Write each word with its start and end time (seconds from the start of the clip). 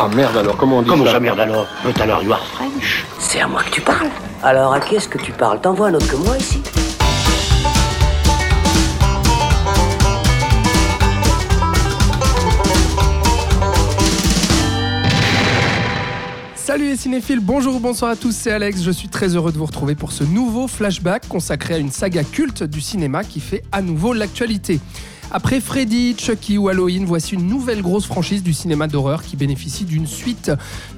Ah 0.00 0.06
merde 0.14 0.36
alors, 0.36 0.56
comment 0.56 0.78
on 0.78 0.82
dit 0.82 0.88
Comment 0.88 1.04
ça 1.06 1.14
ça, 1.14 1.18
merde 1.18 1.40
alors 1.40 1.66
But 1.84 2.00
alors, 2.00 2.22
you 2.22 2.32
are 2.32 2.46
French. 2.52 3.04
C'est 3.18 3.40
à 3.40 3.48
moi 3.48 3.64
que 3.64 3.70
tu 3.70 3.80
parles. 3.80 4.06
Alors 4.44 4.72
à 4.72 4.78
qui 4.78 4.94
est-ce 4.94 5.08
que 5.08 5.18
tu 5.18 5.32
parles? 5.32 5.60
T'envoies 5.60 5.88
un 5.88 5.94
autre 5.94 6.06
que 6.06 6.14
moi 6.14 6.38
ici 6.38 6.62
Salut 16.54 16.90
les 16.90 16.96
cinéphiles, 16.96 17.40
bonjour 17.40 17.74
ou 17.74 17.80
bonsoir 17.80 18.12
à 18.12 18.16
tous, 18.16 18.30
c'est 18.30 18.52
Alex, 18.52 18.82
je 18.82 18.92
suis 18.92 19.08
très 19.08 19.34
heureux 19.34 19.50
de 19.50 19.58
vous 19.58 19.66
retrouver 19.66 19.96
pour 19.96 20.12
ce 20.12 20.22
nouveau 20.22 20.68
flashback 20.68 21.26
consacré 21.26 21.74
à 21.74 21.78
une 21.78 21.90
saga 21.90 22.22
culte 22.22 22.62
du 22.62 22.80
cinéma 22.80 23.24
qui 23.24 23.40
fait 23.40 23.64
à 23.72 23.82
nouveau 23.82 24.12
l'actualité. 24.12 24.78
Après 25.30 25.60
Freddy, 25.60 26.16
Chucky 26.18 26.56
ou 26.56 26.68
Halloween, 26.68 27.04
voici 27.04 27.34
une 27.34 27.46
nouvelle 27.46 27.82
grosse 27.82 28.06
franchise 28.06 28.42
du 28.42 28.54
cinéma 28.54 28.86
d'horreur 28.86 29.22
qui 29.22 29.36
bénéficie 29.36 29.84
d'une 29.84 30.06
suite 30.06 30.50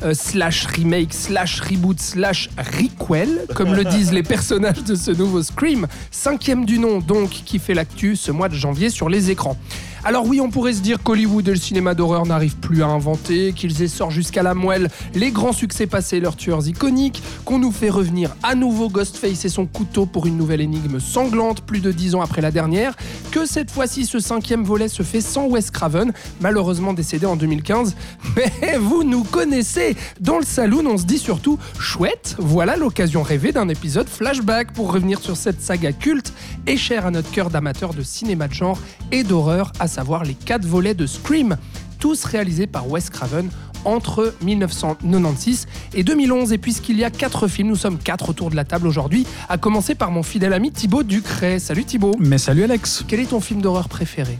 euh, 0.04 0.14
slash 0.14 0.66
remake, 0.66 1.12
slash 1.12 1.60
reboot, 1.60 1.98
slash 1.98 2.48
requel, 2.56 3.46
comme 3.56 3.74
le 3.74 3.84
disent 3.84 4.12
les 4.12 4.22
personnages 4.22 4.84
de 4.84 4.94
ce 4.94 5.10
nouveau 5.10 5.42
Scream, 5.42 5.88
cinquième 6.12 6.64
du 6.64 6.78
nom 6.78 7.00
donc, 7.00 7.30
qui 7.30 7.58
fait 7.58 7.74
l'actu 7.74 8.14
ce 8.14 8.30
mois 8.30 8.48
de 8.48 8.54
janvier 8.54 8.88
sur 8.88 9.08
les 9.08 9.32
écrans. 9.32 9.56
Alors 10.02 10.26
oui, 10.26 10.40
on 10.40 10.48
pourrait 10.48 10.72
se 10.72 10.80
dire 10.80 11.02
qu'Hollywood 11.02 11.46
et 11.46 11.50
le 11.50 11.56
cinéma 11.58 11.94
d'horreur 11.94 12.24
n'arrivent 12.24 12.56
plus 12.56 12.82
à 12.82 12.86
inventer, 12.86 13.52
qu'ils 13.52 13.82
essorent 13.82 14.10
jusqu'à 14.10 14.42
la 14.42 14.54
moelle 14.54 14.88
les 15.14 15.30
grands 15.30 15.52
succès 15.52 15.86
passés 15.86 16.16
et 16.16 16.20
leurs 16.20 16.36
tueurs 16.36 16.66
iconiques, 16.66 17.22
qu'on 17.44 17.58
nous 17.58 17.70
fait 17.70 17.90
revenir 17.90 18.34
à 18.42 18.54
nouveau 18.54 18.88
Ghostface 18.88 19.44
et 19.44 19.50
son 19.50 19.66
couteau 19.66 20.06
pour 20.06 20.26
une 20.26 20.38
nouvelle 20.38 20.62
énigme 20.62 21.00
sanglante 21.00 21.60
plus 21.60 21.80
de 21.80 21.92
dix 21.92 22.14
ans 22.14 22.22
après 22.22 22.40
la 22.40 22.50
dernière, 22.50 22.96
que 23.30 23.44
cette 23.44 23.70
fois-ci 23.70 24.06
ce 24.06 24.20
cinquième 24.20 24.64
volet 24.64 24.88
se 24.88 25.02
fait 25.02 25.20
sans 25.20 25.46
Wes 25.46 25.70
Craven, 25.70 26.12
malheureusement 26.40 26.94
décédé 26.94 27.26
en 27.26 27.36
2015. 27.36 27.94
Mais 28.36 28.78
vous 28.78 29.04
nous 29.04 29.22
connaissez 29.24 29.96
Dans 30.18 30.38
le 30.38 30.44
saloon, 30.44 30.86
on 30.86 30.96
se 30.96 31.04
dit 31.04 31.18
surtout 31.18 31.58
chouette, 31.78 32.36
voilà 32.38 32.76
l'occasion 32.76 33.22
rêvée 33.22 33.52
d'un 33.52 33.68
épisode 33.68 34.08
flashback 34.08 34.72
pour 34.72 34.92
revenir 34.92 35.20
sur 35.20 35.36
cette 35.36 35.60
saga 35.60 35.92
culte 35.92 36.32
et 36.66 36.78
chère 36.78 37.04
à 37.04 37.10
notre 37.10 37.30
cœur 37.30 37.50
d'amateur 37.50 37.92
de 37.92 38.02
cinéma 38.02 38.48
de 38.48 38.54
genre 38.54 38.78
et 39.12 39.24
d'horreur, 39.24 39.72
savoir 39.90 40.24
les 40.24 40.34
quatre 40.34 40.64
volets 40.64 40.94
de 40.94 41.06
Scream, 41.06 41.56
tous 41.98 42.24
réalisés 42.24 42.66
par 42.66 42.88
Wes 42.88 43.10
Craven 43.10 43.50
entre 43.84 44.34
1996 44.42 45.66
et 45.94 46.02
2011. 46.02 46.52
Et 46.52 46.58
puisqu'il 46.58 46.98
y 46.98 47.04
a 47.04 47.10
quatre 47.10 47.48
films, 47.48 47.68
nous 47.68 47.76
sommes 47.76 47.98
quatre 47.98 48.30
autour 48.30 48.50
de 48.50 48.56
la 48.56 48.64
table 48.64 48.86
aujourd'hui, 48.86 49.26
à 49.48 49.58
commencer 49.58 49.94
par 49.94 50.10
mon 50.10 50.22
fidèle 50.22 50.52
ami 50.52 50.70
Thibaut 50.70 51.02
Ducret. 51.02 51.58
Salut 51.58 51.84
Thibaut. 51.84 52.14
Mais 52.18 52.38
salut 52.38 52.64
Alex. 52.64 53.04
Quel 53.06 53.20
est 53.20 53.30
ton 53.30 53.40
film 53.40 53.60
d'horreur 53.60 53.88
préféré? 53.88 54.38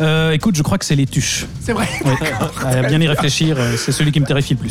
Euh, 0.00 0.32
écoute, 0.32 0.56
je 0.56 0.62
crois 0.62 0.76
que 0.76 0.84
c'est 0.84 0.96
Les 0.96 1.06
Tuches. 1.06 1.46
C'est 1.60 1.72
vrai, 1.72 1.88
À 2.64 2.82
bien 2.82 3.00
y 3.00 3.08
réfléchir, 3.08 3.56
euh, 3.58 3.76
c'est 3.76 3.92
celui 3.92 4.12
qui 4.12 4.20
me 4.20 4.26
terrifie 4.26 4.54
le 4.54 4.60
plus. 4.60 4.70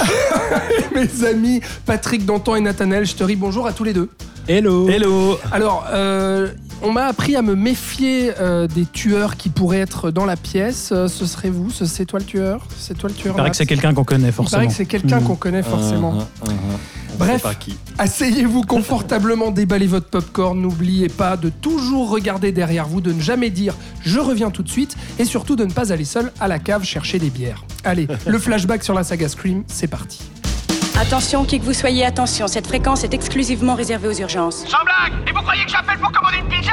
mes 0.96 1.28
amis 1.28 1.62
Patrick 1.86 2.26
Danton 2.26 2.56
et 2.56 2.62
Nathanaël, 2.62 3.06
je 3.06 3.16
te 3.16 3.24
ris 3.24 3.36
bonjour 3.36 3.66
à 3.66 3.74
tous 3.74 3.84
les 3.84 3.94
deux. 3.94 4.10
Hello. 4.48 4.88
Hello. 4.88 5.40
Alors, 5.52 5.88
euh, 5.92 6.50
on 6.82 6.92
m'a 6.92 7.06
appris 7.06 7.36
à 7.36 7.42
me 7.42 7.56
méfier 7.56 8.32
euh, 8.40 8.68
des 8.68 8.86
tueurs 8.86 9.38
qui 9.38 9.50
pourraient 9.50 9.80
être 9.80 10.12
dans 10.12 10.26
la 10.26 10.36
pièce. 10.36 10.90
Euh, 10.92 11.08
ce 11.08 11.26
serait 11.26 11.50
vous 11.50 11.70
Ce- 11.72 11.86
C'est 11.86 12.06
toi 12.06 12.20
le 12.20 12.26
tueur? 12.26 12.68
C'est 12.78 12.98
toi 12.98 13.10
le 13.10 13.16
tueur 13.16 13.34
Il 13.34 13.38
paraît 13.38 13.50
que 13.52 13.56
c'est 13.58 13.66
quelqu'un 13.66 13.94
qu'on 13.94 14.04
connaît 14.04 14.28
Il 14.28 14.34
forcément. 14.34 14.58
paraît 14.60 14.68
que 14.68 14.74
c'est 14.74 14.86
quelqu'un 14.86 15.20
Mhm. 15.20 15.26
qu'on 15.28 15.36
connaît 15.36 15.64
forcément. 15.64 16.14
Uh-huh, 16.16 16.48
uh-huh. 16.50 17.18
Bref, 17.18 17.44
pas 17.44 17.56
qui. 17.56 17.78
asseyez-vous 17.98 18.64
confortablement, 18.64 19.50
déballez 19.52 19.88
votre 19.88 20.08
popcorn, 20.10 20.60
n'oubliez 20.60 21.08
pas 21.08 21.38
de 21.38 21.48
toujours 21.50 22.10
regarder 22.10 22.52
derrière 22.52 22.88
vous, 22.90 23.00
de 23.00 23.14
ne 23.14 23.22
jamais 23.22 23.50
dire 23.50 23.74
je 24.04 24.20
reviens 24.20 24.52
tout 24.52 24.64
de 24.64 24.70
suite 24.70 24.98
et 25.18 25.24
surtout 25.24 25.56
de 25.56 25.64
ne 25.64 25.72
pas 25.72 25.94
aller 25.94 26.04
seul 26.04 26.34
à 26.42 26.50
la 26.50 26.60
cave 26.60 26.84
chercher 26.84 27.18
des 27.18 27.30
bières. 27.30 27.64
Allez, 27.86 28.08
le 28.28 28.38
flashback 28.38 28.84
sur 28.84 28.94
la 28.94 29.04
saga 29.06 29.30
Scream, 29.30 29.64
c'est 29.68 29.88
parti. 29.88 30.20
Attention, 30.98 31.44
qui 31.44 31.60
que 31.60 31.66
vous 31.66 31.74
soyez, 31.74 32.06
attention, 32.06 32.48
cette 32.48 32.68
fréquence 32.68 33.04
est 33.04 33.14
exclusivement 33.14 33.76
réservée 33.76 34.08
aux 34.08 34.14
urgences. 34.14 34.66
Sans 34.66 34.84
blague. 34.86 35.28
Et 35.28 35.34
vous 35.34 35.42
croyez 35.42 35.66
que 35.66 35.72
j'appelle 35.72 35.98
pour 36.00 36.10
commander 36.10 36.38
une 36.38 36.48
pizza? 36.48 36.72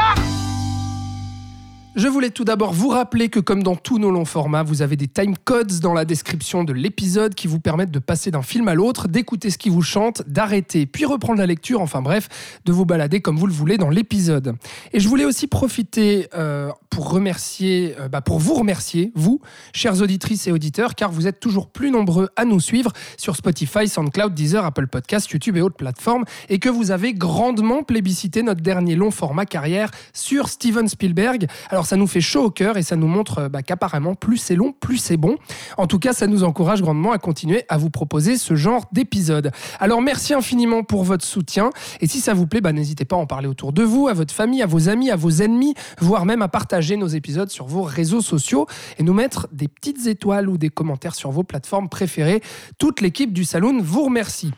Je 1.94 2.08
voulais 2.08 2.30
tout 2.30 2.44
d'abord 2.44 2.72
vous 2.72 2.88
rappeler 2.88 3.28
que 3.28 3.38
comme 3.38 3.62
dans 3.62 3.76
tous 3.76 3.98
nos 3.98 4.10
longs 4.10 4.25
formats, 4.25 4.62
vous 4.62 4.80
avez 4.80 4.97
des 4.97 5.08
time 5.08 5.34
codes 5.36 5.78
dans 5.80 5.92
la 5.92 6.06
description 6.06 6.64
de 6.64 6.72
l'épisode 6.72 7.34
qui 7.34 7.47
vous 7.47 7.60
permettent 7.60 7.91
de 7.91 7.98
passer 7.98 8.30
d'un 8.30 8.41
film 8.41 8.66
à 8.69 8.75
l'autre, 8.75 9.08
d'écouter 9.08 9.50
ce 9.50 9.58
qui 9.58 9.69
vous 9.69 9.82
chante, 9.82 10.22
d'arrêter, 10.26 10.86
puis 10.86 11.04
reprendre 11.04 11.38
la 11.38 11.44
lecture, 11.44 11.82
enfin 11.82 12.00
bref, 12.00 12.31
de 12.64 12.72
vous 12.72 12.86
balader 12.86 13.20
comme 13.20 13.36
vous 13.36 13.47
le 13.47 13.52
voulez 13.52 13.76
dans 13.76 13.91
l'épisode. 13.91 14.56
Et 14.94 15.00
je 15.00 15.08
voulais 15.08 15.26
aussi 15.26 15.47
profiter 15.47 16.28
euh, 16.34 16.70
pour 16.88 17.10
remercier, 17.10 17.94
euh, 18.00 18.08
bah, 18.08 18.22
pour 18.22 18.38
vous 18.38 18.54
remercier, 18.54 19.12
vous, 19.14 19.42
chères 19.75 20.00
auditrices 20.00 20.47
et 20.47 20.52
auditeurs, 20.52 20.94
car 20.94 21.12
vous 21.12 21.26
êtes 21.26 21.41
toujours 21.41 21.69
plus 21.69 21.91
nombreux 21.91 22.31
à 22.36 22.47
nous 22.47 22.60
suivre 22.60 22.92
sur 23.19 23.36
Spotify, 23.36 23.86
SoundCloud, 23.86 24.32
Deezer, 24.32 24.64
Apple 24.64 24.86
Podcasts, 24.86 25.31
YouTube 25.31 25.58
et 25.58 25.60
autres 25.60 25.76
plateformes, 25.76 26.25
et 26.48 26.58
que 26.58 26.70
vous 26.70 26.91
avez 26.91 27.12
grandement 27.12 27.82
plébiscité 27.82 28.42
notre 28.42 28.62
dernier 28.62 28.97
long 28.97 29.10
format 29.10 29.44
carrière 29.44 29.91
sur 30.14 30.48
Steven 30.48 30.88
Spielberg. 30.88 31.48
Ça 31.87 31.97
nous 31.97 32.06
fait 32.06 32.20
chaud 32.20 32.44
au 32.44 32.50
cœur 32.50 32.76
et 32.76 32.82
ça 32.82 32.97
nous 32.97 33.06
montre 33.06 33.38
euh, 33.38 33.48
bah, 33.48 33.62
qu'apparemment 33.62 34.15
plus 34.15 34.37
c'est 34.37 34.54
long, 34.54 34.72
plus 34.72 34.98
c'est 34.98 35.16
bon. 35.16 35.37
En 35.78 35.87
tout 35.87 35.98
cas, 35.98 36.12
ça 36.12 36.26
nous 36.26 36.44
encourage 36.44 36.82
grandement 36.82 37.12
à 37.12 37.19
continuer 37.19 37.65
à 37.69 37.78
vous 37.78 37.91
proposer 37.91 38.37
ce 38.37 38.54
genre 38.54 38.87
d'épisode. 38.93 39.50
Alors 39.81 40.03
merci 40.03 40.34
infiniment 40.34 40.82
pour 40.82 41.04
votre 41.04 41.25
soutien 41.25 41.70
et 42.00 42.06
si 42.06 42.20
ça 42.20 42.34
vous 42.34 42.47
plaît, 42.47 42.60
bah, 42.60 42.72
n'hésitez 42.72 43.04
pas 43.04 43.16
à 43.16 43.19
en 43.19 43.26
parler 43.26 43.48
autour 43.48 43.72
de 43.72 43.82
vous, 43.82 44.09
à 44.09 44.12
votre 44.12 44.34
famille, 44.34 44.62
à 44.62 44.66
vos 44.66 44.88
amis, 44.88 45.10
à 45.10 45.16
vos 45.16 45.31
ennemis, 45.31 45.75
voire 46.00 46.25
même 46.25 46.43
à 46.43 46.48
partager 46.48 46.97
nos 46.97 47.09
épisodes 47.09 47.50
sur 47.50 47.66
vos 47.66 47.82
réseaux 47.82 48.20
sociaux 48.20 48.66
et 48.99 49.03
nous 49.03 49.14
mettre 49.14 49.49
des 49.53 49.69
petites 49.69 50.06
étoiles 50.06 50.49
ou 50.49 50.59
des 50.59 50.70
commentaires 50.70 51.14
sur 51.14 51.31
vos 51.31 51.43
plateformes 51.43 51.88
préférées. 51.88 52.43
Toute 52.78 53.00
l'équipe 53.00 53.32
du 53.32 53.44
Saloon 53.44 53.81
vous 53.82 54.04
remercie. 54.04 54.53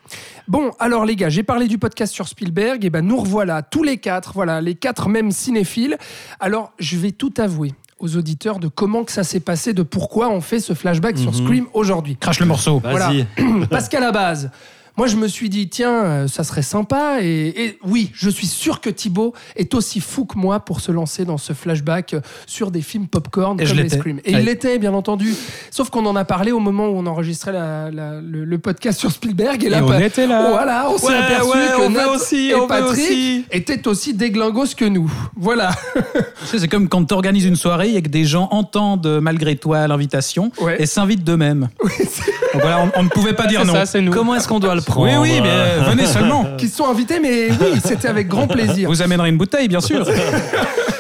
Bon, 0.49 0.73
alors 0.79 1.05
les 1.05 1.17
gars, 1.17 1.29
j'ai 1.29 1.43
parlé 1.43 1.69
du 1.69 1.79
podcast 1.79 2.13
sur 2.13 2.29
Spielberg, 2.29 2.85
et 2.85 2.91
ben 2.91 3.05
nous 3.05 3.17
revoilà 3.17 3.63
tous 3.63 3.83
les 3.83 3.99
quatre, 3.99 4.33
voilà, 4.35 4.61
les 4.61 4.75
quatre 4.75 5.09
mêmes 5.09 5.31
cinéphiles. 5.31 5.97
Alors, 6.41 6.73
je 6.79 6.97
vais 6.97 7.13
tout 7.15 7.33
avouer 7.39 7.73
aux 7.99 8.17
auditeurs 8.17 8.59
de 8.59 8.69
comment 8.69 9.05
que 9.05 9.13
ça 9.13 9.25
s'est 9.25 9.41
passé, 9.41 9.73
de 9.73 9.83
pourquoi 9.83 10.29
on 10.29 10.41
fait 10.41 10.61
ce 10.61 10.75
flashback 10.75 11.17
sur 11.17 11.35
Scream 11.35 11.67
aujourd'hui. 11.73 12.17
Crache 12.17 12.41
le 12.41 12.47
morceau. 12.47 12.81
Voilà. 12.85 13.11
Parce 13.71 13.89
qu'à 13.89 14.01
la 14.01 14.13
base, 14.13 14.51
moi 14.97 15.07
je 15.07 15.17
me 15.17 15.27
suis 15.29 15.49
dit, 15.49 15.69
tiens, 15.69 16.05
euh, 16.05 16.29
ça 16.29 16.45
serait 16.45 16.63
sympa. 16.63 17.19
Et, 17.21 17.65
et 17.65 17.79
oui, 17.85 18.11
je 18.15 18.31
suis 18.31 18.47
sûr 18.47 18.81
que 18.81 18.91
Thibaut 18.91 19.35
est 19.57 19.75
aussi 19.75 20.01
fou 20.01 20.25
que 20.25 20.39
moi 20.39 20.61
pour 20.61 20.81
se 20.81 20.93
lancer 20.93 21.25
dans 21.25 21.39
ce 21.39 21.53
flashback 21.53 22.15
euh, 22.15 22.21
sur 22.47 22.71
des 22.71 22.81
films 22.83 23.07
popcorn 23.09 23.61
Et 23.61 23.67
je 23.67 23.75
comme 23.75 23.83
les. 23.83 23.89
Scream. 23.89 24.21
Et 24.25 24.33
il 24.33 24.39
l'était, 24.45 24.79
bien 24.79 24.95
entendu. 24.95 25.35
Sauf 25.71 25.91
qu'on 25.91 26.07
en 26.07 26.17
a 26.17 26.25
parlé 26.25 26.53
au 26.53 26.61
moment 26.61 26.87
où 26.89 26.97
on 26.97 27.07
enregistrait 27.07 27.53
la- 27.53 27.91
la- 27.91 28.21
le, 28.21 28.45
le 28.45 28.59
podcast 28.59 29.01
sur 29.01 29.11
Spielberg. 29.11 29.65
Et 29.65 29.69
là, 29.69 29.79
Et 29.79 29.83
on 29.83 29.89
bah, 29.89 30.03
était 30.03 30.27
là. 30.27 30.51
Voilà, 30.51 30.87
on 30.91 30.99
s'est 30.99 31.07
Ouais, 31.09 31.15
aperçu 31.15 31.49
ouais, 31.49 31.69
que 31.77 31.89
Nat 31.93 32.09
aussi, 32.09 32.51
et 32.51 32.55
Patrick 32.69 32.91
aussi. 32.93 33.45
étaient 33.51 33.89
aussi 33.89 34.15
déglingos 34.15 34.75
que 34.77 34.85
nous. 34.85 35.11
Voilà. 35.37 35.71
C'est 36.45 36.69
comme 36.69 36.89
quand 36.89 37.05
tu 37.05 37.15
organises 37.15 37.45
une 37.47 37.57
soirée 37.57 37.95
et 37.97 38.03
que 38.03 38.09
des 38.09 38.25
gens 38.25 38.49
entendent 38.53 39.07
euh, 39.07 39.21
malgré 39.21 39.57
toi 39.57 39.87
l'invitation 39.89 40.53
Ouais. 40.61 40.81
et 40.81 40.87
s'invitent 40.87 41.25
d'eux-mêmes. 41.25 41.69
Donc 41.83 42.63
voilà, 42.63 42.83
on, 42.85 43.01
on 43.01 43.03
ne 43.05 43.09
pouvait 43.09 43.33
pas 43.33 43.47
dire 43.47 43.65
non. 43.65 43.85
ça. 43.85 44.01
Comment 44.13 44.35
est-ce 44.37 44.47
qu'on 44.49 44.61
doit 44.61 44.75
le 44.75 44.81
prendre 44.85 45.07
oui, 45.07 45.17
oui, 45.21 45.41
mais 45.43 45.51
euh, 45.51 45.83
venez 45.91 46.07
seulement. 46.07 46.47
Qui 46.57 46.69
sont 46.69 46.87
invités, 46.87 47.21
mais 47.21 47.51
oui, 47.51 47.81
c'était 47.85 48.09
avec 48.09 48.29
grand 48.29 48.47
plaisir. 48.47 48.89
Vous 48.89 49.03
amènerez 49.03 49.29
une 49.29 49.39
bouteille, 49.39 49.69
bien 49.69 49.81
sûr. 49.81 50.07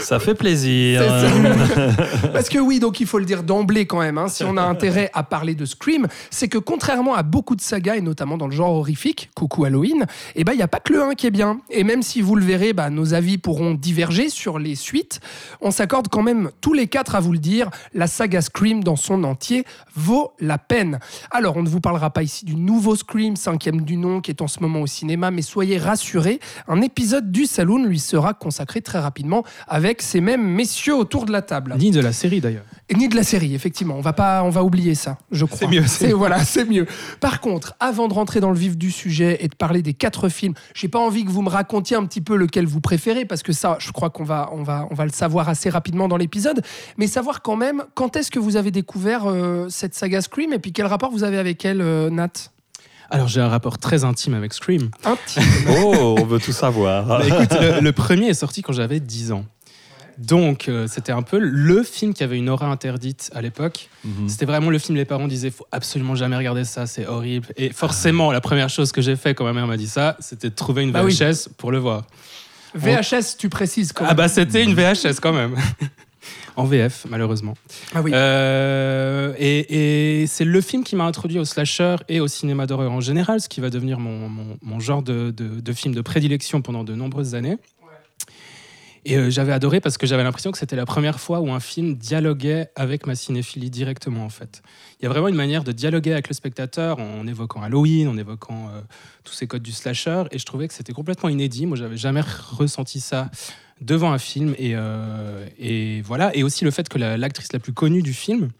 Ça 0.00 0.18
fait 0.18 0.34
plaisir. 0.34 1.02
Ça. 1.02 2.28
Parce 2.32 2.48
que 2.48 2.58
oui, 2.58 2.80
donc 2.80 3.00
il 3.00 3.06
faut 3.06 3.18
le 3.18 3.24
dire 3.24 3.42
d'emblée 3.42 3.86
quand 3.86 4.00
même, 4.00 4.18
hein, 4.18 4.28
si 4.28 4.44
on 4.44 4.56
a 4.56 4.62
intérêt 4.62 5.10
à 5.14 5.22
parler 5.22 5.54
de 5.54 5.64
Scream, 5.64 6.06
c'est 6.30 6.48
que 6.48 6.58
contrairement 6.58 7.14
à 7.14 7.22
beaucoup 7.22 7.56
de 7.56 7.60
sagas, 7.60 7.96
et 7.96 8.00
notamment 8.00 8.36
dans 8.36 8.46
le 8.46 8.54
genre 8.54 8.74
horrifique, 8.74 9.30
coucou 9.34 9.64
Halloween, 9.64 10.06
eh 10.34 10.44
ben, 10.44 10.52
il 10.52 10.56
n'y 10.56 10.62
a 10.62 10.68
pas 10.68 10.80
que 10.80 10.92
le 10.92 11.02
1 11.02 11.14
qui 11.14 11.26
est 11.26 11.30
bien. 11.30 11.60
Et 11.70 11.84
même 11.84 12.02
si 12.02 12.20
vous 12.20 12.36
le 12.36 12.44
verrez, 12.44 12.72
bah, 12.72 12.90
nos 12.90 13.14
avis 13.14 13.38
pourront 13.38 13.74
diverger 13.74 14.28
sur 14.28 14.58
les 14.58 14.74
suites, 14.74 15.20
on 15.60 15.70
s'accorde 15.70 16.08
quand 16.08 16.22
même 16.22 16.50
tous 16.60 16.72
les 16.72 16.86
quatre 16.86 17.14
à 17.14 17.20
vous 17.20 17.32
le 17.32 17.38
dire, 17.38 17.70
la 17.94 18.06
saga 18.06 18.40
Scream 18.40 18.82
dans 18.84 18.96
son 18.96 19.24
entier 19.24 19.64
vaut 19.94 20.32
la 20.40 20.58
peine. 20.58 20.98
Alors, 21.30 21.56
on 21.56 21.62
ne 21.62 21.68
vous 21.68 21.80
parlera 21.80 22.10
pas 22.10 22.22
ici 22.22 22.44
du 22.44 22.56
nouveau 22.56 22.96
Scream, 22.96 23.36
cinquième 23.36 23.82
du 23.82 23.96
nom, 23.96 24.20
qui 24.20 24.30
est 24.30 24.42
en 24.42 24.48
ce 24.48 24.60
moment 24.60 24.80
au 24.80 24.86
cinéma, 24.86 25.30
mais 25.30 25.42
soyez 25.42 25.78
rassurés, 25.78 26.40
un 26.68 26.80
épisode 26.80 27.30
du 27.30 27.46
Saloon 27.46 27.84
lui 27.84 27.98
sera 27.98 28.34
consacré 28.34 28.80
très 28.80 28.98
rapidement 28.98 29.44
avec 29.68 29.89
ces 30.00 30.20
mêmes 30.20 30.46
messieurs 30.46 30.96
autour 30.96 31.26
de 31.26 31.32
la 31.32 31.42
table. 31.42 31.74
Ni 31.78 31.90
de 31.90 32.00
la 32.00 32.12
série 32.12 32.40
d'ailleurs. 32.40 32.64
Ni 32.96 33.08
de 33.08 33.14
la 33.16 33.22
série, 33.22 33.54
effectivement. 33.54 33.94
On 33.96 34.00
va 34.00 34.12
pas, 34.12 34.42
on 34.42 34.50
va 34.50 34.64
oublier 34.64 34.94
ça, 34.94 35.18
je 35.30 35.44
crois. 35.44 35.68
mieux, 35.68 35.82
c'est 35.86 36.08
C'est 36.08 36.12
voilà, 36.12 36.44
c'est 36.44 36.64
mieux. 36.64 36.86
Par 37.20 37.40
contre, 37.40 37.74
avant 37.80 38.08
de 38.08 38.14
rentrer 38.14 38.40
dans 38.40 38.50
le 38.50 38.56
vif 38.56 38.76
du 38.76 38.90
sujet 38.90 39.38
et 39.40 39.48
de 39.48 39.54
parler 39.54 39.82
des 39.82 39.94
quatre 39.94 40.28
films, 40.28 40.54
j'ai 40.74 40.88
pas 40.88 40.98
envie 40.98 41.24
que 41.24 41.30
vous 41.30 41.42
me 41.42 41.48
racontiez 41.48 41.96
un 41.96 42.04
petit 42.04 42.20
peu 42.20 42.36
lequel 42.36 42.66
vous 42.66 42.80
préférez 42.80 43.24
parce 43.24 43.42
que 43.42 43.52
ça, 43.52 43.76
je 43.80 43.92
crois 43.92 44.10
qu'on 44.10 44.24
va, 44.24 44.48
on 44.52 44.62
va, 44.62 44.86
on 44.90 44.94
va 44.94 45.04
le 45.04 45.12
savoir 45.12 45.48
assez 45.48 45.70
rapidement 45.70 46.08
dans 46.08 46.16
l'épisode. 46.16 46.62
Mais 46.96 47.06
savoir 47.06 47.42
quand 47.42 47.56
même 47.56 47.84
quand 47.94 48.16
est-ce 48.16 48.30
que 48.30 48.38
vous 48.38 48.56
avez 48.56 48.70
découvert 48.70 49.26
euh, 49.26 49.66
cette 49.68 49.94
saga 49.94 50.20
Scream 50.20 50.52
et 50.52 50.58
puis 50.58 50.72
quel 50.72 50.86
rapport 50.86 51.10
vous 51.10 51.24
avez 51.24 51.38
avec 51.38 51.64
elle, 51.64 51.80
euh, 51.80 52.10
Nat? 52.10 52.50
Alors 53.12 53.26
j'ai 53.26 53.40
un 53.40 53.48
rapport 53.48 53.78
très 53.78 54.04
intime 54.04 54.34
avec 54.34 54.52
Scream. 54.52 54.90
Intime. 55.04 55.42
Oh, 55.82 56.16
on 56.20 56.24
veut 56.24 56.38
tout 56.38 56.52
savoir. 56.52 57.06
Bah, 57.06 57.20
écoute, 57.26 57.52
le, 57.60 57.80
le 57.80 57.92
premier 57.92 58.28
est 58.28 58.34
sorti 58.34 58.62
quand 58.62 58.72
j'avais 58.72 59.00
10 59.00 59.32
ans. 59.32 59.44
Donc, 60.20 60.68
euh, 60.68 60.86
c'était 60.86 61.12
un 61.12 61.22
peu 61.22 61.38
le 61.38 61.82
film 61.82 62.12
qui 62.12 62.22
avait 62.22 62.36
une 62.36 62.50
aura 62.50 62.66
interdite 62.66 63.30
à 63.34 63.40
l'époque. 63.40 63.88
Mhm. 64.04 64.28
C'était 64.28 64.44
vraiment 64.44 64.68
le 64.68 64.78
film, 64.78 64.96
les 64.98 65.06
parents 65.06 65.26
disaient 65.28 65.50
faut 65.50 65.66
absolument 65.72 66.14
jamais 66.14 66.36
regarder 66.36 66.64
ça, 66.64 66.86
c'est 66.86 67.06
horrible. 67.06 67.48
Et 67.56 67.70
forcément, 67.70 68.30
la 68.30 68.42
première 68.42 68.68
chose 68.68 68.92
que 68.92 69.00
j'ai 69.00 69.16
fait 69.16 69.34
quand 69.34 69.44
ma 69.44 69.54
mère 69.54 69.66
m'a 69.66 69.78
dit 69.78 69.88
ça, 69.88 70.16
c'était 70.20 70.50
de 70.50 70.54
trouver 70.54 70.82
une 70.82 70.92
Bah 70.92 71.02
oui. 71.04 71.14
VHS 71.14 71.48
pour 71.56 71.72
le 71.72 71.78
voir. 71.78 72.04
VHS, 72.74 73.36
tu 73.38 73.48
précises 73.48 73.92
quand 73.92 74.04
Ah 74.06 74.14
bah 74.14 74.28
c'était 74.28 74.62
une 74.62 74.74
VHS 74.74 75.20
quand 75.22 75.32
même. 75.32 75.56
en 76.56 76.64
VF, 76.64 77.06
malheureusement. 77.08 77.54
Ah 77.94 78.02
oui. 78.02 78.10
Euh, 78.14 79.32
et 79.38 80.20
et 80.22 80.26
c'est 80.26 80.44
le 80.44 80.60
film 80.60 80.84
qui 80.84 80.96
m'a 80.96 81.04
introduit 81.04 81.38
au 81.38 81.44
slasher 81.46 81.96
et 82.08 82.20
au 82.20 82.28
cinéma 82.28 82.66
d'horreur 82.66 82.92
en 82.92 83.00
général, 83.00 83.40
ce 83.40 83.48
qui 83.48 83.60
va 83.60 83.70
devenir 83.70 83.98
mon, 83.98 84.28
mon- 84.28 84.58
mon 84.62 84.80
genre 84.80 85.02
de, 85.02 85.30
de- 85.34 85.60
de 85.60 85.72
film 85.72 85.94
de 85.94 86.00
prédilection 86.02 86.60
pendant 86.60 86.84
de 86.84 86.94
nombreuses 86.94 87.34
années. 87.34 87.56
Et 89.06 89.16
euh, 89.16 89.30
j'avais 89.30 89.52
adoré 89.52 89.80
parce 89.80 89.96
que 89.96 90.06
j'avais 90.06 90.22
l'impression 90.22 90.50
que 90.52 90.58
c'était 90.58 90.76
la 90.76 90.84
première 90.84 91.20
fois 91.20 91.40
où 91.40 91.50
un 91.50 91.60
film 91.60 91.94
dialoguait 91.94 92.70
avec 92.76 93.06
ma 93.06 93.14
cinéphilie 93.14 93.70
directement 93.70 94.24
en 94.24 94.28
fait. 94.28 94.62
Il 95.00 95.04
y 95.04 95.06
a 95.06 95.08
vraiment 95.08 95.28
une 95.28 95.36
manière 95.36 95.64
de 95.64 95.72
dialoguer 95.72 96.12
avec 96.12 96.28
le 96.28 96.34
spectateur 96.34 96.98
en 96.98 97.26
évoquant 97.26 97.62
Halloween, 97.62 98.08
en 98.08 98.18
évoquant 98.18 98.68
euh, 98.68 98.80
tous 99.24 99.32
ces 99.32 99.46
codes 99.46 99.62
du 99.62 99.72
slasher 99.72 100.24
et 100.32 100.38
je 100.38 100.44
trouvais 100.44 100.68
que 100.68 100.74
c'était 100.74 100.92
complètement 100.92 101.30
inédit. 101.30 101.64
Moi 101.66 101.78
j'avais 101.78 101.96
jamais 101.96 102.20
ressenti 102.50 103.00
ça 103.00 103.30
devant 103.80 104.12
un 104.12 104.18
film 104.18 104.54
et, 104.58 104.72
euh, 104.74 105.46
voilà 106.04 106.36
et 106.36 106.42
aussi 106.42 106.64
le 106.64 106.70
fait 106.70 106.88
que 106.90 106.98
la- 106.98 107.16
l'actrice 107.16 107.52
la, 107.54 107.58
plus 107.58 107.72
connue 107.72 108.02
du 108.02 108.12
film 108.12 108.50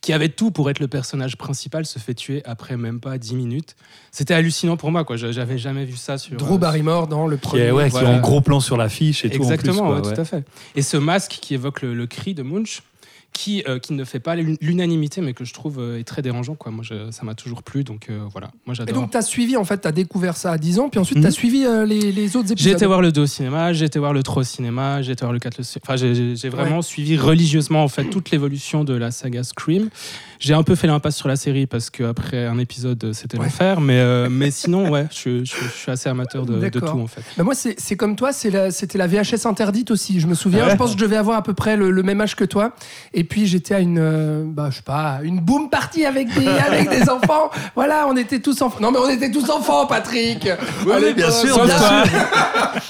qui 0.00 0.12
avait 0.14 0.30
tout 0.30 0.50
pour 0.50 0.70
être 0.70 0.78
le 0.80 0.88
personnage 0.88 1.36
principal 1.36 1.84
se 1.84 1.98
fait 1.98 2.14
tuer 2.14 2.42
après 2.46 2.76
même 2.78 3.00
pas 3.00 3.18
10 3.18 3.34
minutes. 3.34 3.76
C'était 4.10 4.32
hallucinant 4.34 4.76
pour 4.78 4.90
moi 4.90 5.04
quoi, 5.04 5.16
Je- 5.16 5.30
j'avais 5.32 5.58
jamais 5.58 5.84
vu 5.84 5.96
ça 5.96 6.16
sur 6.16 6.36
Drew 6.38 6.54
euh, 6.54 6.58
Barrymore 6.58 7.06
dans 7.06 7.26
le 7.26 7.36
Qui 7.36 7.42
premier. 7.42 7.62
est, 7.64 7.70
ouais, 7.70 7.84
qui 7.86 7.90
Voilà. 7.90 8.10
ont 8.10 8.20
gros 8.20 8.40
plan 8.40 8.60
sur 8.60 8.76
l'affiche 8.78 9.24
et 9.24 9.30
tout. 9.30 9.36
Exactement, 9.36 9.82
en 9.90 10.00
plus, 10.00 10.08
ouais, 10.08 10.14
tout 10.14 10.20
à 10.20 10.24
fait. 10.24 10.44
Et 10.74 10.82
ce 10.82 10.96
masque 10.96 11.38
qui 11.42 11.52
évoque 11.54 11.82
le, 11.82 11.92
le 11.94 12.06
cri 12.06 12.32
de 12.34 12.42
Munch, 12.42 12.82
qui, 13.32 13.62
euh, 13.68 13.78
qui 13.78 13.92
ne 13.94 14.04
fait 14.04 14.20
pas 14.20 14.36
l'un- 14.36 14.56
l'unanimité, 14.60 15.20
mais 15.20 15.32
que 15.34 15.44
je 15.44 15.54
trouve 15.54 15.78
euh, 15.78 15.98
est 15.98 16.04
très 16.04 16.20
dérangeant. 16.22 16.54
Quoi. 16.54 16.72
Moi, 16.72 16.84
je- 16.86 17.10
ça 17.10 17.24
m'a 17.24 17.34
toujours 17.34 17.62
plu, 17.62 17.84
donc 17.84 18.06
euh, 18.10 18.20
voilà. 18.32 18.50
Moi, 18.66 18.72
Et 18.74 18.76
j'adore. 18.76 18.94
donc, 19.02 19.10
tu 19.12 19.16
as 19.16 19.22
suivi, 19.22 19.56
en 19.56 19.64
fait, 19.64 19.80
tu 19.80 19.88
as 19.88 19.92
découvert 19.92 20.36
ça 20.36 20.52
à 20.52 20.58
10 20.58 20.78
ans, 20.78 20.88
puis 20.88 20.98
ensuite, 21.00 21.20
tu 21.20 21.26
as 21.26 21.30
suivi 21.30 21.64
euh, 21.64 21.84
les, 21.86 22.12
les 22.12 22.36
autres 22.36 22.52
épisodes. 22.52 22.68
J'ai 22.70 22.74
été 22.74 22.86
voir 22.86 23.00
le 23.00 23.12
2 23.12 23.22
au 23.22 23.26
cinéma, 23.26 23.72
j'ai 23.72 23.84
été 23.86 23.98
voir 23.98 24.12
le 24.12 24.22
3 24.22 24.40
au 24.40 24.44
cinéma, 24.44 25.00
j'ai 25.02 25.12
été 25.12 25.20
voir 25.22 25.32
le 25.32 25.38
4 25.38 25.60
au 25.60 25.62
cinéma. 25.62 25.82
Enfin, 25.86 25.96
j'ai- 25.96 26.48
vraiment 26.50 26.82
suivi 26.82 27.16
religieusement 27.16 27.82
en 27.84 27.88
fait 27.88 28.04
toute 28.04 28.30
l'évolution 28.30 28.84
de 28.84 28.94
la 28.94 29.10
saga 29.10 29.42
Scream. 29.44 29.88
J'ai 30.40 30.54
un 30.54 30.62
peu 30.62 30.74
fait 30.74 30.86
l'impasse 30.86 31.16
sur 31.16 31.28
la 31.28 31.36
série 31.36 31.66
parce 31.66 31.90
qu'après 31.90 32.46
un 32.46 32.58
épisode, 32.58 33.12
c'était 33.12 33.36
Ouais. 33.38 33.44
l'enfer. 33.44 33.80
Mais, 33.80 34.28
mais 34.28 34.50
sinon, 34.50 34.90
ouais, 34.90 35.06
je, 35.12 35.44
je- 35.44 35.54
je 35.54 35.68
suis 35.68 35.90
assez 35.92 36.08
amateur 36.08 36.46
de, 36.46 36.68
tout 36.70 36.84
en 36.84 37.06
fait. 37.06 37.22
Bah 37.36 37.44
moi, 37.44 37.54
c'est 37.54 37.96
comme 37.96 38.16
toi, 38.16 38.30
la- 38.50 38.70
c'était 38.70 38.98
la, 38.98 39.06
VHS 39.06 39.46
interdite 39.46 39.90
aussi. 39.90 40.18
Je 40.20 40.26
me 40.26 40.34
souviens, 40.34 40.64
ouais 40.64 40.70
je 40.72 40.76
pense 40.76 40.92
que 40.94 40.98
je 40.98 41.04
devais 41.04 41.16
avoir 41.16 41.36
à 41.36 41.42
peu 41.42 41.52
près 41.54 41.76
le, 41.76 41.90
le 41.90 42.02
même 42.02 42.20
âge 42.20 42.36
que 42.36 42.44
toi. 42.44 42.72
Et 43.12 43.19
puis, 43.24 43.46
j'étais 43.46 43.74
à 43.74 43.80
une, 43.80 43.98
euh, 43.98 44.44
bah, 44.46 44.68
je 44.70 44.76
sais 44.76 44.82
pas, 44.82 45.18
une 45.22 45.40
boom 45.40 45.68
party 45.70 46.04
avec 46.04 46.32
des, 46.32 46.46
avec 46.66 46.88
des 46.90 47.08
enfants. 47.08 47.50
Voilà, 47.74 48.06
on 48.08 48.16
était 48.16 48.40
tous 48.40 48.60
enfants. 48.62 48.78
Non, 48.80 48.90
mais 48.92 48.98
on 48.98 49.08
était 49.08 49.30
tous 49.30 49.50
enfants, 49.50 49.86
Patrick. 49.86 50.48
Oui, 50.86 51.14
bien 51.14 51.30
sûr, 51.30 51.64
bien 51.64 51.76
toi. 51.76 52.04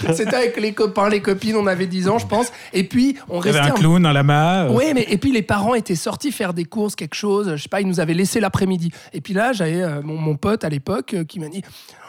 C'était 0.15 0.37
avec 0.37 0.61
les 0.61 0.73
copains, 0.73 1.09
les 1.09 1.21
copines, 1.23 1.56
on 1.56 1.67
avait 1.67 1.87
10 1.87 2.09
ans, 2.09 2.19
je 2.19 2.27
pense. 2.27 2.53
Et 2.73 2.85
puis, 2.85 3.17
on 3.29 3.41
Il 3.41 3.47
y 3.47 3.49
avait 3.50 3.61
restait 3.61 3.73
un 3.73 3.77
clown, 3.77 4.06
un 4.06 4.12
lama. 4.12 4.65
euh, 4.65 4.73
Oui, 4.73 4.85
mais 4.94 5.06
et 5.09 5.19
puis 5.19 5.32
les 5.32 5.43
parents 5.43 5.75
étaient 5.75 5.94
sortis 5.94 6.33
faire 6.33 6.55
des 6.55 6.65
courses, 6.65 6.94
quelque 6.94 7.15
chose. 7.15 7.53
Je 7.56 7.62
sais 7.62 7.69
pas, 7.69 7.81
ils 7.81 7.87
nous 7.87 8.00
avaient 8.00 8.15
laissé 8.15 8.41
l'après-midi. 8.41 8.93
Et 9.12 9.21
puis 9.21 9.35
là, 9.35 9.53
j'avais 9.53 9.83
euh, 9.83 10.03
mon, 10.03 10.17
mon 10.17 10.37
pote 10.37 10.65
à 10.65 10.69
l'époque 10.69 11.15
euh, 11.15 11.25
qui 11.25 11.41
m'a 11.41 11.49
dit 11.49 11.62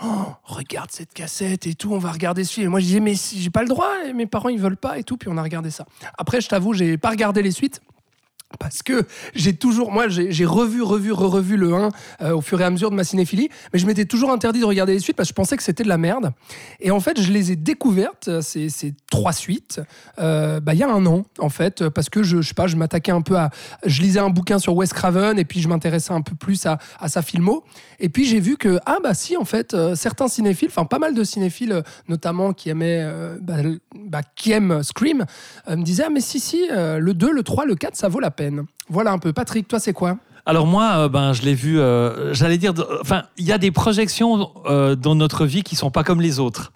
oh, 0.03 0.07
Regarde 0.43 0.89
cette 0.91 1.13
cassette 1.13 1.65
et 1.67 1.73
tout, 1.75 1.93
on 1.93 1.97
va 1.99 2.11
regarder 2.11 2.43
ce 2.43 2.53
film. 2.53 2.67
Et 2.67 2.69
moi, 2.69 2.79
je 2.79 2.85
disais 2.85 2.99
Mais 2.99 3.15
si 3.15 3.41
j'ai 3.41 3.49
pas 3.49 3.61
le 3.61 3.67
droit, 3.69 3.89
et 4.07 4.13
mes 4.13 4.25
parents 4.27 4.49
ils 4.49 4.59
veulent 4.59 4.77
pas 4.77 4.97
et 4.97 5.03
tout. 5.03 5.17
Puis 5.17 5.29
on 5.31 5.37
a 5.37 5.43
regardé 5.43 5.69
ça. 5.71 5.85
Après, 6.17 6.41
je 6.41 6.49
t'avoue, 6.49 6.73
j'ai 6.73 6.97
pas 6.97 7.09
regardé 7.09 7.41
les 7.41 7.51
suites. 7.51 7.81
Parce 8.59 8.83
que 8.83 9.05
j'ai 9.33 9.53
toujours, 9.53 9.91
moi, 9.91 10.07
j'ai 10.07 10.45
revu, 10.45 10.81
revu, 10.81 11.11
re-revu 11.11 11.57
le 11.57 11.73
1 11.73 11.89
euh, 12.21 12.35
au 12.35 12.41
fur 12.41 12.59
et 12.61 12.63
à 12.63 12.69
mesure 12.69 12.91
de 12.91 12.95
ma 12.95 13.03
cinéphilie, 13.03 13.49
mais 13.73 13.79
je 13.79 13.85
m'étais 13.85 14.05
toujours 14.05 14.31
interdit 14.31 14.59
de 14.59 14.65
regarder 14.65 14.93
les 14.93 14.99
suites 14.99 15.15
parce 15.15 15.29
que 15.29 15.33
je 15.33 15.35
pensais 15.35 15.57
que 15.57 15.63
c'était 15.63 15.83
de 15.83 15.89
la 15.89 15.97
merde. 15.97 16.31
Et 16.79 16.91
en 16.91 16.99
fait, 16.99 17.19
je 17.19 17.31
les 17.31 17.51
ai 17.51 17.55
découvertes, 17.55 18.27
euh, 18.27 18.41
ces, 18.41 18.93
trois 19.09 19.33
suites, 19.33 19.81
euh, 20.19 20.59
bah, 20.59 20.73
il 20.73 20.79
y 20.79 20.83
a 20.83 20.89
un 20.89 21.05
an, 21.05 21.23
en 21.39 21.49
fait, 21.49 21.87
parce 21.89 22.09
que 22.09 22.23
je, 22.23 22.41
je 22.41 22.47
sais 22.49 22.53
pas, 22.53 22.67
je 22.67 22.75
m'attaquais 22.75 23.11
un 23.11 23.21
peu 23.21 23.37
à. 23.37 23.49
Je 23.85 24.01
lisais 24.01 24.19
un 24.19 24.29
bouquin 24.29 24.59
sur 24.59 24.75
Wes 24.75 24.91
Craven 24.93 25.37
et 25.39 25.45
puis 25.45 25.61
je 25.61 25.67
m'intéressais 25.67 26.13
un 26.13 26.21
peu 26.21 26.35
plus 26.35 26.65
à, 26.65 26.79
sa 27.07 27.21
filmo. 27.21 27.63
Et 27.99 28.09
puis 28.09 28.25
j'ai 28.25 28.39
vu 28.39 28.57
que, 28.57 28.79
ah 28.85 28.97
bah 29.03 29.13
si, 29.13 29.37
en 29.37 29.45
fait, 29.45 29.75
certains 29.95 30.27
cinéphiles, 30.27 30.69
enfin 30.69 30.85
pas 30.85 30.99
mal 30.99 31.13
de 31.13 31.23
cinéphiles, 31.23 31.83
notamment 32.07 32.53
qui 32.53 32.69
aimaient, 32.69 33.07
bah, 33.41 33.57
bah, 33.95 34.21
qui 34.35 34.51
aiment 34.51 34.81
Scream, 34.83 35.25
me 35.69 35.83
disaient, 35.83 36.03
ah 36.07 36.09
mais 36.09 36.21
si, 36.21 36.39
si, 36.39 36.67
le 36.69 37.13
2, 37.13 37.31
le 37.31 37.43
3, 37.43 37.65
le 37.65 37.75
4, 37.75 37.95
ça 37.95 38.07
vaut 38.07 38.19
la 38.19 38.31
peine. 38.31 38.40
Voilà 38.89 39.11
un 39.11 39.19
peu. 39.19 39.33
Patrick, 39.33 39.67
toi, 39.67 39.79
c'est 39.79 39.93
quoi 39.93 40.17
Alors 40.45 40.67
moi, 40.67 40.93
euh, 40.95 41.09
ben, 41.09 41.33
je 41.33 41.43
l'ai 41.43 41.53
vu, 41.53 41.79
euh, 41.79 42.33
j'allais 42.33 42.57
dire, 42.57 42.73
enfin, 43.01 43.23
il 43.37 43.45
y 43.45 43.51
a 43.51 43.57
des 43.57 43.71
projections 43.71 44.51
euh, 44.65 44.95
dans 44.95 45.15
notre 45.15 45.45
vie 45.45 45.63
qui 45.63 45.75
sont 45.75 45.91
pas 45.91 46.03
comme 46.03 46.21
les 46.21 46.39
autres. 46.39 46.71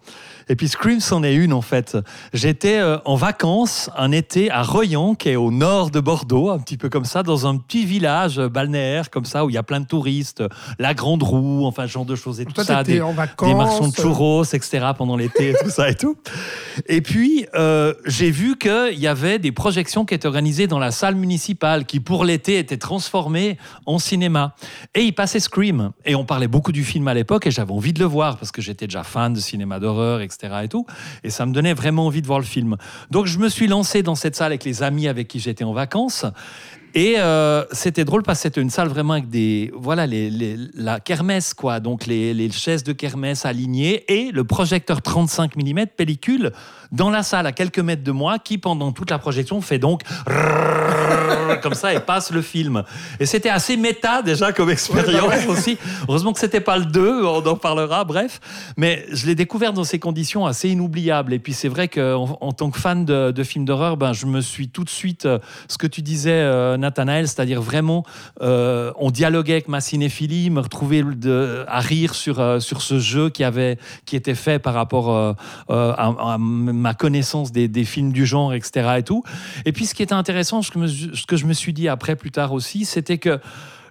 Et 0.49 0.55
puis 0.55 0.67
Scream, 0.67 0.99
c'en 0.99 1.23
est 1.23 1.33
une 1.33 1.53
en 1.53 1.61
fait. 1.61 1.97
J'étais 2.33 2.77
euh, 2.77 2.97
en 3.05 3.15
vacances 3.15 3.89
un 3.97 4.11
été 4.11 4.51
à 4.51 4.61
Royan, 4.61 5.15
qui 5.15 5.29
est 5.29 5.35
au 5.35 5.51
nord 5.51 5.91
de 5.91 5.99
Bordeaux, 5.99 6.49
un 6.49 6.59
petit 6.59 6.77
peu 6.77 6.89
comme 6.89 7.05
ça, 7.05 7.23
dans 7.23 7.47
un 7.47 7.57
petit 7.57 7.85
village 7.85 8.39
euh, 8.39 8.49
balnéaire 8.49 9.09
comme 9.09 9.25
ça, 9.25 9.45
où 9.45 9.49
il 9.49 9.53
y 9.53 9.57
a 9.57 9.63
plein 9.63 9.79
de 9.79 9.85
touristes, 9.85 10.41
euh, 10.41 10.49
la 10.79 10.93
Grande 10.93 11.23
Roue, 11.23 11.65
enfin 11.65 11.87
ce 11.87 11.91
genre 11.91 12.05
de 12.05 12.15
choses 12.15 12.39
et 12.39 12.45
tout 12.45 12.53
Toi, 12.53 12.63
ça, 12.63 12.83
des, 12.83 13.01
en 13.01 13.13
vacances. 13.13 13.49
des 13.49 13.55
marchands 13.55 13.87
de 13.87 13.95
churros, 13.95 14.43
etc. 14.43 14.87
pendant 14.97 15.17
l'été, 15.17 15.49
et 15.49 15.53
tout 15.53 15.69
ça 15.69 15.89
et 15.89 15.95
tout. 15.95 16.17
Et 16.87 17.01
puis, 17.01 17.45
euh, 17.55 17.93
j'ai 18.05 18.31
vu 18.31 18.57
qu'il 18.57 18.99
y 18.99 19.07
avait 19.07 19.39
des 19.39 19.51
projections 19.51 20.05
qui 20.05 20.13
étaient 20.13 20.27
organisées 20.27 20.67
dans 20.67 20.79
la 20.79 20.91
salle 20.91 21.15
municipale, 21.15 21.85
qui 21.85 21.99
pour 21.99 22.25
l'été 22.25 22.57
étaient 22.57 22.77
transformées 22.77 23.57
en 23.85 23.99
cinéma. 23.99 24.55
Et 24.93 25.01
il 25.01 25.13
passait 25.13 25.39
Scream. 25.39 25.91
Et 26.05 26.15
on 26.15 26.25
parlait 26.25 26.47
beaucoup 26.47 26.71
du 26.71 26.83
film 26.83 27.07
à 27.07 27.13
l'époque, 27.13 27.47
et 27.47 27.51
j'avais 27.51 27.71
envie 27.71 27.93
de 27.93 27.99
le 27.99 28.05
voir, 28.05 28.37
parce 28.37 28.51
que 28.51 28.61
j'étais 28.61 28.87
déjà 28.87 29.03
fan 29.03 29.33
de 29.33 29.39
cinéma 29.39 29.79
d'horreur, 29.79 30.21
etc. 30.21 30.34
Et, 30.43 30.67
tout. 30.67 30.85
et 31.23 31.29
ça 31.29 31.45
me 31.45 31.53
donnait 31.53 31.73
vraiment 31.73 32.07
envie 32.07 32.21
de 32.21 32.27
voir 32.27 32.39
le 32.39 32.45
film. 32.45 32.77
Donc 33.11 33.25
je 33.25 33.39
me 33.39 33.49
suis 33.49 33.67
lancé 33.67 34.03
dans 34.03 34.15
cette 34.15 34.35
salle 34.35 34.47
avec 34.47 34.63
les 34.63 34.83
amis 34.83 35.07
avec 35.07 35.27
qui 35.27 35.39
j'étais 35.39 35.63
en 35.63 35.73
vacances. 35.73 36.25
Et 36.97 37.15
euh, 37.19 37.65
c'était 37.73 38.05
drôle 38.05 38.23
parce 38.23 38.39
que 38.39 38.43
c'était 38.43 38.61
une 38.61 38.69
salle 38.69 38.87
vraiment 38.87 39.13
avec 39.13 39.29
des 39.29 39.69
voilà 39.75 40.07
les, 40.07 40.29
les- 40.29 40.55
la 40.75 41.01
kermesse 41.01 41.53
quoi. 41.53 41.81
Donc 41.81 42.05
les, 42.05 42.33
les 42.33 42.49
chaises 42.49 42.83
de 42.83 42.93
kermesse 42.93 43.45
alignées 43.45 44.05
et 44.07 44.31
le 44.31 44.45
projecteur 44.45 45.01
35 45.01 45.57
mm 45.57 45.87
pellicule 45.97 46.51
dans 46.93 47.09
la 47.09 47.21
salle 47.23 47.47
à 47.47 47.51
quelques 47.51 47.79
mètres 47.79 48.03
de 48.03 48.11
moi 48.13 48.39
qui 48.39 48.57
pendant 48.57 48.93
toute 48.93 49.09
la 49.11 49.17
projection 49.19 49.59
fait 49.59 49.77
donc 49.79 50.03
comme 51.61 51.73
ça 51.73 51.93
et 51.93 51.99
passe 51.99 52.31
le 52.31 52.41
film. 52.41 52.83
Et 53.19 53.25
c'était 53.25 53.49
assez 53.49 53.75
méta 53.75 54.21
déjà 54.21 54.51
comme 54.53 54.69
expérience 54.69 55.45
aussi. 55.47 55.77
Heureusement 56.07 56.31
que 56.31 56.39
c'était 56.39 56.61
pas 56.61 56.77
le 56.77 56.85
2 56.85 57.23
on 57.25 57.45
en 57.45 57.55
parlera 57.57 58.05
bref. 58.05 58.39
Mais 58.77 59.05
je 59.11 59.25
l'ai 59.25 59.35
découvert 59.35 59.73
dans 59.73 59.83
ces 59.83 59.99
conditions 59.99 60.45
assez 60.45 60.69
inoubliables. 60.69 61.33
Et 61.33 61.39
puis 61.39 61.51
c'est 61.53 61.67
vrai 61.69 61.87
qu'en 61.89 62.37
en 62.39 62.51
tant 62.53 62.69
que 62.69 62.79
fan 62.79 63.03
de, 63.03 63.31
de 63.31 63.43
films 63.43 63.65
d'horreur 63.65 63.97
ben 63.97 64.13
je 64.13 64.25
me 64.27 64.39
suis 64.41 64.69
tout 64.69 64.83
de 64.85 64.89
suite 64.89 65.25
euh, 65.25 65.39
ce 65.67 65.77
que 65.77 65.87
tu 65.87 66.01
disais 66.01 66.31
euh, 66.31 66.77
Nathanaël 66.85 67.27
c'est-à-dire 67.27 67.61
vraiment 67.61 68.05
euh, 68.41 68.91
on 68.97 69.11
dialoguait 69.11 69.53
avec 69.53 69.67
ma 69.67 69.81
cinéphilie 69.81 70.49
me 70.49 70.61
retrouver 70.61 71.03
de, 71.03 71.65
à 71.67 71.79
rire 71.79 72.15
sur 72.15 72.39
euh, 72.39 72.59
sur 72.59 72.81
ce 72.81 72.99
jeu 72.99 73.29
qui 73.29 73.43
avait 73.43 73.77
qui 74.05 74.15
était 74.15 74.35
fait 74.35 74.59
par 74.59 74.73
rapport 74.73 75.09
euh, 75.11 75.33
à, 75.67 76.37
ma 76.39 76.93
connaissance 76.93 77.51
des, 77.51 77.85
films 77.85 78.11
du 78.11 78.25
genre 78.25 78.53
etc 78.53 78.95
et 78.97 79.03
tout. 79.03 79.23
Et 79.65 79.71
puis 79.71 79.85
ce 79.85 79.93
qui 79.93 80.03
était 80.03 80.13
intéressant 80.13 80.61
ce 80.61 80.71
que, 80.71 80.87
ce 80.87 81.25
que 81.25 81.37
je 81.37 81.45
me 81.45 81.53
suis 81.53 81.73
dit 81.73 81.87
après 81.87 82.15
plus 82.15 82.31
tard 82.31 82.53
aussi 82.53 82.85
c'était 82.85 83.17
que 83.17 83.39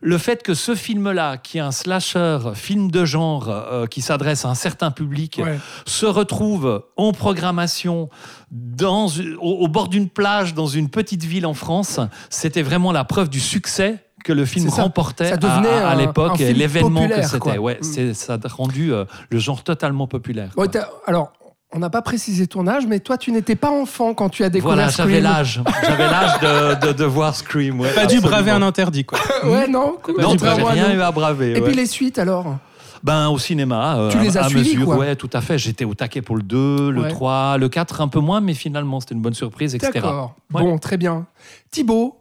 le 0.07 0.19
fait 0.19 0.43
que 0.43 0.53
ce 0.53 0.75
film-là, 0.75 1.39
qui 1.39 1.57
est 1.57 1.63
un 1.63 1.71
slasher, 1.71 2.39
film 2.55 2.91
de 2.91 3.07
genre, 3.07 3.49
euh, 3.49 3.87
qui 3.87 4.03
s'adresse 4.03 4.45
à 4.45 4.51
un 4.51 4.55
certain 4.55 4.91
public, 4.91 5.41
Ouais. 5.43 5.59
se 5.87 6.05
retrouve 6.05 6.85
en 6.99 7.13
programmation 7.13 8.11
dans, 8.51 9.07
au, 9.41 9.51
au 9.65 9.69
bord 9.69 9.89
d'une 9.89 10.11
plage 10.11 10.53
dans 10.53 10.67
une 10.67 10.91
petite 10.91 11.25
ville 11.25 11.47
en 11.47 11.55
France, 11.55 12.01
c'était 12.29 12.61
vraiment 12.63 12.93
la 12.93 13.05
preuve 13.05 13.31
du 13.31 13.41
succès 13.41 13.99
que 14.25 14.33
le 14.35 14.45
film 14.45 14.69
ça. 14.71 14.83
remportait 14.83 15.31
Ça 15.31 15.37
à- 15.43 15.89
à, 15.89 15.95
l'époque 15.95 16.39
l'événement 16.39 17.09
que 17.09 17.23
c'était. 17.23 17.59
Ouais, 17.59 17.79
Mm. 17.83 18.13
ça 18.15 18.35
a 18.35 18.49
rendu 18.49 18.93
euh, 18.93 19.05
le 19.31 19.39
genre 19.39 19.63
totalement 19.65 20.07
populaire. 20.07 20.51
Ouais, 20.59 20.69
alors, 21.07 21.33
on 21.75 21.79
n'a 21.81 21.91
pas 21.91 22.03
précisé 22.03 22.47
ton 22.47 22.67
âge, 22.67 22.87
mais 22.87 23.01
toi, 23.01 23.19
tu 23.19 23.33
n'étais 23.33 23.57
pas 23.57 23.71
enfant 23.71 24.15
quand 24.15 24.29
tu 24.31 24.45
as 24.45 24.49
découvert 24.49 24.77
Voilà, 24.77 24.91
Scream. 24.91 25.09
j'avais 25.09 25.21
l'âge. 25.21 25.61
J'avais 25.83 26.09
l'âge 26.09 26.41
de, 26.41 26.87
de, 26.87 26.93
de 26.93 27.05
voir 27.05 27.35
Scream. 27.35 27.81
Ouais, 27.81 27.93
Pas 27.93 28.07
dû 28.07 28.21
braver 28.21 28.53
un 28.53 28.63
interdit, 28.63 29.05
quoi. 29.05 29.19
Ouais, 29.45 29.67
non. 29.67 29.97
Non, 30.19 30.31
contrairement 30.31 30.57
j'ai 30.73 30.81
à 30.81 30.85
rien 30.85 30.89
nous. 30.95 30.99
eu 31.01 31.03
à 31.03 31.11
braver. 31.13 31.51
Et 31.51 31.55
ouais. 31.57 31.61
puis 31.63 31.75
les 31.75 31.87
suites, 31.87 32.19
alors 32.19 32.57
Ben, 33.03 33.29
au 33.29 33.39
cinéma, 33.39 33.97
euh, 33.99 34.11
Tu 34.11 34.19
les 34.21 34.37
à, 34.39 34.43
as 34.43 34.45
à 34.45 34.49
suivis, 34.49 34.75
mesure, 34.77 34.87
quoi. 34.87 34.97
ouais, 34.99 35.17
tout 35.17 35.29
à 35.33 35.41
fait. 35.41 35.59
J'étais 35.59 35.85
au 35.85 35.95
taquet 35.95 36.23
pour 36.23 36.37
le 36.37 36.43
2, 36.43 36.91
le 36.91 37.03
Ouais. 37.03 37.09
3, 37.09 37.59
le 37.59 37.69
4 37.69 38.01
un 38.01 38.09
peu 38.09 38.21
moins, 38.21 38.41
mais 38.41 38.55
finalement 38.55 39.01
c'était 39.01 39.15
une 39.15 39.21
bonne 39.23 39.35
surprise, 39.35 39.75
etc. 39.75 39.91
D'accord. 39.95 40.37
Ouais. 40.55 40.63
Bon, 40.63 40.79
très 40.79 40.97
bien. 40.97 41.27
Thibaut, 41.71 42.17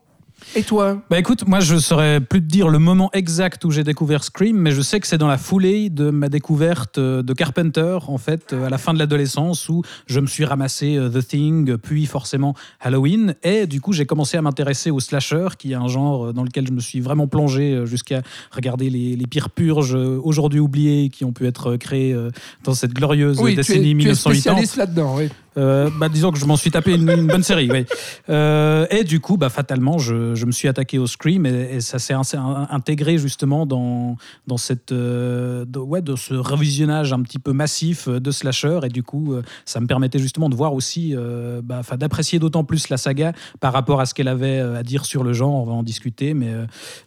Et 0.55 0.63
toi 0.63 1.01
Bah 1.09 1.17
écoute, 1.17 1.47
moi 1.47 1.59
je 1.59 1.77
saurais 1.77 2.21
plus 2.21 2.41
te 2.41 2.45
dire 2.45 2.69
le 2.69 2.79
moment 2.79 3.09
exact 3.13 3.63
où 3.65 3.71
j'ai 3.71 3.83
découvert 3.83 4.23
Scream, 4.23 4.55
mais 4.57 4.71
je 4.71 4.81
sais 4.81 4.99
que 4.99 5.07
c'est 5.07 5.17
dans 5.17 5.27
la 5.27 5.37
foulée 5.37 5.89
de 5.89 6.09
ma 6.09 6.29
découverte 6.29 6.97
euh, 6.97 7.23
de 7.23 7.33
Carpenter, 7.33 7.97
en 8.07 8.17
fait, 8.17 8.53
euh, 8.53 8.65
à 8.65 8.69
la 8.69 8.77
fin 8.77 8.93
de 8.93 8.99
l'adolescence, 8.99 9.67
où 9.69 9.81
je 10.05 10.19
me 10.19 10.27
suis 10.27 10.45
ramassé 10.45 10.95
euh, 10.95 11.09
The 11.09 11.27
Thing, 11.27 11.77
puis 11.77 12.05
forcément 12.05 12.53
Halloween, 12.79 13.35
et 13.43 13.65
du 13.67 13.81
coup 13.81 13.93
j'ai 13.93 14.05
commencé 14.05 14.37
à 14.37 14.41
m'intéresser 14.41 14.91
au 14.91 14.99
slasher, 14.99 15.47
qui 15.57 15.71
est 15.71 15.75
un 15.75 15.87
genre 15.87 16.33
dans 16.33 16.43
lequel 16.43 16.67
je 16.67 16.73
me 16.73 16.79
suis 16.79 16.99
vraiment 16.99 17.27
plongé 17.27 17.85
jusqu'à 17.85 18.21
regarder 18.51 18.89
les, 18.89 19.15
les 19.15 19.27
pires 19.27 19.49
purges 19.49 19.95
aujourd'hui 19.95 20.59
oubliées 20.59 21.09
qui 21.09 21.25
ont 21.25 21.33
pu 21.33 21.47
être 21.47 21.77
créées 21.77 22.15
dans 22.63 22.73
cette 22.73 22.93
glorieuse 22.93 23.39
Oui, 23.39 23.53
tu 23.53 23.53
es, 23.53 23.63
décennie 23.63 23.83
tu 23.83 23.89
es 23.89 23.93
1980. 23.93 24.33
spécialiste 24.33 24.75
là-dedans, 24.77 25.15
oui. 25.17 25.29
Euh, 25.57 25.89
bah, 25.99 26.09
disons 26.09 26.31
que 26.31 26.39
je 26.39 26.45
m'en 26.45 26.55
suis 26.55 26.71
tapé 26.71 26.93
une, 26.95 27.09
une 27.09 27.27
bonne 27.27 27.43
série. 27.43 27.69
oui. 27.71 27.85
Euh, 28.29 28.85
et 28.89 29.03
du 29.03 29.19
coup, 29.19 29.37
bah, 29.37 29.49
fatalement, 29.49 29.97
je, 29.97 30.35
je 30.35 30.45
me 30.45 30.51
suis 30.51 30.67
attaqué 30.67 30.97
au 30.99 31.07
Scream 31.07 31.45
et, 31.45 31.75
et 31.75 31.81
ça 31.81 31.99
s'est 31.99 32.13
in- 32.13 32.21
in- 32.33 32.67
intégré 32.71 33.17
justement 33.17 33.65
dans, 33.65 34.17
dans, 34.47 34.57
cette, 34.57 34.91
euh, 34.91 35.65
de, 35.65 35.79
ouais, 35.79 36.01
de 36.01 36.15
ce 36.15 36.33
revisionnage 36.33 37.13
un 37.13 37.21
petit 37.21 37.39
peu 37.39 37.53
massif 37.53 38.07
de 38.09 38.31
slasher. 38.31 38.79
Et 38.83 38.89
du 38.89 39.03
coup, 39.03 39.35
ça 39.65 39.79
me 39.79 39.87
permettait 39.87 40.19
justement 40.19 40.49
de 40.49 40.55
voir 40.55 40.73
aussi, 40.73 41.15
bah, 41.63 41.81
d'apprécier 41.97 42.39
d'autant 42.39 42.63
plus 42.63 42.89
la 42.89 42.97
saga 42.97 43.33
par 43.59 43.73
rapport 43.73 43.99
à 44.01 44.05
ce 44.05 44.13
qu'elle 44.13 44.27
avait 44.27 44.59
à 44.59 44.83
dire 44.83 45.05
sur 45.05 45.23
le 45.23 45.33
genre. 45.33 45.53
On 45.53 45.65
va 45.65 45.73
en 45.73 45.83
discuter, 45.83 46.33
mais, 46.33 46.53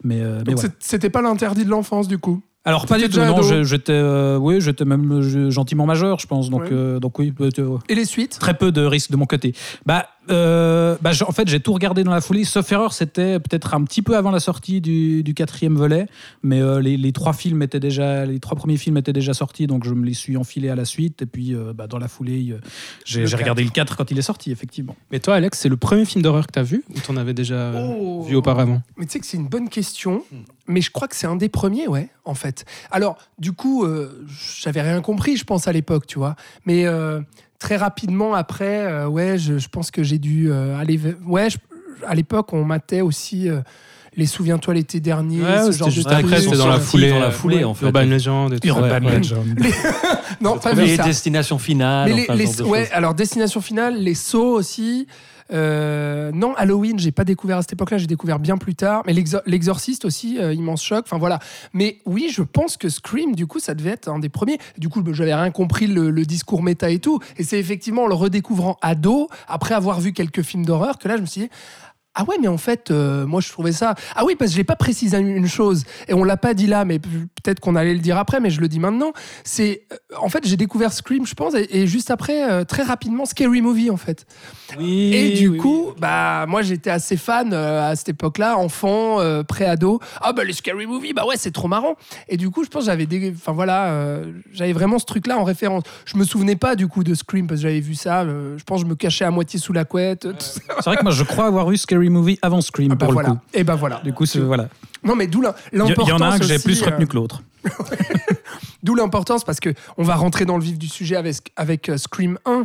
mais, 0.05 0.23
mais 0.47 0.55
c'était 0.79 1.11
pas 1.11 1.23
l'interdit 1.23 1.65
de 1.65 1.71
l'enfance 1.71 2.09
du 2.09 2.19
coup? 2.19 2.43
Alors 2.67 2.85
pas 2.87 2.99
du 2.99 3.09
tout, 3.09 3.21
non, 3.21 3.41
j'étais, 3.63 3.93
euh, 3.93 4.39
oui, 4.39 4.61
j'étais 4.61 4.85
même 4.85 5.11
euh, 5.13 5.51
gentiment 5.51 5.87
majeur, 5.87 6.19
je 6.19 6.27
pense. 6.27 6.51
Donc, 6.51 6.63
Ouais. 6.63 6.69
euh, 6.73 6.99
donc 6.99 7.17
oui, 7.21 7.33
euh, 7.41 7.79
Et 7.89 7.95
les 7.95 8.05
suites? 8.05 8.39
très 8.41 8.55
peu 8.55 8.73
de 8.73 8.83
risques 8.85 9.13
de 9.13 9.17
mon 9.17 9.25
côté. 9.27 9.55
Bah, 9.87 10.09
euh, 10.31 10.97
bah, 11.01 11.11
en 11.27 11.33
fait, 11.33 11.49
j'ai 11.49 11.61
tout 11.61 11.73
regardé 11.73 12.05
dans 12.05 12.13
la 12.13 12.21
foulée. 12.21 12.45
Sauf 12.45 12.71
erreur, 12.73 12.93
c'était 12.93 13.39
peut-être 13.39 13.75
un 13.75 13.85
petit 13.85 14.03
peu 14.03 14.17
avant 14.17 14.31
la 14.31 14.41
sortie 14.41 14.81
du, 14.81 15.23
du 15.23 15.35
quatrième 15.35 15.75
volet, 15.77 16.07
mais 16.43 16.61
euh, 16.61 16.81
les, 16.81 16.97
les 16.97 17.13
trois 17.13 17.33
films 17.33 17.63
étaient 17.63 17.81
déjà, 17.81 18.25
les 18.27 18.41
trois 18.41 18.57
premiers 18.57 18.77
films 18.77 18.97
étaient 18.97 19.13
déjà 19.13 19.35
sortis, 19.35 19.67
donc 19.67 19.85
je 19.85 19.93
me 19.95 20.05
les 20.05 20.15
suis 20.15 20.37
enfilés 20.37 20.69
à 20.71 20.75
la 20.77 20.85
suite. 20.85 21.23
Et 21.23 21.27
puis, 21.27 21.55
euh, 21.55 21.73
bah, 21.73 21.87
dans 21.87 21.99
la 21.99 22.09
foulée, 22.09 22.57
j'ai 23.05 23.25
regardé 23.25 23.63
4. 23.65 23.67
le 23.67 23.71
4 23.75 23.97
quand 23.97 24.11
il 24.11 24.19
est 24.19 24.23
sorti, 24.23 24.51
effectivement. 24.51 24.97
Mais 25.11 25.21
toi, 25.21 25.35
Alex, 25.37 25.59
c'est 25.59 25.69
le 25.69 25.77
premier 25.77 26.05
film 26.05 26.23
d'horreur 26.23 26.47
que 26.47 26.53
tu 26.53 26.59
as 26.59 26.63
vu 26.65 26.85
ou 26.95 27.01
t'en 27.01 27.17
avais 27.17 27.35
déjà 27.35 27.73
Oh. 27.77 28.23
vu 28.23 28.37
auparavant? 28.37 28.83
Mais 28.97 29.07
tu 29.07 29.13
sais 29.13 29.21
que 29.21 29.27
c'est 29.27 29.37
une 29.37 29.49
bonne 29.49 29.69
question, 29.69 30.23
mais 30.67 30.81
je 30.81 30.91
crois 30.91 31.09
que 31.09 31.17
c'est 31.17 31.27
un 31.27 31.37
des 31.37 31.49
premiers, 31.49 31.89
ouais, 31.89 32.09
en 32.25 32.35
fait. 32.35 32.65
Alors, 32.91 33.17
du 33.39 33.53
coup, 33.53 33.85
euh, 33.85 34.25
j'avais 34.63 34.83
rien 34.83 35.01
compris, 35.01 35.37
je 35.37 35.45
pense, 35.45 35.69
à 35.69 35.73
l'époque, 35.73 36.07
tu 36.07 36.19
vois. 36.19 36.37
Mais 36.65 36.87
euh, 36.87 37.21
très 37.59 37.77
rapidement 37.77 38.35
après, 38.35 38.85
euh, 38.87 39.07
ouais, 39.09 39.39
je, 39.39 39.59
je 39.59 39.69
pense 39.69 39.91
que 39.91 40.03
j'ai 40.03 40.19
dû 40.19 40.51
euh, 40.51 40.79
aller. 40.79 40.99
Ouais, 41.27 41.51
je- 41.51 41.59
à 42.07 42.15
l'époque, 42.15 42.53
on 42.53 42.65
matait 42.65 43.01
aussi 43.01 43.49
euh, 43.49 43.61
les 44.17 44.27
Souviens-toi 44.27 44.75
l'été 44.75 45.01
dernier, 45.01 45.43
Ouais, 45.43 45.59
ce 45.59 45.65
c'était 45.73 45.79
genre 45.79 45.89
de 45.89 45.93
juste 45.93 46.09
trucs. 46.11 46.25
après, 46.25 46.41
c'était 46.41 46.57
dans 46.57 46.69
la 46.69 46.81
foulée. 46.81 47.11
dans 47.11 47.19
la 47.21 47.31
foulée, 47.31 47.57
ouais, 47.59 47.65
en 47.65 47.75
fait. 47.75 47.87
Urban 47.87 48.03
Legend 48.05 48.53
et 48.53 48.61
tout. 48.61 48.69
Urban 48.69 49.05
Ouais. 49.05 49.19
Legend. 49.19 49.45
Non, 50.41 50.59
pas 50.59 50.75
vu 50.75 50.83
les 50.85 50.97
ça. 50.97 51.05
destinations 51.05 51.59
finales. 51.59 52.09
Mais 52.11 52.15
les, 52.17 52.23
enfin, 52.25 52.35
les- 52.35 52.47
de 52.57 52.63
ouais, 52.65 52.91
alors 52.93 53.15
destination 53.15 53.61
finale, 53.63 53.97
les 53.97 54.15
sauts 54.15 54.53
aussi. 54.55 55.07
Euh, 55.53 56.31
non, 56.33 56.55
Halloween, 56.57 56.99
j'ai 56.99 57.13
pas 57.13 57.25
découvert 57.25 57.59
à 57.59 57.63
cette 57.63 57.73
époque-là, 57.75 57.99
j'ai 57.99 58.07
découvert 58.07 58.39
bien 58.39 58.57
plus 58.59 58.75
tard. 58.75 59.03
Mais 59.07 59.13
l'exor- 59.13 59.43
l'exorciste 59.47 60.05
aussi, 60.05 60.39
euh, 60.39 60.53
immense 60.53 60.83
choc. 60.83 61.05
Enfin 61.07 61.19
voilà. 61.19 61.39
Mais 61.73 61.99
oui, 62.07 62.31
je 62.33 62.43
pense 62.43 62.77
que 62.77 62.89
Scream, 62.89 63.35
du 63.35 63.47
coup, 63.47 63.61
ça 63.61 63.75
devait 63.75 63.91
être 63.91 64.09
un 64.09 64.19
des 64.19 64.29
premiers. 64.29 64.59
Du 64.79 64.89
coup, 64.89 65.03
j'avais 65.13 65.35
rien 65.35 65.51
compris 65.51 65.87
le, 65.87 66.11
le 66.11 66.25
discours 66.25 66.63
méta 66.63 66.91
et 66.91 66.99
tout. 66.99 67.21
Et 67.37 67.45
c'est 67.45 67.59
effectivement 67.59 68.05
en 68.05 68.09
le 68.09 68.15
redécouvrant 68.15 68.77
ado, 68.83 69.29
après 69.49 69.75
avoir 69.75 70.01
vu 70.01 70.13
quelques 70.13 70.43
films 70.43 70.65
d'horreur, 70.67 70.99
que 70.99 71.09
là, 71.09 71.17
je 71.17 71.23
me 71.23 71.27
suis 71.27 71.43
dit. 71.43 71.51
Ah 72.19 72.25
ouais, 72.25 72.37
mais 72.41 72.49
en 72.49 72.57
fait, 72.57 72.91
euh, 72.91 73.27
moi 73.27 73.41
je 73.43 73.51
trouvais 73.51 73.73
ça. 73.73 73.95
Ah 74.15 74.25
oui, 74.25 74.35
parce 74.37 74.51
que 74.51 74.55
je 74.55 74.59
l'ai 74.59 74.65
pas 74.65 74.75
précisé 74.77 75.19
une 75.19 75.47
chose, 75.47 75.85
et 76.09 76.15
on 76.15 76.25
l'a 76.25 76.37
pas 76.39 76.55
dit 76.55 76.67
là, 76.67 76.85
mais 76.87 76.99
peut-être 76.99 77.61
qu'on 77.61 77.77
allait 77.77 77.93
le 77.93 78.01
dire 78.01 78.17
après, 78.17 78.41
mais 78.41 78.49
je 78.51 78.61
le 78.61 78.69
dis 78.69 78.81
maintenant. 78.81 79.13
C'est, 79.45 79.83
euh, 79.93 79.97
en 80.21 80.29
fait, 80.31 80.47
j'ai 80.47 80.57
découvert 80.57 80.93
Scream, 80.93 81.27
je 81.27 81.35
pense, 81.35 81.55
et, 81.55 81.69
et 81.71 81.87
juste 81.87 82.11
après, 82.11 82.51
euh, 82.51 82.65
très 82.65 82.83
rapidement, 82.83 83.27
Scary 83.27 83.61
Movie, 83.61 83.91
en 83.91 83.97
fait. 83.99 84.25
Oui, 84.79 85.13
Et 85.15 85.31
du 85.37 85.49
oui, 85.49 85.59
coup, 85.59 85.93
bah 85.99 86.47
moi 86.49 86.63
j'étais 86.63 86.91
assez 86.91 87.17
fan 87.17 87.53
euh, 87.53 87.89
à 87.91 87.95
cette 87.95 88.09
époque-là, 88.09 88.57
enfant, 88.59 89.21
euh, 89.21 89.43
pré-ado. 89.43 90.01
Ah 90.21 90.33
bah 90.33 90.43
les 90.43 90.53
Scary 90.55 90.87
Movie, 90.87 91.13
bah 91.13 91.25
ouais, 91.27 91.37
c'est 91.37 91.53
trop 91.53 91.69
marrant. 91.69 91.97
Et 92.29 92.37
du 92.37 92.51
coup, 92.51 92.65
je 92.65 92.69
pense 92.69 92.83
que 92.83 92.87
j'avais 92.87 93.07
des, 93.07 93.31
enfin 93.37 93.53
voilà, 93.53 93.91
euh, 93.91 94.33
j'avais 94.53 94.73
vraiment 94.73 94.99
ce 94.99 95.05
truc-là 95.05 95.39
en 95.39 95.45
référence. 95.45 95.83
Je 96.07 96.17
me 96.17 96.25
souvenais 96.25 96.57
pas 96.57 96.75
du 96.77 96.89
coup 96.89 97.05
de 97.05 97.15
Scream 97.15 97.47
parce 97.47 97.61
que 97.61 97.69
j'avais 97.69 97.81
vu 97.81 97.95
ça. 97.95 98.23
euh, 98.23 98.57
je 98.59 98.65
pense 98.65 98.81
que 98.81 98.87
je 98.87 98.91
me 98.91 98.97
cachais 98.97 99.25
à 99.25 99.31
moitié 99.31 99.61
sous 99.61 99.73
la 99.73 99.85
couette. 99.85 100.27
C'est 100.41 100.85
vrai 100.85 100.97
que 100.97 101.03
moi, 101.03 101.13
je 101.13 101.23
crois 101.23 101.47
avoir 101.47 101.69
vu 101.69 101.77
Scary 101.77 102.06
Movie 102.11 102.39
avant 102.43 102.61
Scream, 102.61 102.91
Ah 102.93 102.95
bah 102.95 103.07
pour 103.07 103.13
voilà. 103.15 103.29
le 103.31 103.35
coup. 103.35 103.41
Et 103.55 103.65
bah 103.65 103.75
voilà. 103.75 104.01
Du 104.05 104.13
coup, 104.13 104.27
c'est- 104.27 104.39
voilà. 104.41 104.69
Non 105.05 105.15
mais 105.17 105.27
d'où 105.27 105.41
l'im- 105.43 105.55
Il 105.73 105.77
y, 105.77 105.79
l'importance. 105.79 106.21
en 106.21 106.25
a 106.25 106.29
un 106.35 106.39
que 106.39 106.45
j'ai 106.45 106.59
plus 106.59 106.83
retenu 106.83 107.05
euh, 107.05 107.07
que 107.07 107.15
l'autre. 107.15 107.43
D'où 108.83 108.95
l'importance 108.95 109.43
parce 109.45 109.59
que 109.61 109.75
on 109.97 110.05
va 110.05 110.15
rentrer 110.15 110.45
dans 110.45 110.57
le 110.57 110.63
vif 110.63 110.79
du 110.79 110.89
sujet 110.89 111.17
avec, 111.17 111.53
avec 111.57 111.89
euh, 111.89 111.97
Scream 111.97 112.39
1 112.45 112.65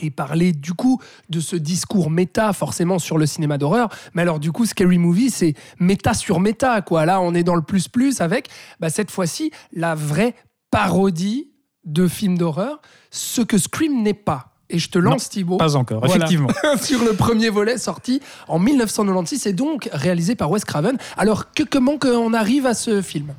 et 0.00 0.10
parler 0.10 0.52
du 0.52 0.72
coup 0.72 1.00
de 1.28 1.40
ce 1.40 1.56
discours 1.56 2.10
méta 2.10 2.52
forcément 2.52 2.98
sur 2.98 3.18
le 3.18 3.26
cinéma 3.26 3.58
d'horreur. 3.58 3.88
Mais 4.14 4.22
alors 4.22 4.38
du 4.38 4.52
coup, 4.52 4.64
Scary 4.66 4.98
Movie, 4.98 5.30
c'est 5.30 5.54
méta 5.80 6.14
sur 6.14 6.38
méta 6.40 6.80
quoi. 6.82 7.04
Là, 7.06 7.20
on 7.20 7.34
est 7.34 7.42
dans 7.42 7.56
le 7.56 7.62
plus 7.62 7.88
plus 7.88 8.20
avec 8.20 8.48
bah, 8.80 8.88
cette 8.90 9.10
fois-ci 9.10 9.50
la 9.72 9.94
vraie 9.94 10.34
parodie 10.70 11.50
de 11.84 12.06
films 12.06 12.38
d'horreur, 12.38 12.80
ce 13.10 13.42
que 13.42 13.58
Scream 13.58 14.02
n'est 14.02 14.14
pas. 14.14 14.51
Et 14.72 14.78
je 14.78 14.88
te 14.88 14.98
lance 14.98 15.28
Thibaut 15.28 15.58
Pas 15.58 15.76
encore, 15.76 16.00
Voilà. 16.00 16.16
effectivement. 16.16 16.48
sur 16.82 17.04
le 17.04 17.12
premier 17.12 17.50
volet 17.50 17.76
sorti 17.78 18.20
en 18.48 18.58
1996 18.58 19.46
et 19.46 19.52
donc 19.52 19.88
réalisé 19.92 20.34
par 20.34 20.50
Wes 20.50 20.64
Craven. 20.64 20.96
Alors 21.16 21.52
que, 21.52 21.62
comment 21.62 21.98
qu'on 21.98 22.32
arrive 22.34 22.66
à 22.66 22.74
ce 22.74 23.02
film? 23.02 23.34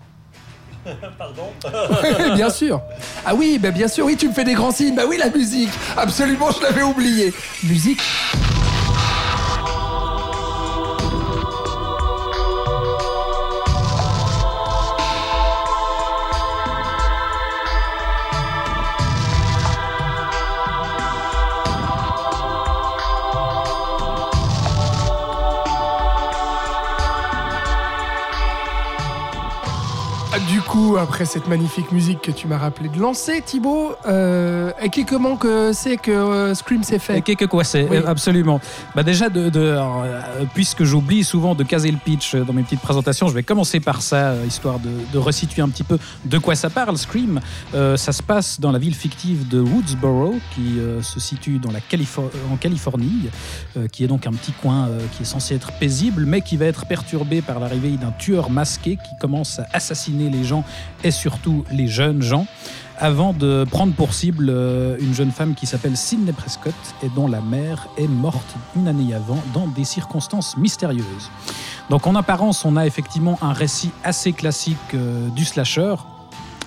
Pardon? 1.17 1.47
Bien 2.35 2.49
sûr. 2.49 2.81
Ah 3.25 3.33
oui, 3.35 3.57
bah 3.61 3.71
bien 3.71 3.87
sûr, 3.87 4.05
oui, 4.05 4.15
tu 4.17 4.27
me 4.27 4.33
fais 4.33 4.43
des 4.43 4.53
grands 4.53 4.71
signes. 4.71 4.95
Bah 4.95 5.03
oui, 5.07 5.17
la 5.17 5.29
musique. 5.29 5.69
Absolument, 5.97 6.51
je 6.51 6.61
l'avais 6.61 6.83
oublié. 6.83 7.33
Musique. 7.63 8.01
Coup, 30.73 30.97
après 30.97 31.25
cette 31.25 31.47
magnifique 31.47 31.91
musique 31.91 32.19
que 32.19 32.31
tu 32.31 32.47
m'as 32.47 32.57
rappelé 32.57 32.89
de 32.89 32.97
lancer, 32.99 33.43
Thibaut, 33.45 33.91
euh, 34.07 34.71
et 34.81 34.89
qui- 34.89 35.05
comment 35.05 35.35
que 35.35 35.71
c'est 35.71 35.97
que 35.97 36.09
euh, 36.09 36.55
Scream 36.55 36.81
s'est 36.81 36.97
fait? 36.97 37.19
Et 37.19 37.21
Qu'est-ce 37.21 37.45
quoi 37.45 37.63
c'est 37.63 37.87
Oui. 37.87 37.97
euh, 37.97 38.07
Absolument. 38.07 38.59
Bah 38.95 39.03
déjà, 39.03 39.29
de, 39.29 39.49
de- 39.49 39.69
alors, 39.73 40.01
euh, 40.03 40.19
puisque 40.55 40.83
j'oublie 40.83 41.23
souvent 41.23 41.53
de 41.53 41.63
caser 41.63 41.91
le 41.91 41.97
pitch 41.97 42.35
dans 42.35 42.53
mes 42.53 42.63
petites 42.63 42.79
présentations, 42.81 43.27
je 43.27 43.35
vais 43.35 43.43
commencer 43.43 43.79
par 43.81 44.01
ça, 44.01 44.33
histoire 44.47 44.79
de, 44.79 44.89
de 45.13 45.17
resituer 45.19 45.61
un 45.61 45.69
petit 45.69 45.83
peu 45.83 45.99
de 46.25 46.37
quoi 46.39 46.55
ça 46.55 46.71
parle. 46.71 46.97
Scream, 46.97 47.39
Euh, 47.75 47.95
ça 47.97 48.11
se 48.11 48.23
passe 48.23 48.59
dans 48.59 48.71
la 48.71 48.79
ville 48.79 48.95
fictive 48.95 49.47
de 49.47 49.59
Woodsboro, 49.59 50.35
qui 50.55 50.79
euh, 50.79 51.01
se 51.03 51.19
situe 51.19 51.59
dans 51.59 51.71
la 51.71 51.79
Califor- 51.81 52.31
en 52.51 52.55
Californie, 52.57 53.29
euh, 53.77 53.87
qui 53.87 54.03
est 54.03 54.07
donc 54.07 54.25
un 54.25 54.31
petit 54.31 54.53
coin 54.53 54.87
euh, 54.87 54.99
qui 55.15 55.21
est 55.21 55.25
censé 55.25 55.53
être 55.53 55.71
paisible, 55.73 56.25
mais 56.25 56.41
qui 56.41 56.57
va 56.57 56.65
être 56.65 56.85
perturbé 56.87 57.41
par 57.43 57.59
l'arrivée 57.59 57.91
d'un 57.97 58.11
tueur 58.11 58.49
masqué 58.49 58.95
qui 58.97 59.15
commence 59.19 59.59
à 59.59 59.67
assassiner 59.73 60.29
les 60.31 60.43
gens 60.43 60.62
et 61.03 61.11
surtout 61.11 61.63
les 61.71 61.87
jeunes 61.87 62.21
gens 62.21 62.45
avant 62.99 63.33
de 63.33 63.65
prendre 63.69 63.93
pour 63.93 64.13
cible 64.13 64.47
euh, 64.49 64.95
une 64.99 65.13
jeune 65.13 65.31
femme 65.31 65.55
qui 65.55 65.65
s'appelle 65.65 65.97
Sidney 65.97 66.31
Prescott 66.31 66.75
et 67.01 67.09
dont 67.09 67.27
la 67.27 67.41
mère 67.41 67.87
est 67.97 68.07
morte 68.07 68.55
une 68.75 68.87
année 68.87 69.13
avant 69.13 69.41
dans 69.53 69.67
des 69.67 69.83
circonstances 69.83 70.55
mystérieuses. 70.57 71.31
Donc 71.89 72.05
en 72.07 72.15
apparence, 72.15 72.63
on 72.65 72.77
a 72.77 72.85
effectivement 72.85 73.37
un 73.41 73.51
récit 73.51 73.91
assez 74.03 74.31
classique 74.31 74.77
euh, 74.93 75.27
du 75.29 75.43
slasher. 75.43 75.95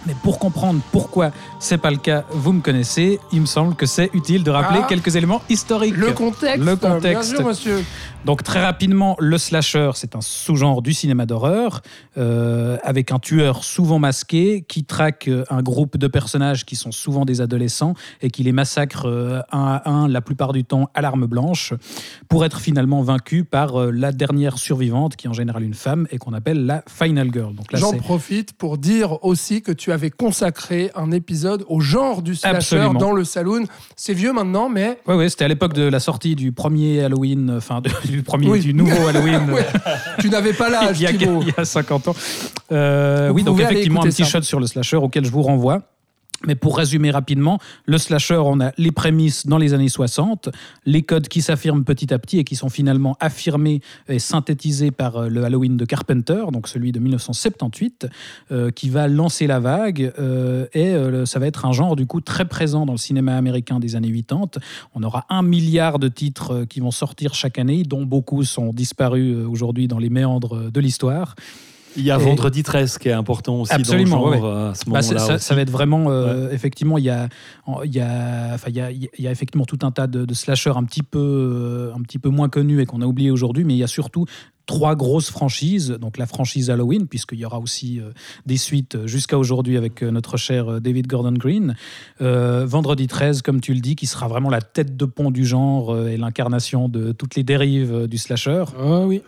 Mais 0.07 0.15
pour 0.23 0.39
comprendre 0.39 0.81
pourquoi 0.93 1.31
c'est 1.59 1.79
pas 1.79 1.91
le 1.91 1.97
cas, 1.97 2.23
vous 2.31 2.53
me 2.53 2.61
connaissez, 2.61 3.19
il 3.33 3.41
me 3.41 3.47
semble 3.47 3.75
que 3.75 3.87
c'est 3.87 4.09
utile 4.15 4.45
de 4.45 4.53
rappeler 4.53 4.79
Ah. 4.85 4.87
quelques 4.89 5.17
éléments 5.17 5.43
historiques. 5.49 5.97
Le 5.97 6.13
contexte. 6.13 6.59
Le 6.59 6.77
Bien 6.77 6.91
contexte. 6.91 7.31
sûr, 7.37 7.45
monsieur. 7.45 7.85
Donc 8.27 8.43
très 8.43 8.61
rapidement, 8.61 9.15
le 9.21 9.39
slasher, 9.39 9.93
c'est 9.95 10.17
un 10.17 10.21
sous-genre 10.21 10.83
du 10.83 10.93
cinéma 10.93 11.27
d'horreur, 11.27 11.81
euh, 12.19 12.77
avec 12.83 13.13
un 13.13 13.21
tueur 13.21 13.63
souvent 13.63 14.01
masqué 14.01 14.65
qui 14.67 14.83
traque 14.83 15.29
euh, 15.29 15.45
un 15.49 15.63
groupe 15.63 15.97
de 15.97 16.09
personnages 16.09 16.65
qui 16.67 16.75
sont 16.75 16.91
souvent 16.91 17.25
des 17.25 17.41
adolescents 17.41 17.95
et 18.23 18.31
qui 18.33 18.43
les 18.43 18.51
massacre 18.51 19.07
euh, 19.07 19.43
un 19.53 19.81
à 19.85 19.89
un, 19.89 20.09
la 20.09 20.21
plupart 20.23 20.53
du 20.53 20.65
temps 20.65 20.91
à 20.95 21.03
l'arme 21.03 21.27
blanche, 21.27 21.73
pour 22.29 22.45
être 22.45 22.59
finalement 22.59 23.01
vaincu 23.01 23.45
par 23.45 23.81
euh, 23.81 23.91
la 23.93 24.11
dernière 24.11 24.59
survivante, 24.59 25.15
qui 25.15 25.29
est 25.29 25.31
en 25.31 25.33
général 25.33 25.63
une 25.63 25.75
femme, 25.75 26.09
et 26.11 26.19
qu'on 26.19 26.33
appelle 26.33 26.67
la 26.67 26.83
Final 26.89 27.31
Girl. 27.33 27.55
Donc 27.55 27.71
là, 27.71 27.79
J'en 27.79 27.93
profite 27.93 28.55
pour 28.55 28.77
dire 28.77 29.25
aussi 29.25 29.63
que 29.63 29.71
tu 29.71 29.93
avais 29.93 30.11
consacré 30.11 30.91
un 30.97 31.13
épisode 31.13 31.65
au 31.69 31.79
genre 31.79 32.23
du 32.23 32.35
slasher 32.35 32.57
Absolument. 32.57 32.95
dans 32.95 33.13
le 33.13 33.23
saloon. 33.23 33.67
C'est 33.95 34.15
vieux 34.15 34.33
maintenant, 34.33 34.69
mais 34.69 34.99
Ouais, 35.07 35.15
ouais, 35.15 35.29
c'était 35.29 35.45
à 35.45 35.49
l'époque 35.49 35.75
de 35.75 35.83
la 35.85 36.01
sortie 36.01 36.35
du 36.35 36.51
premier 36.51 37.03
Halloween, 37.05 37.53
enfin 37.57 37.81
de- 37.81 37.91
du 38.17 38.23
premier, 38.23 38.49
Oui. 38.49 38.61
du 38.61 38.75
nouveau 38.75 39.07
Halloween. 39.09 39.51
Ouais. 39.51 39.67
Tu 40.19 40.29
n'avais 40.31 40.53
pas 40.53 40.69
l'âge, 40.71 40.97
il, 41.01 41.03
y 41.03 41.07
a, 41.07 41.13
Thibaut. 41.13 41.43
il 41.43 41.49
y 41.49 41.55
a 41.57 41.65
50 41.65 42.09
ans. 42.09 42.17
Euh, 42.73 43.31
oui, 43.31 43.43
donc 43.45 43.61
effectivement, 43.61 44.01
un 44.03 44.05
petit 44.07 44.25
ça. 44.25 44.39
shot 44.39 44.43
sur 44.43 44.59
le 44.61 44.67
slasher 44.67 44.97
auquel 44.97 45.25
je 45.25 45.31
vous 45.31 45.43
renvoie. 45.43 45.83
Mais 46.45 46.55
pour 46.55 46.77
résumer 46.77 47.11
rapidement, 47.11 47.59
le 47.87 47.97
slasher, 47.99 48.41
on 48.45 48.61
a 48.61 48.73
les 48.77 48.93
prémices 48.93 49.47
dans 49.47 49.57
les 49.57 49.73
années 49.73 49.89
60, 49.89 50.51
les 50.85 51.03
codes 51.03 51.29
qui 51.29 51.41
s'affirment 51.41 51.85
petit 51.85 52.13
à 52.13 52.19
petit 52.19 52.39
et 52.39 52.45
qui 52.45 52.57
sont 52.57 52.69
finalement 52.69 53.17
affirmés 53.21 53.81
et 54.09 54.19
synthétisés 54.19 54.91
par 54.91 55.17
euh, 55.17 55.29
le 55.29 55.45
Halloween 55.45 55.77
de 55.77 55.85
Carpenter, 55.85 56.45
donc 56.53 56.69
celui 56.69 56.93
de 56.93 56.99
1978, 56.99 58.07
euh, 58.53 58.71
qui 58.71 58.91
va 58.91 59.09
lancer 59.09 59.47
la 59.47 59.61
vague. 59.61 60.13
euh, 60.19 60.67
et 60.75 60.95
ça 61.27 61.39
va 61.39 61.47
être 61.47 61.65
un 61.65 61.73
genre 61.73 61.97
du 61.97 62.07
coup 62.07 62.21
très 62.21 62.45
présent 62.45 62.87
dans 62.87 62.93
le 62.93 62.99
cinéma 62.99 63.37
américain 63.37 63.81
des 63.81 63.97
années 63.97 64.13
80. 64.13 64.61
On 64.95 65.03
aura 65.03 65.25
un 65.29 65.43
milliard 65.43 65.99
de 65.99 66.09
titres 66.09 66.65
qui 66.65 66.81
vont 66.81 66.91
sortir 66.91 67.35
chaque 67.35 67.59
année, 67.59 67.83
dont 67.83 68.05
beaucoup 68.05 68.45
sont 68.45 68.73
disparus 68.73 69.37
aujourd'hui 69.47 69.89
dans 69.89 69.99
les 69.99 70.11
méandres 70.11 70.71
de 70.71 70.81
l'histoire. 70.81 71.35
Il 71.97 72.05
y 72.05 72.11
a 72.11 72.19
Et- 72.19 72.25
Vendredi 72.25 72.63
13 72.63 72.99
qui 72.99 73.09
est 73.09 73.13
important 73.13 73.61
aussi 73.61 73.73
Absolument, 73.73 74.21
dans 74.21 74.27
le 74.27 74.31
ouais, 74.33 74.39
genre 74.39 74.47
euh, 74.47 74.71
à 74.71 74.75
ce 74.75 74.91
Bah, 74.91 75.39
ça, 75.39 75.55
va 75.55 75.61
être 75.61 75.71
vraiment, 75.71 76.07
euh, 76.11 76.51
effectivement, 76.51 76.99
il 76.99 77.05
y 77.05 77.11
a, 77.11 77.29
il 77.85 77.95
y, 77.95 78.01
a, 78.01 78.51
enfin, 78.55 78.69
il 78.69 78.77
y, 78.77 78.81
a, 78.81 78.91
il 78.91 79.09
y 79.19 79.27
a 79.29 79.31
effectivement 79.31 79.65
tout 79.65 79.79
un 79.83 79.91
tas 79.91 80.07
de, 80.07 80.25
de 80.25 80.35
slashers 80.35 80.77
un 80.77 80.85
petit 80.85 81.03
peu, 81.03 81.19
euh, 81.19 81.95
un 81.97 82.03
petit 82.03 82.19
peu 82.19 82.29
moins 82.29 82.49
connus 82.49 82.81
et 82.81 82.87
qu'on 82.87 83.03
a 83.03 83.07
oublié 83.07 83.31
aujourd'hui, 83.31 83.65
mais 83.65 83.75
il 83.75 83.79
y 83.79 83.85
a 83.85 83.89
surtout 83.89 84.27
trois 84.67 84.97
grosses 84.97 85.31
franchises, 85.31 85.97
donc 86.01 86.19
la 86.19 86.27
franchise 86.27 86.71
Halloween, 86.71 87.07
puisqu'il 87.07 87.39
y 87.39 87.45
aura 87.45 87.61
aussi 87.61 88.01
euh, 88.01 88.11
des 88.47 88.57
suites 88.57 89.07
jusqu'à 89.07 89.39
aujourd'hui 89.39 89.77
avec 89.77 90.03
euh, 90.03 90.11
notre 90.11 90.37
cher 90.37 90.69
euh, 90.71 90.81
David 90.81 91.07
Gordon 91.07 91.33
Green. 91.33 91.77
Euh, 92.21 92.67
Vendredi 92.67 93.07
13, 93.07 93.43
comme 93.43 93.61
tu 93.61 93.73
le 93.75 93.81
dis, 93.81 93.95
qui 93.95 94.07
sera 94.07 94.27
vraiment 94.27 94.51
la 94.51 94.61
tête 94.61 94.97
de 94.97 95.05
pont 95.05 95.31
du 95.31 95.47
genre 95.47 95.95
euh, 95.95 96.09
et 96.09 96.17
l'incarnation 96.17 96.89
de 96.89 97.13
toutes 97.13 97.37
les 97.37 97.45
dérives 97.45 97.95
euh, 97.95 98.07
du 98.09 98.19
slasher. 98.19 98.65
Oh 98.79 99.05
oui. 99.07 99.23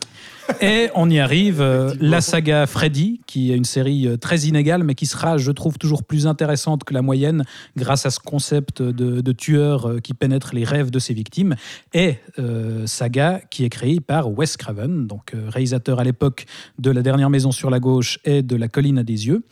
Et 0.61 0.89
on 0.95 1.11
y 1.11 1.19
arrive, 1.19 1.61
euh, 1.61 1.95
la 2.01 2.21
saga 2.21 2.67
Freddy, 2.67 3.21
qui 3.27 3.53
est 3.53 3.57
une 3.57 3.65
série 3.65 4.07
euh, 4.07 4.17
très 4.17 4.41
inégale, 4.41 4.83
mais 4.83 4.95
qui 4.95 5.07
sera, 5.07 5.37
je 5.37 5.53
trouve, 5.53 5.79
toujours 5.79 6.03
plus 6.03 6.27
intéressante 6.27 6.85
que 6.85 6.95
la 6.95 7.03
moyenne 7.03 7.45
grâce 7.77 8.07
à 8.07 8.11
ce 8.11 8.19
concept 8.19 8.83
de, 8.83 9.21
de 9.21 9.33
tueur 9.33 9.89
euh, 9.89 10.01
qui 10.01 10.15
pénètre 10.15 10.55
les 10.55 10.65
rêves 10.65 10.91
de 10.91 10.99
ses 10.99 11.15
victimes. 11.15 11.55
Et 11.93 12.17
euh, 12.39 12.87
saga 12.87 13.41
qui 13.51 13.65
est 13.65 13.69
créée 13.69 14.01
par 14.01 14.31
Wes 14.31 14.57
Craven, 14.57 15.07
donc 15.07 15.35
réalisateur 15.49 16.01
à 16.01 16.05
l'époque 16.05 16.47
de 16.79 16.91
La 16.91 17.03
dernière 17.03 17.31
maison 17.31 17.53
sur 17.53 17.71
la 17.71 17.79
gauche 17.79 18.19
et 18.25 18.43
de 18.43 18.57
La 18.57 18.69
colline 18.69 18.99
à 18.99 19.03
des 19.03 19.27
yeux. 19.27 19.43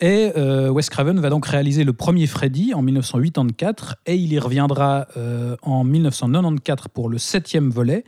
Et 0.00 0.32
euh, 0.36 0.70
Wes 0.70 0.90
Craven 0.90 1.20
va 1.20 1.30
donc 1.30 1.46
réaliser 1.46 1.84
le 1.84 1.92
premier 1.92 2.26
Freddy 2.26 2.74
en 2.74 2.82
1984 2.82 3.96
et 4.06 4.16
il 4.16 4.32
y 4.32 4.38
reviendra 4.38 5.06
euh, 5.16 5.56
en 5.62 5.84
1994 5.84 6.88
pour 6.92 7.08
le 7.08 7.18
septième 7.18 7.70
volet. 7.70 8.04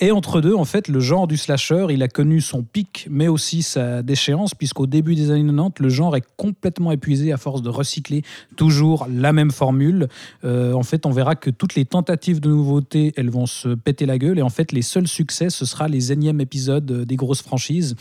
Et 0.00 0.10
entre 0.12 0.40
deux, 0.40 0.54
en 0.54 0.64
fait, 0.64 0.88
le 0.88 0.98
genre 0.98 1.26
du 1.26 1.36
slasher, 1.36 1.88
il 1.90 2.02
a 2.02 2.08
connu 2.08 2.40
son 2.40 2.62
pic, 2.62 3.06
mais 3.10 3.28
aussi 3.28 3.62
sa 3.62 4.02
déchéance, 4.02 4.54
puisqu'au 4.54 4.86
début 4.86 5.14
des 5.14 5.30
années 5.30 5.44
90, 5.44 5.82
le 5.82 5.88
genre 5.90 6.16
est 6.16 6.24
complètement 6.36 6.90
épuisé 6.90 7.32
à 7.32 7.36
force 7.36 7.60
de 7.60 7.68
recycler 7.68 8.22
toujours 8.56 9.06
la 9.12 9.34
même 9.34 9.50
formule. 9.50 10.08
Euh, 10.44 10.72
en 10.72 10.82
fait, 10.82 11.04
on 11.04 11.10
verra 11.10 11.36
que 11.36 11.50
toutes 11.50 11.74
les 11.74 11.84
tentatives 11.84 12.40
de 12.40 12.48
nouveautés, 12.48 13.12
elles 13.16 13.30
vont 13.30 13.46
se 13.46 13.68
péter 13.68 14.06
la 14.06 14.16
gueule. 14.16 14.38
Et 14.38 14.42
en 14.42 14.48
fait, 14.48 14.72
les 14.72 14.82
seuls 14.82 15.06
succès, 15.06 15.50
ce 15.50 15.66
sera 15.66 15.86
les 15.86 16.12
énièmes 16.12 16.40
épisodes 16.40 16.90
euh, 16.90 17.04
des 17.04 17.16
grosses 17.16 17.42
franchises. 17.42 17.94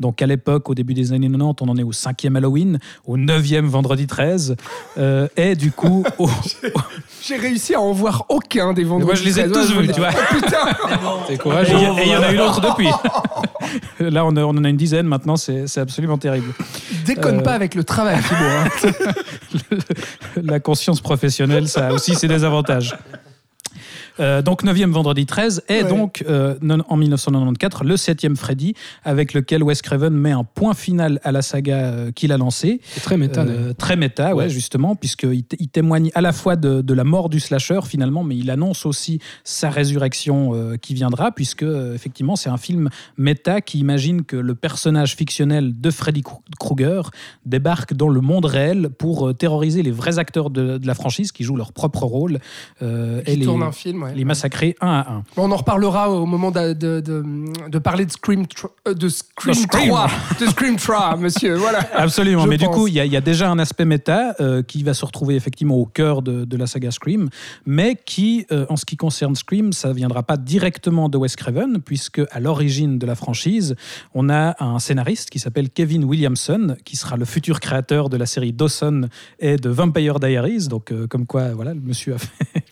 Donc 0.00 0.22
à 0.22 0.26
l'époque, 0.26 0.68
au 0.68 0.74
début 0.74 0.94
des 0.94 1.12
années 1.12 1.28
90, 1.28 1.62
on 1.62 1.68
en 1.68 1.76
est 1.76 1.84
au 1.84 1.92
cinquième 1.92 2.34
Halloween, 2.34 2.79
au 3.06 3.16
neuvième 3.16 3.66
vendredi 3.66 4.06
13. 4.06 4.56
euh, 4.98 5.28
et 5.36 5.54
du 5.56 5.72
coup, 5.72 6.04
au- 6.18 6.28
J'ai 7.22 7.36
réussi 7.36 7.74
à 7.74 7.80
en 7.80 7.92
voir 7.92 8.24
aucun 8.28 8.72
des 8.72 8.84
vendredis. 8.84 9.06
moi 9.06 9.14
je 9.14 9.24
les 9.24 9.40
ai 9.40 9.50
13, 9.50 9.52
tous 9.68 9.74
vus, 9.78 9.88
tu 9.88 10.00
vois. 10.00 10.10
le- 10.10 10.40
Putain 10.40 10.58
C'est 11.28 11.38
courageux. 11.38 11.74
il 11.76 11.82
y 11.82 11.86
a- 11.86 12.02
et 12.02 12.06
il 12.06 12.12
y 12.12 12.16
en 12.16 12.22
a 12.22 12.32
une 12.32 12.40
autre 12.40 12.60
depuis. 12.60 12.88
Là, 14.00 14.24
on, 14.24 14.34
a- 14.36 14.42
on 14.42 14.50
en 14.56 14.64
a 14.64 14.68
une 14.68 14.76
dizaine 14.76 15.06
maintenant, 15.06 15.36
c'est 15.36 15.66
c'est 15.66 15.80
absolument 15.80 16.18
terrible. 16.18 16.52
Déconne 17.06 17.38
Euh, 17.40 17.42
pas 17.42 17.52
avec 17.52 17.74
le 17.74 17.84
travail, 17.84 18.18
Thibaut. 18.22 18.44
hein. 19.74 19.76
La 20.42 20.60
conscience 20.60 21.00
professionnelle, 21.00 21.68
ça 21.68 21.88
a 21.88 21.92
aussi 21.92 22.14
ses 22.14 22.28
désavantages. 22.28 22.96
Euh, 24.20 24.42
donc 24.42 24.64
9e 24.64 24.90
vendredi 24.90 25.24
13 25.26 25.62
et 25.68 25.82
Ouais. 25.82 25.88
donc 25.88 26.24
euh, 26.28 26.54
en 26.88 26.96
1994 26.96 27.86
le 27.88 27.94
7e 27.96 28.36
Freddy 28.36 28.74
avec 29.02 29.32
lequel 29.34 29.62
Wes 29.62 29.80
Craven 29.82 30.12
met 30.12 30.32
un 30.32 30.44
point 30.44 30.74
final 30.74 31.20
à 31.24 31.32
la 31.32 31.42
saga 31.42 31.76
euh, 31.78 32.12
qu'il 32.12 32.30
a 32.32 32.36
lancée. 32.36 32.80
Très 33.02 33.16
méta. 33.16 33.42
Euh, 33.42 33.72
très 33.72 33.96
méta, 33.96 34.34
ouais, 34.34 34.44
Ouais. 34.44 34.48
justement, 34.50 34.94
puisqu'il 34.96 35.44
il 35.58 35.68
témoigne 35.68 36.10
à 36.14 36.20
la 36.20 36.32
fois 36.32 36.56
de, 36.56 36.80
de 36.82 36.94
la 36.94 37.04
mort 37.04 37.28
du 37.28 37.40
slasher 37.40 37.80
finalement, 37.84 38.22
mais 38.24 38.36
il 38.36 38.50
annonce 38.50 38.86
aussi 38.86 39.20
sa 39.44 39.70
résurrection 39.70 40.76
qui 40.80 40.94
viendra, 40.94 41.32
puisque 41.32 41.62
effectivement 41.94 42.36
c'est 42.36 42.50
un 42.50 42.56
film 42.56 42.88
méta 43.16 43.60
qui 43.60 43.78
imagine 43.78 44.24
que 44.24 44.36
le 44.36 44.54
personnage 44.54 45.16
fictionnel 45.16 45.80
de 45.80 45.90
Freddy 45.90 46.22
Kru- 46.22 46.40
Krueger 46.58 47.10
débarque 47.46 47.94
dans 47.94 48.08
le 48.08 48.20
monde 48.20 48.44
réel 48.44 48.90
pour 48.90 49.34
terroriser 49.34 49.82
les 49.82 49.90
vrais 49.90 50.18
acteurs 50.18 50.50
de, 50.50 50.78
de 50.78 50.86
la 50.86 50.94
franchise 50.94 51.32
qui 51.32 51.44
jouent 51.44 51.56
leur 51.56 51.72
propre 51.72 52.04
rôle 52.04 52.38
euh, 52.82 53.22
Qui 53.22 53.30
et 53.32 53.36
les, 53.36 53.44
tourne 53.46 53.62
un 53.62 53.72
film, 53.72 54.02
ouais. 54.02 54.09
Les 54.14 54.24
massacrer 54.24 54.76
un 54.80 54.88
à 54.88 55.12
un. 55.12 55.22
On 55.36 55.50
en 55.52 55.56
reparlera 55.56 56.10
au 56.10 56.26
moment 56.26 56.50
de, 56.50 56.72
de, 56.72 57.00
de, 57.00 57.24
de 57.68 57.78
parler 57.78 58.06
de 58.06 58.10
Scream, 58.12 58.44
euh, 58.88 58.94
de 58.94 59.08
Scream, 59.08 59.54
Scream. 59.54 59.88
3. 59.88 60.10
De 60.40 60.46
Scream 60.46 60.76
3, 60.76 61.16
monsieur. 61.16 61.54
Voilà. 61.56 61.80
Absolument, 61.94 62.42
Je 62.44 62.48
mais 62.48 62.56
du 62.56 62.66
coup, 62.68 62.86
il 62.88 62.94
y, 62.94 63.00
a- 63.00 63.04
il 63.04 63.12
y 63.12 63.16
a 63.16 63.20
déjà 63.20 63.50
un 63.50 63.58
aspect 63.58 63.84
méta 63.84 64.34
euh, 64.40 64.62
qui 64.62 64.82
va 64.82 64.94
se 64.94 65.04
retrouver 65.04 65.34
effectivement 65.36 65.76
au 65.76 65.86
cœur 65.86 66.22
de, 66.22 66.44
de 66.44 66.56
la 66.56 66.66
saga 66.66 66.90
Scream, 66.90 67.28
mais 67.66 67.96
qui, 68.04 68.46
euh, 68.52 68.66
en 68.68 68.76
ce 68.76 68.84
qui 68.84 68.96
concerne 68.96 69.34
Scream, 69.34 69.72
ça 69.72 69.88
ne 69.88 69.94
viendra 69.94 70.22
pas 70.22 70.36
directement 70.36 71.08
de 71.08 71.16
Wes 71.18 71.36
Craven, 71.36 71.80
puisque 71.84 72.20
à 72.30 72.40
l'origine 72.40 72.98
de 72.98 73.06
la 73.06 73.14
franchise, 73.14 73.74
on 74.14 74.28
a 74.28 74.56
un 74.62 74.78
scénariste 74.78 75.30
qui 75.30 75.38
s'appelle 75.38 75.70
Kevin 75.70 76.04
Williamson, 76.04 76.76
qui 76.84 76.96
sera 76.96 77.16
le 77.16 77.24
futur 77.24 77.60
créateur 77.60 78.08
de 78.08 78.16
la 78.16 78.26
série 78.26 78.52
Dawson 78.52 79.08
et 79.38 79.56
de 79.56 79.68
Vampire 79.70 80.20
Diaries, 80.20 80.68
donc 80.68 80.92
euh, 80.92 81.06
comme 81.06 81.26
quoi, 81.26 81.48
voilà, 81.54 81.74
le 81.74 81.80
monsieur 81.80 82.14
a 82.14 82.18
fait, 82.18 82.64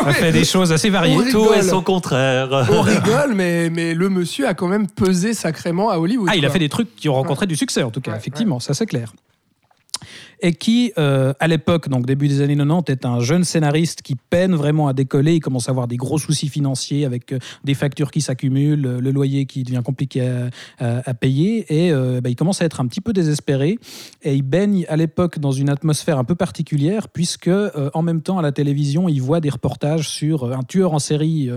a 0.06 0.12
fait 0.12 0.32
des 0.32 0.44
choses 0.44 0.72
assez 0.72 0.90
variées. 0.90 1.16
On 1.16 1.30
Tout 1.30 1.42
rigole. 1.42 1.58
et 1.58 1.62
son 1.62 1.82
contraire. 1.82 2.66
On 2.70 2.80
rigole, 2.82 3.34
mais, 3.34 3.70
mais 3.70 3.94
le 3.94 4.08
monsieur 4.08 4.46
a 4.48 4.54
quand 4.54 4.68
même 4.68 4.86
pesé 4.88 5.34
sacrément 5.34 5.90
à 5.90 5.98
Hollywood. 5.98 6.28
Ah, 6.30 6.36
il 6.36 6.44
a 6.44 6.48
quoi. 6.48 6.52
fait 6.54 6.58
des 6.58 6.68
trucs 6.68 6.94
qui 6.96 7.08
ont 7.08 7.14
rencontré 7.14 7.46
du 7.46 7.56
succès, 7.56 7.82
en 7.82 7.90
tout 7.90 8.00
cas, 8.00 8.12
Ouais, 8.12 8.16
effectivement, 8.18 8.60
ça 8.60 8.74
c'est 8.74 8.86
clair. 8.86 9.12
Et 10.40 10.52
qui, 10.52 10.92
euh, 10.98 11.32
à 11.40 11.48
l'époque, 11.48 11.88
donc 11.88 12.06
début 12.06 12.28
des 12.28 12.40
années 12.42 12.56
90, 12.56 12.92
est 12.92 13.06
un 13.06 13.20
jeune 13.20 13.44
scénariste 13.44 14.02
qui 14.02 14.16
peine 14.16 14.54
vraiment 14.54 14.88
à 14.88 14.92
décoller. 14.92 15.34
Il 15.34 15.40
commence 15.40 15.68
à 15.68 15.70
avoir 15.70 15.88
des 15.88 15.96
gros 15.96 16.18
soucis 16.18 16.48
financiers 16.48 17.04
avec 17.04 17.32
euh, 17.32 17.38
des 17.64 17.74
factures 17.74 18.10
qui 18.10 18.20
s'accumulent, 18.20 18.98
le 18.98 19.10
loyer 19.10 19.46
qui 19.46 19.62
devient 19.62 19.82
compliqué 19.84 20.28
à, 20.78 21.14
payer. 21.14 21.64
Et 21.68 21.92
euh, 21.92 22.20
bah, 22.20 22.28
il 22.28 22.36
commence 22.36 22.60
à 22.60 22.64
être 22.64 22.80
un 22.80 22.86
petit 22.86 23.00
peu 23.00 23.12
désespéré. 23.12 23.78
Et 24.22 24.34
il 24.34 24.42
baigne 24.42 24.84
à 24.88 24.96
l'époque 24.96 25.38
dans 25.38 25.52
une 25.52 25.70
atmosphère 25.70 26.18
un 26.18 26.24
peu 26.24 26.34
particulière, 26.34 27.08
puisque 27.08 27.50
en 27.94 28.02
même 28.02 28.20
temps, 28.20 28.38
à 28.38 28.42
la 28.42 28.52
télévision, 28.52 29.08
il 29.08 29.20
voit 29.20 29.40
des 29.40 29.50
reportages 29.50 30.08
sur 30.08 30.52
un 30.52 30.62
tueur 30.62 30.92
en 30.92 30.98
série 30.98 31.50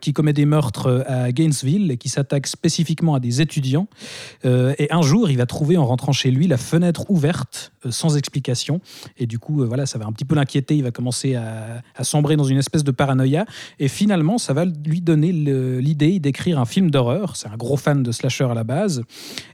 qui 0.00 0.12
commet 0.12 0.32
des 0.32 0.46
meurtres 0.46 1.04
à 1.06 1.32
Gainesville 1.32 1.90
et 1.90 1.96
qui 1.96 2.08
s'attaque 2.08 2.46
spécifiquement 2.46 3.14
à 3.14 3.20
des 3.20 3.40
étudiants. 3.40 3.88
Et 4.44 4.88
un 4.90 5.02
jour, 5.02 5.30
il 5.30 5.36
va 5.36 5.46
trouver 5.46 5.76
en 5.76 5.86
rentrant 5.86 6.12
chez 6.12 6.30
lui 6.30 6.46
la 6.46 6.56
fenêtre 6.56 7.10
ouverte 7.10 7.72
sans 7.88 8.16
explication. 8.16 8.80
Et 9.16 9.26
du 9.26 9.38
coup, 9.38 9.62
euh, 9.62 9.66
voilà, 9.66 9.86
ça 9.86 9.98
va 9.98 10.06
un 10.06 10.12
petit 10.12 10.24
peu 10.24 10.34
l'inquiéter. 10.34 10.76
Il 10.76 10.82
va 10.82 10.90
commencer 10.90 11.34
à, 11.34 11.82
sombrer 12.02 12.36
dans 12.36 12.44
une 12.44 12.58
espèce 12.58 12.84
de 12.84 12.90
paranoïa. 12.90 13.46
Et 13.78 13.88
finalement, 13.88 14.38
ça 14.38 14.52
va 14.52 14.64
lui 14.64 15.00
donner 15.00 15.32
l'idée 15.32 16.18
d'écrire 16.18 16.58
un 16.58 16.64
film 16.64 16.90
d'horreur. 16.90 17.36
C'est 17.36 17.48
un 17.48 17.56
gros 17.56 17.76
fan 17.76 18.02
de 18.02 18.12
slasher 18.12 18.44
à 18.44 18.54
la 18.54 18.64
base. 18.64 19.02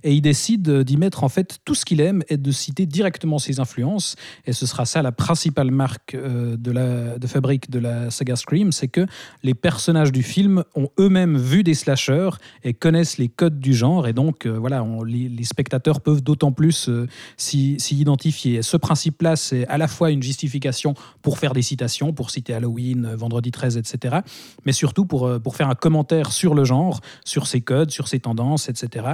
Et 0.02 0.12
il 0.14 0.20
décide 0.20 0.82
d'y 0.82 0.96
mettre 0.96 1.24
en 1.24 1.28
fait 1.28 1.58
tout 1.64 1.74
ce 1.74 1.84
qu'il 1.84 2.00
aime 2.00 2.22
et 2.28 2.36
de 2.36 2.50
citer 2.50 2.86
directement 2.86 3.38
ses 3.38 3.60
influences. 3.60 4.16
Et 4.46 4.52
ce 4.52 4.66
sera 4.66 4.86
ça 4.86 5.02
la 5.02 5.12
principale 5.12 5.70
marque 5.70 6.14
euh, 6.14 6.56
de, 6.56 6.70
la, 6.70 7.18
de 7.18 7.26
fabrique 7.26 7.70
de 7.70 7.78
la 7.78 8.10
saga 8.10 8.36
Scream, 8.36 8.72
c'est 8.72 8.88
que 8.88 9.06
les 9.42 9.54
personnages 9.54 10.12
du 10.12 10.22
film 10.22 10.64
ont 10.74 10.88
eux-mêmes 10.98 11.36
vu 11.36 11.62
des 11.62 11.74
slashers 11.74 12.30
et 12.64 12.74
connaissent 12.74 13.18
les 13.18 13.28
codes 13.28 13.60
du 13.60 13.74
genre. 13.74 14.06
Et 14.06 14.12
donc, 14.12 14.46
euh, 14.46 14.58
voilà, 14.58 14.84
les, 15.06 15.44
spectateurs 15.44 16.00
peuvent 16.00 16.22
d'autant 16.22 16.50
plus 16.52 16.88
euh, 16.88 17.06
s'y 17.36 17.76
identifier. 17.92 18.15
Ce 18.20 18.76
principe-là, 18.76 19.36
c'est 19.36 19.66
à 19.66 19.78
la 19.78 19.88
fois 19.88 20.10
une 20.10 20.22
justification 20.22 20.94
pour 21.22 21.38
faire 21.38 21.52
des 21.52 21.62
citations, 21.62 22.12
pour 22.12 22.30
citer 22.30 22.54
Halloween, 22.54 23.06
euh, 23.06 23.16
Vendredi 23.16 23.50
13, 23.50 23.76
etc. 23.76 24.16
Mais 24.64 24.72
surtout 24.72 25.06
pour, 25.06 25.26
euh, 25.26 25.38
pour 25.38 25.56
faire 25.56 25.68
un 25.68 25.74
commentaire 25.74 26.32
sur 26.32 26.54
le 26.54 26.64
genre, 26.64 27.00
sur 27.24 27.46
ses 27.46 27.60
codes, 27.60 27.90
sur 27.90 28.08
ses 28.08 28.20
tendances, 28.20 28.68
etc. 28.68 29.06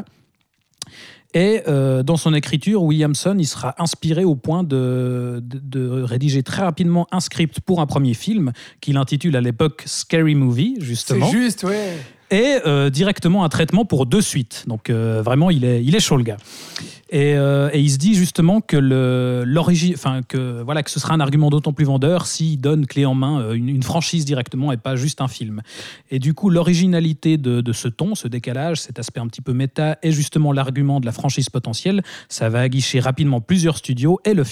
Et 1.35 1.63
euh, 1.67 2.03
dans 2.03 2.17
son 2.17 2.35
écriture, 2.35 2.83
Williamson, 2.83 3.37
il 3.39 3.47
sera 3.47 3.75
inspiré 3.79 4.25
au 4.25 4.35
point 4.35 4.65
de, 4.65 5.41
de, 5.43 5.59
de 5.59 6.03
rédiger 6.03 6.43
très 6.43 6.63
rapidement 6.63 7.07
un 7.11 7.21
script 7.21 7.61
pour 7.61 7.81
un 7.81 7.87
premier 7.87 8.13
film 8.13 8.53
qu'il 8.81 8.99
intitule 8.99 9.37
à 9.37 9.41
l'époque 9.41 9.83
Scary 9.87 10.35
Movie, 10.35 10.75
C'est 10.79 10.85
justement 10.85 11.31
juste, 11.31 11.65
ouais. 11.65 11.97
Et 12.33 12.59
euh, 12.67 12.89
directement 12.89 13.45
un 13.45 13.49
traitement 13.51 13.85
pour 13.85 14.07
deux 14.07 14.23
suites. 14.23 14.65
Donc 14.67 14.89
euh, 14.91 15.23
vraiment, 15.23 15.51
il 15.51 15.65
est, 15.65 15.85
il 15.85 15.95
est 15.95 16.01
chaud 16.01 16.17
le 16.17 16.25
gars. 16.25 16.39
Et, 17.11 17.37
euh, 17.37 17.69
et 17.75 17.81
il 17.81 17.91
se 17.91 17.99
dit 17.99 18.15
justement 18.15 18.63
que 18.63 18.79
l'origine, 19.45 19.97
que 20.27 20.63
voilà 20.63 20.83
que 20.83 20.91
ce 20.91 20.99
sera 20.99 21.13
un 21.13 21.21
argument 21.21 21.51
d'autant 21.51 21.75
plus 21.75 21.85
vendeur 21.85 22.25
s'il 22.25 22.59
donne 22.59 22.87
clé 22.87 23.05
en 23.05 23.15
main 23.15 23.53
une, 23.53 23.83
franchise 23.83 24.25
directement 24.25 24.73
et 24.73 24.79
pas 24.79 24.97
juste 24.97 25.21
un 25.21 25.29
film. 25.29 25.61
Et 26.11 26.19
du 26.19 26.33
coup, 26.33 26.49
l'originalité 26.49 27.37
de, 27.37 27.73
ce 27.73 27.89
ton, 27.89 28.15
ce 28.15 28.29
décalage, 28.29 28.81
cet 28.81 28.99
aspect 28.99 29.21
un 29.21 29.27
petit 29.27 29.43
peu 29.43 29.53
méta, 29.53 29.99
et 30.03 30.11
justement 30.11 30.53
l'argument 30.53 31.01
de 31.01 31.05
la 31.05 31.13
franchise 31.13 31.51
potentielle, 31.51 32.03
ça 32.31 32.49
va 32.49 32.61
aguicher 32.61 32.99
rapidement 32.99 33.43
plusieurs 33.43 33.77
studios 33.77 34.19
et 34.25 34.33
le, 34.33 34.45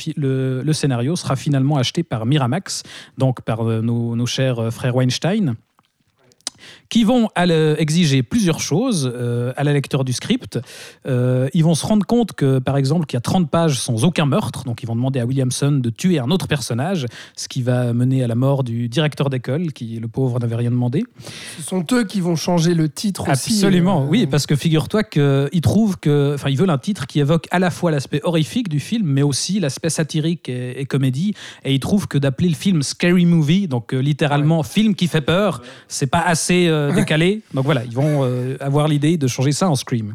le, 0.63 0.73
scénario 0.75 1.17
sera 1.17 1.37
finalement 1.37 1.79
acheté 1.79 2.03
par 2.03 2.27
Miramax, 2.27 2.83
donc 3.17 3.41
par 3.41 3.65
nos, 3.65 4.27
chers 4.27 4.71
frères 4.71 4.97
Weinstein 4.97 5.57
qui 6.89 7.05
vont 7.05 7.29
exiger 7.37 8.23
plusieurs 8.23 8.61
choses 8.61 9.11
euh, 9.15 9.53
à 9.57 9.65
la 9.65 9.73
lecteur 9.73 10.05
du 10.05 10.13
script. 10.13 10.59
Euh, 11.07 11.49
ils 11.55 11.65
vont 11.65 11.75
se 11.75 11.87
rendre 11.87 12.07
compte 12.07 12.33
que, 12.33 12.59
par 12.59 12.77
exemple, 12.77 13.07
qu'il 13.07 13.17
y 13.17 13.19
a 13.19 13.23
30 13.23 13.51
pages 13.51 13.79
sans 13.79 14.05
aucun 14.05 14.27
meurtre, 14.27 14.65
donc 14.65 14.83
ils 14.83 14.87
vont 14.87 14.97
demander 14.97 15.21
à 15.21 15.27
Williamson 15.27 15.73
de 15.73 15.91
tuer 15.91 16.19
un 16.19 16.31
autre 16.31 16.49
personnage, 16.49 17.07
ce 17.37 17.49
qui 17.49 17.63
va 17.63 17.93
mener 17.93 18.23
à 18.23 18.27
la 18.27 18.35
mort 18.35 18.65
du 18.65 18.89
directeur 18.89 19.31
d'école, 19.31 19.73
qui, 19.73 19.99
le 19.99 20.09
pauvre, 20.09 20.39
n'avait 20.41 20.57
rien 20.57 20.71
demandé. 20.71 21.05
Ce 21.57 21.63
sont 21.63 21.85
eux 21.93 22.05
qui 22.05 22.21
vont 22.21 22.37
changer 22.37 22.75
le 22.75 22.89
titre 22.89 23.31
aussi. 23.31 23.53
Absolument, 23.55 24.03
euh, 24.03 24.09
oui, 24.09 24.27
parce 24.27 24.47
que 24.47 24.57
figure-toi 24.57 25.05
qu'ils 25.05 25.61
trouvent 25.63 25.99
que, 25.99 26.33
enfin, 26.35 26.51
ils 26.51 26.57
veulent 26.57 26.71
un 26.71 26.79
titre 26.79 27.07
qui 27.07 27.21
évoque 27.21 27.47
à 27.51 27.59
la 27.59 27.71
fois 27.71 27.91
l'aspect 27.91 28.21
horrifique 28.25 28.69
du 28.69 28.81
film, 28.81 29.07
mais 29.07 29.23
aussi 29.23 29.61
l'aspect 29.61 29.91
satirique 29.91 30.49
et, 30.49 30.81
et 30.81 30.87
comédie. 30.87 31.35
Et 31.65 31.75
ils 31.75 31.81
trouvent 31.81 32.09
que 32.09 32.19
d'appeler 32.19 32.49
le 32.49 32.55
film 32.55 32.83
Scary 32.83 33.27
Movie, 33.27 33.69
donc 33.69 33.93
littéralement 33.93 34.63
film 34.63 34.95
qui 34.95 35.07
fait 35.07 35.21
peur, 35.21 35.63
c'est 35.89 36.07
pas 36.07 36.21
assez 36.21 36.50
euh, 36.69 36.93
décalé. 36.95 37.43
Donc 37.55 37.65
voilà, 37.65 37.85
ils 37.85 37.95
vont 37.95 38.25
euh, 38.25 38.57
avoir 38.61 38.89
l'idée 38.89 39.17
de 39.17 39.27
changer 39.27 39.53
ça 39.53 39.69
en 39.69 39.75
Scream. 39.75 40.13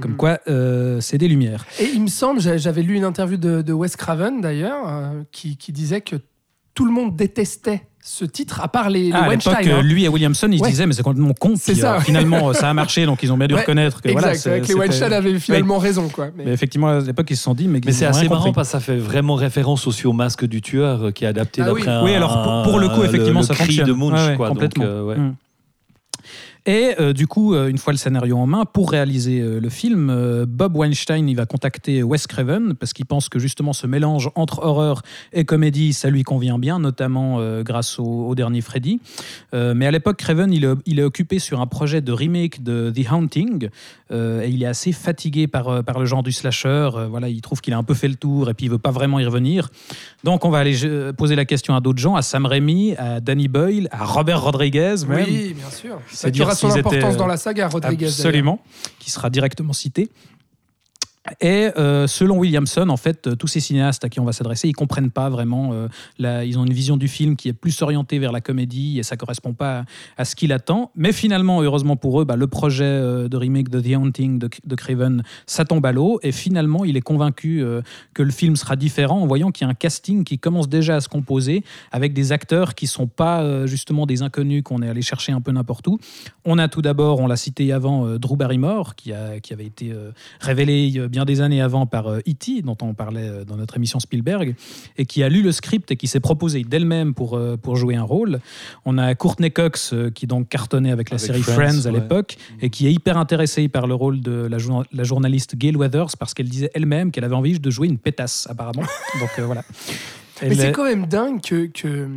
Comme 0.00 0.16
quoi, 0.16 0.38
euh, 0.48 1.00
c'est 1.00 1.18
des 1.18 1.28
lumières. 1.28 1.64
Et 1.80 1.88
il 1.94 2.02
me 2.02 2.08
semble, 2.08 2.40
j'a- 2.40 2.56
j'avais 2.56 2.82
lu 2.82 2.94
une 2.96 3.04
interview 3.04 3.36
de, 3.36 3.62
de 3.62 3.72
Wes 3.72 3.96
Craven 3.96 4.40
d'ailleurs, 4.40 4.84
euh, 4.88 5.22
qui, 5.32 5.56
qui 5.56 5.72
disait 5.72 6.00
que 6.00 6.16
tout 6.74 6.84
le 6.86 6.92
monde 6.92 7.14
détestait 7.16 7.82
ce 8.04 8.24
titre, 8.24 8.60
à 8.60 8.66
part 8.66 8.90
les, 8.90 9.04
les 9.04 9.12
Ah, 9.12 9.24
à 9.24 9.28
Weinstein. 9.28 9.54
euh, 9.68 9.76
hein. 9.78 9.82
lui 9.82 10.02
et 10.04 10.08
Williamson, 10.08 10.48
ils 10.50 10.58
se 10.58 10.62
Ouais. 10.64 10.70
disaient, 10.70 10.86
mais 10.86 10.92
c'est 10.92 11.04
complètement 11.04 11.34
con. 11.38 11.52
C'est 11.56 11.76
ça, 11.76 11.96
euh, 11.96 12.00
finalement, 12.00 12.52
ça 12.52 12.68
a 12.68 12.74
marché, 12.74 13.06
donc 13.06 13.22
ils 13.22 13.32
ont 13.32 13.36
bien 13.38 13.46
dû 13.46 13.54
Ouais, 13.54 13.60
reconnaître 13.60 14.02
que 14.02 14.08
exact, 14.08 14.40
voilà. 14.44 14.60
que 14.60 14.66
les 14.66 14.74
Weinstein 14.74 15.12
avaient 15.12 15.38
finalement 15.38 15.78
raison. 15.78 16.08
Quoi. 16.08 16.30
Mais- 16.36 16.46
Mais 16.46 16.52
effectivement, 16.52 16.88
à 16.88 16.98
l'époque, 17.00 17.28
ils 17.30 17.36
se 17.36 17.44
sont 17.44 17.54
dit, 17.54 17.68
mais, 17.68 17.80
Mais 17.86 17.92
c'est 17.92 18.06
assez 18.06 18.24
marrant 18.28 18.38
compris. 18.38 18.52
parce 18.54 18.68
que 18.68 18.72
ça 18.72 18.80
fait 18.80 18.96
vraiment 18.96 19.36
référence 19.36 19.86
aussi 19.86 20.08
au 20.08 20.12
masque 20.12 20.46
du 20.46 20.60
tueur 20.62 21.12
qui 21.12 21.24
est 21.24 21.28
adapté 21.28 21.62
Ah 21.62 21.66
d'après 21.66 21.82
oui. 21.82 21.88
un. 21.88 22.02
Oui, 22.04 22.14
alors 22.14 22.42
pour, 22.42 22.72
pour 22.72 22.78
le 22.80 22.88
coup, 22.88 23.04
effectivement, 23.04 23.40
le 23.40 23.46
ça 23.46 23.54
cri 23.54 23.66
fonctionne. 23.66 23.86
de 23.86 23.92
Munch, 23.92 24.30
ouais, 24.30 24.36
quoi. 24.36 24.48
Donc, 24.48 24.56
complètement. 24.56 24.84
euh, 24.84 25.04
ouais. 25.04 25.16
Et 26.64 26.94
euh, 27.00 27.12
du 27.12 27.26
coup, 27.26 27.54
euh, 27.54 27.66
une 27.66 27.78
fois 27.78 27.92
le 27.92 27.96
scénario 27.96 28.38
en 28.38 28.46
main, 28.46 28.64
pour 28.64 28.92
réaliser 28.92 29.40
euh, 29.40 29.58
le 29.60 29.68
film, 29.68 30.14
Bob 30.46 30.76
Weinstein 30.76 31.28
il 31.28 31.34
va 31.34 31.44
contacter 31.44 32.02
Wes 32.04 32.26
Craven 32.28 32.74
parce 32.74 32.92
qu'il 32.92 33.04
pense 33.06 33.28
que 33.28 33.40
justement 33.40 33.72
ce 33.72 33.88
mélange 33.88 34.30
entre 34.36 34.60
horreur 34.60 35.02
et 35.32 35.44
comédie, 35.44 35.92
ça 35.92 36.08
lui 36.08 36.22
convient 36.22 36.58
bien, 36.58 36.78
notamment 36.78 37.40
grâce 37.62 37.98
au, 37.98 38.04
au 38.04 38.34
dernier 38.34 38.60
Freddy. 38.60 39.00
Mais 39.52 39.86
à 39.86 39.90
l'époque, 39.90 40.18
Craven 40.18 40.52
il 40.52 40.64
est, 40.64 40.74
il 40.86 40.98
est 40.98 41.02
occupé 41.02 41.38
sur 41.38 41.60
un 41.60 41.66
projet 41.66 42.00
de 42.00 42.12
remake 42.12 42.62
de 42.62 42.92
The 42.94 43.10
Haunting 43.10 43.68
et 44.10 44.48
il 44.48 44.62
est 44.62 44.66
assez 44.66 44.92
fatigué 44.92 45.46
par, 45.46 45.82
par 45.84 45.98
le 45.98 46.06
genre 46.06 46.22
du 46.22 46.32
slasher. 46.32 46.90
Voilà, 47.10 47.28
il 47.28 47.40
trouve 47.40 47.60
qu'il 47.60 47.72
a 47.72 47.78
un 47.78 47.82
peu 47.82 47.94
fait 47.94 48.08
le 48.08 48.16
tour 48.16 48.50
et 48.50 48.54
puis 48.54 48.66
il 48.66 48.70
veut 48.70 48.78
pas 48.78 48.90
vraiment 48.90 49.18
y 49.18 49.24
revenir. 49.24 49.70
Donc 50.24 50.44
on 50.44 50.50
va 50.50 50.58
aller 50.58 50.76
poser 51.16 51.34
la 51.34 51.44
question 51.44 51.74
à 51.74 51.80
d'autres 51.80 52.00
gens, 52.00 52.14
à 52.14 52.22
Sam 52.22 52.46
Raimi, 52.46 52.94
à 52.96 53.20
Danny 53.20 53.48
Boyle, 53.48 53.88
à 53.90 54.04
Robert 54.04 54.42
Rodriguez. 54.42 54.96
même. 55.08 55.24
Oui, 55.26 55.54
bien 55.54 55.70
sûr. 55.70 55.98
C'est 56.08 56.34
Ça 56.34 56.51
qui 56.52 56.56
dire 56.58 56.66
aura 56.66 56.70
son 56.70 56.70
s'ils 56.70 56.78
importance 56.80 57.02
étaient, 57.02 57.14
euh, 57.14 57.18
dans 57.18 57.26
la 57.26 57.36
saga, 57.36 57.68
Rodriguez. 57.68 58.06
Absolument, 58.06 58.60
qui 58.98 59.10
sera 59.10 59.30
directement 59.30 59.72
cité. 59.72 60.10
Et 61.40 61.70
euh, 61.78 62.08
selon 62.08 62.38
Williamson, 62.38 62.88
en 62.88 62.96
fait, 62.96 63.36
tous 63.38 63.46
ces 63.46 63.60
cinéastes 63.60 64.04
à 64.04 64.08
qui 64.08 64.18
on 64.18 64.24
va 64.24 64.32
s'adresser, 64.32 64.68
ils 64.68 64.74
comprennent 64.74 65.12
pas 65.12 65.30
vraiment. 65.30 65.72
euh, 65.72 66.44
ils 66.44 66.58
ont 66.58 66.64
une 66.64 66.72
vision 66.72 66.96
du 66.96 67.06
film 67.06 67.36
qui 67.36 67.48
est 67.48 67.52
plus 67.52 67.80
orientée 67.80 68.18
vers 68.18 68.32
la 68.32 68.40
comédie 68.40 68.98
et 68.98 69.04
ça 69.04 69.16
correspond 69.16 69.52
pas 69.52 69.84
à, 70.16 70.24
ce 70.24 70.34
qu'il 70.34 70.52
attend. 70.52 70.90
Mais 70.96 71.12
finalement, 71.12 71.62
heureusement 71.62 71.94
pour 71.94 72.20
eux, 72.20 72.24
bah, 72.24 72.34
le 72.34 72.48
projet 72.48 72.84
euh, 72.84 73.28
de 73.28 73.36
remake 73.36 73.68
de 73.68 73.80
The 73.80 73.96
Haunting 73.96 74.40
de, 74.40 74.50
de 74.64 74.74
Craven, 74.74 75.22
ça 75.46 75.64
tombe 75.64 75.86
à 75.86 75.92
l'eau. 75.92 76.18
Et 76.24 76.32
finalement, 76.32 76.84
il 76.84 76.96
est 76.96 77.02
convaincu 77.02 77.64
que 78.14 78.22
le 78.22 78.30
film 78.30 78.56
sera 78.56 78.74
différent 78.76 79.20
en 79.20 79.26
voyant 79.26 79.50
qu'il 79.50 79.64
y 79.64 79.68
a 79.68 79.70
un 79.70 79.74
casting 79.74 80.24
qui 80.24 80.38
commence 80.38 80.68
déjà 80.68 80.96
à 80.96 81.00
se 81.00 81.08
composer 81.08 81.62
avec 81.92 82.12
des 82.14 82.32
acteurs 82.32 82.74
qui 82.74 82.86
sont 82.86 83.06
pas 83.06 83.66
justement 83.66 84.06
des 84.06 84.22
inconnus 84.22 84.62
qu'on 84.64 84.82
est 84.82 84.88
allé 84.88 85.02
chercher 85.02 85.32
un 85.32 85.40
peu 85.40 85.52
n'importe 85.52 85.86
où. 85.86 85.98
On 86.44 86.58
a 86.58 86.68
tout 86.68 86.82
d'abord, 86.82 87.20
on 87.20 87.26
l'a 87.26 87.36
cité 87.36 87.72
avant, 87.72 88.18
Drew 88.18 88.36
Barrymore, 88.36 88.94
qui, 88.94 89.12
qui 89.42 89.52
avait 89.52 89.66
été 89.66 89.92
révélé 90.40 91.08
bien 91.12 91.24
des 91.24 91.40
années 91.40 91.60
avant 91.62 91.86
par 91.86 92.08
euh, 92.08 92.18
E.T., 92.28 92.62
dont 92.62 92.76
on 92.82 92.94
parlait 92.94 93.28
euh, 93.28 93.44
dans 93.44 93.56
notre 93.56 93.76
émission 93.76 94.00
Spielberg, 94.00 94.56
et 94.98 95.06
qui 95.06 95.22
a 95.22 95.28
lu 95.28 95.42
le 95.42 95.52
script 95.52 95.92
et 95.92 95.96
qui 95.96 96.08
s'est 96.08 96.18
proposé 96.18 96.64
d'elle-même 96.64 97.14
pour, 97.14 97.36
euh, 97.36 97.56
pour 97.56 97.76
jouer 97.76 97.94
un 97.94 98.02
rôle. 98.02 98.40
On 98.84 98.98
a 98.98 99.14
Courtney 99.14 99.52
Cox, 99.52 99.94
qui 100.14 100.26
donc 100.26 100.48
cartonnait 100.48 100.90
avec 100.90 101.10
la 101.10 101.14
Avec 101.16 101.26
série 101.26 101.42
Friends, 101.42 101.54
Friends, 101.54 101.86
à 101.86 101.92
ouais. 101.92 102.00
l'époque, 102.00 102.36
et 102.60 102.70
qui 102.70 102.88
est 102.88 102.92
hyper 102.92 103.16
intéressée 103.18 103.68
par 103.68 103.86
le 103.86 103.94
rôle 103.94 104.20
de 104.20 104.32
la, 104.50 104.58
jour- 104.58 104.84
la 104.92 105.04
journaliste 105.04 105.54
Gail 105.54 105.76
Weathers, 105.76 106.16
parce 106.18 106.34
qu'elle 106.34 106.48
disait 106.48 106.70
elle-même 106.74 107.10
qu'elle 107.12 107.24
avait 107.24 107.34
envie 107.36 107.60
de 107.60 107.70
jouer 107.70 107.86
une 107.86 107.98
pétasse, 107.98 108.46
apparemment. 108.50 108.82
donc 109.20 109.30
euh, 109.38 109.44
voilà. 109.46 109.62
Mais 110.42 110.54
c'est 110.54 110.68
est- 110.70 110.72
quand 110.72 110.84
même 110.84 111.06
dingue 111.06 111.40
que, 111.40 111.66
que, 111.66 112.08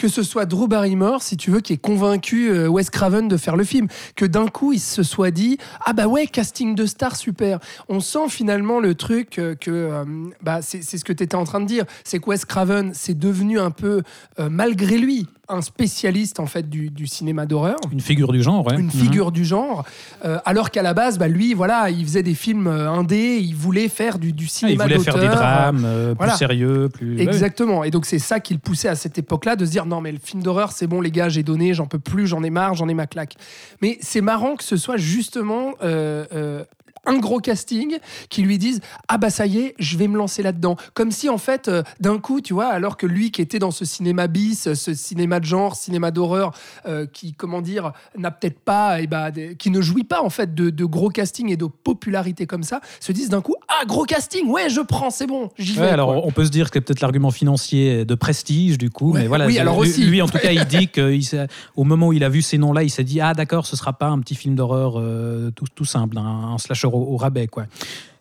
que 0.00 0.08
ce 0.08 0.22
soit 0.22 0.46
Drew 0.46 0.66
Barrymore, 0.66 1.22
si 1.22 1.36
tu 1.36 1.50
veux, 1.50 1.60
qui 1.60 1.74
ait 1.74 1.76
convaincu 1.76 2.48
euh, 2.48 2.68
Wes 2.68 2.88
Craven 2.88 3.28
de 3.28 3.36
faire 3.36 3.54
le 3.54 3.64
film. 3.64 3.86
Que 4.16 4.24
d'un 4.24 4.48
coup, 4.48 4.72
il 4.72 4.80
se 4.80 5.02
soit 5.02 5.30
dit 5.30 5.58
Ah 5.84 5.92
bah 5.92 6.06
ouais, 6.06 6.26
casting 6.26 6.74
de 6.74 6.86
stars, 6.86 7.16
super. 7.16 7.58
On 7.90 8.00
sent 8.00 8.30
finalement 8.30 8.80
le 8.80 8.94
truc 8.94 9.38
euh, 9.38 9.54
que. 9.54 9.70
euh, 9.70 10.04
bah, 10.42 10.62
c'est 10.62 10.80
ce 10.80 11.04
que 11.04 11.12
tu 11.12 11.22
étais 11.22 11.34
en 11.34 11.44
train 11.44 11.60
de 11.60 11.66
dire. 11.66 11.84
C'est 12.02 12.18
que 12.18 12.30
Wes 12.30 12.46
Craven, 12.46 12.92
c'est 12.94 13.18
devenu 13.18 13.60
un 13.60 13.70
peu, 13.70 14.02
malgré 14.38 14.96
lui, 14.96 15.26
un 15.50 15.62
spécialiste 15.62 16.40
en 16.40 16.46
fait 16.46 16.68
du, 16.68 16.90
du 16.90 17.06
cinéma 17.06 17.46
d'horreur 17.46 17.76
Une 17.92 18.00
figure 18.00 18.32
du 18.32 18.42
genre, 18.42 18.66
ouais. 18.66 18.74
une 18.76 18.86
Mhm. 18.86 18.90
figure 18.90 19.32
du 19.32 19.44
genre, 19.44 19.84
euh, 20.24 20.38
alors 20.44 20.70
qu'à 20.70 20.82
la 20.82 20.94
base, 20.94 21.18
bah, 21.18 21.28
lui, 21.28 21.54
voilà, 21.54 21.90
il 21.90 22.04
faisait 22.04 22.22
des 22.22 22.34
films 22.34 22.66
euh, 22.66 22.90
indés, 22.90 23.38
il 23.40 23.54
voulait 23.54 23.88
faire 23.88 24.18
du, 24.18 24.32
du 24.32 24.44
Ah, 24.44 24.46
il 24.46 24.50
cinéma 24.50 24.84
voulait 24.84 24.98
faire 24.98 25.18
des 25.18 25.28
drames 25.28 25.84
euh, 25.84 26.14
voilà. 26.16 26.32
plus 26.32 26.38
sérieux, 26.38 26.88
plus. 26.92 27.20
Exactement. 27.20 27.84
Et 27.84 27.90
donc 27.90 28.06
c'est 28.06 28.18
ça 28.18 28.40
qui 28.40 28.54
le 28.54 28.60
poussait 28.60 28.88
à 28.88 28.94
cette 28.94 29.18
époque-là 29.18 29.56
de 29.56 29.64
se 29.64 29.70
dire 29.70 29.86
non 29.86 30.00
mais 30.00 30.12
le 30.12 30.18
film 30.22 30.42
d'horreur 30.42 30.72
c'est 30.72 30.86
bon 30.86 31.00
les 31.00 31.10
gars 31.10 31.28
j'ai 31.28 31.42
donné 31.42 31.74
j'en 31.74 31.86
peux 31.86 31.98
plus 31.98 32.26
j'en 32.26 32.42
ai 32.42 32.50
marre 32.50 32.74
j'en 32.74 32.88
ai 32.88 32.94
ma 32.94 33.06
claque. 33.06 33.34
Mais 33.82 33.98
c'est 34.00 34.20
marrant 34.20 34.56
que 34.56 34.64
ce 34.64 34.76
soit 34.76 34.96
justement 34.96 35.72
euh, 35.82 36.64
un 37.06 37.18
gros 37.18 37.38
casting 37.40 37.96
qui 38.28 38.42
lui 38.42 38.58
disent 38.58 38.80
ah 39.08 39.18
bah 39.18 39.30
ça 39.30 39.46
y 39.46 39.58
est 39.58 39.74
je 39.78 39.96
vais 39.96 40.08
me 40.08 40.16
lancer 40.18 40.42
là-dedans 40.42 40.76
comme 40.94 41.10
si 41.10 41.28
en 41.28 41.38
fait 41.38 41.68
euh, 41.68 41.82
d'un 42.00 42.18
coup 42.18 42.40
tu 42.40 42.52
vois 42.54 42.66
alors 42.68 42.96
que 42.96 43.06
lui 43.06 43.30
qui 43.30 43.40
était 43.42 43.58
dans 43.58 43.70
ce 43.70 43.84
cinéma 43.84 44.26
bis 44.26 44.72
ce 44.74 44.94
cinéma 44.94 45.40
de 45.40 45.44
genre 45.46 45.76
cinéma 45.76 46.10
d'horreur 46.10 46.52
euh, 46.86 47.06
qui 47.06 47.32
comment 47.32 47.60
dire 47.62 47.92
n'a 48.18 48.30
peut-être 48.30 48.60
pas 48.60 49.00
et 49.00 49.06
bah, 49.06 49.30
des- 49.30 49.56
qui 49.56 49.70
ne 49.70 49.80
jouit 49.80 50.04
pas 50.04 50.22
en 50.22 50.30
fait 50.30 50.54
de, 50.54 50.70
de 50.70 50.84
gros 50.84 51.08
casting 51.08 51.50
et 51.50 51.56
de 51.56 51.66
popularité 51.66 52.46
comme 52.46 52.62
ça 52.62 52.80
se 53.00 53.12
disent 53.12 53.28
d'un 53.30 53.40
coup 53.40 53.54
ah 53.68 53.84
gros 53.86 54.04
casting 54.04 54.46
ouais 54.48 54.68
je 54.68 54.80
prends 54.80 55.10
c'est 55.10 55.26
bon 55.26 55.48
j'y 55.58 55.74
vais 55.74 55.80
Ouais, 55.80 55.88
alors 55.88 56.12
quoi. 56.14 56.22
on 56.26 56.30
peut 56.30 56.44
se 56.44 56.50
dire 56.50 56.70
que 56.70 56.78
c'est 56.78 56.80
peut-être 56.82 57.00
l'argument 57.00 57.30
financier 57.30 58.04
de 58.04 58.14
prestige 58.14 58.76
du 58.78 58.90
coup, 58.90 59.12
Ouais, 59.12 59.20
mais 59.22 59.26
voilà. 59.28 59.46
oui, 59.46 59.58
alors 59.58 59.80
lui, 59.82 59.88
aussi. 59.88 60.04
lui, 60.04 60.20
en 60.22 60.28
tout 60.28 60.38
cas, 60.38 60.52
il 60.52 60.64
dit 60.66 60.88
qu'au 60.88 61.84
moment 61.84 62.08
où 62.08 62.12
il 62.12 62.22
a 62.24 62.28
vu 62.28 62.42
ces 62.42 62.58
noms-là, 62.58 62.82
il 62.82 62.90
s'est 62.90 63.04
dit 63.04 63.20
ah 63.20 63.32
d'accord, 63.34 63.66
ce 63.66 63.76
sera 63.76 63.92
pas 63.94 64.08
un 64.08 64.18
petit 64.20 64.34
film 64.34 64.54
d'horreur 64.54 64.94
euh, 64.98 65.50
tout, 65.52 65.64
tout 65.74 65.84
simple, 65.84 66.18
un, 66.18 66.52
un 66.52 66.58
slasher 66.58 66.88
au, 66.94 67.14
au 67.14 67.16
rabais 67.16 67.46
quoi. 67.46 67.66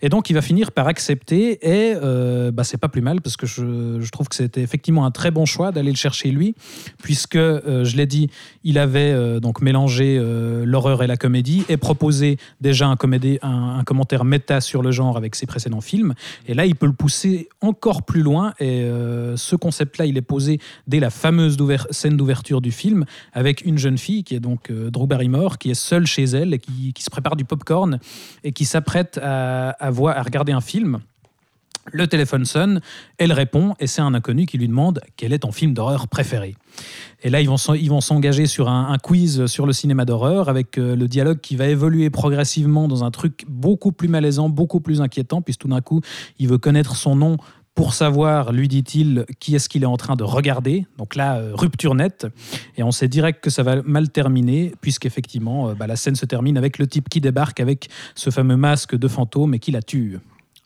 Et 0.02 0.10
donc 0.10 0.30
il 0.30 0.34
va 0.34 0.42
finir 0.42 0.72
par 0.72 0.88
accepter 0.88 1.60
et 1.62 1.94
euh, 1.96 2.52
bah, 2.52 2.64
c'est 2.64 2.78
pas 2.78 2.88
plus 2.88 3.02
mal 3.02 3.22
parce 3.22 3.38
que 3.38 3.46
je, 3.46 4.10
trouve 4.10 4.28
que 4.28 4.36
c'était 4.36 4.62
effectivement 4.62 5.06
un 5.06 5.12
très 5.12 5.32
bon 5.32 5.46
choix 5.46 5.72
d'aller 5.72 5.92
le 5.92 5.98
chercher 5.98 6.32
lui, 6.32 6.56
puisque 7.02 7.36
euh, 7.36 7.84
je 7.84 7.98
l'ai 7.98 8.06
dit, 8.06 8.30
il 8.64 8.78
avait 8.78 9.12
euh, 9.12 9.40
donc 9.40 9.62
mélangé 9.62 10.18
euh, 10.20 10.66
l'horreur 10.66 11.04
et 11.04 11.08
la 11.08 11.18
comédie 11.18 11.64
et 11.70 11.78
proposé 11.78 12.38
déjà 12.62 12.88
un, 12.88 12.96
comédie, 12.96 13.40
un, 13.42 13.84
commentaire 13.84 14.26
méta 14.26 14.62
sur 14.62 14.82
le 14.82 14.92
genre 14.92 15.18
avec 15.18 15.36
ses 15.36 15.46
précédents 15.46 15.82
films. 15.82 16.14
Et 16.48 16.54
là, 16.54 16.66
il 16.66 16.76
peut 16.76 16.86
le 16.86 16.94
pousser 16.94 17.50
encore 17.62 18.04
plus 18.04 18.22
loin. 18.22 18.54
Et 18.60 18.88
ce 19.36 19.56
concept-là, 19.56 20.06
il 20.06 20.18
est 20.18 20.22
posé 20.22 20.60
dès 20.88 21.00
la 21.00 21.10
fameuse 21.10 21.58
scène 21.92 22.18
d'ouverture 22.18 22.62
du 22.62 22.72
film 22.72 23.06
avec 23.34 23.66
une 23.66 23.78
jeune 23.78 23.98
fille 23.98 24.24
qui 24.24 24.36
est 24.36 24.40
donc 24.40 24.72
Drew 24.72 25.08
Barrymore, 25.08 25.58
qui 25.58 25.72
est 25.72 25.76
seule 25.76 26.06
chez 26.06 26.24
elle 26.24 26.54
et 26.54 26.60
qui, 26.60 26.94
qui 26.94 27.04
se 27.04 27.10
prépare 27.10 27.36
du 27.36 27.46
popcorn 27.46 28.00
et 28.44 28.52
qui 28.52 28.66
s'apprête 28.66 29.20
à, 29.22 29.89
voir- 29.92 30.18
à 30.18 30.22
regarder 30.22 30.52
un 30.52 30.62
film. 30.62 31.00
Le 31.92 32.06
téléphone 32.06 32.46
sonne, 32.46 32.82
elle 33.18 33.34
répond 33.34 33.74
et 33.80 33.88
c'est 33.88 34.02
un 34.02 34.14
inconnu 34.14 34.46
qui 34.46 34.60
lui 34.60 34.68
demande 34.68 35.02
quel 35.18 35.34
est 35.34 35.40
ton 35.40 35.52
film 35.52 35.74
d'horreur 35.74 36.08
préféré. 36.08 36.56
Et 37.24 37.30
là, 37.32 37.42
ils 37.42 37.48
vont 37.50 38.02
s'engager 38.02 38.46
sur 38.46 38.70
un, 38.70 38.92
un 38.92 38.98
quiz 38.98 39.48
sur 39.48 39.66
le 39.66 39.74
cinéma 39.74 40.06
d'horreur 40.06 40.50
avec 40.50 40.78
euh, 40.78 40.96
le 40.96 41.08
dialogue 41.08 41.40
qui 41.40 41.56
va 41.56 41.68
évoluer 41.68 42.10
progressivement 42.12 42.88
dans 42.88 43.04
un 43.04 43.12
truc 43.12 43.44
beaucoup 43.48 43.92
plus 43.92 44.08
malaisant, 44.08 44.50
beaucoup 44.50 44.82
plus 44.82 45.02
inquiétant, 45.02 45.42
puisque 45.42 45.62
tout 45.62 45.68
d'un 45.68 45.82
coup, 45.82 46.02
il 46.38 46.48
veut 46.48 46.60
connaître 46.60 46.96
son 46.96 47.16
nom 47.16 47.38
pour 47.80 47.94
savoir, 47.94 48.52
lui 48.52 48.68
dit-il, 48.68 49.26
qui 49.40 49.56
est-ce 49.56 49.70
qu'il 49.70 49.84
est 49.84 49.86
en 49.86 49.96
train 49.96 50.18
de 50.18 50.26
regarder. 50.26 50.86
Donc 50.98 51.16
là, 51.16 51.38
euh, 51.38 51.52
rupture 51.54 51.96
nette. 51.96 52.28
Et 52.76 52.84
on 52.84 52.92
sait 52.92 53.08
direct 53.08 53.42
que 53.42 53.50
ça 53.50 53.64
va 53.64 53.82
mal 53.84 54.10
terminer, 54.10 54.74
puisqu'effectivement, 54.82 55.70
euh, 55.70 55.76
bah, 55.76 55.88
la 55.88 55.96
scène 55.96 56.16
se 56.16 56.26
termine 56.26 56.58
avec 56.58 56.78
le 56.78 56.88
type 56.88 57.08
qui 57.08 57.22
débarque 57.22 57.62
avec 57.62 57.88
ce 58.16 58.32
fameux 58.32 58.58
masque 58.58 58.98
de 58.98 59.08
fantôme 59.08 59.54
et 59.54 59.60
qui 59.60 59.72
la 59.72 59.82
tue. 59.82 60.20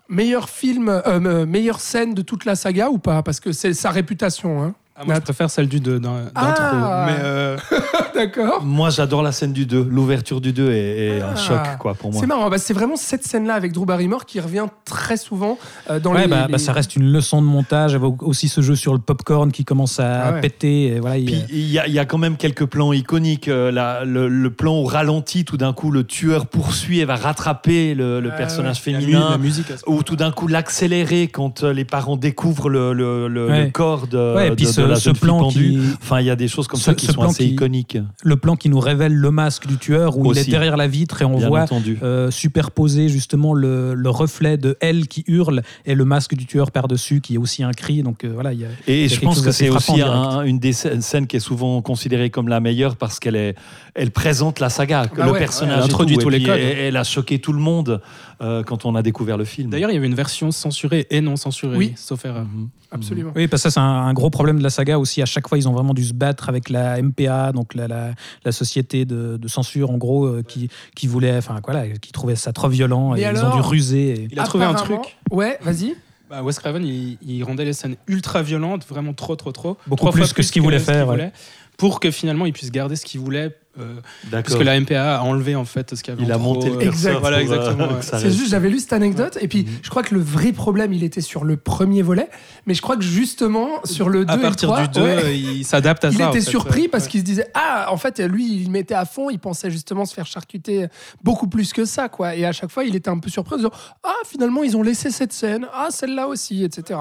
Meilleur 0.09 0.49
film, 0.49 0.89
euh, 0.89 1.45
meilleure 1.45 1.81
scène 1.81 2.15
de 2.15 2.23
toute 2.23 2.45
la 2.45 2.55
saga 2.55 2.89
ou 2.89 2.97
pas? 2.97 3.21
Parce 3.21 3.39
que 3.39 3.51
c'est 3.51 3.75
sa 3.75 3.91
réputation. 3.91 4.63
Hein. 4.63 4.73
Ah, 4.95 5.01
moi, 5.05 5.15
je 5.15 5.21
préfère 5.21 5.49
celle 5.49 5.67
du 5.67 5.79
2 5.79 5.99
d'intro. 5.99 6.19
Ah. 6.35 7.05
Mais 7.07 7.15
euh, 7.23 7.57
D'accord. 8.15 8.63
Moi, 8.63 8.91
j'adore 8.91 9.23
la 9.23 9.31
scène 9.31 9.51
du 9.51 9.65
2. 9.65 9.87
L'ouverture 9.89 10.39
du 10.39 10.53
2 10.53 10.69
est, 10.71 10.75
est 11.17 11.21
un 11.21 11.29
Ah. 11.33 11.35
choc, 11.35 11.59
quoi, 11.79 11.95
pour 11.95 12.11
moi. 12.11 12.21
C'est 12.21 12.27
marrant, 12.27 12.47
bah, 12.47 12.59
c'est 12.59 12.75
vraiment 12.75 12.95
cette 12.95 13.25
scène-là 13.25 13.55
avec 13.55 13.71
Drew 13.73 13.85
Barrymore 13.85 14.27
qui 14.27 14.39
revient 14.39 14.67
très 14.85 15.17
souvent 15.17 15.57
euh, 15.89 15.99
dans 15.99 16.13
Ouais, 16.13 16.21
les, 16.21 16.27
bah, 16.27 16.43
les- 16.45 16.51
bah, 16.51 16.57
ça 16.59 16.73
reste 16.73 16.95
une 16.95 17.11
leçon 17.11 17.41
de 17.41 17.47
montage. 17.47 17.95
avec 17.95 18.21
aussi 18.21 18.47
ce 18.49 18.61
jeu 18.61 18.75
sur 18.75 18.93
le 18.93 18.99
popcorn 18.99 19.51
qui 19.51 19.65
commence 19.65 19.99
à 19.99 20.25
Ah 20.27 20.31
ouais. 20.33 20.41
péter. 20.41 20.85
Et 20.95 20.99
voilà, 20.99 21.17
il 21.17 21.27
y 21.27 21.33
a- 21.35 21.43
Puis 21.45 21.55
il 21.57 21.71
y, 21.71 21.79
a- 21.79 21.87
il 21.87 21.93
y 21.93 21.97
a 21.99 22.05
quand 22.05 22.19
même 22.19 22.37
quelques 22.37 22.65
plans 22.67 22.93
iconiques. 22.93 23.47
Euh, 23.47 23.71
la- 23.71 24.05
le, 24.05 24.27
le 24.27 24.49
plan 24.51 24.75
au 24.75 24.83
ralenti, 24.83 25.43
tout 25.43 25.57
d'un 25.57 25.73
coup, 25.73 25.89
le 25.89 26.03
tueur 26.03 26.45
poursuit 26.45 26.99
et 26.99 27.05
va 27.05 27.15
rattraper 27.15 27.95
le, 27.95 28.19
le 28.19 28.29
personnage 28.29 28.79
la, 28.85 28.91
mu- 28.93 29.01
féminin. 29.01 29.27
la 29.31 29.37
musique. 29.39 29.71
à 29.71 29.77
ce 29.77 29.83
Ou 29.87 30.03
tout 30.03 30.15
d'un 30.15 30.29
coup 30.31 30.47
l'accélérer 30.47 31.29
quand 31.29 31.63
euh, 31.63 31.73
les 31.73 31.83
parents 31.85 32.15
découvrent 32.15 32.69
le, 32.69 32.93
le- 32.93 33.27
le- 33.27 33.47
Ouais. 33.49 33.65
le 33.65 33.71
corps 33.71 34.05
de, 34.05 34.35
Ouais, 34.35 34.47
et 34.49 34.51
puis 34.51 34.65
de- 34.65 34.69
ce, 34.71 34.82
de 34.85 34.89
la 34.91 34.95
ce 34.99 35.09
plan 35.11 35.47
qui, 35.49 35.77
Enfin, 36.01 36.19
il 36.21 36.25
y 36.27 36.29
a 36.29 36.35
des 36.35 36.47
choses 36.47 36.67
comme 36.67 36.79
Ce- 36.79 36.85
ça 36.85 36.93
qui 36.93 37.05
sont 37.07 37.13
plan 37.13 37.29
assez 37.29 37.45
qui- 37.45 37.51
iconiques. 37.53 37.97
le 38.23 38.35
plan 38.37 38.55
qui 38.55 38.69
nous 38.69 38.79
révèle 38.79 39.13
le 39.13 39.31
masque 39.31 39.67
du 39.67 39.77
tueur 39.77 40.17
où 40.17 40.31
il 40.31 40.37
est 40.37 40.41
Aussi. 40.41 40.51
derrière 40.51 40.77
la 40.77 40.87
vitre 40.87 41.21
et 41.21 41.25
on 41.25 41.37
Bien 41.37 41.47
voit 41.47 41.65
euh, 42.03 42.29
superposer 42.31 43.09
justement 43.09 43.53
le, 43.53 43.93
le 43.93 44.09
reflet 44.09 44.57
de 44.57 44.77
elle 44.79 45.07
qui 45.07 45.23
hurle 45.27 45.61
et 45.85 45.95
le 45.95 46.05
masque 46.05 46.35
du 46.35 46.45
tueur 46.45 46.71
par-dessus 46.71 47.21
qui 47.21 47.35
est 47.35 47.37
aussi 47.37 47.63
un 47.63 47.71
cri. 47.71 48.03
Donc 48.03 48.23
euh, 48.23 48.31
voilà, 48.33 48.53
il 48.53 48.59
y 48.61 48.65
a, 48.65 48.67
Et 48.87 49.05
il 49.05 49.11
y 49.11 49.13
a 49.13 49.15
je 49.15 49.19
pense 49.21 49.41
que 49.41 49.51
c'est 49.51 49.69
aussi 49.69 50.01
un- 50.01 50.41
une 50.43 50.59
des 50.59 50.71
scè- 50.73 50.99
scènes 51.01 51.27
qui 51.27 51.37
est 51.37 51.39
souvent 51.41 51.81
considérée 51.81 52.29
comme 52.29 52.47
la 52.47 52.59
meilleure 52.59 52.95
parce 52.95 53.19
qu'elle 53.19 53.35
est, 53.35 53.55
elle 53.95 54.11
présente 54.11 54.59
la 54.59 54.69
saga, 54.69 55.07
que 55.07 55.17
Bah 55.17 55.25
le 55.25 55.31
ouais, 55.33 55.39
personnage 55.39 55.77
ouais, 55.77 55.83
elle 55.83 55.89
et 55.89 55.93
introduit 55.93 56.17
tout, 56.17 56.23
tous 56.23 56.29
et 56.29 56.31
les 56.31 56.37
puis 56.39 56.45
codes. 56.47 56.59
Elle, 56.59 56.77
elle 56.79 56.97
a 56.97 57.03
choqué 57.03 57.39
tout 57.39 57.53
le 57.53 57.59
monde 57.59 58.01
euh, 58.43 58.61
quand 58.63 58.85
on 58.85 58.93
a 58.95 59.01
découvert 59.01 59.37
le 59.37 59.45
film. 59.45 59.69
D'ailleurs, 59.69 59.89
il 59.89 59.93
y 59.93 59.97
avait 59.97 60.07
une 60.07 60.13
version 60.15 60.51
censurée 60.51 61.07
et 61.09 61.21
non 61.21 61.35
censurée, 61.37 61.77
Oui. 61.77 61.93
sauf 61.95 62.25
erreur. 62.25 62.43
Mhm. 62.45 62.69
Absolument. 62.91 63.31
Oui, 63.35 63.47
parce 63.47 63.63
que 63.63 63.69
ça, 63.69 63.73
c'est 63.73 63.79
un, 63.79 63.83
un 63.83 64.13
gros 64.13 64.29
problème 64.29 64.59
de 64.59 64.63
la 64.63 64.69
saga 64.69 64.99
aussi. 64.99 65.21
À 65.21 65.25
chaque 65.25 65.47
fois, 65.47 65.57
ils 65.57 65.67
ont 65.67 65.71
vraiment 65.73 65.93
dû 65.95 66.03
se 66.03 66.13
battre 66.13 66.49
avec 66.49 66.69
la 66.69 67.01
MPA, 67.01 67.51
donc 67.51 67.73
la, 67.73 67.87
la, 67.87 68.11
la 68.45 68.51
société 68.51 69.05
de, 69.05 69.37
de 69.37 69.47
censure, 69.47 69.89
en 69.89 69.97
gros, 69.97 70.25
euh, 70.25 70.43
qui, 70.47 70.69
qui 70.95 71.07
voulait, 71.07 71.35
enfin, 71.37 71.59
voilà, 71.65 71.87
qui 71.89 72.11
trouvait 72.11 72.35
ça 72.35 72.53
trop 72.53 72.69
violent 72.69 73.15
et 73.15 73.21
ils 73.21 73.43
ont 73.45 73.55
dû 73.55 73.61
ruser. 73.61 74.09
et- 74.23 74.27
Il 74.31 74.39
a 74.39 74.43
trouvé 74.43 74.65
un 74.65 74.73
truc. 74.75 74.99
Ouais, 75.31 75.57
vas-y. 75.61 75.95
Bah, 76.29 76.41
Wes 76.43 76.57
Craven, 76.57 76.83
il, 76.85 77.17
il 77.21 77.43
rendait 77.43 77.65
les 77.65 77.73
scènes 77.73 77.95
ultra 78.07 78.41
violentes, 78.41 78.85
vraiment 78.87 79.13
trop, 79.13 79.35
trop, 79.35 79.51
trop. 79.51 79.77
Beaucoup 79.87 79.97
Trois 80.01 80.11
plus 80.11 80.23
fois 80.25 80.33
que 80.33 80.41
ce 80.41 80.51
qu'il 80.51 80.61
voulait 80.63 80.79
faire, 80.79 81.07
ouais. 81.09 81.31
Pour 81.77 81.99
que 81.99 82.11
finalement 82.11 82.45
il 82.45 82.53
puisse 82.53 82.71
garder 82.71 82.95
ce 82.95 83.05
qu'il 83.05 83.19
voulait. 83.19 83.55
euh, 83.79 83.95
parce 84.31 84.53
que 84.53 84.61
la 84.61 84.79
MPA 84.79 85.17
a 85.17 85.21
enlevé 85.23 85.55
en 85.55 85.65
fait 85.65 85.95
ce 85.95 86.03
qu'il 86.03 86.13
y 86.13 86.15
avait 86.17 86.23
Il 86.23 86.31
en 86.31 86.35
a 86.35 86.39
trop, 86.39 86.53
monté 86.53 86.69
le 86.69 86.79
Exact. 86.83 87.17
Voilà, 87.19 87.37
euh, 87.37 87.41
exactement. 87.41 87.87
ouais. 87.87 88.01
C'est 88.03 88.29
juste, 88.29 88.49
j'avais 88.51 88.69
lu 88.69 88.77
cette 88.79 88.93
anecdote, 88.93 89.39
et 89.41 89.47
puis 89.47 89.63
Mhm. 89.63 89.69
je 89.81 89.89
crois 89.89 90.03
que 90.03 90.13
le 90.13 90.21
vrai 90.21 90.51
problème, 90.51 90.93
il 90.93 91.03
était 91.03 91.21
sur 91.21 91.43
le 91.43 91.57
premier 91.57 92.03
volet, 92.03 92.29
mais 92.67 92.75
je 92.75 92.83
crois 92.83 92.97
que 92.97 93.01
justement, 93.03 93.83
sur 93.83 94.09
le 94.09 94.25
2 94.25 94.31
À 94.31 94.35
et 94.35 94.37
le 94.37 94.41
partir 94.43 94.69
3, 94.69 94.87
du 94.87 94.99
2, 94.99 95.01
ouais, 95.03 95.39
il 95.39 95.63
s'adapte 95.65 96.05
à 96.05 96.09
il 96.09 96.17
ça. 96.17 96.27
en 96.27 96.29
était 96.29 96.41
fait, 96.41 96.49
surpris 96.51 96.87
parce 96.87 97.05
Ouais. 97.05 97.09
qu'il 97.09 97.19
se 97.21 97.25
disait 97.25 97.47
ah 97.55 97.87
en 97.89 97.97
fait 97.97 98.19
lui 98.19 98.45
il 98.61 98.69
mettait 98.69 98.93
à 98.93 99.05
fond 99.05 99.31
il 99.31 99.39
pensait 99.39 99.71
justement 99.71 100.05
se 100.05 100.13
faire 100.13 100.27
charcuter 100.27 100.85
beaucoup 101.23 101.47
plus 101.47 101.73
que 101.73 101.85
ça 101.85 102.09
quoi 102.09 102.35
et 102.35 102.45
à 102.45 102.51
chaque 102.51 102.69
fois 102.69 102.83
il 102.83 102.95
était 102.95 103.09
un 103.09 103.17
peu 103.17 103.29
surpris 103.31 103.55
en 103.55 103.57
disant 103.57 103.71
ah 104.03 104.13
finalement 104.27 104.61
ils 104.63 104.77
ont 104.77 104.83
laissé 104.83 105.09
cette 105.09 105.33
scène 105.33 105.65
ah 105.73 105.87
celle-là 105.89 106.27
aussi 106.27 106.63
etc 106.63 106.99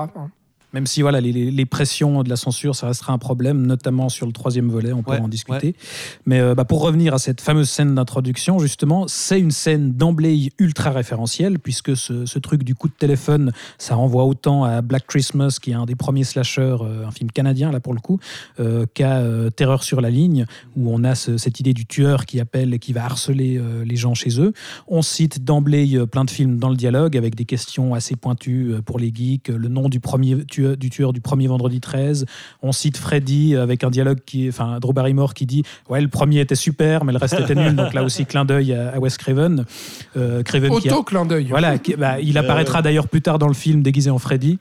Même 0.73 0.87
si 0.87 1.03
voilà, 1.03 1.21
les, 1.21 1.67
pressions 1.67 2.23
de 2.23 2.29
la 2.29 2.37
censure, 2.37 2.75
ça 2.75 2.87
restera 2.87 3.13
un 3.13 3.19
problème, 3.19 3.67
notamment 3.67 4.09
sur 4.09 4.27
le 4.27 4.33
troisième 4.33 4.69
volet, 4.69 4.93
on 4.93 5.03
pourra 5.03 5.17
Ouais, 5.17 5.23
en 5.23 5.29
discuter. 5.29 5.75
Mais 6.27 6.41
euh, 6.41 6.55
bah, 6.55 6.65
pour 6.65 6.81
revenir 6.81 7.13
à 7.13 7.19
cette 7.19 7.41
fameuse 7.43 7.69
scène 7.69 7.95
d'introduction, 7.95 8.59
justement, 8.59 9.07
c'est 9.07 9.39
une 9.39 9.51
scène 9.51 9.93
d'emblée 9.93 10.51
ultra 10.59 10.91
référentielle, 10.91 11.59
puisque 11.59 11.97
ce, 11.97 12.25
ce 12.25 12.39
truc 12.39 12.65
du 12.65 12.75
coup 12.75 12.89
de 12.89 12.95
téléphone, 12.95 13.53
ça 13.79 13.95
renvoie 13.97 14.25
autant 14.25 14.65
à 14.65 14.81
Black 14.81 15.07
Christmas, 15.07 15.59
qui 15.61 15.73
est 15.73 15.75
un 15.75 15.85
des 15.85 15.95
premiers 15.95 16.25
slashers, 16.25 16.79
euh, 16.81 17.07
un 17.07 17.11
film 17.11 17.31
canadien 17.31 17.71
là 17.71 17.81
pour 17.81 17.93
le 17.95 18.01
coup, 18.01 18.19
euh, 18.61 18.87
qu'à 18.95 19.23
Terreur 19.55 19.83
sur 19.83 20.01
la 20.01 20.09
ligne, 20.11 20.47
où 20.77 20.91
on 20.93 21.05
a 21.05 21.15
ce- 21.15 21.37
cette 21.37 21.61
idée 21.61 21.75
du 21.75 21.85
tueur 21.87 22.25
qui 22.27 22.41
appelle 22.41 22.73
et 22.75 22.79
qui 22.79 22.93
va 22.93 23.05
harceler 23.05 23.61
les 23.85 23.97
gens 23.97 24.15
chez 24.15 24.41
eux. 24.41 24.53
On 24.89 25.03
cite 25.03 25.45
d'emblée 25.45 25.99
plein 26.11 26.25
de 26.25 26.31
films 26.31 26.59
dans 26.59 26.71
le 26.71 26.77
dialogue 26.77 27.17
avec 27.17 27.35
des 27.35 27.45
questions 27.45 27.95
assez 27.95 28.17
pointues 28.17 28.75
pour 28.87 28.99
les 28.99 29.13
geeks, 29.15 29.49
le 29.49 29.69
nom 29.69 29.89
du 29.89 30.01
premier 30.01 30.45
tueur, 30.47 30.62
du 30.77 30.91
tueur 30.91 31.13
du 31.13 31.21
premier 31.21 31.47
vendredi 31.47 31.81
13. 31.81 32.27
On 32.63 32.73
cite 32.73 32.97
Freddy 32.97 33.57
avec 33.57 33.85
un 33.85 33.91
dialogue 33.91 34.19
qui, 34.25 34.49
enfin 34.49 34.79
Drew 34.81 34.93
Barrymore 34.93 35.35
qui 35.35 35.47
dit 35.47 35.63
ouais 35.89 36.01
le 36.01 36.09
premier 36.09 36.41
était 36.41 36.55
super 36.55 37.05
mais 37.05 37.13
le 37.13 37.19
reste 37.19 37.39
était 37.39 37.55
nul. 37.55 37.75
Donc 37.77 37.95
là 37.95 38.03
aussi 38.03 38.25
clin 38.27 38.45
d'œil 38.45 38.73
à, 38.73 38.91
à 38.95 38.99
Wes 38.99 39.17
Craven. 39.17 39.65
Euh, 40.17 40.43
Craven 40.43 40.71
qui 40.81 40.89
a- 40.89 40.93
auto 40.95 41.03
clin 41.03 41.25
d'œil 41.27 41.47
voilà, 41.51 41.79
qui- 41.79 41.95
bah, 41.97 42.21
il 42.21 42.37
apparaîtra 42.39 42.83
d'ailleurs 42.83 43.09
plus 43.09 43.23
tard 43.23 43.39
dans 43.39 43.49
le 43.49 43.55
film 43.55 43.83
déguisé 43.83 44.11
en 44.11 44.19
Freddy. 44.19 44.59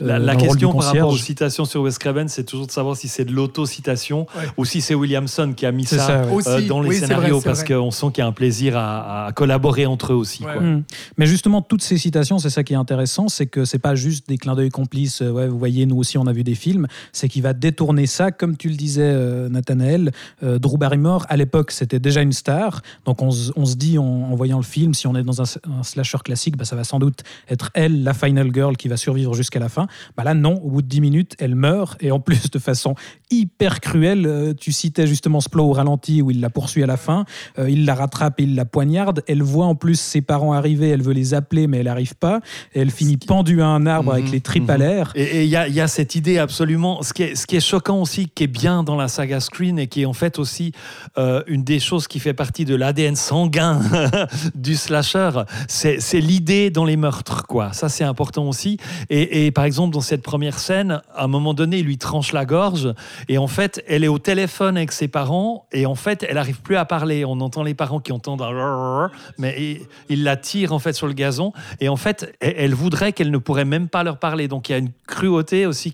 La, 0.00 0.14
euh, 0.14 0.18
la 0.18 0.36
question 0.36 0.72
par 0.72 0.84
rapport 0.86 1.10
aux 1.10 1.16
citations 1.16 1.64
sur 1.64 1.82
Wes 1.82 1.98
Craven, 1.98 2.28
c'est 2.28 2.44
toujours 2.44 2.66
de 2.66 2.72
savoir 2.72 2.96
si 2.96 3.08
c'est 3.08 3.24
de 3.24 3.32
l'auto-citation 3.32 4.26
Ouais. 4.36 4.44
ou 4.56 4.64
si 4.64 4.80
c'est 4.80 4.94
Williamson 4.94 5.52
qui 5.56 5.66
a 5.66 5.72
mis 5.72 5.84
ça, 5.84 5.98
ça, 5.98 6.22
ouais. 6.26 6.32
Aussi, 6.32 6.48
euh, 6.48 6.60
dans 6.68 6.80
les 6.80 6.90
oui, 6.90 6.96
scénarios 6.98 7.38
vrai, 7.40 7.44
parce 7.44 7.64
qu'on 7.64 7.90
sent 7.90 8.06
qu'il 8.14 8.22
y 8.22 8.24
a 8.24 8.26
un 8.26 8.32
plaisir 8.32 8.76
à, 8.76 9.26
à 9.26 9.32
collaborer 9.32 9.86
entre 9.86 10.12
eux 10.12 10.16
aussi. 10.16 10.44
Ouais, 10.44 10.52
quoi. 10.52 10.62
Mm. 10.62 10.82
Mais 11.18 11.26
justement, 11.26 11.62
toutes 11.62 11.82
ces 11.82 11.98
citations, 11.98 12.38
c'est 12.38 12.50
ça 12.50 12.64
qui 12.64 12.72
est 12.72 12.76
intéressant, 12.76 13.28
c'est 13.28 13.46
que 13.46 13.64
c'est 13.64 13.78
pas 13.78 13.94
juste 13.94 14.28
des 14.28 14.38
clins 14.38 14.54
d'œil 14.54 14.70
complices. 14.70 15.22
euh, 15.22 15.30
ouais, 15.30 15.48
vous 15.48 15.58
voyez, 15.58 15.86
nous 15.86 15.96
aussi, 15.96 16.18
on 16.18 16.26
a 16.26 16.32
vu 16.32 16.44
des 16.44 16.54
films. 16.54 16.86
C'est 17.12 17.28
qu'il 17.28 17.42
va 17.42 17.52
détourner 17.52 18.06
ça, 18.06 18.30
comme 18.30 18.56
tu 18.56 18.68
le 18.68 18.76
disais, 18.76 19.02
euh, 19.04 19.48
Nathanaël. 19.48 20.12
euh, 20.42 20.58
Drew 20.58 20.78
Barrymore, 20.78 21.26
à 21.28 21.36
l'époque, 21.36 21.70
c'était 21.70 21.98
déjà 21.98 22.22
une 22.22 22.32
star. 22.32 22.82
Donc, 23.04 23.22
on, 23.22 23.30
se- 23.30 23.52
on 23.56 23.64
se 23.66 23.76
dit 23.76 23.98
en, 23.98 24.04
en 24.04 24.34
voyant 24.34 24.56
le 24.58 24.62
film, 24.64 24.94
si 24.94 25.06
on 25.06 25.14
est 25.14 25.22
dans 25.22 25.40
un, 25.42 25.44
un 25.78 25.82
slasher 25.82 26.18
classique, 26.24 26.56
bah, 26.56 26.64
ça 26.64 26.76
va 26.76 26.84
sans 26.84 26.98
doute 26.98 27.20
être 27.48 27.70
elle, 27.74 28.02
la 28.04 28.14
final 28.14 28.50
girl, 28.54 28.76
qui 28.76 28.88
va 28.88 28.96
survivre 28.96 29.34
jusqu'à 29.34 29.58
la 29.60 29.68
fin. 29.68 29.86
Bah 30.16 30.24
là, 30.24 30.34
non. 30.34 30.54
Au 30.62 30.70
bout 30.70 30.82
de 30.82 30.88
10 30.88 31.00
minutes, 31.00 31.36
elle 31.38 31.54
meurt 31.54 31.96
et 32.02 32.10
en 32.10 32.20
plus 32.20 32.50
de 32.50 32.58
façon 32.58 32.94
hyper 33.30 33.80
cruelle. 33.80 34.26
Euh, 34.26 34.54
tu 34.54 34.72
citais 34.72 35.06
justement 35.06 35.38
plan 35.50 35.64
au 35.64 35.72
ralenti 35.72 36.22
où 36.22 36.30
il 36.30 36.40
la 36.40 36.50
poursuit 36.50 36.82
à 36.82 36.86
la 36.86 36.96
fin. 36.96 37.24
Euh, 37.58 37.70
il 37.70 37.84
la 37.84 37.94
rattrape 37.94 38.38
et 38.40 38.44
il 38.44 38.54
la 38.54 38.64
poignarde. 38.64 39.22
Elle 39.26 39.42
voit 39.42 39.66
en 39.66 39.74
plus 39.74 39.98
ses 39.98 40.20
parents 40.20 40.52
arriver. 40.52 40.88
Elle 40.90 41.02
veut 41.02 41.12
les 41.12 41.34
appeler, 41.34 41.66
mais 41.66 41.78
elle 41.78 41.86
n'arrive 41.86 42.14
pas. 42.16 42.40
Et 42.74 42.80
elle 42.80 42.90
finit 42.90 43.16
pendue 43.16 43.62
à 43.62 43.66
un 43.66 43.86
arbre 43.86 44.12
avec 44.12 44.26
Mhm, 44.26 44.32
les 44.32 44.40
tripes 44.40 44.70
à 44.70 44.74
mhm. 44.74 44.80
l'air. 44.80 45.12
Et 45.14 45.44
il 45.44 45.48
y, 45.50 45.56
a- 45.56 45.66
il 45.68 45.74
y 45.74 45.80
a 45.80 45.88
cette 45.88 46.14
idée 46.14 46.38
absolument, 46.38 47.02
ce 47.02 47.12
qui, 47.12 47.22
est, 47.24 47.34
ce 47.34 47.46
qui 47.46 47.56
est 47.56 47.60
choquant 47.60 48.00
aussi, 48.00 48.28
qui 48.28 48.44
est 48.44 48.46
bien 48.48 48.82
dans 48.82 48.96
la 48.96 49.08
saga 49.08 49.40
Screen 49.40 49.78
et 49.78 49.86
qui 49.86 50.02
est 50.02 50.06
en 50.06 50.12
fait 50.12 50.38
aussi 50.38 50.72
euh, 51.18 51.42
une 51.46 51.64
des 51.64 51.80
choses 51.80 52.06
qui 52.08 52.18
fait 52.20 52.34
partie 52.34 52.64
de 52.64 52.74
l'ADN 52.74 53.16
sanguin 53.16 53.80
du 54.54 54.74
slasher, 54.76 55.30
c'est 55.68 56.00
c'est 56.00 56.20
l'idée 56.20 56.70
dans 56.70 56.84
les 56.84 56.96
meurtres. 56.96 57.46
quoi. 57.46 57.72
Ça, 57.72 57.88
c'est 57.88 58.04
important 58.04 58.48
aussi. 58.48 58.76
Et, 59.08 59.46
et 59.46 59.50
par 59.50 59.64
exemple, 59.64 59.92
dans 59.94 60.00
cette 60.00 60.22
première 60.22 60.58
scène, 60.58 61.00
à 61.14 61.24
un 61.24 61.28
moment 61.28 61.54
donné, 61.54 61.78
il 61.78 61.86
lui 61.86 61.98
tranche 61.98 62.32
la 62.32 62.44
gorge 62.44 62.92
et 63.28 63.38
en 63.38 63.46
fait, 63.46 63.84
elle 63.86 64.04
est 64.04 64.08
au 64.08 64.18
téléphone 64.18 64.76
avec 64.76 64.92
ses 64.92 65.08
parents 65.08 65.66
et 65.72 65.86
en 65.86 65.94
fait, 65.94 66.24
elle 66.28 66.34
n'arrive 66.34 66.60
plus 66.60 66.76
à 66.76 66.84
parler. 66.84 67.24
On 67.24 67.40
entend 67.40 67.62
les 67.62 67.74
parents 67.74 68.00
qui 68.00 68.12
entendent 68.12 68.42
un 68.42 69.10
mais 69.38 69.56
il, 69.58 69.80
il 70.08 70.24
la 70.24 70.36
tire 70.36 70.72
en 70.72 70.78
fait 70.78 70.92
sur 70.92 71.06
le 71.06 71.12
gazon 71.12 71.52
et 71.80 71.88
en 71.88 71.96
fait, 71.96 72.36
elle, 72.40 72.54
elle 72.56 72.74
voudrait 72.74 73.12
qu'elle 73.12 73.30
ne 73.30 73.38
pourrait 73.38 73.64
même 73.64 73.88
pas 73.88 74.02
leur 74.02 74.18
parler. 74.18 74.48
Donc 74.48 74.68
il 74.68 74.72
y 74.72 74.74
a 74.74 74.78
une 74.78 74.92
cruauté 75.06 75.66
aussi 75.66 75.92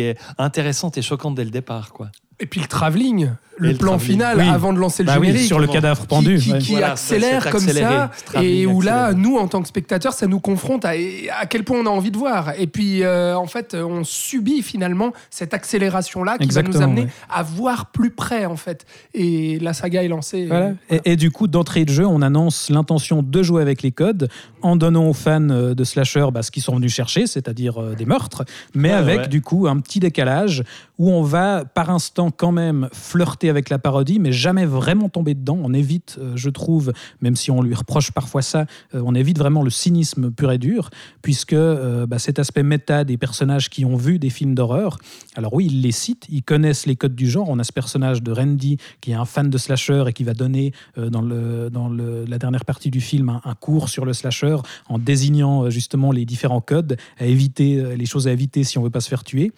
est 0.00 0.18
intéressante 0.38 0.98
et 0.98 1.02
choquante 1.02 1.34
dès 1.34 1.44
le 1.44 1.50
départ. 1.50 1.92
Et 2.40 2.46
puis 2.46 2.60
le 2.60 2.66
travelling 2.66 3.30
le 3.58 3.72
plan 3.72 3.98
final 3.98 4.36
Oui. 4.36 4.46
avant 4.46 4.74
de 4.74 4.78
lancer 4.78 5.02
le 5.02 5.06
Bah 5.06 5.16
oui, 5.18 5.28
générique 5.28 5.46
sur 5.46 5.58
le 5.58 5.66
cadavre 5.66 6.02
qui, 6.02 6.06
pendu. 6.08 6.36
qui- 6.38 6.52
ouais. 6.52 6.58
qui 6.58 6.72
Voilà, 6.72 6.90
accélère 6.92 7.48
comme 7.48 7.60
ça 7.66 8.10
et 8.42 8.66
où 8.66 8.82
là 8.82 9.06
accéléré. 9.06 9.22
nous 9.30 9.38
en 9.38 9.48
tant 9.48 9.62
que 9.62 9.68
spectateurs 9.68 10.12
ça 10.12 10.26
nous 10.26 10.40
confronte 10.40 10.84
à, 10.84 10.90
à 10.90 11.46
quel 11.48 11.64
point 11.64 11.78
on 11.78 11.86
a 11.86 11.88
envie 11.88 12.10
de 12.10 12.18
voir 12.18 12.52
et 12.58 12.66
puis 12.66 13.02
euh, 13.02 13.34
en 13.34 13.46
fait 13.46 13.74
on 13.74 14.04
subit 14.04 14.60
finalement 14.60 15.14
cette 15.30 15.54
accélération 15.54 16.22
là 16.22 16.36
qui 16.36 16.48
va 16.48 16.60
nous 16.60 16.82
amener 16.82 17.02
ouais. 17.04 17.08
à 17.30 17.42
voir 17.42 17.86
plus 17.86 18.10
près 18.10 18.44
en 18.44 18.56
fait 18.56 18.84
et 19.14 19.58
la 19.60 19.72
saga 19.72 20.04
est 20.04 20.08
lancée 20.08 20.44
Voilà. 20.48 20.66
euh, 20.92 20.98
Et, 21.04 21.12
et 21.12 21.16
du 21.16 21.30
coup, 21.30 21.46
d'entrée 21.46 21.86
de 21.86 21.90
jeu, 21.90 22.04
on 22.06 22.20
annonce 22.20 22.68
l'intention 22.68 23.22
de 23.22 23.42
jouer 23.42 23.62
avec 23.62 23.80
les 23.82 23.90
codes 23.90 24.28
en 24.60 24.76
donnant 24.76 25.06
aux 25.06 25.14
fans 25.14 25.48
euh, 25.48 25.74
de 25.74 25.82
slasher 25.84 26.26
bah, 26.30 26.42
ce 26.42 26.50
qu'ils 26.50 26.62
sont 26.62 26.76
venus 26.76 26.92
chercher, 26.92 27.26
c'est-à-dire 27.26 27.80
euh, 27.82 27.94
des 27.94 28.04
meurtres, 28.04 28.44
mais 28.74 28.90
Ouais, 28.90 28.94
avec 28.96 29.18
ouais. 29.20 29.28
du 29.28 29.40
coup 29.40 29.66
un 29.66 29.78
petit 29.80 29.98
décalage 29.98 30.62
où 30.98 31.10
on 31.10 31.22
va 31.22 31.64
par 31.64 31.90
instant 31.90 32.30
quand 32.30 32.52
même 32.52 32.88
flirter 32.92 33.50
avec 33.50 33.68
la 33.68 33.78
parodie, 33.78 34.18
mais 34.18 34.32
jamais 34.32 34.64
vraiment 34.64 35.08
tomber 35.08 35.34
dedans. 35.34 35.58
On 35.62 35.74
évite, 35.74 36.16
euh, 36.18 36.32
je 36.36 36.48
trouve, 36.48 36.92
même 37.20 37.36
si 37.36 37.50
on 37.50 37.62
lui 37.62 37.74
reproche 37.74 38.12
parfois 38.12 38.42
ça, 38.42 38.66
euh, 38.94 39.02
on 39.04 39.14
évite 39.14 39.38
vraiment 39.38 39.62
le 39.62 39.70
cynisme 39.70 40.30
pur 40.30 40.50
et 40.52 40.58
dur, 40.58 40.90
puisque 41.22 41.52
euh, 41.52 42.06
bah, 42.06 42.18
cet 42.18 42.38
aspect 42.38 42.62
méta 42.62 43.04
des 43.04 43.16
personnages 43.16 43.68
qui 43.68 43.84
ont 43.84 43.96
vu 43.96 44.18
des 44.18 44.30
films 44.30 44.54
d'horreur, 44.54 44.98
alors 45.34 45.52
oui, 45.54 45.66
ils 45.66 45.82
les 45.82 45.92
citent, 45.92 46.26
ils 46.30 46.42
connaissent 46.42 46.86
les 46.86 46.96
codes 46.96 47.14
du 47.14 47.28
genre. 47.28 47.48
On 47.48 47.58
a 47.58 47.64
ce 47.64 47.72
personnage 47.72 48.22
de 48.22 48.32
Randy 48.32 48.78
qui 49.00 49.10
est 49.10 49.14
un 49.14 49.24
fan 49.24 49.50
de 49.50 49.58
slasher 49.58 50.04
et 50.06 50.12
qui 50.12 50.24
va 50.24 50.32
donner 50.32 50.72
dans, 50.96 51.20
la 51.20 52.38
dernière 52.38 52.64
partie 52.64 52.90
du 52.90 53.00
film 53.00 53.40
un, 53.44 53.54
cours 53.54 53.88
sur 53.88 54.04
le 54.04 54.12
slasher 54.12 54.56
en 54.88 54.98
désignant 54.98 55.68
justement 55.70 56.12
les 56.12 56.24
différents 56.24 56.60
codes 56.60 56.96
à 57.18 57.26
éviter, 57.26 57.96
les 57.96 58.06
choses 58.06 58.28
à 58.28 58.32
éviter 58.32 58.64
si 58.64 58.78
on 58.78 58.82
veut 58.82 58.90
pas 58.90 59.00
se 59.00 59.08
faire 59.08 59.24
tuer. 59.24 59.52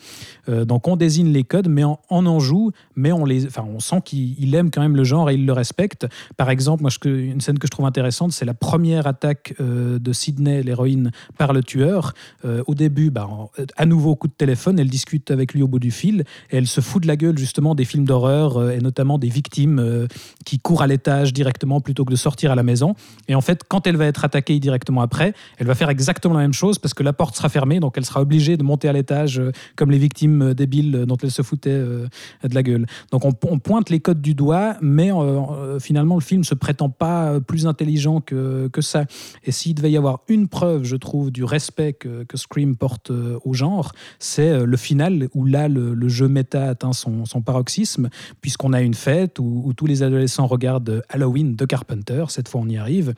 Donc 0.48 0.88
on 0.88 0.96
désigne 0.96 1.27
les 1.32 1.44
codes, 1.44 1.68
mais 1.68 1.84
en, 1.84 1.98
en 2.10 2.38
joue, 2.38 2.72
mais 2.96 3.12
on, 3.12 3.24
les, 3.24 3.46
on 3.58 3.80
sent 3.80 4.00
qu'il 4.04 4.34
il 4.38 4.54
aime 4.54 4.70
quand 4.70 4.80
même 4.80 4.96
le 4.96 5.04
genre 5.04 5.30
et 5.30 5.34
il 5.34 5.46
le 5.46 5.52
respecte. 5.52 6.06
Par 6.36 6.50
exemple, 6.50 6.82
moi, 6.82 6.90
une 7.04 7.40
scène 7.40 7.58
que 7.58 7.66
je 7.66 7.70
trouve 7.70 7.86
intéressante, 7.86 8.32
c'est 8.32 8.44
la 8.44 8.54
première 8.54 9.06
attaque 9.06 9.54
euh, 9.60 9.98
de 9.98 10.12
Sydney, 10.12 10.62
l'héroïne, 10.62 11.10
par 11.36 11.52
le 11.52 11.62
tueur. 11.62 12.14
Euh, 12.44 12.62
au 12.66 12.74
début, 12.74 13.10
bah, 13.10 13.28
à 13.76 13.86
nouveau 13.86 14.16
coup 14.16 14.28
de 14.28 14.32
téléphone, 14.32 14.78
elle 14.78 14.88
discute 14.88 15.30
avec 15.30 15.54
lui 15.54 15.62
au 15.62 15.68
bout 15.68 15.78
du 15.78 15.90
fil 15.90 16.24
et 16.50 16.56
elle 16.56 16.66
se 16.66 16.80
fout 16.80 17.02
de 17.02 17.08
la 17.08 17.16
gueule 17.16 17.38
justement 17.38 17.74
des 17.74 17.84
films 17.84 18.04
d'horreur 18.04 18.56
euh, 18.56 18.70
et 18.70 18.78
notamment 18.78 19.18
des 19.18 19.28
victimes 19.28 20.08
qui 20.44 20.58
courent 20.58 20.82
à 20.82 20.86
l'étage 20.86 21.32
directement 21.32 21.80
plutôt 21.80 22.04
que 22.04 22.10
de 22.10 22.16
sortir 22.16 22.52
à 22.52 22.54
la 22.54 22.62
maison. 22.62 22.94
Et 23.28 23.34
en 23.34 23.40
fait, 23.40 23.62
quand 23.66 23.86
elle 23.86 23.96
va 23.96 24.06
être 24.06 24.24
attaquée 24.24 24.58
directement 24.58 25.02
après, 25.02 25.34
elle 25.58 25.66
va 25.66 25.74
faire 25.74 25.90
exactement 25.90 26.34
la 26.34 26.40
même 26.40 26.52
chose 26.52 26.78
parce 26.78 26.94
que 26.94 27.02
la 27.02 27.12
porte 27.12 27.36
sera 27.36 27.48
fermée, 27.48 27.80
donc 27.80 27.96
elle 27.96 28.04
sera 28.04 28.20
obligée 28.20 28.56
de 28.56 28.62
monter 28.62 28.88
à 28.88 28.92
l'étage 28.92 29.40
comme 29.76 29.90
les 29.90 29.98
victimes 29.98 30.54
débiles 30.54 31.04
elle 31.22 31.30
se 31.30 31.42
foutait 31.42 31.70
euh, 31.70 32.06
de 32.42 32.54
la 32.54 32.62
gueule. 32.62 32.86
Donc 33.12 33.24
on, 33.24 33.32
pointe 33.58 33.90
les 33.90 34.00
codes 34.00 34.20
du 34.20 34.34
doigt, 34.34 34.76
mais 34.80 35.12
euh, 35.12 35.14
euh, 35.14 35.80
finalement 35.80 36.14
le 36.14 36.20
film 36.20 36.44
se 36.44 36.54
prétend 36.54 36.88
pas 36.88 37.40
plus 37.40 37.66
intelligent 37.66 38.20
que, 38.20 38.68
que 38.68 38.80
ça. 38.80 39.04
Et 39.44 39.52
s'il 39.52 39.74
devait 39.74 39.90
y 39.90 39.96
avoir 39.96 40.20
une 40.28 40.48
preuve, 40.48 40.84
je 40.84 40.96
trouve, 40.96 41.30
du 41.30 41.44
respect 41.44 41.92
que, 41.92 42.24
Scream 42.34 42.76
porte 42.76 43.10
au 43.44 43.52
genre, 43.52 43.92
c'est 44.20 44.64
le 44.64 44.76
final 44.76 45.28
où 45.34 45.44
là 45.44 45.66
le, 45.66 46.08
jeu 46.08 46.28
méta 46.28 46.68
atteint 46.68 46.92
son, 46.92 47.24
paroxysme, 47.44 48.08
puisqu'on 48.40 48.72
a 48.72 48.80
une 48.80 48.94
fête 48.94 49.40
où, 49.40 49.62
où 49.64 49.72
tous 49.72 49.86
les 49.86 50.02
adolescents 50.02 50.46
regardent 50.46 51.02
Halloween 51.08 51.56
de 51.56 51.64
Carpenter, 51.64 52.24
cette 52.28 52.48
fois 52.48 52.60
on 52.60 52.68
y 52.68 52.76
arrive, 52.76 53.14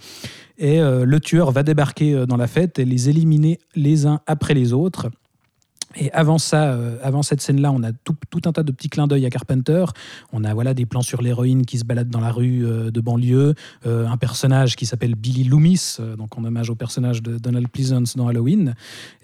et 0.59 0.81
le 0.81 1.21
tueur 1.21 1.51
va 1.51 1.63
débarquer 1.63 2.25
dans 2.27 2.37
la 2.37 2.47
fête 2.47 2.79
et 2.79 2.85
les 2.85 3.11
éliminer 3.11 3.59
les 3.75 4.07
uns 4.07 4.21
après 4.27 4.55
les 4.55 4.73
autres. 4.73 5.11
Et 5.97 6.11
avant 6.13 6.39
ça, 6.39 6.73
euh, 6.73 6.99
avant 7.03 7.23
cette 7.23 7.41
scène-là, 7.41 7.73
on 7.73 7.83
a 7.83 7.93
tout, 7.93 8.15
un 8.45 8.53
tas 8.53 8.63
de 8.63 8.71
petits 8.71 8.89
clins 8.89 9.09
d'œil 9.09 9.27
à 9.27 9.31
Carpenter. 9.31 9.85
On 10.33 10.45
a 10.45 10.55
voilà 10.55 10.73
des 10.73 10.87
plans 10.87 11.03
sur 11.03 11.21
l'héroïne 11.21 11.67
qui 11.67 11.79
se 11.79 11.85
balade 11.85 12.09
dans 12.09 12.21
la 12.21 12.31
rue 12.31 12.65
euh, 12.65 12.91
de 12.91 13.01
banlieue, 13.01 13.55
euh, 13.87 14.07
un 14.07 14.17
personnage 14.17 14.77
qui 14.77 14.87
s'appelle 14.87 15.17
Billy 15.17 15.45
Loomis, 15.45 15.99
donc 16.17 16.39
en 16.39 16.45
hommage 16.45 16.71
au 16.71 16.77
personnage 16.77 17.23
de 17.23 17.39
Donald 17.39 17.69
Pleasance 17.69 18.17
dans 18.17 18.29
Halloween. 18.29 18.75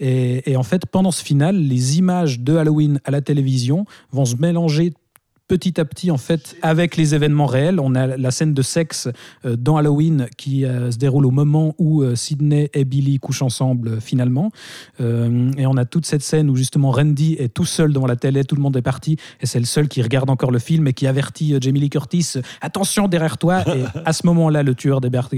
Et, 0.00 0.50
et 0.50 0.56
en 0.56 0.64
fait, 0.64 0.86
pendant 0.86 1.12
ce 1.12 1.22
final, 1.22 1.56
les 1.56 1.98
images 1.98 2.40
de 2.40 2.56
Halloween 2.56 3.00
à 3.04 3.12
la 3.12 3.20
télévision 3.20 3.84
vont 4.10 4.24
se 4.24 4.36
mélanger 4.36 4.92
petit 5.48 5.80
à 5.80 5.84
petit 5.84 6.10
en 6.10 6.16
fait 6.16 6.56
avec 6.62 6.96
les 6.96 7.14
événements 7.14 7.46
réels. 7.46 7.78
On 7.80 7.94
a 7.94 8.16
la 8.16 8.30
scène 8.30 8.52
de 8.52 8.62
sexe 8.62 9.08
euh, 9.44 9.56
dans 9.56 9.76
Halloween 9.76 10.26
qui 10.36 10.64
euh, 10.64 10.90
se 10.90 10.98
déroule 10.98 11.26
au 11.26 11.30
moment 11.30 11.74
où 11.78 12.02
euh, 12.02 12.16
Sydney 12.16 12.68
et 12.74 12.84
Billy 12.84 13.18
couchent 13.18 13.42
ensemble 13.42 14.00
finalement. 14.00 14.50
Et 14.98 15.66
on 15.66 15.76
a 15.76 15.84
toute 15.84 16.06
cette 16.06 16.22
scène 16.22 16.50
où 16.50 16.56
justement 16.56 16.90
Randy 16.90 17.34
est 17.38 17.52
tout 17.52 17.64
seul 17.64 17.92
devant 17.92 18.06
la 18.06 18.16
télé, 18.16 18.44
tout 18.44 18.56
le 18.56 18.62
monde 18.62 18.76
est 18.76 18.82
parti 18.82 19.16
et 19.40 19.46
c'est 19.46 19.58
le 19.58 19.64
seul 19.64 19.88
qui 19.88 20.02
regarde 20.02 20.30
encore 20.30 20.50
le 20.50 20.58
film 20.58 20.86
et 20.88 20.92
qui 20.92 21.06
avertit 21.06 21.54
Jamie 21.60 21.80
Lee 21.80 21.90
Curtis 21.90 22.34
attention 22.60 23.08
derrière 23.08 23.38
toi. 23.38 23.62
Et 23.76 23.84
à 24.04 24.12
ce 24.12 24.26
moment-là, 24.26 24.62
le 24.62 24.74
tueur 24.74 25.00
débarque, 25.00 25.34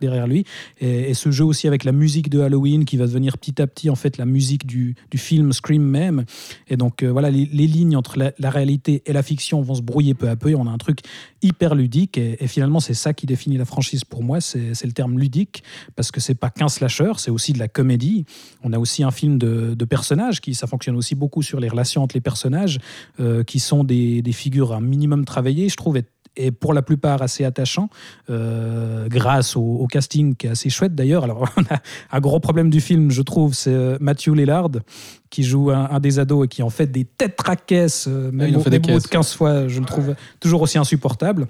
derrière 0.00 0.26
lui. 0.26 0.44
Et, 0.80 1.14
ce 1.14 1.30
jeu 1.30 1.44
aussi 1.44 1.66
avec 1.66 1.84
la 1.84 1.92
musique 1.92 2.30
de 2.30 2.40
Halloween 2.40 2.84
qui 2.84 2.96
va 2.96 3.06
devenir 3.06 3.36
petit 3.36 3.60
à 3.60 3.66
petit 3.66 3.90
en 3.90 3.94
fait 3.94 4.16
la 4.16 4.24
musique 4.24 4.66
du, 4.66 4.94
film 5.14 5.52
Scream 5.52 5.82
même. 5.82 6.24
Et 6.68 6.76
donc 6.76 7.02
voilà, 7.02 7.30
les, 7.30 7.46
lignes 7.46 7.96
entre 7.96 8.16
la 8.16 8.50
réalité 8.50 9.02
et 9.06 9.12
la 9.12 9.22
fiction 9.22 9.39
vont 9.62 9.74
se 9.74 9.82
brouiller 9.82 10.14
peu 10.14 10.28
à 10.28 10.36
peu. 10.36 10.50
Et 10.50 10.54
on 10.54 10.66
a 10.66 10.70
un 10.70 10.78
truc 10.78 11.00
hyper 11.42 11.74
ludique. 11.74 12.18
Et, 12.18 12.46
finalement, 12.46 12.80
c'est 12.80 12.94
ça 12.94 13.12
qui 13.12 13.26
définit 13.26 13.56
la 13.56 13.64
franchise 13.64 14.04
pour 14.04 14.22
moi. 14.22 14.40
C'est 14.40 14.84
le 14.84 14.92
terme 14.92 15.18
ludique 15.18 15.62
parce 15.96 16.10
que 16.10 16.20
c'est 16.20 16.34
pas 16.34 16.50
qu'un 16.50 16.68
slasher, 16.68 17.12
c'est 17.16 17.30
aussi 17.30 17.52
de 17.52 17.58
la 17.58 17.68
comédie. 17.68 18.24
On 18.62 18.72
a 18.72 18.78
aussi 18.78 19.02
un 19.02 19.10
film 19.10 19.38
de, 19.38 19.84
personnages 19.84 20.40
qui 20.40 20.54
ça 20.54 20.68
fonctionne 20.68 20.94
aussi 20.94 21.16
beaucoup 21.16 21.42
sur 21.42 21.58
les 21.58 21.68
relations 21.68 22.04
entre 22.04 22.14
les 22.14 22.20
personnages 22.20 22.78
euh, 23.18 23.42
qui 23.42 23.58
sont 23.58 23.82
des, 23.82 24.22
figures 24.32 24.72
un 24.72 24.80
minimum 24.80 25.24
travaillées, 25.24 25.68
je 25.68 25.76
trouve. 25.76 25.96
Et, 25.96 26.04
et 26.36 26.50
pour 26.50 26.74
la 26.74 26.82
plupart 26.82 27.22
assez 27.22 27.44
attachants, 27.44 27.88
euh, 28.28 29.08
grâce 29.08 29.56
au, 29.56 29.62
au 29.62 29.86
casting 29.86 30.34
qui 30.36 30.46
est 30.46 30.50
assez 30.50 30.70
chouette 30.70 30.94
d'ailleurs. 30.94 31.24
Alors, 31.24 31.48
on 31.56 31.62
a 31.62 31.80
un 32.12 32.20
gros 32.20 32.40
problème 32.40 32.70
du 32.70 32.80
film, 32.80 33.10
je 33.10 33.22
trouve, 33.22 33.54
c'est 33.54 33.72
euh, 33.72 33.98
Matthew 34.00 34.34
Lillard 34.34 34.70
qui 35.30 35.42
joue 35.44 35.70
un, 35.70 35.88
un 35.90 36.00
des 36.00 36.18
ados 36.18 36.46
et 36.46 36.48
qui 36.48 36.62
en 36.62 36.70
fait 36.70 36.86
des 36.86 37.04
têtes 37.04 37.36
traquesses, 37.36 38.06
euh, 38.08 38.30
même 38.32 38.48
il 38.48 38.56
en 38.56 38.60
au, 38.60 38.62
fait 38.62 38.70
des 38.70 38.78
même 38.78 38.96
de 38.96 39.00
caisses. 39.00 39.06
15 39.06 39.34
fois, 39.34 39.68
je 39.68 39.80
le 39.80 39.86
trouve 39.86 40.14
toujours 40.40 40.62
aussi 40.62 40.78
insupportable. 40.78 41.46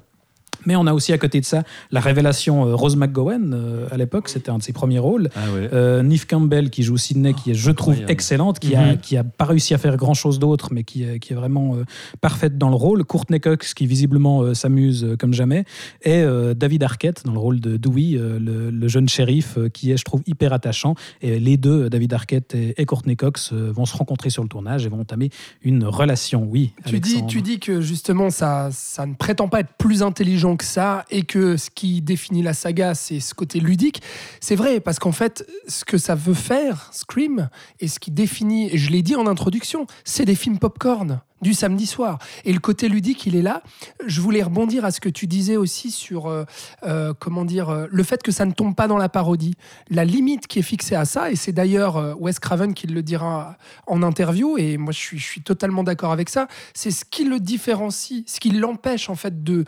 Mais 0.66 0.76
on 0.76 0.86
a 0.86 0.92
aussi 0.92 1.12
à 1.12 1.18
côté 1.18 1.40
de 1.40 1.44
ça 1.44 1.62
la 1.90 2.00
révélation 2.00 2.66
euh, 2.66 2.74
Rose 2.74 2.96
McGowan 2.96 3.52
euh, 3.54 3.86
à 3.90 3.96
l'époque, 3.96 4.28
c'était 4.28 4.50
un 4.50 4.58
de 4.58 4.62
ses 4.62 4.72
premiers 4.72 4.98
rôles. 4.98 5.28
Ah 5.36 5.52
ouais. 5.54 5.68
Euh, 5.72 6.02
Neve 6.02 6.26
Campbell 6.26 6.70
qui 6.70 6.82
joue 6.82 6.96
Sydney, 6.96 7.34
qui 7.34 7.50
est, 7.52 7.54
je 7.54 7.70
trouve, 7.70 7.92
incroyable. 7.94 8.12
excellente, 8.12 8.58
qui 8.58 8.74
a, 8.74 8.92
Mhm. 8.92 8.98
qui 8.98 9.16
a 9.16 9.24
pas 9.24 9.44
réussi 9.44 9.74
à 9.74 9.78
faire 9.78 9.96
grand 9.96 10.14
chose 10.14 10.38
d'autre, 10.38 10.68
mais 10.72 10.84
qui, 10.84 11.02
est- 11.04 11.18
qui 11.18 11.32
est 11.32 11.36
vraiment 11.36 11.74
euh, 11.76 11.84
parfaite 12.20 12.58
dans 12.58 12.68
le 12.68 12.74
rôle. 12.76 13.04
Courtney 13.04 13.40
Cox 13.40 13.74
qui 13.74 13.86
visiblement 13.86 14.42
euh, 14.42 14.54
s'amuse 14.54 15.04
euh, 15.04 15.16
comme 15.16 15.32
jamais, 15.34 15.64
et 16.02 16.22
euh, 16.22 16.54
David 16.54 16.82
Arquette 16.82 17.22
dans 17.24 17.32
le 17.32 17.38
rôle 17.38 17.60
de 17.60 17.76
Dewey, 17.76 18.16
euh, 18.16 18.38
le, 18.38 18.70
le 18.70 18.88
jeune 18.88 19.08
shérif, 19.08 19.56
euh, 19.58 19.68
qui 19.68 19.90
est, 19.92 19.96
je 19.96 20.04
trouve, 20.04 20.22
hyper 20.26 20.52
attachant. 20.52 20.94
Et 21.22 21.38
les 21.40 21.56
deux, 21.56 21.88
David 21.90 22.12
Arquette 22.14 22.54
et, 22.54 22.74
et 22.80 22.84
Courtney 22.84 23.16
Cox, 23.16 23.52
euh, 23.52 23.70
vont 23.72 23.86
se 23.86 23.96
rencontrer 23.96 24.30
sur 24.30 24.42
le 24.42 24.48
tournage 24.48 24.86
et 24.86 24.88
vont 24.88 25.00
entamer 25.00 25.30
une 25.62 25.84
relation. 25.84 26.46
Oui. 26.48 26.72
Tu 26.86 27.00
dis, 27.00 27.24
tu 27.26 27.42
dis 27.42 27.58
que 27.60 27.80
justement 27.80 28.30
ça, 28.30 28.68
ça 28.72 29.06
ne 29.06 29.14
prétend 29.14 29.48
pas 29.48 29.60
être 29.60 29.72
plus 29.78 30.02
intelligent 30.02 30.49
que 30.56 30.64
ça 30.64 31.04
et 31.10 31.22
que 31.22 31.56
ce 31.56 31.70
qui 31.70 32.02
définit 32.02 32.42
la 32.42 32.54
saga 32.54 32.94
c'est 32.94 33.20
ce 33.20 33.34
côté 33.34 33.60
ludique. 33.60 34.02
C'est 34.40 34.56
vrai 34.56 34.80
parce 34.80 34.98
qu'en 34.98 35.12
fait 35.12 35.46
ce 35.68 35.84
que 35.84 35.98
ça 35.98 36.14
veut 36.14 36.34
faire 36.34 36.90
Scream 36.92 37.48
et 37.80 37.88
ce 37.88 37.98
qui 37.98 38.10
définit, 38.10 38.72
et 38.72 38.78
je 38.78 38.90
l'ai 38.90 39.02
dit 39.02 39.16
en 39.16 39.26
introduction, 39.26 39.86
c'est 40.04 40.24
des 40.24 40.34
films 40.34 40.58
popcorn 40.58 41.20
du 41.40 41.54
samedi 41.54 41.86
soir. 41.86 42.18
Et 42.44 42.52
le 42.52 42.58
côté 42.58 42.88
ludique, 42.88 43.26
il 43.26 43.36
est 43.36 43.42
là. 43.42 43.62
Je 44.06 44.20
voulais 44.20 44.42
rebondir 44.42 44.84
à 44.84 44.90
ce 44.90 45.00
que 45.00 45.08
tu 45.08 45.26
disais 45.26 45.56
aussi 45.56 45.90
sur, 45.90 46.26
euh, 46.26 46.44
euh, 46.82 47.14
comment 47.18 47.44
dire, 47.44 47.70
euh, 47.70 47.86
le 47.90 48.02
fait 48.02 48.22
que 48.22 48.32
ça 48.32 48.44
ne 48.44 48.52
tombe 48.52 48.74
pas 48.74 48.88
dans 48.88 48.98
la 48.98 49.08
parodie. 49.08 49.54
La 49.88 50.04
limite 50.04 50.46
qui 50.46 50.58
est 50.58 50.62
fixée 50.62 50.94
à 50.94 51.04
ça, 51.04 51.30
et 51.30 51.36
c'est 51.36 51.52
d'ailleurs 51.52 52.16
Wes 52.20 52.38
Craven 52.38 52.74
qui 52.74 52.86
le 52.86 53.02
dira 53.02 53.56
en 53.86 54.02
interview, 54.02 54.58
et 54.58 54.76
moi 54.76 54.92
je 54.92 55.16
suis 55.16 55.42
totalement 55.42 55.82
d'accord 55.82 56.12
avec 56.12 56.28
ça, 56.28 56.48
c'est 56.74 56.90
ce 56.90 57.04
qui 57.04 57.24
le 57.24 57.40
différencie, 57.40 58.22
ce 58.26 58.40
qui 58.40 58.50
l'empêche 58.50 59.08
en 59.08 59.14
fait 59.14 59.42
de 59.42 59.64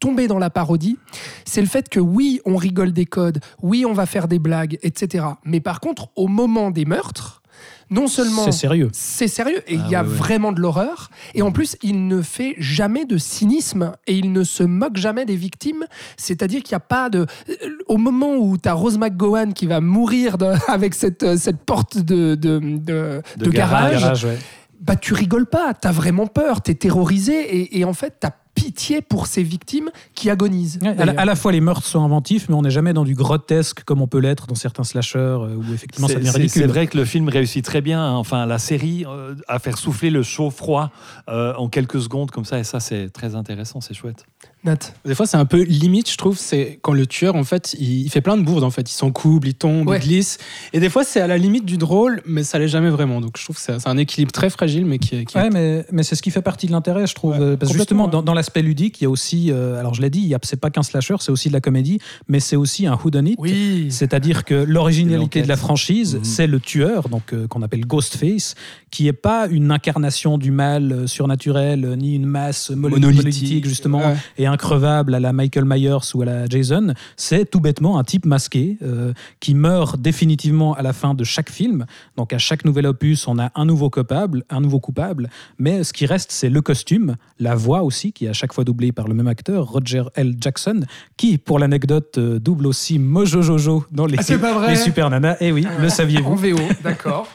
tomber 0.00 0.26
dans 0.28 0.38
la 0.38 0.50
parodie, 0.50 0.96
c'est 1.44 1.60
le 1.60 1.66
fait 1.66 1.88
que 1.88 2.00
oui, 2.00 2.40
on 2.44 2.56
rigole 2.56 2.92
des 2.92 3.06
codes, 3.06 3.40
oui, 3.62 3.84
on 3.86 3.92
va 3.92 4.06
faire 4.06 4.28
des 4.28 4.38
blagues, 4.38 4.78
etc. 4.82 5.24
Mais 5.44 5.60
par 5.60 5.80
contre, 5.80 6.08
au 6.16 6.28
moment 6.28 6.70
des 6.70 6.84
meurtres, 6.84 7.42
non 7.90 8.06
seulement 8.06 8.44
C'est 8.44 8.52
sérieux. 8.52 8.88
c'est 8.92 9.26
sérieux 9.28 9.62
et 9.66 9.74
il 9.74 9.82
Ah 9.86 9.90
y 9.90 9.94
a 9.96 10.02
ouais, 10.02 10.08
ouais. 10.08 10.14
vraiment 10.14 10.52
de 10.52 10.60
l'horreur 10.60 11.10
et 11.34 11.42
en 11.42 11.50
plus 11.50 11.76
il 11.82 12.06
ne 12.06 12.20
fait 12.22 12.54
jamais 12.58 13.04
de 13.06 13.16
cynisme 13.16 13.94
et 14.06 14.14
il 14.16 14.30
ne 14.30 14.44
se 14.44 14.62
moque 14.62 14.96
jamais 14.98 15.24
des 15.24 15.34
victimes 15.36 15.86
c'est-à-dire 16.18 16.62
qu'il 16.62 16.74
n'y 16.74 16.76
a 16.76 16.80
pas 16.80 17.08
de 17.10 17.26
euh, 17.48 17.54
au 17.88 17.96
moment 17.96 18.36
où 18.36 18.58
tu 18.58 18.68
as 18.68 18.74
Rose 18.74 18.98
McGowan 18.98 19.54
qui 19.54 19.66
va 19.66 19.80
mourir 19.80 20.36
de- 20.38 20.52
avec 20.70 20.94
cette, 20.94 21.22
euh, 21.24 21.36
cette 21.38 21.58
porte 21.64 21.98
de, 21.98 22.34
de, 22.36 22.58
de- 22.60 23.22
De 23.38 23.44
de 23.46 23.50
garage. 23.50 23.92
garage, 23.92 24.00
Garage, 24.02 24.24
ouais. 24.26 24.38
bah 24.80 24.94
tu 24.96 25.14
rigoles 25.14 25.46
pas 25.46 25.72
t'as 25.74 25.90
vraiment 25.92 26.26
peur 26.28 26.60
t'es 26.60 26.74
terrorisé 26.74 27.56
et, 27.56 27.78
et 27.80 27.84
en 27.84 27.94
fait 27.94 28.16
t'as 28.20 28.32
pitié 28.58 29.00
pour 29.02 29.26
ces 29.26 29.42
victimes 29.42 29.90
qui 30.14 30.30
agonisent 30.30 30.78
Ouais, 30.82 30.88
à, 30.88 30.90
la, 30.90 31.04
d'ailleurs. 31.06 31.20
à 31.20 31.24
la 31.24 31.36
fois 31.36 31.52
les 31.52 31.60
meurtres 31.60 31.86
sont 31.86 32.02
inventifs, 32.04 32.48
mais 32.48 32.54
on 32.54 32.62
n'est 32.62 32.70
jamais 32.70 32.92
dans 32.92 33.04
du 33.04 33.14
grotesque 33.14 33.84
comme 33.84 34.02
on 34.02 34.06
peut 34.08 34.18
l'être 34.18 34.46
dans 34.46 34.54
certains 34.54 34.84
slashers 34.84 35.18
euh, 35.18 35.54
où 35.56 35.72
effectivement 35.72 36.08
ça 36.08 36.14
C'est- 36.14 36.18
devient 36.20 36.30
ridicule. 36.30 36.62
C'est 36.62 36.66
vrai 36.68 36.86
que 36.86 36.96
le 36.96 37.04
film 37.04 37.28
réussit 37.28 37.64
très 37.64 37.80
bien, 37.80 38.00
hein. 38.02 38.14
enfin 38.16 38.46
la 38.46 38.58
série, 38.58 39.04
euh, 39.06 39.34
à 39.46 39.58
faire 39.58 39.78
souffler 39.78 40.10
le 40.10 40.22
chaud-froid 40.22 40.90
euh, 41.28 41.54
en 41.54 41.68
quelques 41.68 42.00
secondes 42.00 42.30
comme 42.30 42.44
ça, 42.44 42.58
et 42.58 42.64
ça 42.64 42.80
c'est 42.80 43.10
très 43.10 43.34
intéressant, 43.34 43.80
c'est 43.80 43.94
chouette. 43.94 44.24
Nat. 44.64 44.78
Des 45.04 45.14
fois, 45.14 45.26
c'est 45.26 45.36
un 45.36 45.44
peu 45.44 45.62
limite, 45.62 46.10
je 46.10 46.16
trouve. 46.16 46.36
C'est 46.36 46.78
quand 46.82 46.92
le 46.92 47.06
tueur, 47.06 47.36
en 47.36 47.44
fait, 47.44 47.76
il, 47.78 48.02
il 48.02 48.10
fait 48.10 48.20
plein 48.20 48.36
de 48.36 48.42
bourdes. 48.42 48.64
En 48.64 48.70
fait, 48.70 48.90
il 48.90 48.94
s'encouble, 48.94 49.46
il 49.48 49.54
tombe, 49.54 49.88
Ouais. 49.88 49.98
il 49.98 50.06
glisse. 50.08 50.38
Et 50.72 50.80
des 50.80 50.88
fois, 50.90 51.04
c'est 51.04 51.20
à 51.20 51.26
la 51.28 51.38
limite 51.38 51.64
du 51.64 51.76
drôle, 51.78 52.20
mais 52.26 52.42
ça 52.42 52.58
l'est 52.58 52.66
jamais 52.68 52.90
vraiment. 52.90 53.20
Donc, 53.20 53.36
je 53.38 53.44
trouve 53.44 53.56
que 53.56 53.62
c'est 53.62 53.86
un 53.88 53.96
équilibre 53.96 54.32
très 54.32 54.50
fragile, 54.50 54.84
mais 54.84 54.98
qui, 54.98 55.14
est- 55.16 55.24
qui 55.24 55.36
Ouais, 55.36 55.48
mais, 55.50 55.84
mais 55.92 56.02
c'est 56.02 56.16
ce 56.16 56.22
qui 56.22 56.30
fait 56.32 56.42
partie 56.42 56.66
de 56.66 56.72
l'intérêt, 56.72 57.06
je 57.06 57.14
trouve. 57.14 57.38
Ouais, 57.38 57.56
parce 57.56 57.70
que 57.72 57.78
justement, 57.78 58.06
ouais. 58.06 58.10
dans, 58.10 58.22
dans 58.22 58.34
l'aspect 58.34 58.62
ludique, 58.62 59.00
il 59.00 59.04
y 59.04 59.06
a 59.06 59.10
aussi, 59.10 59.52
euh, 59.52 59.78
alors 59.78 59.94
je 59.94 60.02
l'ai 60.02 60.10
dit, 60.10 60.34
c'est 60.42 60.60
pas 60.60 60.70
qu'un 60.70 60.82
slasher, 60.82 61.14
c'est 61.20 61.30
aussi 61.30 61.48
de 61.48 61.52
la 61.54 61.60
comédie, 61.60 62.00
mais 62.28 62.40
c'est 62.40 62.56
aussi 62.56 62.86
un 62.86 62.94
whodunit. 63.02 63.36
oui 63.38 63.86
C'est-à-dire 63.90 64.44
que 64.44 64.54
l'originalité 64.54 65.42
de 65.42 65.48
la 65.48 65.56
franchise, 65.56 66.16
Mhm. 66.16 66.24
c'est 66.24 66.46
le 66.48 66.58
tueur, 66.58 67.08
donc 67.08 67.32
euh, 67.32 67.46
qu'on 67.46 67.62
appelle 67.62 67.86
Ghostface, 67.86 68.54
qui 68.90 69.06
est 69.06 69.12
pas 69.12 69.46
une 69.48 69.70
incarnation 69.70 70.36
du 70.38 70.50
mal 70.50 70.90
euh, 70.92 71.06
surnaturel, 71.06 71.94
ni 71.96 72.14
une 72.16 72.26
masse 72.26 72.70
mono- 72.70 72.96
Monolithique. 72.96 73.16
monolithique, 73.16 73.66
justement, 73.66 74.16
et 74.36 74.46
increvable 74.48 75.14
à 75.14 75.20
la 75.20 75.32
Michael 75.32 75.64
Myers 75.64 76.14
ou 76.14 76.22
à 76.22 76.24
la 76.24 76.46
Jason. 76.46 76.94
C'est 77.16 77.50
tout 77.50 77.60
bêtement 77.60 77.98
un 77.98 78.04
type 78.04 78.26
masqué 78.26 78.78
euh, 78.82 79.12
qui 79.40 79.54
meurt 79.54 80.00
définitivement 80.00 80.74
à 80.74 80.82
la 80.82 80.92
fin 80.92 81.14
de 81.14 81.24
chaque 81.24 81.50
film. 81.50 81.86
Donc 82.16 82.32
à 82.32 82.38
chaque 82.38 82.64
nouvel 82.64 82.86
opus, 82.86 83.28
on 83.28 83.38
a 83.38 83.50
un 83.54 83.64
nouveau 83.64 83.90
coupable, 83.90 84.44
un 84.50 84.60
nouveau 84.60 84.80
coupable, 84.80 85.30
mais 85.58 85.84
ce 85.84 85.92
qui 85.92 86.06
reste, 86.06 86.32
c'est 86.32 86.50
le 86.50 86.60
costume, 86.60 87.16
la 87.38 87.54
voix 87.54 87.82
aussi, 87.82 88.12
qui 88.12 88.26
est 88.26 88.28
à 88.28 88.32
chaque 88.32 88.52
fois 88.52 88.64
doublée 88.64 88.92
par 88.92 89.08
le 89.08 89.14
même 89.14 89.28
acteur, 89.28 89.66
Roger 89.66 90.04
L. 90.14 90.34
Jackson, 90.40 90.80
qui, 91.16 91.38
pour 91.38 91.58
l'anecdote, 91.58 92.18
euh, 92.18 92.38
double 92.38 92.66
aussi 92.66 92.98
Mojo 92.98 93.42
Jojo 93.42 93.84
dans 93.92 94.06
les, 94.06 94.16
Ah, 94.18 94.68
les 94.68 94.76
Super 94.76 95.10
Nanas. 95.10 95.36
Eh 95.40 95.52
oui, 95.52 95.66
le 95.80 95.86
en 95.86 95.90
saviez-vous 95.90 96.36
VO 96.36 96.58
d'accord 96.82 97.28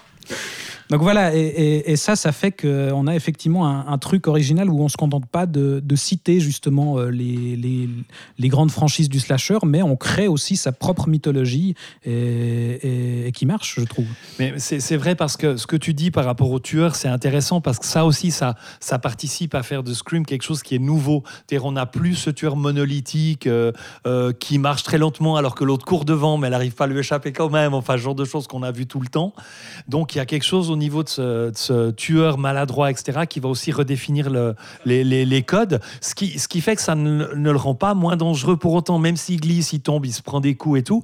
Donc 0.89 1.01
voilà, 1.01 1.33
et, 1.35 1.95
ça, 1.95 2.15
ça 2.15 2.31
fait 2.31 2.51
qu'on 2.51 3.07
a 3.07 3.15
effectivement 3.15 3.67
un, 3.67 3.97
truc 3.97 4.27
original 4.27 4.69
où 4.69 4.81
on 4.81 4.89
se 4.89 4.97
contente 4.97 5.25
pas 5.25 5.45
de, 5.45 5.81
citer 5.95 6.39
justement 6.39 6.97
euh, 6.97 7.09
les, 7.09 8.49
grandes 8.49 8.71
franchises 8.71 9.09
du 9.09 9.19
slasher, 9.19 9.59
mais 9.65 9.81
on 9.81 9.95
crée 9.95 10.27
aussi 10.27 10.57
sa 10.57 10.71
propre 10.71 11.07
mythologie 11.07 11.75
et, 12.05 13.31
qui 13.33 13.45
marche, 13.45 13.75
je 13.79 13.85
trouve. 13.85 14.05
Mais 14.39 14.55
c'est 14.57 14.97
vrai 14.97 15.15
parce 15.15 15.37
que 15.37 15.57
ce 15.57 15.67
que 15.67 15.75
tu 15.75 15.93
dis 15.93 16.11
par 16.11 16.25
rapport 16.25 16.51
au 16.51 16.59
tueur, 16.59 16.95
c'est 16.95 17.07
intéressant 17.07 17.61
parce 17.61 17.79
que 17.79 17.85
ça 17.85 18.05
aussi, 18.05 18.31
ça, 18.31 18.55
ça 18.79 18.99
participe 18.99 19.55
à 19.55 19.63
faire 19.63 19.83
de 19.83 19.93
Scream 19.93 20.25
quelque 20.25 20.43
chose 20.43 20.63
qui 20.63 20.75
est 20.75 20.79
nouveau. 20.79 21.23
C'est-à-dire, 21.47 21.65
on 21.65 21.73
n'a 21.73 21.85
plus 21.85 22.15
ce 22.15 22.29
tueur 22.29 22.55
monolithique 22.55 23.47
euh, 23.47 23.71
euh, 24.05 24.33
qui 24.33 24.57
marche 24.57 24.83
très 24.83 24.97
lentement 24.97 25.35
alors 25.35 25.55
que 25.55 25.63
l'autre 25.63 25.85
court 25.85 26.05
devant, 26.05 26.37
mais 26.37 26.47
elle 26.47 26.51
n'arrive 26.51 26.73
pas 26.73 26.85
à 26.85 26.87
lui 26.87 26.99
échapper 26.99 27.31
quand 27.31 27.49
même. 27.49 27.73
Enfin, 27.73 27.93
ce 27.93 28.01
genre 28.01 28.15
de 28.15 28.25
choses 28.25 28.47
qu'on 28.47 28.63
a 28.63 28.71
vu 28.71 28.85
tout 28.85 28.99
le 28.99 29.07
temps. 29.07 29.33
Donc, 29.87 30.15
il 30.15 30.17
y 30.17 30.21
a 30.21 30.25
quelque 30.25 30.45
chose 30.45 30.69
au 30.73 30.77
niveau 30.77 31.03
de 31.03 31.09
ce, 31.09 31.49
de 31.49 31.57
ce 31.57 31.91
tueur 31.91 32.37
maladroit, 32.37 32.91
etc., 32.91 33.21
qui 33.29 33.39
va 33.39 33.49
aussi 33.49 33.71
redéfinir 33.71 34.29
le- 34.29 34.55
les, 34.85 35.03
les- 35.03 35.25
les 35.25 35.43
codes. 35.43 35.79
Ce 36.01 36.13
qui, 36.15 36.37
ce 36.39 36.47
qui 36.47 36.59
fait 36.61 36.75
que 36.75 36.81
ça 36.81 36.95
ne, 36.95 37.33
ne 37.33 37.51
le 37.51 37.57
rend 37.57 37.75
pas 37.75 37.93
moins 37.93 38.17
dangereux 38.17 38.57
pour 38.57 38.73
autant, 38.73 38.99
même 38.99 39.15
s'il 39.15 39.39
glisse, 39.39 39.71
il 39.73 39.79
tombe, 39.81 40.05
il 40.05 40.11
se 40.13 40.21
prend 40.21 40.39
des 40.41 40.55
coups 40.55 40.79
et 40.79 40.83
tout. 40.83 41.01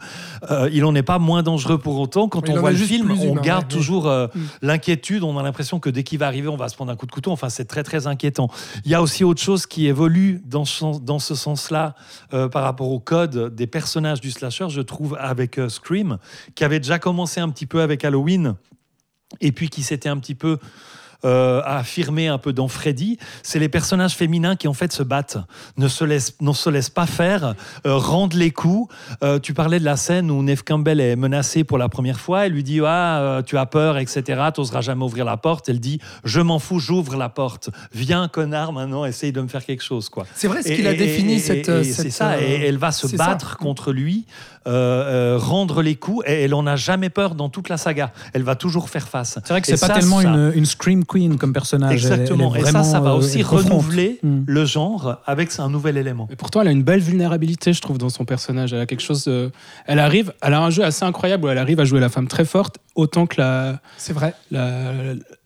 euh, 0.52 0.70
il 0.74 0.82
n'en 0.82 0.94
est 0.96 1.04
pas 1.04 1.20
moins 1.20 1.44
dangereux 1.44 1.78
pour 1.78 1.98
autant. 2.00 2.28
Quand 2.28 2.48
Mais 2.48 2.58
on 2.58 2.60
voit 2.60 2.72
le 2.72 2.78
film, 2.78 3.12
on 3.12 3.16
humain, 3.34 3.42
garde 3.42 3.64
ouais. 3.72 3.78
toujours 3.78 4.08
euh, 4.08 4.28
Mm. 4.36 4.40
l'inquiétude. 4.62 5.24
On 5.24 5.38
a 5.38 5.44
l'impression 5.44 5.80
que 5.80 5.90
dès 5.90 6.04
qu'il 6.04 6.20
va 6.20 6.28
arriver, 6.28 6.48
on 6.50 6.58
va 6.58 6.68
se 6.68 6.76
prendre 6.76 6.92
un 6.92 6.96
coup 6.96 7.06
de 7.06 7.12
couteau. 7.12 7.32
Enfin, 7.32 7.50
c'est 7.50 7.66
très, 7.66 7.84
très 7.84 8.08
inquiétant. 8.08 8.50
Il 8.86 8.92
y 8.92 8.96
a 8.96 9.02
aussi 9.02 9.24
autre 9.24 9.42
chose 9.42 9.66
qui 9.66 9.88
évolue 9.88 10.42
dans 10.46 10.66
ce, 10.66 10.78
sens- 10.78 11.02
dans 11.02 11.20
ce 11.20 11.36
sens-là 11.36 11.96
euh, 12.34 12.48
par 12.50 12.64
rapport 12.64 12.90
au 12.92 13.00
code 13.00 13.54
des 13.56 13.68
personnages 13.68 14.22
du 14.22 14.32
slasher, 14.32 14.68
je 14.70 14.82
trouve, 14.82 15.16
avec 15.20 15.60
Scream, 15.70 16.18
qui 16.56 16.64
avait 16.64 16.80
déjà 16.80 17.00
commencé 17.00 17.40
un 17.40 17.50
petit 17.50 17.66
peu 17.66 17.82
avec 17.82 18.04
Halloween 18.04 18.56
et 19.42 19.52
puis 19.52 19.70
qui 19.70 19.84
s'était 19.84 20.10
un 20.10 20.18
petit 20.18 20.36
peu 20.36 20.60
euh, 21.26 21.62
affirmé 21.66 22.28
un 22.28 22.38
peu 22.38 22.54
dans 22.54 22.68
Freddy, 22.68 23.18
c'est 23.44 23.60
les 23.60 23.70
personnages 23.70 24.16
féminins 24.16 24.56
qui 24.56 24.68
en 24.68 24.74
fait 24.74 24.92
se 24.94 25.04
battent, 25.04 25.38
ne 25.78 25.88
se 25.88 26.04
laissent, 26.04 26.34
ne 26.42 26.54
se 26.54 26.70
laissent 26.70 26.90
pas 26.90 27.06
faire, 27.06 27.56
euh, 27.86 27.96
rendent 27.96 28.34
les 28.36 28.52
coups. 28.52 28.94
Euh, 29.24 29.40
tu 29.40 29.54
parlais 29.54 29.80
de 29.80 29.86
la 29.86 29.98
scène 29.98 30.32
où 30.32 30.42
Neve 30.44 30.64
Campbell 30.64 31.00
est 31.02 31.16
menacée 31.16 31.64
pour 31.64 31.78
la 31.78 31.90
première 31.90 32.20
fois, 32.20 32.46
elle 32.46 32.54
lui 32.54 32.64
dit 32.64 32.80
ah 32.86 33.20
euh, 33.20 33.42
tu 33.42 33.58
as 33.58 33.66
peur 33.66 33.98
etc, 33.98 34.24
tu 34.54 34.62
n'oseras 34.62 34.82
jamais 34.82 35.04
ouvrir 35.04 35.26
la 35.26 35.38
porte. 35.38 35.68
Elle 35.70 35.80
dit 35.80 36.00
je 36.24 36.40
m'en 36.42 36.60
fous, 36.60 36.80
j'ouvre 36.80 37.16
la 37.18 37.30
porte. 37.30 37.70
Viens 37.94 38.28
connard 38.28 38.72
maintenant, 38.74 39.06
essaye 39.06 39.32
de 39.32 39.42
me 39.42 39.48
faire 39.48 39.66
quelque 39.66 39.84
chose 39.84 40.10
quoi. 40.10 40.26
C'est 40.36 40.48
vrai 40.48 40.64
ce 40.64 40.70
qu'il 40.72 40.88
a 40.88 40.94
défini 40.94 41.34
et- 41.34 41.40
cette. 41.40 41.70
et 41.70 41.84
cette, 41.84 42.04
c'est 42.06 42.10
ça, 42.12 42.32
euh, 42.32 42.40
et 42.42 42.66
elle 42.66 42.78
va 42.78 42.92
se 42.92 43.08
ça. 43.08 43.18
battre 43.18 43.58
contre 43.58 43.92
lui, 43.92 44.26
euh, 44.68 45.36
euh, 45.36 45.38
rendre 45.38 45.82
les 45.82 45.96
coups, 45.96 46.24
et 46.28 46.44
elle 46.44 46.54
en 46.54 46.66
a 46.68 46.76
jamais 46.76 47.10
peur 47.10 47.36
dans 47.36 47.50
toute 47.50 47.70
la 47.70 47.78
saga. 47.78 48.12
Elle 48.34 48.44
va 48.44 48.56
toujours 48.56 48.90
faire 48.90 49.08
face. 49.08 49.40
C'est 49.44 49.50
vrai 49.50 49.62
que 49.62 49.68
c'est 49.68 49.80
pas 49.80 49.88
ça, 49.88 49.94
tellement 49.96 50.22
ça- 50.22 50.28
une, 50.30 50.52
une 50.56 50.66
Scream 50.66 51.06
Queen 51.10 51.38
comme 51.38 51.52
personnage. 51.54 52.06
Elle- 52.06 52.12
elle 52.14 52.20
est 52.20 52.22
Exactement. 52.22 52.56
et 52.56 52.64
ça, 52.64 52.84
ça 52.84 53.00
va 53.00 53.10
euh, 53.12 53.18
aussi 53.18 53.42
renouveler 53.44 54.20
Mm. 54.24 54.44
le 54.46 54.66
genre 54.66 55.18
avec 55.26 55.50
un 55.60 55.70
nouvel 55.70 55.98
élément. 55.98 56.28
Mais 56.30 56.36
pourtant, 56.36 56.62
elle 56.62 56.68
a 56.68 56.72
une 56.72 56.84
belle 56.84 57.00
vulnérabilité, 57.02 57.74
je 57.74 57.82
trouve, 57.82 57.98
dans 57.98 58.10
son 58.10 58.24
personnage. 58.26 58.74
Elle 58.74 58.80
a 58.82 58.86
quelque 58.86 59.02
chose. 59.02 59.26
de- 59.26 59.52
Elle 59.88 60.00
arrive. 60.00 60.32
Elle 60.42 60.54
a 60.54 60.62
un 60.62 60.70
jeu 60.70 60.84
assez 60.84 61.04
incroyable 61.04 61.46
où 61.46 61.50
elle 61.50 61.58
arrive 61.58 61.80
à 61.80 61.86
jouer 61.86 62.00
la 62.00 62.10
femme 62.10 62.28
très 62.28 62.46
forte, 62.46 62.78
autant 62.96 63.26
que 63.26 63.42
la 63.42 63.80
C'est 63.98 64.14
vrai. 64.14 64.34
la, 64.52 64.94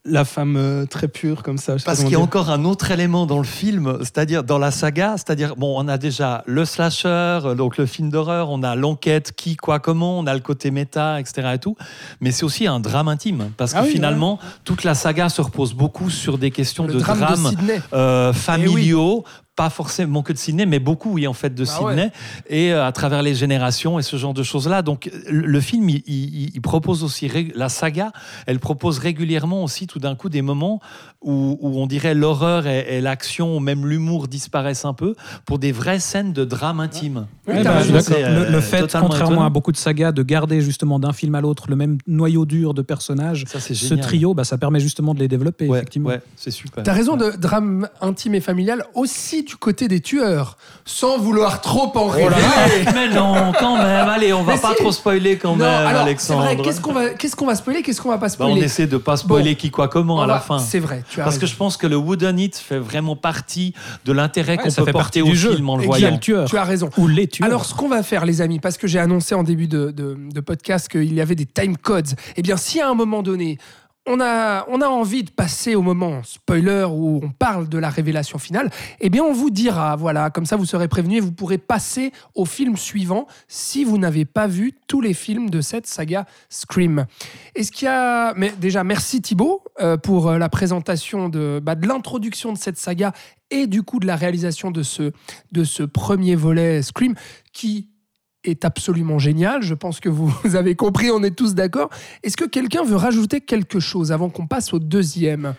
la 0.06 0.26
femme 0.26 0.58
euh, 0.58 0.86
très 0.86 1.08
pure 1.08 1.44
comme 1.44 1.58
ça. 1.58 1.76
Parce 1.86 2.00
qu'il 2.04 2.12
y 2.12 2.16
a 2.16 2.20
encore 2.20 2.50
un 2.50 2.66
autre 2.66 2.92
élément 2.92 3.26
dans 3.26 3.38
le 3.38 3.46
film, 3.46 4.00
c'est-à-dire 4.02 4.44
dans 4.44 4.58
la 4.58 4.70
saga, 4.70 5.14
c'est-à-dire 5.16 5.56
bon, 5.56 5.76
on 5.78 5.88
a 5.88 5.98
déjà 5.98 6.44
le 6.46 6.66
slasher, 6.66 7.08
euh, 7.08 7.56
donc 7.56 7.78
le 7.78 7.86
film 7.86 8.10
d'horreur, 8.10 8.50
on 8.50 8.64
a 8.64 8.76
l'enquête, 8.76 9.32
qui, 9.34 9.56
quoi, 9.56 9.80
comment, 9.80 10.20
on 10.20 10.28
a 10.28 10.34
le 10.34 10.42
côté 10.42 10.72
méta, 10.72 11.22
etc. 11.22 11.52
et 11.54 11.58
tout, 11.60 11.78
mais 12.20 12.32
c'est 12.32 12.44
aussi 12.44 12.68
un 12.68 12.82
drame 12.82 13.08
intime 13.08 13.52
parce 13.56 13.72
que 13.74 13.78
Ah 13.80 13.84
oui, 13.84 13.92
finalement 13.92 14.40
toute 14.66 14.84
la 14.84 14.94
saga 14.94 15.30
se 15.30 15.42
repose 15.42 15.74
beaucoup 15.74 16.10
sur 16.10 16.38
des 16.38 16.52
questions 16.52 16.86
Le 16.86 16.96
de 16.96 17.00
drame, 17.00 17.20
drame, 17.20 17.44
de 17.44 17.50
Sydney. 17.50 17.82
euh, 17.94 18.34
familiaux, 18.34 19.24
pas 19.56 19.70
forcément 19.70 20.24
que 20.24 20.34
de 20.34 20.38
Sydney, 20.38 20.66
mais 20.66 20.80
beaucoup, 20.80 21.12
oui, 21.14 21.28
en 21.28 21.34
fait, 21.34 21.54
de 21.54 21.64
Bah 21.64 21.72
Sydney, 21.72 22.12
et 22.50 22.74
euh, 22.74 22.86
à 22.88 22.92
travers 22.92 23.22
les 23.22 23.36
générations 23.36 24.00
et 24.00 24.02
ce 24.02 24.18
genre 24.18 24.34
de 24.34 24.42
choses-là. 24.42 24.82
Donc, 24.82 25.12
le, 25.30 25.60
film, 25.62 25.90
il, 25.90 26.02
il- 26.08 26.52
il 26.56 26.62
propose 26.62 27.04
aussi, 27.04 27.30
la 27.54 27.70
saga, 27.70 28.12
elle 28.48 28.60
propose 28.60 28.98
régulièrement 28.98 29.64
aussi, 29.64 29.86
tout 29.86 30.00
d'un 30.00 30.16
coup, 30.16 30.30
des 30.30 30.42
moments 30.42 30.80
où, 31.22 31.58
où 31.62 31.80
on 31.80 31.86
dirait 31.86 32.16
l'horreur 32.16 32.66
et, 32.66 32.98
et 32.98 33.02
l'action, 33.02 33.56
ou 33.56 33.60
même 33.60 33.86
l'humour 33.86 34.28
disparaissent 34.28 34.86
un 34.86 34.94
peu, 34.94 35.14
pour 35.46 35.60
des 35.60 35.72
vraies 35.72 36.00
scènes 36.00 36.34
de 36.34 36.46
drame 36.46 36.80
intime. 36.80 37.28
Ouais, 37.48 37.64
bah, 37.64 37.82
je 37.84 37.98
suis 38.00 38.14
le, 38.14 38.20
euh, 38.26 38.50
le 38.50 38.60
fait, 38.62 38.82
contrairement 38.82 39.16
étonnant. 39.36 39.46
à 39.46 39.50
beaucoup 39.50 39.72
de 39.72 39.78
sagas, 39.78 40.12
de 40.12 40.24
garder 40.24 40.62
justement 40.62 40.98
d'un 40.98 41.14
film 41.14 41.36
à 41.36 41.42
l'autre 41.42 41.66
le 41.70 41.76
même 41.76 41.98
noyau 42.08 42.46
dur 42.46 42.74
de 42.74 42.82
personnages, 42.82 43.46
Ça, 43.48 43.60
ce 43.60 43.74
génial. 43.74 44.00
trio, 44.06 44.34
bah, 44.34 44.44
ça 44.46 44.58
permet 44.58 44.80
justement 44.80 45.14
de 45.14 45.20
les 45.20 45.28
développer, 45.28 45.68
Ouais, 45.68 45.78
effectivement. 45.78 46.10
ouais, 46.10 46.22
c'est 46.36 46.52
super. 46.52 46.84
T'as 46.84 46.94
raison 46.94 47.18
de 47.18 47.32
drame 47.38 47.88
intime 48.02 48.34
et 48.36 48.42
familial 48.42 48.84
aussi 48.96 49.43
du 49.44 49.56
côté 49.58 49.88
des 49.88 50.00
tueurs, 50.02 50.58
sans 50.86 51.18
vouloir 51.18 51.62
trop 51.62 51.92
en 51.98 52.08
révéler. 52.08 52.36
mais 52.94 53.10
non, 53.10 53.52
quand 53.60 53.78
même, 53.78 54.08
allez, 54.10 54.34
on 54.34 54.44
va 54.44 54.56
Mais 54.56 54.60
pas 54.62 54.70
si. 54.72 54.76
trop 54.78 54.92
spoiler 54.92 55.38
quand 55.38 55.52
Non, 55.56 55.66
même, 55.66 55.68
alors, 55.68 55.92
c'est 55.92 55.98
Alexandre. 56.08 56.44
vrai. 56.44 56.58
Qu'est-ce 56.58 56.82
qu'on 56.82 56.94
va, 56.94 57.10
qu'est-ce 57.10 57.36
qu'on 57.36 57.46
va 57.46 57.56
spoiler, 57.56 57.82
qu'est-ce 57.82 58.02
qu'on 58.02 58.10
va 58.10 58.18
pas 58.18 58.28
Bah, 58.28 58.34
on 58.40 58.46
spoiler 58.50 58.64
essaie 58.64 58.88
de 58.88 58.98
pas 58.98 59.18
spoiler 59.18 59.52
Bon. 59.54 59.58
qui, 59.60 59.72
quoi, 59.72 59.88
comment 59.88 60.22
à 60.22 60.26
On 60.26 60.28
la 60.28 60.34
va- 60.36 60.40
fin. 60.40 60.60
C'est 60.60 60.80
vrai. 60.80 61.04
Tu 61.10 61.22
as 61.22 61.24
Parce 61.24 61.36
que 61.38 61.42
raison. 61.42 61.54
je 61.54 61.58
pense 61.58 61.78
que 61.78 61.88
le 61.88 61.96
Wooden 61.98 62.40
It 62.40 62.56
fait 62.58 62.80
vraiment 62.80 63.16
partie 63.16 63.74
de 64.06 64.12
l'intérêt 64.14 64.58
Ouais, 64.58 64.64
qu'on 64.64 64.70
ça 64.70 64.82
peut 64.82 64.88
fait 64.88 64.92
porter 64.92 65.22
au 65.22 65.26
du 65.28 65.36
jeu. 65.36 65.56
film 65.56 65.70
en 65.70 65.78
le 65.78 65.84
voyant. 65.86 66.12
le 66.12 66.20
tueur. 66.20 66.48
Tu 66.50 66.58
as 66.58 66.64
raison. 66.64 66.90
Ou 66.98 67.08
les 67.08 67.28
tueurs. 67.28 67.48
Alors, 67.48 67.66
ce 67.66 67.74
qu'on 67.74 67.90
va 67.90 68.04
faire, 68.04 68.26
les 68.26 68.42
amis, 68.42 68.60
parce 68.60 68.78
que 68.78 68.88
j'ai 68.88 69.00
annoncé 69.00 69.36
en 69.36 69.44
début 69.44 69.68
de, 69.68 69.92
de- 69.92 70.18
de 70.32 70.40
podcast 70.42 70.88
qu'il 70.90 71.14
y 71.14 71.22
avait 71.22 71.36
des 71.36 71.46
time 71.46 71.78
codes, 71.78 72.08
eh 72.36 72.42
bien, 72.42 72.58
si 72.58 72.80
à 72.82 72.90
un 72.90 72.94
moment 72.94 73.22
donné, 73.24 73.58
on 74.06 74.20
a, 74.20 74.66
on 74.68 74.82
a 74.82 74.88
envie 74.88 75.24
de 75.24 75.32
passer 75.32 75.76
au 75.76 75.82
moment 75.82 76.22
spoiler 76.24 76.86
où 76.90 77.22
on 77.24 77.30
parle 77.30 77.70
de 77.70 77.78
la 77.78 77.90
révélation 77.90 78.38
finale, 78.38 78.70
eh 79.00 79.10
bien, 79.10 79.24
on 79.24 79.34
vous 79.34 79.50
dira, 79.50 79.96
voilà, 79.96 80.30
comme 80.30 80.46
ça 80.46 80.56
vous 80.56 80.66
serez 80.66 80.88
prévenu 80.88 81.18
et 81.18 81.20
vous 81.22 81.32
pourrez 81.32 81.58
passer 81.58 82.12
au 82.36 82.46
film 82.46 82.76
suivant 82.76 83.28
si 83.48 83.84
vous 83.84 83.98
n'avez 83.98 84.26
pas 84.26 84.48
vu 84.48 84.74
tous 84.88 85.00
les 85.00 85.14
films 85.14 85.50
de 85.50 85.62
cette 85.62 85.88
saga 85.88 86.26
Scream. 86.50 87.06
Est-ce 87.56 87.72
qu'il 87.72 87.86
y 87.86 87.90
a. 87.90 88.34
Mais 88.36 88.54
déjà, 88.60 88.84
merci 88.84 89.22
Thibaut 89.22 89.64
euh, 89.80 89.96
pour 89.98 90.28
euh, 90.28 90.38
la 90.38 90.50
présentation 90.50 91.30
de, 91.30 91.62
bah, 91.64 91.76
de 91.76 91.88
l'introduction 91.88 92.52
de 92.52 92.58
cette 92.58 92.78
saga 92.78 93.14
et 93.50 93.68
du 93.68 93.84
coup 93.84 94.00
de 94.00 94.08
la 94.08 94.16
réalisation 94.16 94.72
de 94.72 94.84
ce, 94.84 95.12
de 95.52 95.64
ce 95.64 95.84
premier 95.84 96.36
volet 96.36 96.82
Scream 96.82 97.16
qui 97.54 97.93
est 98.44 98.66
absolument 98.66 99.20
génial. 99.20 99.62
Je 99.64 99.74
pense 99.74 100.00
que 100.00 100.10
vous 100.10 100.32
avez 100.56 100.76
compris, 100.76 101.10
on 101.12 101.24
est 101.24 101.36
tous 101.36 101.54
d'accord. 101.56 101.90
Est-ce 102.24 102.38
que 102.38 102.46
quelqu'un 102.46 102.84
veut 102.84 102.96
rajouter 102.96 103.42
quelque 103.42 103.80
chose 103.80 104.12
avant 104.12 104.30
qu'on 104.30 104.48
passe 104.48 104.74
au 104.74 104.80
deuxième? 104.80 105.54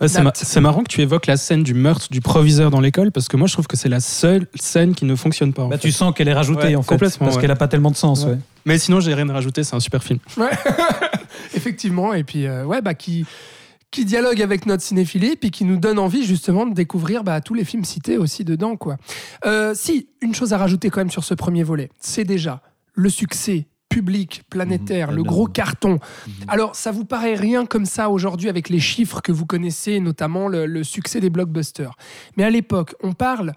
Ouais, 0.00 0.08
c'est, 0.08 0.22
ma- 0.22 0.60
marrant 0.60 0.82
que 0.82 0.88
tu 0.88 1.00
évoques 1.02 1.28
la 1.28 1.36
scène 1.36 1.62
du 1.62 1.72
meurtre 1.72 2.08
du 2.10 2.20
proviseur 2.20 2.70
dans 2.72 2.80
l'école 2.80 3.12
parce 3.12 3.28
que 3.28 3.36
moi 3.36 3.46
je 3.46 3.52
trouve 3.52 3.68
que 3.68 3.76
c'est 3.76 3.88
la 3.88 4.00
seule 4.00 4.48
scène 4.56 4.92
qui 4.94 5.04
ne 5.04 5.14
fonctionne 5.14 5.52
pas. 5.52 5.62
en 5.62 5.68
Bah, 5.68 5.76
fait. 5.76 5.82
tu 5.86 5.92
sens 5.92 6.12
qu'elle 6.12 6.26
est 6.26 6.32
rajoutée 6.34 6.66
Ouais, 6.66 6.76
en 6.76 6.82
fait, 6.82 6.88
complètement, 6.94 7.26
parce 7.26 7.36
ouais. 7.36 7.42
qu'elle 7.42 7.50
a 7.52 7.56
pas 7.56 7.68
tellement 7.68 7.92
de 7.92 7.96
sens. 7.96 8.24
Ouais. 8.24 8.32
ouais. 8.32 8.38
Mais 8.66 8.76
sinon 8.78 8.98
j'ai 8.98 9.14
rien 9.14 9.28
à 9.28 9.32
rajouter, 9.34 9.62
c'est 9.62 9.76
un 9.76 9.80
super 9.80 10.02
film. 10.02 10.18
Ouais, 10.36 10.50
effectivement. 11.54 12.12
Et 12.14 12.24
puis, 12.24 12.46
euh, 12.46 12.64
ouais, 12.64 12.82
bah, 12.82 12.94
qui, 12.94 13.24
qui 13.94 14.04
dialogue 14.04 14.42
avec 14.42 14.66
notre 14.66 14.82
cinéphilie, 14.82 15.36
puis 15.36 15.52
qui 15.52 15.64
nous 15.64 15.76
donne 15.76 16.00
envie 16.00 16.24
justement 16.24 16.66
de 16.66 16.74
découvrir 16.74 17.22
bah, 17.22 17.40
tous 17.40 17.54
les 17.54 17.64
films 17.64 17.84
cités 17.84 18.18
aussi 18.18 18.44
dedans. 18.44 18.76
Quoi. 18.76 18.96
Euh, 19.46 19.72
si, 19.76 20.08
une 20.20 20.34
chose 20.34 20.52
à 20.52 20.58
rajouter 20.58 20.90
quand 20.90 21.00
même 21.00 21.12
sur 21.12 21.22
ce 21.22 21.32
premier 21.32 21.62
volet, 21.62 21.90
c'est 22.00 22.24
déjà 22.24 22.60
le 22.94 23.08
succès 23.08 23.68
public, 23.88 24.42
planétaire, 24.50 25.10
Mhm, 25.10 25.16
le 25.16 25.22
gros 25.22 25.46
carton. 25.46 26.00
Alors, 26.48 26.74
ça 26.74 26.90
vous 26.90 27.04
paraît 27.04 27.36
rien 27.36 27.66
comme 27.66 27.86
ça 27.86 28.10
aujourd'hui 28.10 28.48
avec 28.48 28.68
les 28.68 28.80
chiffres 28.80 29.20
que 29.20 29.30
vous 29.30 29.46
connaissez, 29.46 30.00
notamment 30.00 30.48
le, 30.48 30.66
le 30.66 30.82
succès 30.82 31.20
des 31.20 31.30
blockbusters. 31.30 31.94
Mais 32.36 32.42
à 32.42 32.50
l'époque, 32.50 32.96
on 33.04 33.12
parle 33.12 33.52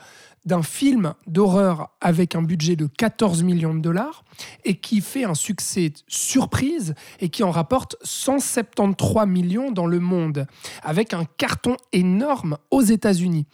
d'un 0.47 0.63
film 0.63 1.13
d'horreur 1.27 1.89
avec 1.99 2.33
un 2.33 2.41
budget 2.41 2.75
de 2.75 2.87
14 2.87 3.43
millions 3.43 3.75
de 3.75 3.81
dollars 3.81 4.23
et 4.63 4.75
qui 4.75 5.01
fait 5.01 5.25
un 5.25 5.33
succès 5.35 5.91
surprise 6.07 6.95
et 7.19 7.29
qui 7.29 7.43
en 7.43 7.51
rapporte 7.51 7.97
173 8.01 9.27
millions 9.27 9.71
dans 9.71 9.85
le 9.85 9.99
monde, 9.99 10.47
avec 10.83 11.13
un 11.13 11.25
carton 11.37 11.75
énorme 11.91 12.57
aux 12.71 12.81
États-Unis. 12.81 13.45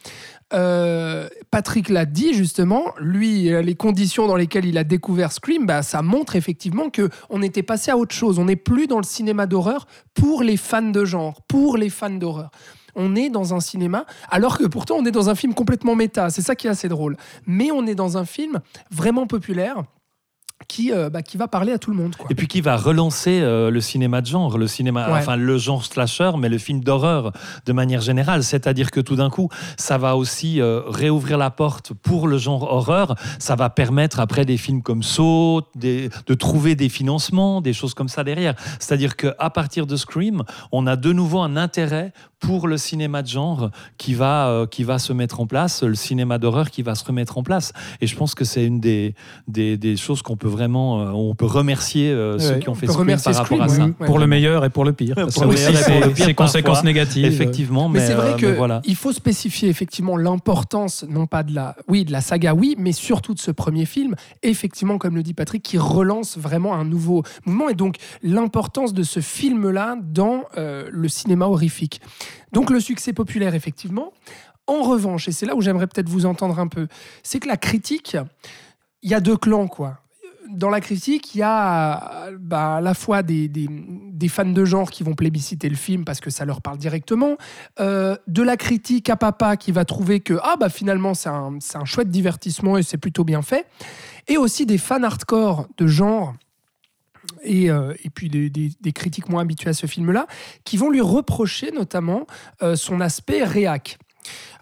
Euh, 0.54 1.30
Patrick 1.50 1.90
l'a 1.90 2.06
dit 2.06 2.34
justement, 2.34 2.94
lui, 3.00 3.50
les 3.64 3.76
conditions 3.76 4.28
dans 4.28 4.36
lesquelles 4.36 4.66
il 4.66 4.78
a 4.78 4.84
découvert 4.84 5.32
Scream, 5.32 5.66
bah, 5.66 5.82
ça 5.82 6.04
montre 6.04 6.36
effectivement 6.36 6.92
que 6.92 7.10
on 7.32 7.42
était 7.42 7.64
passé 7.64 7.90
à 7.90 7.98
autre 7.98 8.14
chose. 8.14 8.38
On 8.38 8.46
n'est 8.46 8.56
plus 8.56 8.86
dans 8.86 8.98
le 8.98 9.04
cinéma 9.04 9.48
d'horreur 9.48 9.88
pour 10.14 10.44
les 10.44 10.58
fans 10.58 10.84
de 10.84 11.06
genre, 11.06 11.42
pour 11.48 11.76
les 11.76 11.90
fans 11.90 12.12
d'horreur. 12.12 12.52
On 12.96 13.16
est 13.16 13.30
dans 13.30 13.54
un 13.54 13.60
cinéma, 13.60 14.06
alors 14.30 14.58
que 14.58 14.66
pourtant 14.66 14.96
on 14.96 15.06
est 15.06 15.12
dans 15.12 15.30
un 15.30 15.36
film 15.36 15.54
complètement 15.54 15.96
méta. 15.96 16.30
C'est 16.30 16.42
ça 16.42 16.56
qui 16.56 16.68
est 16.68 16.70
assez 16.72 16.90
drôle. 16.90 17.18
Mais 17.48 17.72
on 17.72 17.86
est 17.88 17.96
dans 17.96 18.18
un 18.18 18.26
film 18.26 18.60
vraiment 18.92 19.28
populaire 19.28 19.84
qui, 20.70 20.94
euh, 20.94 21.10
bah, 21.10 21.22
qui 21.22 21.36
va 21.36 21.50
parler 21.50 21.74
à 21.74 21.78
tout 21.78 21.92
le 21.92 21.98
monde. 21.98 22.16
Quoi. 22.16 22.28
Et 22.30 22.36
puis 22.36 22.48
qui 22.48 22.62
va 22.62 22.78
relancer 22.78 23.42
euh, 23.42 23.70
le 23.70 23.82
cinéma 23.82 24.22
de 24.22 24.28
genre, 24.28 24.58
le 24.58 24.68
cinéma, 24.68 25.12
Ouais. 25.12 25.20
enfin 25.20 25.36
le 25.36 25.58
genre 25.58 25.84
slasher, 25.84 26.32
mais 26.40 26.48
le 26.48 26.58
film 26.58 26.80
d'horreur 26.82 27.34
de 27.66 27.74
manière 27.74 28.00
générale. 28.00 28.44
C'est-à-dire 28.46 28.90
que 28.90 29.02
tout 29.02 29.18
d'un 29.18 29.30
coup, 29.30 29.50
ça 29.78 29.98
va 29.98 30.16
aussi 30.16 30.62
euh, 30.62 30.80
réouvrir 30.88 31.38
la 31.38 31.50
porte 31.52 31.92
pour 31.94 32.30
le 32.30 32.38
genre 32.38 32.64
horreur. 32.64 33.16
Ça 33.40 33.56
va 33.56 33.70
permettre 33.70 34.22
après 34.22 34.46
des 34.46 34.56
films 34.56 34.82
comme 34.82 35.04
Saw 35.04 35.64
des- 35.76 36.10
de 36.28 36.34
trouver 36.34 36.76
des 36.76 36.88
financements, 36.88 37.60
des 37.60 37.74
choses 37.74 37.94
comme 37.94 38.08
ça 38.08 38.24
derrière. 38.24 38.56
C'est-à-dire 38.80 39.18
qu'à 39.18 39.50
partir 39.50 39.86
de 39.86 39.98
Scream, 39.98 40.44
on 40.72 40.88
a 40.88 40.96
de 40.96 41.12
nouveau 41.12 41.42
un 41.42 41.58
intérêt 41.58 42.14
pour 42.44 42.68
le 42.68 42.78
cinéma 42.78 43.22
de 43.22 43.28
genre 43.28 43.70
qui 43.98 44.14
va, 44.14 44.48
euh, 44.50 44.66
qui 44.68 44.84
va 44.84 45.00
se 45.00 45.14
mettre 45.14 45.40
en 45.40 45.48
place, 45.48 45.82
le 45.84 45.96
cinéma 45.96 46.38
d'horreur 46.38 46.70
qui 46.70 46.82
va 46.82 46.94
se 46.96 47.04
remettre 47.06 47.38
en 47.38 47.44
place. 47.44 47.72
Et 48.02 48.08
je 48.08 48.16
pense 48.16 48.36
que 48.36 48.44
c'est 48.46 48.66
une 48.66 48.80
des, 48.80 49.16
des, 49.48 49.78
des 49.78 49.96
choses 49.98 50.22
qu'on 50.22 50.36
peut 50.38 50.48
vraiment, 50.50 51.02
euh, 51.02 51.12
on 51.12 51.36
peut 51.36 51.46
remercier 51.46 52.10
euh, 52.12 52.38
ceux 52.40 52.54
Ouais. 52.56 52.60
qui 52.60 52.70
ont 52.70 52.74
On 52.74 52.76
fait 52.76 52.88
Scream 52.88 53.18
par 53.24 53.36
rapport 53.36 53.62
à 53.62 53.70
ça. 53.70 53.86
oui. 53.86 53.94
Ouais. 54.00 54.06
Pour 54.08 54.20
le 54.20 54.28
meilleur 54.28 54.66
et 54.66 54.70
pour 54.70 54.84
le 54.86 54.94
pire. 54.94 55.16
Pour 55.16 55.32
Ça 55.32 55.46
le 55.46 55.52
aussi, 55.52 55.66
meilleur 55.66 55.90
et 55.90 55.92
pour 56.00 56.08
le 56.10 56.14
pire 56.14 56.36
conséquences 56.36 56.64
parfois. 56.76 56.84
négatives. 56.90 57.26
Effectivement, 57.26 57.88
mais, 57.90 58.00
Mais, 58.00 58.08
c'est 58.08 58.14
vrai 58.14 58.34
euh, 58.34 58.38
que 58.38 58.46
voilà. 58.58 58.82
il 58.86 58.96
faut 58.96 59.12
spécifier 59.14 59.70
effectivement 59.70 60.18
l'importance, 60.18 61.06
non 61.10 61.26
pas 61.28 61.44
de 61.44 61.54
la, 61.56 61.76
oui, 61.88 62.04
de 62.06 62.12
la 62.12 62.22
saga, 62.22 62.54
oui, 62.54 62.76
mais 62.78 62.92
surtout 62.92 63.34
de 63.34 63.40
ce 63.40 63.52
premier 63.52 63.86
film, 63.86 64.16
effectivement, 64.44 64.98
comme 64.98 65.16
le 65.16 65.24
dit 65.24 65.34
Patrick, 65.34 65.64
qui 65.64 65.78
relance 65.78 66.38
vraiment 66.38 66.74
un 66.76 66.84
nouveau 66.86 67.24
mouvement 67.46 67.70
et 67.70 67.74
donc 67.76 67.96
l'importance 68.22 68.94
de 68.94 69.04
ce 69.04 69.20
film-là 69.22 69.96
dans 70.04 70.44
euh, 70.58 70.90
le 70.92 71.08
cinéma 71.08 71.46
horrifique. 71.48 72.02
Donc 72.52 72.70
le 72.70 72.80
succès 72.80 73.14
populaire, 73.14 73.56
effectivement. 73.56 74.12
En 74.68 74.82
revanche, 74.82 75.28
et 75.28 75.32
c'est 75.32 75.46
là 75.46 75.56
où 75.56 75.62
j'aimerais 75.62 75.88
peut-être 75.88 76.08
vous 76.10 76.26
entendre 76.26 76.58
un 76.60 76.68
peu, 76.68 76.88
c'est 77.22 77.40
que 77.40 77.48
la 77.48 77.58
critique, 77.58 78.16
il 79.02 79.12
y 79.12 79.14
a 79.14 79.20
deux 79.20 79.36
clans, 79.36 79.68
quoi. 79.68 80.00
Dans 80.50 80.70
la 80.70 80.82
critique, 80.82 81.36
il 81.36 81.40
y 81.40 81.42
a 81.42 82.30
bah, 82.40 82.76
à 82.76 82.82
la 82.82 82.94
fois 82.94 83.24
des, 83.24 83.48
des- 83.48 84.28
fans 84.30 84.46
de 84.46 84.66
genre 84.66 84.90
qui 84.92 85.04
vont 85.04 85.16
plébisciter 85.16 85.68
le 85.68 85.76
film 85.76 86.06
parce 86.06 86.20
que 86.22 86.30
ça 86.30 86.46
leur 86.46 86.62
parle 86.62 86.78
directement, 86.78 87.38
euh, 87.80 88.16
de 88.28 88.42
la 88.42 88.56
critique 88.56 89.10
à 89.10 89.16
papa 89.18 89.58
qui 89.58 89.72
va 89.72 89.84
trouver 89.84 90.22
que 90.22 90.36
ah 90.44 90.56
bah 90.58 90.70
finalement 90.70 91.14
c'est 91.14 91.30
un, 91.30 91.58
c'est 91.60 91.78
un 91.78 91.86
chouette 91.86 92.10
divertissement 92.10 92.78
et 92.78 92.84
c'est 92.84 92.98
plutôt 92.98 93.24
bien 93.26 93.42
fait, 93.42 93.66
et 94.28 94.38
aussi 94.38 94.66
des 94.66 94.78
fans 94.78 95.04
hardcore 95.04 95.68
de 95.78 95.88
genre 95.88 96.34
et, 97.44 97.70
euh, 97.70 97.94
et 98.04 98.10
puis 98.10 98.30
des, 98.30 98.92
critiques 98.94 99.30
moins 99.30 99.42
habitués 99.42 99.70
à 99.70 99.74
ce 99.74 99.88
film-là 99.88 100.28
qui 100.64 100.78
vont 100.78 100.90
lui 100.90 101.02
reprocher 101.02 101.72
notamment 101.72 102.28
euh, 102.62 102.76
son 102.76 103.02
aspect 103.02 103.44
réac. 103.44 103.98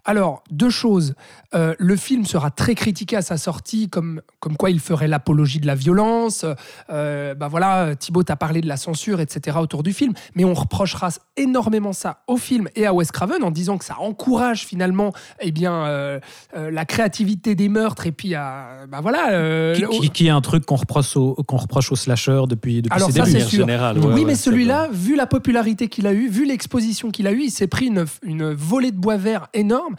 Alors, 0.06 0.43
deux 0.49 0.70
choses. 0.70 1.14
Euh, 1.54 1.76
le 1.78 1.95
film 1.95 2.26
sera 2.26 2.49
très 2.49 2.76
critiqué 2.76 3.16
à 3.18 3.22
sa 3.22 3.38
sortie, 3.38 3.89
comme, 3.89 4.22
comme 4.39 4.58
quoi 4.58 4.70
il 4.70 4.80
ferait 4.80 5.08
l'apologie 5.08 5.60
de 5.60 5.68
la 5.68 5.76
violence. 5.76 6.45
Euh, 6.89 7.36
bah 7.36 7.47
voilà, 7.49 7.95
Thibaut 7.95 8.24
a 8.30 8.36
parlé 8.36 8.62
de 8.62 8.68
la 8.68 8.78
censure, 8.78 9.20
etc. 9.20 9.58
autour 9.60 9.84
du 9.84 9.93
film, 9.93 10.14
mais 10.36 10.43
on 10.45 10.54
reprochera 10.54 11.10
énormément 11.38 11.93
ça 11.93 12.24
au 12.28 12.38
film 12.38 12.68
et 12.76 12.86
à 12.86 12.93
Wes 12.93 13.12
Craven 13.12 13.43
en 13.43 13.52
disant 13.52 13.78
que 13.78 13.86
ça 13.86 13.99
encourage 13.99 14.66
finalement 14.66 15.14
eh 15.41 15.52
bien, 15.52 15.86
euh, 15.86 16.20
euh, 16.56 16.72
la 16.72 16.86
créativité 16.86 17.56
des 17.56 17.70
meurtres 17.70 18.08
et 18.08 18.12
puis 18.12 18.34
à, 18.34 18.86
bah 18.89 18.99
voilà. 19.02 19.74
Qui, 19.76 19.86
qui- 19.99 20.10
qui 20.10 20.28
est 20.28 20.32
un 20.32 20.41
truc 20.41 20.66
qu'on 20.66 20.76
reproche 20.78 21.16
au, 21.18 21.36
qu'on 21.36 21.58
reproche 21.58 21.91
au 21.91 21.95
slasher 21.95 22.41
depuis, 22.47 22.82
depuis 22.82 22.95
Alors 22.95 23.10
ses 23.12 23.20
ça, 23.20 23.24
débuts. 23.26 23.39
c'est 23.41 23.45
sûr. 23.47 23.60
générale, 23.60 23.99
ouais, 23.99 24.06
oui, 24.08 24.14
ouais, 24.22 24.26
mais 24.26 24.36
celui-là, 24.36 24.88
vu 24.91 25.16
la 25.16 25.28
popularité 25.28 25.88
qu'il 25.89 26.08
a 26.08 26.14
eue, 26.14 26.28
vu 26.30 26.45
l'exposition 26.45 27.12
qu'il 27.12 27.28
a 27.28 27.32
eue, 27.34 27.43
il 27.43 27.52
s'est 27.52 27.68
pris 27.68 27.88
une, 27.88 28.06
une 28.24 28.52
volée 28.54 28.91
de 28.91 28.97
bois 28.97 29.18
vert 29.18 29.47
énorme. 29.54 29.91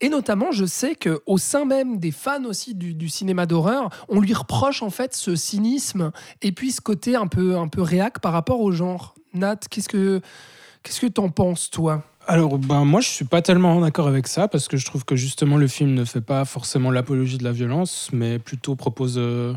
Et 0.00 0.08
notamment, 0.08 0.52
je 0.52 0.64
sais 0.64 0.94
qu'au 0.94 1.38
sein 1.38 1.64
même 1.64 1.98
des 1.98 2.10
fans 2.10 2.44
aussi 2.44 2.74
du, 2.74 3.08
cinéma 3.08 3.46
d'horreur, 3.46 3.90
on 4.08 4.20
lui 4.20 4.32
reproche 4.32 4.82
en 4.82 4.90
fait 4.90 5.14
ce 5.14 5.36
cynisme 5.36 6.12
et 6.42 6.52
puis 6.52 6.72
ce 6.72 6.80
côté 6.80 7.16
un 7.16 7.26
peu, 7.26 7.56
un 7.56 7.68
peu 7.68 7.82
réac 7.82 8.20
par 8.20 8.32
rapport 8.32 8.60
au 8.60 8.72
genre. 8.72 9.14
Nat, 9.32 9.60
qu'est-ce 9.70 9.88
que 9.88 10.20
qu'est-ce 10.82 11.00
que 11.00 11.06
t'en 11.06 11.28
penses, 11.28 11.70
toi? 11.70 12.02
Alors, 12.26 12.58
ben, 12.58 12.84
moi, 12.84 13.00
je 13.00 13.08
suis 13.08 13.24
pas 13.24 13.42
tellement 13.42 13.80
d'accord 13.80 14.06
avec 14.06 14.28
ça 14.28 14.46
parce 14.46 14.68
que 14.68 14.76
je 14.76 14.84
trouve 14.84 15.04
que 15.04 15.16
justement 15.16 15.56
le 15.56 15.66
film 15.66 15.94
ne 15.94 16.04
fait 16.04 16.20
pas 16.20 16.44
forcément 16.44 16.90
l'apologie 16.90 17.38
de 17.38 17.44
la 17.44 17.52
violence, 17.52 18.10
mais 18.12 18.38
plutôt 18.38 18.76
propose 18.76 19.16
euh, 19.18 19.54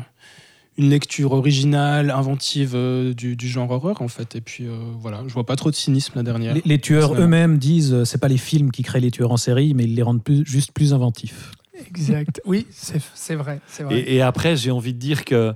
une 0.76 0.90
lecture 0.90 1.32
originale, 1.32 2.10
inventive 2.10 2.72
euh, 2.74 3.14
du, 3.14 3.36
du 3.36 3.48
genre 3.48 3.70
horreur 3.70 4.02
en 4.02 4.08
fait. 4.08 4.34
Et 4.36 4.40
puis 4.40 4.66
euh, 4.66 4.76
voilà, 4.98 5.22
je 5.26 5.32
vois 5.32 5.46
pas 5.46 5.56
trop 5.56 5.70
de 5.70 5.76
cynisme 5.76 6.12
la 6.16 6.22
dernière. 6.22 6.54
Les, 6.54 6.62
les 6.64 6.78
tueurs 6.80 7.14
eux-mêmes 7.14 7.58
disent 7.58 7.92
euh, 7.92 8.04
c'est 8.04 8.18
pas 8.18 8.28
les 8.28 8.38
films 8.38 8.70
qui 8.72 8.82
créent 8.82 9.00
les 9.00 9.10
tueurs 9.10 9.30
en 9.32 9.36
série, 9.36 9.72
mais 9.74 9.84
ils 9.84 9.94
les 9.94 10.02
rendent 10.02 10.22
plus- 10.24 10.44
juste 10.44 10.72
plus 10.72 10.92
inventifs. 10.92 11.52
Exact. 11.88 12.40
oui, 12.44 12.66
c'est 12.70 13.34
vrai. 13.34 13.60
C'est 13.68 13.82
vrai. 13.82 13.98
Et, 14.00 14.16
et 14.16 14.22
après, 14.22 14.56
j'ai 14.56 14.70
envie 14.70 14.94
de 14.94 14.98
dire 14.98 15.24
que 15.24 15.52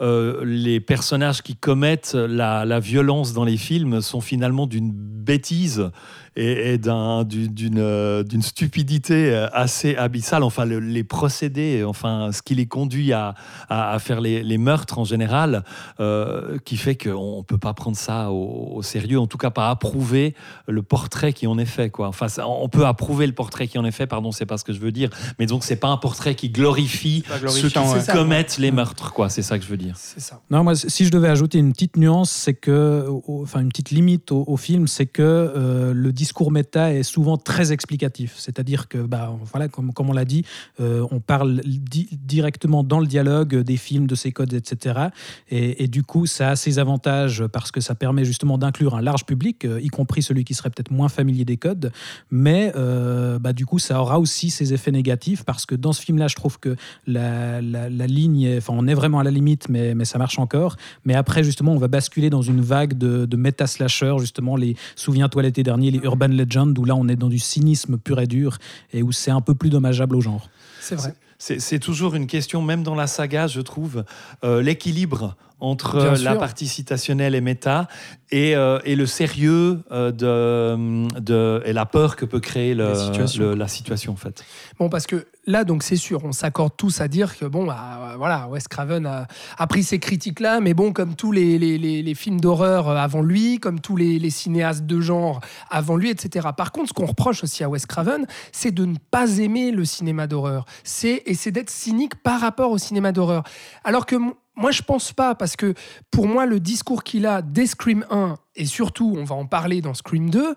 euh, 0.00 0.44
les 0.44 0.80
personnages 0.80 1.42
qui 1.42 1.56
commettent 1.56 2.14
la, 2.14 2.64
la 2.64 2.80
violence 2.80 3.32
dans 3.34 3.44
les 3.44 3.56
films 3.56 4.00
sont 4.00 4.20
finalement 4.20 4.66
d'une 4.66 4.90
bêtise 4.92 5.90
et, 6.36 6.72
et 6.74 6.78
d'un- 6.78 7.24
du- 7.24 7.48
d'une 7.48 7.78
euh, 7.78 8.22
d'une 8.22 8.42
stupidité 8.42 9.32
euh, 9.34 9.48
assez 9.52 9.96
abyssale. 9.96 10.42
Enfin, 10.42 10.64
le- 10.64 10.78
les 10.80 11.04
procédés, 11.04 11.82
enfin, 11.84 12.30
ce 12.32 12.42
qui 12.42 12.54
les 12.54 12.66
conduit 12.66 13.12
à, 13.12 13.34
à- 13.68 13.92
à 13.92 13.98
faire 13.98 14.20
les, 14.20 14.42
les 14.42 14.58
meurtres 14.58 14.98
en 14.98 15.04
général, 15.04 15.64
euh, 15.98 16.58
qui 16.64 16.76
fait 16.76 16.94
qu'on 16.96 17.38
ne 17.38 17.42
peut 17.42 17.58
pas 17.58 17.74
prendre 17.74 17.96
ça 17.96 18.30
au, 18.30 18.76
au 18.76 18.82
sérieux, 18.82 19.18
en 19.18 19.26
tout 19.26 19.38
cas 19.38 19.50
pas 19.50 19.70
approuver 19.70 20.34
le 20.68 20.82
portrait 20.82 21.32
qui 21.32 21.46
en 21.46 21.58
est 21.58 21.64
fait. 21.64 21.90
Quoi. 21.90 22.08
Enfin, 22.08 22.28
ça- 22.28 22.46
on 22.48 22.68
peut 22.68 22.86
approuver 22.86 23.26
le 23.26 23.32
portrait 23.32 23.66
qui 23.68 23.78
en 23.78 23.84
est 23.84 23.90
fait, 23.90 24.06
pardon, 24.06 24.32
c'est 24.32 24.46
pas 24.46 24.58
ce 24.58 24.64
que 24.64 24.72
je 24.72 24.78
veux 24.80 24.92
dire, 24.92 25.10
mais 25.38 25.46
donc 25.46 25.64
c'est 25.64 25.76
pas 25.76 25.88
un 25.88 25.96
portrait 25.96 26.34
qui 26.34 26.50
glorifie 26.50 27.24
ceux 27.48 27.68
qui 27.68 27.78
ouais. 27.78 28.00
commettent 28.12 28.58
les 28.58 28.70
meurtres, 28.70 29.12
quoi. 29.12 29.28
C'est 29.28 29.42
ça 29.42 29.58
que 29.58 29.64
je 29.64 29.70
veux 29.70 29.76
dire. 29.76 29.94
C'est 29.96 30.20
ça. 30.20 30.40
Non, 30.50 30.62
moi, 30.64 30.74
si 30.74 31.04
je 31.04 31.10
devais 31.10 31.28
ajouter 31.28 31.58
une 31.58 31.72
petite 31.72 31.96
nuance, 31.96 32.30
c'est 32.30 32.54
que, 32.54 33.06
enfin, 33.28 33.60
une 33.60 33.68
petite 33.68 33.90
limite 33.90 34.32
au, 34.32 34.44
au 34.46 34.56
film, 34.56 34.86
c'est 34.86 35.06
que 35.06 35.22
euh, 35.22 35.92
le 35.94 36.12
discours 36.20 36.50
méta 36.52 36.92
est 36.92 37.02
souvent 37.02 37.38
très 37.38 37.72
explicatif. 37.72 38.34
C'est-à-dire 38.36 38.88
que, 38.88 38.98
bah, 38.98 39.34
voilà, 39.50 39.68
comme, 39.68 39.90
on 39.96 40.12
l'a 40.12 40.26
dit, 40.26 40.44
euh, 40.78 41.06
on 41.10 41.18
parle 41.18 41.62
di- 41.64 42.10
directement 42.12 42.84
dans 42.84 43.00
le 43.00 43.06
dialogue 43.06 43.56
des 43.56 43.78
films, 43.78 44.06
de 44.06 44.14
ses 44.14 44.30
codes, 44.30 44.52
etc. 44.52 45.08
Et, 45.50 45.88
du 45.88 46.02
coup, 46.02 46.26
ça 46.26 46.50
a 46.50 46.56
ses 46.56 46.78
avantages 46.78 47.46
parce 47.46 47.70
que 47.70 47.80
ça 47.80 47.94
permet 47.94 48.26
justement 48.26 48.58
d'inclure 48.58 48.94
un 48.96 49.00
large 49.00 49.24
public, 49.24 49.64
euh, 49.64 49.80
y 49.80 49.88
compris 49.88 50.22
celui 50.22 50.44
qui 50.44 50.52
serait 50.52 50.68
peut-être 50.68 50.90
moins 50.90 51.08
familier 51.08 51.46
des 51.46 51.56
codes. 51.56 51.90
Mais 52.30 52.72
euh, 52.76 53.38
bah, 53.38 53.54
du 53.54 53.64
coup, 53.64 53.78
ça 53.78 53.98
aura 53.98 54.20
aussi 54.20 54.50
ses 54.50 54.74
effets 54.74 54.92
négatifs 54.92 55.42
parce 55.44 55.64
que 55.64 55.74
dans 55.74 55.94
ce 55.94 56.02
film-là, 56.02 56.28
je 56.28 56.36
trouve 56.36 56.58
que 56.58 56.76
la, 57.06 57.60
ligne, 58.06 58.58
enfin, 58.58 58.74
on 58.76 58.86
est 58.86 58.94
vraiment 58.94 59.20
à 59.20 59.24
la 59.24 59.30
limite, 59.30 59.70
mais, 59.70 59.94
mais 59.94 60.04
ça 60.04 60.18
marche 60.18 60.38
encore. 60.38 60.76
Mais 61.06 61.14
après, 61.14 61.42
justement, 61.42 61.72
on 61.72 61.78
va 61.78 61.88
basculer 61.88 62.28
dans 62.28 62.42
une 62.42 62.60
vague 62.60 62.98
de, 62.98 63.24
de 63.24 63.36
méta-slasher, 63.36 64.16
justement, 64.18 64.56
les 64.56 64.76
Souviens-toi 64.96 65.42
l'été 65.42 65.62
dernier, 65.62 65.90
les 65.90 65.98
Urban 66.10 66.28
Legends, 66.28 66.74
où 66.76 66.84
là, 66.84 66.94
on 66.96 67.08
est 67.08 67.16
dans 67.16 67.28
du 67.28 67.38
cynisme 67.38 67.96
pur 67.98 68.20
et 68.20 68.26
dur 68.26 68.58
et 68.92 69.02
où 69.02 69.12
c'est 69.12 69.30
un 69.30 69.40
peu 69.40 69.54
plus 69.54 69.70
dommageable 69.70 70.16
au 70.16 70.20
genre. 70.20 70.50
C'est 70.80 70.96
vrai. 70.96 71.14
C'est 71.38 71.58
c'est 71.60 71.78
toujours 71.78 72.14
une 72.14 72.26
question, 72.26 72.60
même 72.60 72.82
dans 72.82 72.94
la 72.94 73.06
saga, 73.06 73.46
je 73.46 73.60
trouve, 73.60 74.04
euh, 74.44 74.60
l'équilibre 74.60 75.36
entre 75.60 75.96
euh, 75.96 76.16
la 76.22 76.34
partie 76.36 76.66
citationnelle 76.66 77.34
et 77.34 77.40
méta 77.40 77.86
et, 78.30 78.54
euh, 78.56 78.78
et 78.84 78.96
le 78.96 79.06
sérieux 79.06 79.82
euh, 79.92 80.10
de, 80.12 81.20
de, 81.20 81.62
et 81.64 81.72
la 81.72 81.86
peur 81.86 82.16
que 82.16 82.24
peut 82.24 82.40
créer 82.40 82.74
le- 82.74 82.88
La 82.88 82.94
situation. 82.94 83.42
le- 83.42 83.54
la 83.54 83.68
situation, 83.68 84.12
en 84.12 84.16
fait. 84.16 84.44
Bon, 84.78 84.88
parce 84.88 85.06
que 85.06 85.26
là, 85.46 85.64
donc 85.64 85.82
c'est 85.82 85.96
sûr, 85.96 86.20
on 86.24 86.32
s'accorde 86.32 86.72
tous 86.76 87.00
à 87.00 87.08
dire 87.08 87.36
que 87.36 87.44
bon, 87.44 87.66
bah, 87.66 88.14
voilà, 88.16 88.48
Wes 88.48 88.68
Craven 88.68 89.04
a, 89.06 89.26
a 89.58 89.66
pris 89.66 89.82
ces 89.82 89.98
critiques-là, 89.98 90.60
mais 90.60 90.74
bon, 90.74 90.92
comme 90.92 91.14
tous 91.16 91.32
les, 91.32 91.58
les- 91.58 91.76
les- 91.78 92.02
les 92.02 92.14
films 92.14 92.40
d'horreur 92.40 92.88
avant 92.88 93.22
lui, 93.22 93.58
comme 93.58 93.80
tous 93.80 93.96
les, 93.96 94.30
cinéastes 94.30 94.86
de 94.86 95.00
genre 95.00 95.40
avant 95.70 95.96
lui, 95.96 96.08
etc. 96.10 96.48
Par 96.56 96.70
contre, 96.72 96.88
ce 96.90 96.92
qu'on 96.94 97.06
reproche 97.06 97.42
aussi 97.42 97.64
à 97.64 97.68
Wes 97.68 97.84
Craven, 97.84 98.26
c'est 98.52 98.70
de 98.70 98.84
ne 98.84 98.94
pas 99.10 99.38
aimer 99.38 99.72
le 99.72 99.84
cinéma 99.84 100.26
d'horreur. 100.28 100.64
C'est 100.84 101.22
et 101.26 101.34
c'est 101.34 101.50
d'être 101.50 101.70
cynique 101.70 102.14
par 102.22 102.40
rapport 102.40 102.70
au 102.70 102.78
cinéma 102.78 103.10
d'horreur. 103.12 103.42
Alors 103.82 104.06
que 104.06 104.16
moi, 104.56 104.70
je 104.70 104.82
pense 104.82 105.12
pas, 105.12 105.34
parce 105.34 105.56
que 105.56 105.74
pour 106.10 106.26
moi, 106.26 106.46
le 106.46 106.60
discours 106.60 107.02
qu'il 107.02 107.26
a 107.26 107.42
dès 107.42 107.66
Scream 107.66 108.04
1, 108.10 108.36
et 108.56 108.66
surtout, 108.66 109.14
on 109.16 109.24
va 109.24 109.34
en 109.34 109.46
parler 109.46 109.80
dans 109.80 109.94
Scream 109.94 110.30
2, 110.30 110.54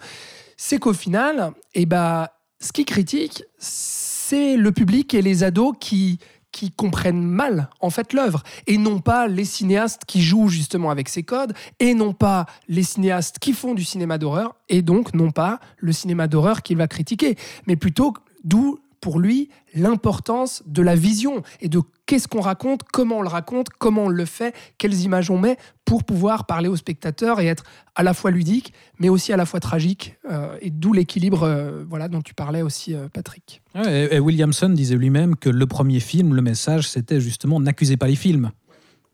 c'est 0.57 0.79
qu'au 0.79 0.93
final, 0.93 1.51
eh 1.73 1.85
ben, 1.85 2.27
ce 2.59 2.71
qu'il 2.71 2.85
critique, 2.85 3.43
c'est 3.57 4.57
le 4.57 4.71
public 4.71 5.13
et 5.13 5.21
les 5.21 5.43
ados 5.43 5.75
qui 5.79 6.19
qui 6.53 6.71
comprennent 6.71 7.23
mal 7.23 7.67
en 7.79 7.89
fait 7.89 8.13
l'œuvre 8.13 8.43
et 8.67 8.77
non 8.77 8.99
pas 8.99 9.27
les 9.27 9.43
cinéastes 9.43 10.03
qui 10.05 10.21
jouent 10.21 10.49
justement 10.49 10.91
avec 10.91 11.09
ces 11.09 11.23
codes 11.23 11.53
et 11.79 11.95
non 11.95 12.13
pas 12.13 12.45
les 12.67 12.83
cinéastes 12.83 13.39
qui 13.39 13.53
font 13.53 13.73
du 13.73 13.83
cinéma 13.83 14.19
d'horreur 14.19 14.55
et 14.69 14.83
donc 14.83 15.15
non 15.15 15.31
pas 15.31 15.59
le 15.77 15.91
cinéma 15.91 16.27
d'horreur 16.27 16.61
qu'il 16.61 16.77
va 16.77 16.87
critiquer 16.87 17.37
mais 17.65 17.75
plutôt 17.75 18.13
d'où 18.43 18.77
pour 19.01 19.19
lui 19.19 19.49
l'importance 19.73 20.63
de 20.65 20.81
la 20.81 20.95
vision 20.95 21.41
et 21.59 21.67
de 21.67 21.81
qu'est-ce 22.05 22.27
qu'on 22.27 22.41
raconte, 22.41 22.81
comment 22.91 23.19
on 23.19 23.21
le 23.21 23.29
raconte, 23.29 23.67
comment 23.79 24.03
on 24.05 24.09
le 24.09 24.25
fait, 24.25 24.53
quelles 24.77 24.99
images 25.01 25.29
on 25.29 25.37
met 25.39 25.57
pour 25.85 26.03
pouvoir 26.03 26.45
parler 26.45 26.67
aux 26.69 26.75
spectateurs 26.75 27.39
et 27.39 27.47
être 27.47 27.63
à 27.95 28.03
la 28.03 28.13
fois 28.13 28.31
ludique 28.31 28.73
mais 28.99 29.09
aussi 29.09 29.31
à 29.33 29.37
la 29.37 29.45
fois 29.45 29.59
tragique 29.59 30.17
euh, 30.29 30.57
et 30.61 30.69
d'où 30.69 30.93
l'équilibre 30.93 31.43
euh, 31.43 31.83
voilà 31.87 32.07
dont 32.07 32.21
tu 32.21 32.33
parlais 32.33 32.61
aussi 32.61 32.93
euh, 32.95 33.07
Patrick. 33.11 33.61
Ouais, 33.75 34.07
et, 34.11 34.15
et 34.15 34.19
Williamson 34.19 34.69
disait 34.69 34.95
lui-même 34.95 35.35
que 35.35 35.49
le 35.49 35.65
premier 35.67 35.99
film, 35.99 36.33
le 36.33 36.41
message, 36.41 36.89
c'était 36.89 37.21
justement 37.21 37.59
n'accusez 37.59 37.97
pas 37.97 38.07
les 38.07 38.15
films. 38.15 38.51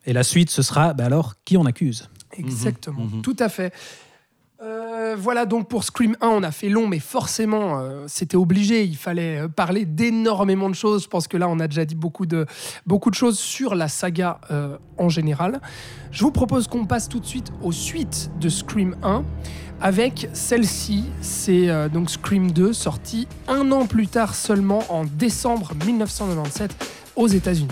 Et 0.05 0.13
la 0.13 0.23
suite, 0.23 0.49
ce 0.49 0.61
sera, 0.61 0.93
bah 0.93 1.05
alors, 1.05 1.35
qui 1.45 1.57
on 1.57 1.65
accuse? 1.65 2.09
Exactement, 2.37 3.05
Mhm. 3.05 3.21
tout 3.21 3.35
à 3.39 3.49
fait. 3.49 3.73
Euh, 4.62 5.16
voilà 5.18 5.45
donc 5.45 5.70
pour 5.70 5.86
Scream 5.86 6.18
1, 6.20 6.28
on 6.28 6.43
a 6.43 6.51
fait 6.51 6.68
long, 6.68 6.86
mais 6.86 6.99
forcément, 6.99 7.80
euh, 7.80 8.03
c'était 8.07 8.36
obligé. 8.36 8.84
Il 8.84 8.97
fallait 8.97 9.39
euh, 9.39 9.47
parler 9.47 9.86
d'énormément 9.86 10.70
de 10.70 10.76
choses. 10.76 11.03
Je 11.03 11.07
pense 11.07 11.30
que 11.30 11.38
là, 11.38 11.47
on 11.47 11.60
a 11.62 11.68
déjà 11.68 11.86
dit 11.86 11.95
beaucoup 11.95 12.26
de, 12.26 12.45
choses 13.14 13.39
sur 13.39 13.74
la 13.74 13.88
saga 13.88 14.39
en 14.97 15.10
général. 15.10 15.62
Je 16.12 16.24
vous 16.24 16.32
propose 16.32 16.68
qu'on 16.68 16.86
passe 16.86 17.07
tout 17.07 17.20
de 17.20 17.26
suite 17.26 17.51
aux 17.64 17.72
suites 17.72 18.30
de 18.39 18.49
Scream 18.49 18.95
1 19.01 19.24
avec 19.82 20.30
celle-ci. 20.34 21.05
C'est 21.22 21.89
donc 21.89 22.10
Scream 22.10 22.51
2, 22.51 22.74
sorti 22.74 23.28
un 23.47 23.72
an 23.72 23.88
plus 23.88 24.07
tard 24.07 24.36
seulement 24.36 24.84
en 24.89 25.05
décembre 25.05 25.72
1997 25.86 26.76
aux 27.16 27.28
États-Unis. 27.28 27.70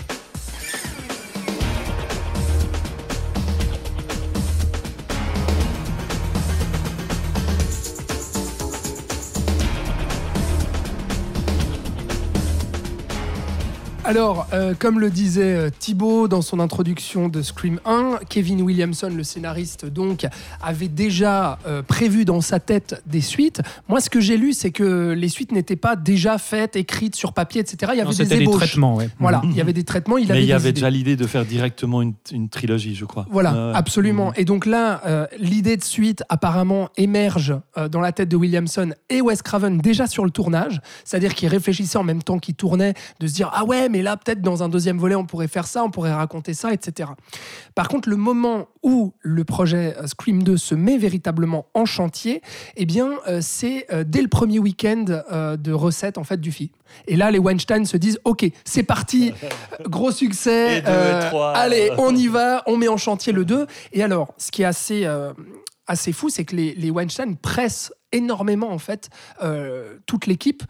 Alors, 14.08 14.46
euh, 14.54 14.72
comme 14.78 15.00
le 15.00 15.10
disait 15.10 15.42
euh, 15.54 15.68
Thibaut 15.78 16.28
dans 16.28 16.40
son 16.40 16.60
introduction 16.60 17.28
de 17.28 17.42
Scream 17.42 17.78
1, 17.84 18.20
Kevin 18.30 18.62
Williamson, 18.62 19.10
le 19.14 19.22
scénariste, 19.22 19.84
donc, 19.84 20.26
avait 20.62 20.88
déjà 20.88 21.58
euh, 21.66 21.82
prévu 21.82 22.24
dans 22.24 22.40
sa 22.40 22.58
tête 22.58 23.02
des 23.04 23.20
suites. 23.20 23.60
Moi, 23.86 24.00
ce 24.00 24.08
que 24.08 24.18
j'ai 24.18 24.38
lu, 24.38 24.54
c'est 24.54 24.70
que 24.70 25.10
les 25.12 25.28
suites 25.28 25.52
n'étaient 25.52 25.76
pas 25.76 25.94
déjà 25.94 26.38
faites, 26.38 26.74
écrites 26.74 27.16
sur 27.16 27.34
papier, 27.34 27.60
etc. 27.60 27.92
Il 27.92 27.98
y 27.98 28.00
avait 28.00 28.04
Non, 28.04 28.10
des 28.10 28.16
C'était 28.16 28.36
des 28.38 28.42
ébauches. 28.44 28.56
traitements, 28.56 28.96
ouais. 28.96 29.10
Voilà, 29.18 29.42
il 29.44 29.54
y 29.54 29.60
avait 29.60 29.74
des 29.74 29.84
traitements. 29.84 30.16
Il 30.16 30.24
Mais 30.28 30.32
avait 30.32 30.42
il 30.42 30.46
y 30.48 30.52
avait 30.54 30.70
idées. 30.70 30.72
déjà 30.72 30.88
l'idée 30.88 31.16
de 31.16 31.26
faire 31.26 31.44
directement 31.44 32.00
une, 32.00 32.14
une 32.32 32.48
trilogie, 32.48 32.94
je 32.94 33.04
crois. 33.04 33.26
Voilà, 33.30 33.72
absolument. 33.74 34.28
Mhm. 34.28 34.34
Et 34.38 34.44
donc 34.46 34.64
là, 34.64 35.02
euh, 35.04 35.26
l'idée 35.38 35.76
de 35.76 35.84
suite 35.84 36.22
apparemment 36.30 36.88
émerge 36.96 37.54
euh, 37.76 37.90
dans 37.90 38.00
la 38.00 38.12
tête 38.12 38.30
de 38.30 38.36
Williamson 38.36 38.94
et 39.10 39.20
Wes 39.20 39.42
Craven 39.42 39.76
déjà 39.76 40.06
sur 40.06 40.24
le 40.24 40.30
tournage, 40.30 40.80
c'est-à-dire 41.04 41.34
qu'ils 41.34 41.50
réfléchissaient 41.50 41.98
en 41.98 42.04
même 42.04 42.22
temps 42.22 42.38
qu'ils 42.38 42.54
tournaient, 42.54 42.94
de 43.20 43.26
se 43.26 43.34
dire 43.34 43.50
ah 43.52 43.66
ouais, 43.66 43.90
mais 43.90 43.97
là 44.02 44.16
peut-être 44.16 44.40
dans 44.40 44.62
un 44.62 44.68
deuxième 44.68 44.98
volet 44.98 45.14
on 45.14 45.26
pourrait 45.26 45.48
faire 45.48 45.66
ça, 45.66 45.84
on 45.84 45.90
pourrait 45.90 46.12
raconter 46.12 46.54
ça, 46.54 46.72
etc. 46.72 47.10
Par 47.74 47.88
contre, 47.88 48.08
le 48.08 48.16
moment 48.16 48.68
où 48.82 49.14
le 49.20 49.44
projet 49.44 49.96
euh, 49.96 50.06
Scream 50.06 50.42
2 50.42 50.56
se 50.56 50.74
met 50.74 50.98
véritablement 50.98 51.66
en 51.74 51.84
chantier, 51.84 52.42
eh 52.76 52.86
bien 52.86 53.12
euh, 53.26 53.40
c'est 53.42 53.86
euh, 53.92 54.04
dès 54.06 54.22
le 54.22 54.28
premier 54.28 54.58
week-end 54.58 55.04
euh, 55.08 55.56
de 55.56 55.72
recette 55.72 56.18
en 56.18 56.24
fait 56.24 56.40
du 56.40 56.52
film. 56.52 56.70
Et 57.06 57.16
là, 57.16 57.30
les 57.30 57.38
Weinstein 57.38 57.84
se 57.84 57.96
disent 57.96 58.18
ok, 58.24 58.46
c'est 58.64 58.82
parti, 58.82 59.32
gros 59.84 60.10
succès, 60.10 60.80
deux, 60.80 61.28
trois. 61.28 61.52
allez, 61.52 61.90
on 61.98 62.14
y 62.14 62.28
va, 62.28 62.62
on 62.66 62.76
met 62.76 62.88
en 62.88 62.96
chantier 62.96 63.32
le 63.32 63.44
2. 63.44 63.66
Et 63.92 64.02
alors, 64.02 64.34
ce 64.38 64.50
qui 64.50 64.62
est 64.62 64.66
assez, 64.66 65.06
assez 65.86 66.12
fou, 66.12 66.30
c'est 66.30 66.44
que 66.44 66.56
les, 66.56 66.74
les 66.74 66.90
Weinstein 66.90 67.36
pressent 67.36 67.92
énormément, 68.10 68.70
en 68.70 68.78
fait, 68.78 69.10
toute 70.06 70.26
l'équipe 70.26 70.62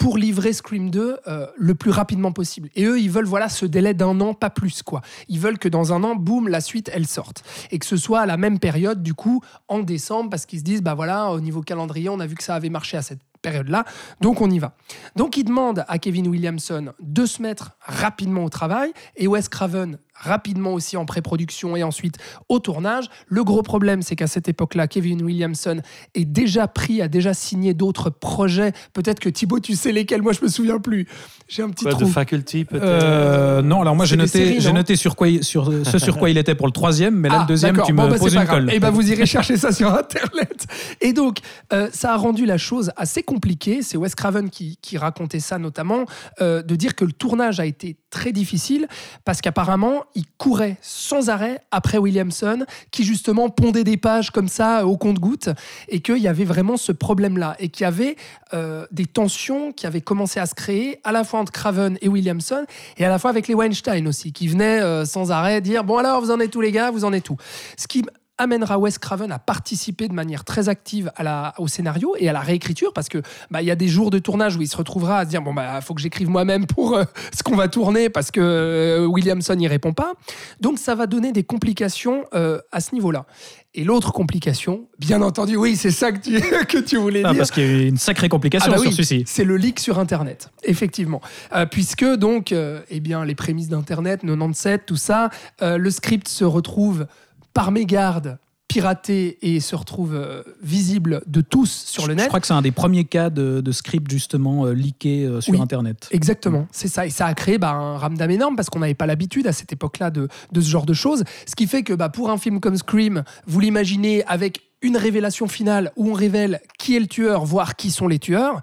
pour 0.00 0.16
livrer 0.16 0.54
Scream 0.54 0.90
2 0.90 1.18
euh, 1.28 1.46
le 1.58 1.74
plus 1.74 1.90
rapidement 1.90 2.32
possible. 2.32 2.70
Et 2.74 2.86
eux, 2.86 2.98
ils 2.98 3.10
veulent 3.10 3.26
voilà 3.26 3.50
ce 3.50 3.66
délai 3.66 3.92
d'un 3.92 4.18
an, 4.22 4.32
pas 4.32 4.48
plus 4.48 4.82
quoi. 4.82 5.02
Ils 5.28 5.38
veulent 5.38 5.58
que 5.58 5.68
dans 5.68 5.92
un 5.92 6.02
an, 6.02 6.16
boum, 6.16 6.48
la 6.48 6.62
suite, 6.62 6.90
elle 6.94 7.06
sorte. 7.06 7.44
Et 7.70 7.78
que 7.78 7.84
ce 7.84 7.98
soit 7.98 8.20
à 8.20 8.26
la 8.26 8.38
même 8.38 8.58
période, 8.58 9.02
du 9.02 9.12
coup, 9.12 9.42
en 9.68 9.80
décembre, 9.80 10.30
parce 10.30 10.46
qu'ils 10.46 10.60
se 10.60 10.64
disent, 10.64 10.82
bah 10.82 10.94
voilà, 10.94 11.30
au 11.30 11.40
niveau 11.40 11.60
calendrier, 11.60 12.08
on 12.08 12.18
a 12.18 12.26
vu 12.26 12.34
que 12.34 12.42
ça 12.42 12.54
avait 12.54 12.70
marché 12.70 12.96
à 12.96 13.02
cette 13.02 13.20
période-là, 13.42 13.84
donc 14.20 14.40
on 14.40 14.50
y 14.50 14.58
va. 14.58 14.72
Donc 15.16 15.36
ils 15.36 15.44
demandent 15.44 15.84
à 15.88 15.98
Kevin 15.98 16.28
Williamson 16.28 16.92
de 17.00 17.26
se 17.26 17.42
mettre 17.42 17.72
rapidement 17.80 18.44
au 18.44 18.48
travail 18.48 18.92
et 19.16 19.26
Wes 19.26 19.48
Craven 19.48 19.98
rapidement 20.20 20.72
aussi 20.72 20.96
en 20.96 21.04
pré-production 21.06 21.76
et 21.76 21.82
ensuite 21.82 22.16
au 22.48 22.58
tournage. 22.60 23.06
Le 23.26 23.42
gros 23.42 23.62
problème, 23.62 24.02
c'est 24.02 24.16
qu'à 24.16 24.26
cette 24.26 24.48
époque-là, 24.48 24.86
Kevin 24.86 25.22
Williamson 25.22 25.80
est 26.14 26.24
déjà 26.24 26.68
pris, 26.68 27.02
a 27.02 27.08
déjà 27.08 27.34
signé 27.34 27.74
d'autres 27.74 28.10
projets. 28.10 28.72
Peut-être 28.92 29.18
que 29.18 29.28
Thibaut, 29.28 29.60
tu 29.60 29.74
sais 29.74 29.92
lesquels, 29.92 30.22
moi 30.22 30.32
je 30.32 30.40
me 30.42 30.48
souviens 30.48 30.78
plus. 30.78 31.08
J'ai 31.48 31.62
un 31.62 31.70
petit 31.70 31.84
Quoi, 31.84 31.94
de 31.94 31.98
trou. 31.98 32.08
faculty 32.08 32.64
peut-être? 32.64 32.84
Euh, 32.84 33.62
non, 33.62 33.80
alors 33.80 33.96
moi 33.96 34.04
j'ai 34.04 34.16
noté, 34.16 34.28
séries, 34.28 34.60
j'ai 34.60 34.72
noté 34.72 34.94
sur 34.96 35.16
quoi, 35.16 35.26
sur 35.42 35.72
ce 35.84 35.98
sur 35.98 36.18
quoi 36.18 36.30
il 36.30 36.38
était 36.38 36.54
pour 36.54 36.66
le 36.66 36.72
troisième, 36.72 37.14
mais 37.16 37.28
là 37.28 37.38
Ah, 37.38 37.42
le 37.42 37.48
deuxième 37.48 37.72
d'accord. 37.72 37.86
tu 37.86 37.92
Bon, 37.92 38.04
me 38.04 38.10
bah, 38.10 38.18
poses 38.18 38.34
pas 38.34 38.42
une 38.42 38.48
colle. 38.48 38.72
Et 38.72 38.78
ben 38.78 38.90
vous 38.90 39.10
irez 39.10 39.26
chercher 39.26 39.56
ça 39.56 39.72
sur 39.72 39.92
internet. 39.92 40.66
Et 41.00 41.12
donc 41.12 41.38
euh, 41.72 41.88
ça 41.92 42.12
a 42.12 42.16
rendu 42.16 42.46
la 42.46 42.58
chose 42.58 42.92
assez 42.96 43.22
compliquée. 43.22 43.82
C'est 43.82 43.96
Wes 43.96 44.14
Craven 44.14 44.50
qui, 44.50 44.78
qui 44.82 44.98
racontait 44.98 45.40
ça 45.40 45.58
notamment, 45.58 46.04
euh, 46.40 46.62
de 46.62 46.76
dire 46.76 46.94
que 46.94 47.04
le 47.04 47.12
tournage 47.12 47.58
a 47.58 47.66
été 47.66 47.96
très 48.10 48.32
difficile 48.32 48.86
parce 49.24 49.40
qu'apparemment 49.40 50.04
il 50.14 50.24
courait 50.38 50.76
sans 50.80 51.28
arrêt 51.28 51.60
après 51.70 51.98
Williamson, 51.98 52.64
qui 52.90 53.04
justement 53.04 53.48
pondait 53.48 53.84
des 53.84 53.96
pages 53.96 54.30
comme 54.30 54.48
ça 54.48 54.86
au 54.86 54.96
compte-gouttes, 54.96 55.50
et 55.88 56.00
qu'il 56.00 56.18
y 56.18 56.28
avait 56.28 56.44
vraiment 56.44 56.76
ce 56.76 56.92
problème-là 56.92 57.56
et 57.58 57.68
qu'il 57.68 57.84
y 57.84 57.86
avait 57.86 58.16
euh, 58.54 58.86
des 58.90 59.06
tensions 59.06 59.72
qui 59.72 59.86
avaient 59.86 60.00
commencé 60.00 60.40
à 60.40 60.46
se 60.46 60.54
créer 60.54 61.00
à 61.04 61.12
la 61.12 61.24
fois 61.24 61.40
entre 61.40 61.52
Craven 61.52 61.98
et 62.00 62.08
Williamson 62.08 62.64
et 62.96 63.04
à 63.04 63.08
la 63.08 63.18
fois 63.18 63.30
avec 63.30 63.48
les 63.48 63.54
Weinstein 63.54 64.06
aussi, 64.06 64.32
qui 64.32 64.48
venaient 64.48 64.80
euh, 64.80 65.04
sans 65.04 65.30
arrêt 65.30 65.60
dire 65.60 65.84
bon 65.84 65.98
alors 65.98 66.20
vous 66.20 66.30
en 66.30 66.40
êtes 66.40 66.50
tous 66.50 66.60
les 66.60 66.72
gars, 66.72 66.90
vous 66.90 67.04
en 67.04 67.12
êtes 67.12 67.24
tout. 67.24 67.36
Ce 67.76 67.86
qui 67.86 68.04
amènera 68.40 68.78
Wes 68.78 68.98
Craven 68.98 69.30
à 69.30 69.38
participer 69.38 70.08
de 70.08 70.12
manière 70.12 70.44
très 70.44 70.68
active 70.68 71.12
à 71.16 71.22
la, 71.22 71.54
au 71.58 71.68
scénario 71.68 72.14
et 72.18 72.28
à 72.28 72.32
la 72.32 72.40
réécriture 72.40 72.92
parce 72.92 73.08
que 73.08 73.22
bah, 73.50 73.62
il 73.62 73.66
y 73.66 73.70
a 73.70 73.76
des 73.76 73.88
jours 73.88 74.10
de 74.10 74.18
tournage 74.18 74.56
où 74.56 74.62
il 74.62 74.68
se 74.68 74.76
retrouvera 74.76 75.18
à 75.18 75.24
se 75.24 75.30
dire 75.30 75.42
bon 75.42 75.54
bah 75.54 75.80
faut 75.80 75.94
que 75.94 76.00
j'écrive 76.00 76.28
moi-même 76.28 76.66
pour 76.66 76.96
euh, 76.96 77.04
ce 77.36 77.42
qu'on 77.42 77.56
va 77.56 77.68
tourner 77.68 78.08
parce 78.08 78.30
que 78.30 78.40
euh, 78.40 79.06
Williamson 79.06 79.54
n'y 79.54 79.68
répond 79.68 79.92
pas 79.92 80.12
donc 80.60 80.78
ça 80.78 80.94
va 80.94 81.06
donner 81.06 81.32
des 81.32 81.44
complications 81.44 82.24
euh, 82.34 82.58
à 82.72 82.80
ce 82.80 82.94
niveau-là 82.94 83.26
et 83.74 83.84
l'autre 83.84 84.12
complication 84.12 84.88
bien 84.98 85.22
entendu 85.22 85.56
oui 85.56 85.76
c'est 85.76 85.90
ça 85.90 86.10
que 86.12 86.18
tu, 86.18 86.40
que 86.66 86.78
tu 86.78 86.96
voulais 86.96 87.22
Ah, 87.24 87.30
dire 87.30 87.38
parce 87.38 87.50
qu'il 87.50 87.62
y 87.64 87.66
a 87.66 87.70
eu 87.70 87.86
une 87.88 87.98
sacrée 87.98 88.28
complication 88.28 88.72
ah 88.72 88.76
bah 88.76 88.80
sur 88.80 88.88
oui, 88.90 88.94
celui-ci. 88.94 89.24
C'est 89.26 89.44
le 89.44 89.56
leak 89.56 89.80
sur 89.80 89.98
Internet, 89.98 90.50
effectivement. 90.64 91.20
Euh, 91.54 91.66
puisque 91.66 92.04
donc, 92.04 92.52
euh, 92.52 92.80
eh 92.90 93.00
bien, 93.00 93.24
les 93.24 93.34
prémices 93.34 93.68
d'Internet, 93.68 94.20
97, 94.22 94.86
tout 94.86 94.96
ça, 94.96 95.30
euh, 95.62 95.76
le 95.76 95.90
script 95.90 96.28
se 96.28 96.44
retrouve 96.44 97.06
par 97.54 97.70
mégarde 97.72 98.38
piraté 98.68 99.36
et 99.42 99.58
se 99.58 99.74
retrouve 99.74 100.14
euh, 100.14 100.44
visible 100.62 101.22
de 101.26 101.40
tous 101.40 101.68
sur 101.88 102.06
le 102.06 102.12
Je 102.12 102.18
net. 102.18 102.28
crois 102.28 102.38
que 102.38 102.46
c'est 102.46 102.52
un 102.54 102.62
des 102.62 102.70
premiers 102.70 103.04
cas 103.04 103.28
de, 103.28 103.60
de 103.60 103.72
script 103.72 104.08
justement 104.08 104.64
euh, 104.66 104.72
leaké 104.74 105.24
euh, 105.24 105.40
sur 105.40 105.54
Oui. 105.54 105.60
Internet. 105.60 106.06
Exactement, 106.12 106.68
c'est 106.70 106.86
ça. 106.86 107.04
Et 107.04 107.10
ça 107.10 107.26
a 107.26 107.34
créé 107.34 107.58
bah, 107.58 107.70
un 107.72 107.98
ramdam 107.98 108.30
énorme 108.30 108.54
parce 108.54 108.70
qu'on 108.70 108.78
n'avait 108.78 108.94
pas 108.94 109.06
l'habitude 109.06 109.48
à 109.48 109.52
cette 109.52 109.72
époque-là 109.72 110.10
de, 110.10 110.28
de 110.52 110.60
ce 110.60 110.68
genre 110.70 110.86
de 110.86 110.94
choses. 110.94 111.24
Ce 111.48 111.56
qui 111.56 111.66
fait 111.66 111.82
que 111.82 111.92
bah, 111.94 112.10
pour 112.10 112.30
un 112.30 112.38
film 112.38 112.60
comme 112.60 112.76
Scream, 112.76 113.24
vous 113.44 113.58
l'imaginez 113.58 114.22
avec 114.26 114.60
une 114.82 114.96
révélation 114.96 115.48
finale 115.48 115.90
où 115.96 116.08
on 116.08 116.14
révèle 116.14 116.60
qui 116.78 116.94
est 116.96 117.00
le 117.00 117.08
tueur, 117.08 117.44
voire 117.44 117.74
qui 117.74 117.90
sont 117.90 118.06
les 118.08 118.18
tueurs, 118.20 118.60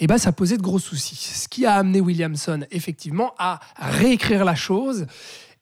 et 0.00 0.08
ben 0.08 0.18
ça 0.18 0.32
posait 0.32 0.56
de 0.56 0.62
gros 0.62 0.80
soucis. 0.80 1.14
Ce 1.14 1.46
qui 1.46 1.66
a 1.66 1.74
amené 1.74 2.00
Williamson 2.00 2.62
effectivement 2.72 3.32
à 3.38 3.60
réécrire 3.78 4.44
la 4.44 4.56
chose 4.56 5.06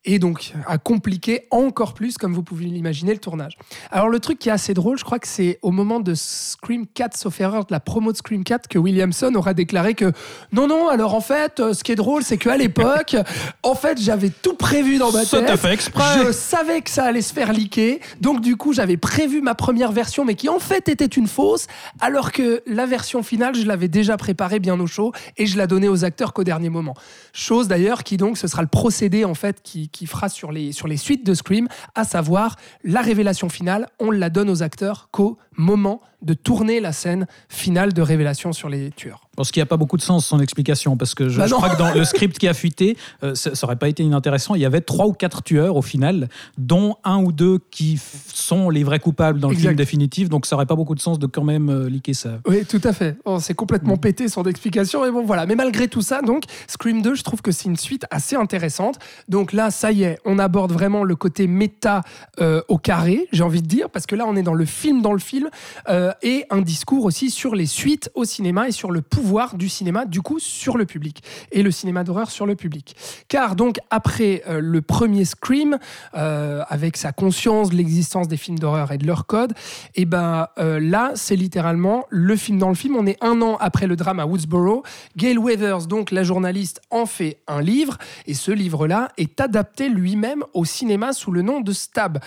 et 0.05 0.19
donc 0.19 0.53
à 0.67 0.79
compliquer 0.79 1.47
encore 1.51 1.93
plus, 1.95 2.17
comme 2.17 2.33
vous 2.33 2.43
pouvez 2.43 2.65
l'imaginer, 2.65 3.13
le 3.13 3.19
tournage. 3.19 3.59
Alors 3.91 4.09
le 4.09 4.19
truc 4.19 4.39
qui 4.39 4.49
est 4.49 4.53
assez 4.53 4.73
drôle, 4.73 4.99
je 4.99 5.05
crois 5.05 5.19
que 5.19 5.29
c'est 5.29 5.59
au 5.63 5.71
moment 5.71 6.01
de 6.01 6.15
Scream 6.15 6.87
4, 6.87 7.17
sauf 7.17 7.41
erreur, 7.41 7.67
de 7.67 7.73
la 7.73 7.81
promo 7.81 8.11
de 8.13 8.17
Scream 8.17 8.43
4, 8.45 8.67
que 8.69 8.79
Williamson 8.79 9.35
aura 9.35 9.53
déclaré 9.53 9.95
que 9.95 10.13
non, 10.53 10.67
non, 10.67 10.89
alors 10.89 11.15
en 11.15 11.21
fait, 11.21 11.61
euh, 11.61 11.75
ce 11.75 11.85
qui 11.85 11.93
est 11.93 11.97
drôle, 11.97 12.23
c'est 12.23 12.39
qu'à 12.39 12.57
l'époque, 12.57 13.17
en 13.63 13.75
fait, 13.75 14.01
j'avais 14.01 14.31
tout 14.31 14.55
prévu 14.55 14.99
dans 14.99 15.13
ma 15.13 15.25
Ça 15.25 15.39
tête. 15.39 15.47
t'a 15.49 15.57
fait 15.57 15.73
exprès. 15.75 16.25
Je 16.25 16.33
savais 16.33 16.81
que 16.81 16.91
ça 16.91 17.05
allait 17.05 17.23
se 17.23 17.35
faire 17.35 17.53
leaker, 17.53 17.99
donc 18.21 18.41
du 18.41 18.57
coup, 18.57 18.73
j'avais 18.73 18.97
prévu 18.97 19.43
ma 19.43 19.55
première 19.55 19.93
version, 19.93 20.25
mais 20.25 20.35
qui 20.35 20.49
en 20.49 20.59
fait 20.61 20.89
était 20.89 21.05
une 21.05 21.27
fausse, 21.29 21.67
alors 22.01 22.33
que 22.33 22.63
la 22.67 22.87
version 22.87 23.23
finale, 23.23 23.55
je 23.55 23.67
l'avais 23.67 23.89
déjà 23.89 24.17
préparée 24.17 24.61
bien 24.61 24.79
au 24.81 24.87
chaud 24.87 25.13
et 25.37 25.47
je 25.47 25.59
la 25.59 25.67
donnais 25.67 25.89
aux 25.89 26.05
acteurs 26.05 26.33
qu'au 26.33 26.45
dernier 26.45 26.71
moment. 26.71 26.95
Chose 27.33 27.69
d'ailleurs 27.69 28.03
qui 28.03 28.17
donc, 28.17 28.39
ce 28.39 28.49
sera 28.49 28.63
le 28.63 28.69
procédé 28.69 29.25
en 29.25 29.35
fait 29.35 29.61
qui, 29.63 29.90
qui 29.93 30.07
fera 30.07 30.29
sur 30.29 30.53
les, 30.53 30.73
sur 30.73 30.89
les 30.89 30.97
suites 30.97 31.25
de 31.25 31.35
Scream, 31.35 31.69
à 31.95 32.05
savoir 32.05 32.57
la 32.85 33.01
révélation 33.01 33.49
finale, 33.49 33.89
on 33.99 34.11
la 34.11 34.31
donne 34.31 34.51
aux 34.51 34.63
acteurs 34.63 35.09
qu'au 35.11 35.39
moment 35.57 36.01
de 36.23 36.35
tourner 36.35 36.81
la 36.81 36.93
scène 36.93 37.27
finale 37.49 37.93
de 37.93 38.03
révélation 38.03 38.53
sur 38.53 38.69
les 38.69 38.91
tueurs. 38.91 39.30
Parce 39.41 39.53
qu'il 39.53 39.61
n'y 39.61 39.65
a 39.65 39.67
pas 39.67 39.79
beaucoup 39.79 39.97
de 39.97 40.03
sens 40.03 40.27
son 40.27 40.39
explication, 40.39 40.99
parce 40.99 41.15
que 41.15 41.31
je, 41.31 41.39
Bah 41.39 41.47
je 41.47 41.55
crois 41.55 41.71
que 41.71 41.79
dans 41.79 41.95
le 41.95 42.05
script 42.13 42.39
qui 42.39 42.47
a 42.47 42.53
fuité, 42.53 42.99
euh, 43.23 43.35
ça, 43.35 43.55
ça 43.55 43.67
aurait 43.67 43.77
pas 43.77 43.89
été 43.89 44.03
inintéressant. 44.03 44.55
Il 44.55 44.61
y 44.61 44.67
avait 44.67 44.83
trois 44.83 45.07
ou 45.07 45.15
quatre 45.15 45.43
tueurs 45.43 45.77
au 45.77 45.83
final, 45.83 46.29
dont 46.59 46.97
un 47.05 47.23
ou 47.23 47.33
deux 47.33 47.59
qui 47.71 47.99
sont 48.35 48.69
les 48.69 48.85
vrais 48.85 48.99
coupables 48.99 49.41
dans 49.41 49.49
le 49.49 49.55
Exact. 49.55 49.69
film 49.71 49.77
définitif, 49.77 50.29
donc 50.29 50.45
ça 50.45 50.57
aurait 50.57 50.67
pas 50.67 50.75
beaucoup 50.75 50.95
de 50.95 51.01
sens 51.01 51.19
de 51.19 51.27
quand 51.27 51.43
même 51.43 51.71
euh, 51.71 51.89
leaker 51.89 52.15
ça. 52.15 52.39
Oui, 52.47 52.67
tout 52.67 52.83
à 52.85 52.93
fait. 52.93 53.17
Oh, 53.25 53.39
c'est 53.41 53.55
complètement 53.55 53.97
pété 53.97 54.29
son 54.29 54.43
explication, 54.43 55.05
mais 55.05 55.11
bon, 55.11 55.25
voilà. 55.25 55.47
Mais 55.47 55.55
malgré 55.55 55.89
tout 55.89 56.03
ça, 56.03 56.21
donc, 56.21 56.45
Scream 56.67 57.01
2, 57.01 57.15
je 57.15 57.23
trouve 57.23 57.41
que 57.41 57.51
c'est 57.51 57.71
une 57.71 57.79
suite 57.79 58.05
assez 58.11 58.37
intéressante. 58.37 58.99
Donc 59.31 59.55
là, 59.55 59.71
ça 59.71 59.91
y 59.91 60.03
est, 60.03 60.19
on 60.27 60.39
aborde 60.39 60.73
vraiment 60.73 61.03
le 61.03 61.17
côté 61.17 61.47
méta 61.47 62.03
euh, 62.43 62.61
au 62.69 62.77
carré, 62.77 63.27
j'ai 63.33 63.43
envie 63.43 63.63
de 63.63 63.67
dire, 63.67 63.89
parce 63.89 64.05
que 64.05 64.17
là, 64.17 64.27
on 64.29 64.37
est 64.37 64.43
dans 64.43 64.53
le 64.53 64.67
film 64.67 65.01
dans 65.01 65.15
le 65.15 65.19
film, 65.19 65.49
euh, 65.89 66.13
et 66.23 66.45
un 66.51 66.61
discours 66.61 67.07
aussi 67.07 67.31
sur 67.31 67.55
les 67.55 67.65
suites 67.65 68.11
au 68.15 68.27
cinéma 68.27 68.69
et 68.69 68.73
sur 68.73 68.91
le 68.91 69.01
pouvoir 69.01 69.30
du 69.55 69.69
cinéma, 69.69 70.05
du 70.07 70.21
coup, 70.21 70.39
sur 70.39 70.77
le 70.77 70.85
public 70.87 71.23
et 71.53 71.63
le 71.63 71.71
cinéma 71.71 72.05
d'horreur 72.05 72.31
sur 72.31 72.47
le 72.47 72.57
public. 72.57 72.97
Car 73.29 73.57
donc 73.57 73.79
après 73.91 74.43
euh, 74.49 74.61
le 74.61 74.83
premier 74.83 75.25
Scream, 75.25 75.79
euh, 76.15 76.63
avec 76.69 76.97
sa 76.97 77.13
conscience 77.13 77.71
de 77.71 77.77
l'existence 77.77 78.29
des 78.29 78.37
films 78.37 78.59
d'horreur 78.59 78.93
et 78.93 78.99
de 78.99 79.07
leur 79.07 79.27
code, 79.27 79.55
et 79.95 80.05
ben 80.05 80.49
euh, 80.59 80.81
là 80.81 81.13
c'est 81.15 81.37
littéralement 81.37 82.07
le 82.11 82.37
film 82.37 82.59
dans 82.59 82.69
le 82.69 82.75
film. 82.75 82.97
On 82.97 83.07
est 83.07 83.23
un 83.23 83.41
an 83.41 83.57
après 83.61 83.87
le 83.87 83.97
drame 83.97 84.21
à 84.21 84.27
Woodsboro. 84.27 84.83
Gail 85.17 85.39
Weathers, 85.39 85.87
donc 85.87 86.11
la 86.11 86.25
journaliste, 86.25 86.81
en 86.91 87.07
fait 87.07 87.39
un 87.47 87.61
livre 87.61 87.99
et 88.27 88.35
ce 88.35 88.51
livre-là 88.51 89.11
est 89.17 89.41
adapté 89.41 89.89
lui-même 89.89 90.43
au 90.55 90.65
cinéma 90.65 91.13
sous 91.13 91.31
le 91.31 91.43
nom 91.43 91.61
de 91.61 91.73
Stab. 91.73 92.19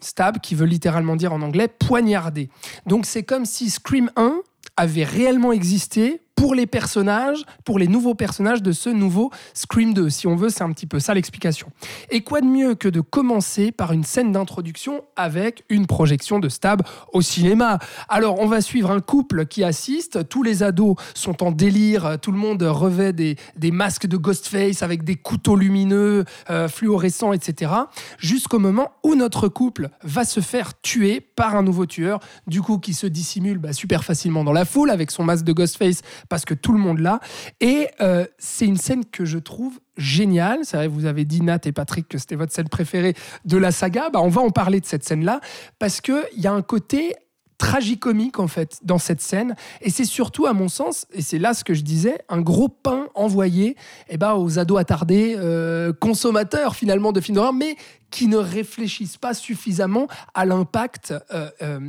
Stab 0.00 0.38
qui 0.40 0.54
veut 0.54 0.66
littéralement 0.66 1.16
dire 1.16 1.32
en 1.32 1.42
anglais 1.42 1.68
poignarder. 1.68 2.48
Donc 2.86 3.06
c'est 3.06 3.22
comme 3.22 3.44
si 3.44 3.70
Scream 3.70 4.10
1 4.16 4.40
avait 4.76 5.04
réellement 5.04 5.52
existé 5.52 6.20
pour 6.34 6.54
les 6.54 6.66
personnages, 6.66 7.44
pour 7.64 7.78
les 7.78 7.88
nouveaux 7.88 8.14
personnages 8.14 8.62
de 8.62 8.72
ce 8.72 8.90
nouveau 8.90 9.30
Scream 9.54 9.94
2. 9.94 10.10
Si 10.10 10.26
on 10.26 10.36
veut, 10.36 10.48
c'est 10.48 10.62
un 10.62 10.72
petit 10.72 10.86
peu 10.86 10.98
ça 10.98 11.14
l'explication. 11.14 11.68
Et 12.10 12.22
quoi 12.22 12.40
de 12.40 12.46
mieux 12.46 12.74
que 12.74 12.88
de 12.88 13.00
commencer 13.00 13.72
par 13.72 13.92
une 13.92 14.04
scène 14.04 14.32
d'introduction 14.32 15.02
avec 15.16 15.64
une 15.68 15.86
projection 15.86 16.38
de 16.38 16.48
Stab 16.48 16.82
au 17.12 17.22
cinéma? 17.22 17.78
Alors, 18.08 18.40
on 18.40 18.46
va 18.46 18.60
suivre 18.60 18.90
un 18.90 19.00
couple 19.00 19.46
qui 19.46 19.64
assiste, 19.64 20.28
tous 20.28 20.42
les 20.42 20.62
ados 20.62 20.96
sont 21.14 21.42
en 21.42 21.50
délire, 21.50 22.18
tout 22.20 22.32
le 22.32 22.38
monde 22.38 22.62
revêt 22.62 23.12
des, 23.12 23.36
des 23.56 23.70
masques 23.70 24.06
de 24.06 24.16
Ghostface 24.16 24.82
avec 24.82 25.04
des 25.04 25.16
couteaux 25.16 25.56
lumineux, 25.56 26.24
euh, 26.50 26.68
fluorescents, 26.68 27.32
etc. 27.32 27.72
Jusqu'au 28.18 28.58
moment 28.58 28.92
où 29.02 29.14
notre 29.14 29.48
couple 29.48 29.90
va 30.02 30.24
se 30.24 30.40
faire 30.40 30.80
tuer 30.80 31.20
par 31.20 31.56
un 31.56 31.62
nouveau 31.62 31.86
tueur, 31.86 32.20
du 32.46 32.62
coup 32.62 32.78
qui 32.78 32.94
se 32.94 33.06
dissimule 33.06 33.58
bah, 33.58 33.72
super 33.72 34.04
facilement 34.04 34.44
dans 34.44 34.52
la 34.52 34.64
foule 34.64 34.90
avec 34.90 35.10
son 35.10 35.24
masque 35.24 35.44
de 35.44 35.52
Ghostface 35.52 36.02
parce 36.28 36.44
que 36.44 36.54
tout 36.54 36.72
le 36.72 36.78
monde 36.78 36.98
l'a. 36.98 37.20
Et 37.60 37.88
euh, 38.00 38.26
c'est 38.38 38.66
une 38.66 38.76
scène 38.76 39.04
que 39.04 39.24
je 39.24 39.38
trouve 39.38 39.78
géniale. 39.96 40.60
C'est 40.62 40.76
vrai, 40.76 40.88
vous 40.88 41.06
avez 41.06 41.24
dit 41.24 41.42
Nat 41.42 41.60
et 41.64 41.72
Patrick 41.72 42.08
que 42.08 42.18
c'était 42.18 42.36
votre 42.36 42.52
scène 42.52 42.68
préférée 42.68 43.14
de 43.44 43.56
la 43.56 43.70
saga. 43.70 44.10
Bah, 44.10 44.20
on 44.22 44.28
va 44.28 44.42
en 44.42 44.50
parler 44.50 44.80
de 44.80 44.86
cette 44.86 45.04
scène-là 45.04 45.40
parce 45.78 46.00
qu'il 46.00 46.24
y 46.36 46.46
a 46.46 46.52
un 46.52 46.62
côté 46.62 47.14
tragicomique 47.58 48.38
en 48.38 48.48
fait 48.48 48.78
dans 48.82 48.98
cette 48.98 49.20
scène 49.20 49.54
et 49.80 49.90
c'est 49.90 50.04
surtout 50.04 50.46
à 50.46 50.52
mon 50.52 50.68
sens 50.68 51.06
et 51.12 51.22
c'est 51.22 51.38
là 51.38 51.54
ce 51.54 51.62
que 51.62 51.72
je 51.72 51.82
disais 51.82 52.18
un 52.28 52.40
gros 52.40 52.68
pain 52.68 53.06
envoyé 53.14 53.76
eh 54.08 54.16
ben, 54.16 54.34
aux 54.34 54.58
ados 54.58 54.78
attardés 54.80 55.36
euh, 55.38 55.92
consommateurs 55.92 56.74
finalement 56.74 57.12
de 57.12 57.20
films 57.20 57.36
d'horreur 57.36 57.52
mais 57.52 57.76
qui 58.14 58.28
ne 58.28 58.36
réfléchissent 58.36 59.16
pas 59.16 59.34
suffisamment 59.34 60.06
à 60.34 60.46
l'impact, 60.46 61.12
euh, 61.32 61.50
euh, 61.62 61.80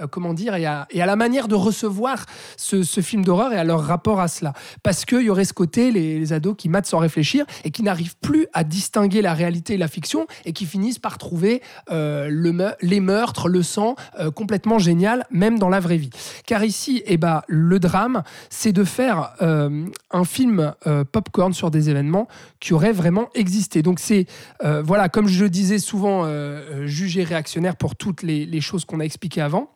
euh, 0.00 0.06
comment 0.06 0.32
dire, 0.32 0.54
et 0.54 0.64
à, 0.64 0.86
la 0.94 1.16
manière 1.16 1.48
de 1.48 1.56
recevoir 1.56 2.24
ce, 2.56 2.84
film 3.00 3.24
d'horreur 3.24 3.52
et 3.52 3.56
à 3.56 3.64
leur 3.64 3.82
rapport 3.82 4.20
à 4.20 4.28
cela. 4.28 4.52
Parce 4.84 5.04
qu'il 5.04 5.22
y 5.22 5.28
aurait 5.28 5.44
ce 5.44 5.52
côté, 5.52 5.90
les, 5.90 6.32
ados 6.32 6.54
qui 6.56 6.68
matent 6.68 6.86
sans 6.86 6.98
réfléchir 6.98 7.44
et 7.64 7.72
qui 7.72 7.82
n'arrivent 7.82 8.16
plus 8.18 8.46
à 8.52 8.62
distinguer 8.62 9.22
la 9.22 9.34
réalité 9.34 9.74
et 9.74 9.76
la 9.76 9.88
fiction 9.88 10.28
et 10.44 10.52
qui 10.52 10.66
finissent 10.66 11.00
par 11.00 11.18
trouver 11.18 11.62
les 11.90 13.00
meurtres, 13.00 13.48
le 13.48 13.64
sang 13.64 13.96
complètement 14.36 14.78
génial, 14.78 15.26
même 15.32 15.58
dans 15.58 15.68
la 15.68 15.80
vraie 15.80 15.96
vie. 15.96 16.10
Car 16.46 16.62
ici, 16.62 17.02
eh 17.06 17.16
ben, 17.16 17.42
le 17.48 17.80
drame, 17.80 18.22
c'est 18.50 18.72
de 18.72 18.84
faire 18.84 19.32
un 19.40 20.24
film 20.24 20.74
popcorn 21.10 21.52
sur 21.52 21.72
des 21.72 21.90
événements 21.90 22.28
qui 22.60 22.72
auraient 22.72 22.92
vraiment 22.92 23.28
existé. 23.34 23.82
Donc 23.82 23.98
c'est, 23.98 24.26
voilà, 24.62 25.08
comme 25.08 25.26
je 25.26 25.42
le 25.42 25.50
disais, 25.50 25.71
souvent 25.78 26.22
euh, 26.24 26.86
jugé 26.86 27.24
réactionnaire 27.24 27.76
pour 27.76 27.96
toutes 27.96 28.22
les 28.22 28.60
choses 28.60 28.84
qu'on 28.84 29.00
a 29.00 29.04
expliquées 29.04 29.40
avant. 29.40 29.70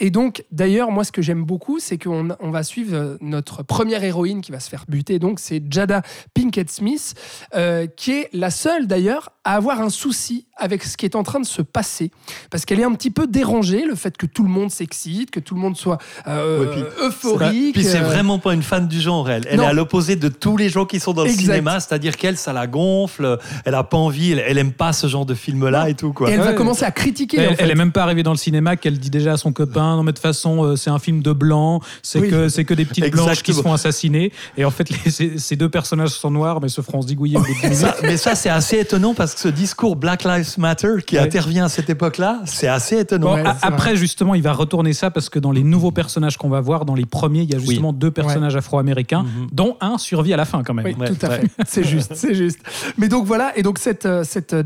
Et 0.00 0.10
donc, 0.10 0.44
d'ailleurs, 0.52 0.90
moi, 0.92 1.02
ce 1.04 1.10
que 1.12 1.22
j'aime 1.22 1.44
beaucoup, 1.44 1.78
c'est 1.80 1.98
qu'on 1.98 2.28
on 2.40 2.50
va 2.50 2.62
suivre 2.62 3.16
notre 3.20 3.62
première 3.64 4.04
héroïne 4.04 4.40
qui 4.40 4.52
va 4.52 4.60
se 4.60 4.68
faire 4.70 4.84
buter. 4.88 5.18
Donc, 5.18 5.40
c'est 5.40 5.62
Jada 5.72 6.02
Pinkett 6.34 6.70
Smith, 6.70 7.14
euh, 7.56 7.86
qui 7.96 8.12
est 8.12 8.28
la 8.32 8.50
seule, 8.50 8.86
d'ailleurs, 8.86 9.30
à 9.44 9.54
avoir 9.56 9.80
un 9.80 9.90
souci 9.90 10.46
avec 10.56 10.84
ce 10.84 10.96
qui 10.96 11.04
est 11.04 11.16
en 11.16 11.22
train 11.24 11.40
de 11.40 11.46
se 11.46 11.62
passer. 11.62 12.10
Parce 12.50 12.64
qu'elle 12.64 12.78
est 12.80 12.84
un 12.84 12.92
petit 12.94 13.10
peu 13.10 13.26
dérangée, 13.26 13.84
le 13.86 13.94
fait 13.94 14.16
que 14.16 14.26
tout 14.26 14.42
le 14.44 14.50
monde 14.50 14.70
s'excite, 14.70 15.30
que 15.30 15.40
tout 15.40 15.54
le 15.54 15.60
monde 15.60 15.76
soit 15.76 15.98
euh, 16.26 16.60
ouais, 16.60 16.72
puis, 16.72 17.04
euphorique. 17.04 17.74
Puis 17.74 17.84
c'est 17.84 17.98
vraiment 18.00 18.38
pas 18.38 18.54
une 18.54 18.62
fan 18.62 18.86
du 18.86 19.00
genre, 19.00 19.28
elle. 19.30 19.46
Elle 19.50 19.56
Non. 19.58 19.64
est 19.64 19.68
à 19.68 19.72
l'opposé 19.72 20.14
de 20.16 20.28
tous 20.28 20.56
les 20.56 20.68
gens 20.68 20.84
qui 20.84 21.00
sont 21.00 21.12
dans 21.12 21.22
le 21.24 21.28
Exact. 21.30 21.42
cinéma, 21.42 21.80
c'est-à-dire 21.80 22.16
qu'elle, 22.16 22.36
ça 22.36 22.52
la 22.52 22.66
gonfle, 22.66 23.38
elle 23.64 23.74
a 23.74 23.82
pas 23.84 23.96
envie, 23.96 24.32
elle, 24.32 24.44
elle 24.46 24.58
aime 24.58 24.72
pas 24.72 24.92
ce 24.92 25.06
genre 25.06 25.26
de 25.26 25.34
film-là 25.34 25.88
et 25.88 25.94
tout, 25.94 26.12
quoi. 26.12 26.30
Et 26.30 26.34
elle 26.34 26.40
va 26.40 26.52
commencer 26.52 26.84
à 26.84 26.90
critiquer. 26.92 27.38
Elle, 27.38 27.48
en 27.48 27.50
fait. 27.56 27.62
elle 27.64 27.70
est 27.70 27.74
même 27.76 27.92
pas 27.92 28.02
arrivée 28.02 28.22
dans 28.22 28.32
le 28.32 28.36
cinéma 28.36 28.76
qu'elle 28.76 28.98
dit 28.98 29.10
déjà 29.10 29.32
à 29.32 29.36
son 29.36 29.52
copain 29.52 29.87
non 29.96 30.02
mais 30.02 30.12
de 30.12 30.16
toute 30.16 30.22
façon 30.22 30.64
euh, 30.64 30.76
c'est 30.76 30.90
un 30.90 30.98
film 30.98 31.22
de 31.22 31.32
blanc 31.32 31.80
c'est 32.02 32.20
Oui. 32.20 32.28
que 32.30 32.48
c'est 32.48 32.64
que 32.64 32.74
des 32.74 32.84
petites 32.84 33.10
blanches 33.12 33.42
qui 33.42 33.52
se 33.54 33.62
font 33.62 33.72
assassiner 33.72 34.32
et 34.56 34.64
en 34.64 34.70
fait 34.70 34.88
les- 34.90 35.38
ces, 35.38 35.56
deux 35.56 35.68
personnages 35.68 36.10
sont 36.10 36.30
noirs 36.30 36.60
mais 36.60 36.68
se 36.68 36.80
feront 36.80 37.02
se 37.02 37.06
digouiller. 37.06 37.38
Ça- 37.72 37.96
mais 38.02 38.16
ça, 38.16 38.34
c'est 38.34 38.48
assez 38.48 38.78
étonnant 38.78 39.14
parce 39.14 39.34
que 39.34 39.40
ce 39.40 39.48
discours 39.48 39.96
Black 39.96 40.24
Lives 40.24 40.54
Matter 40.58 40.94
qui 41.06 41.16
Ouais. 41.16 41.22
intervient 41.22 41.64
à 41.66 41.68
cette 41.68 41.90
époque-là, 41.90 42.40
c'est 42.44 42.68
assez 42.68 42.98
étonnant. 42.98 43.36
Bon, 43.36 43.42
Ouais, 43.42 43.44
après, 43.62 43.96
justement, 43.96 44.34
il 44.34 44.42
va 44.42 44.52
retourner 44.52 44.92
ça 44.92 45.10
parce 45.10 45.28
que 45.28 45.38
dans 45.38 45.50
les 45.52 45.62
nouveaux 45.64 45.90
personnages 45.90 46.36
qu'on 46.36 46.48
va 46.48 46.60
voir, 46.60 46.84
dans 46.84 46.94
les 46.94 47.06
premiers, 47.06 47.42
il 47.42 47.52
y 47.52 47.54
a 47.54 47.58
justement 47.58 47.92
deux 47.92 48.10
personnages 48.10 48.56
afro-américains, 48.56 49.24
dont 49.52 49.76
un 49.80 49.98
survit 49.98 50.32
à 50.32 50.36
la 50.36 50.44
fin 50.44 50.62
quand 50.62 50.74
même. 50.74 50.86
Oui, 50.86 50.94
Ouais, 50.98 51.08
tout 51.08 51.26
à 51.26 51.28
ouais. 51.30 51.40
fait. 51.40 51.48
C'est 51.66 51.84
juste, 51.84 52.12
c'est 52.14 52.34
juste. 52.34 52.58
Mais 52.96 53.08
donc 53.08 53.24
voilà, 53.26 53.52
et 53.56 53.62
donc 53.62 53.78
cette, 53.78 54.06
euh, 54.06 54.22
cette, 54.24 54.52
euh, 54.54 54.62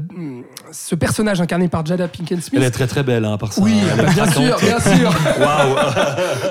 ce 0.73 0.95
personnage 0.95 1.41
incarné 1.41 1.68
par 1.68 1.85
Jada 1.85 2.09
Pinkett 2.09 2.41
Smith. 2.43 2.55
Elle 2.61 2.66
est 2.66 2.70
très 2.70 2.87
très 2.87 3.03
belle, 3.03 3.25
hein, 3.25 3.37
par 3.39 3.53
ça. 3.53 3.62
Oui, 3.62 3.75
bah, 3.97 4.05
bien 4.12 4.31
sûr, 4.31 4.57
bien 4.61 4.81
sûr. 4.81 5.12
Waouh. 5.39 5.77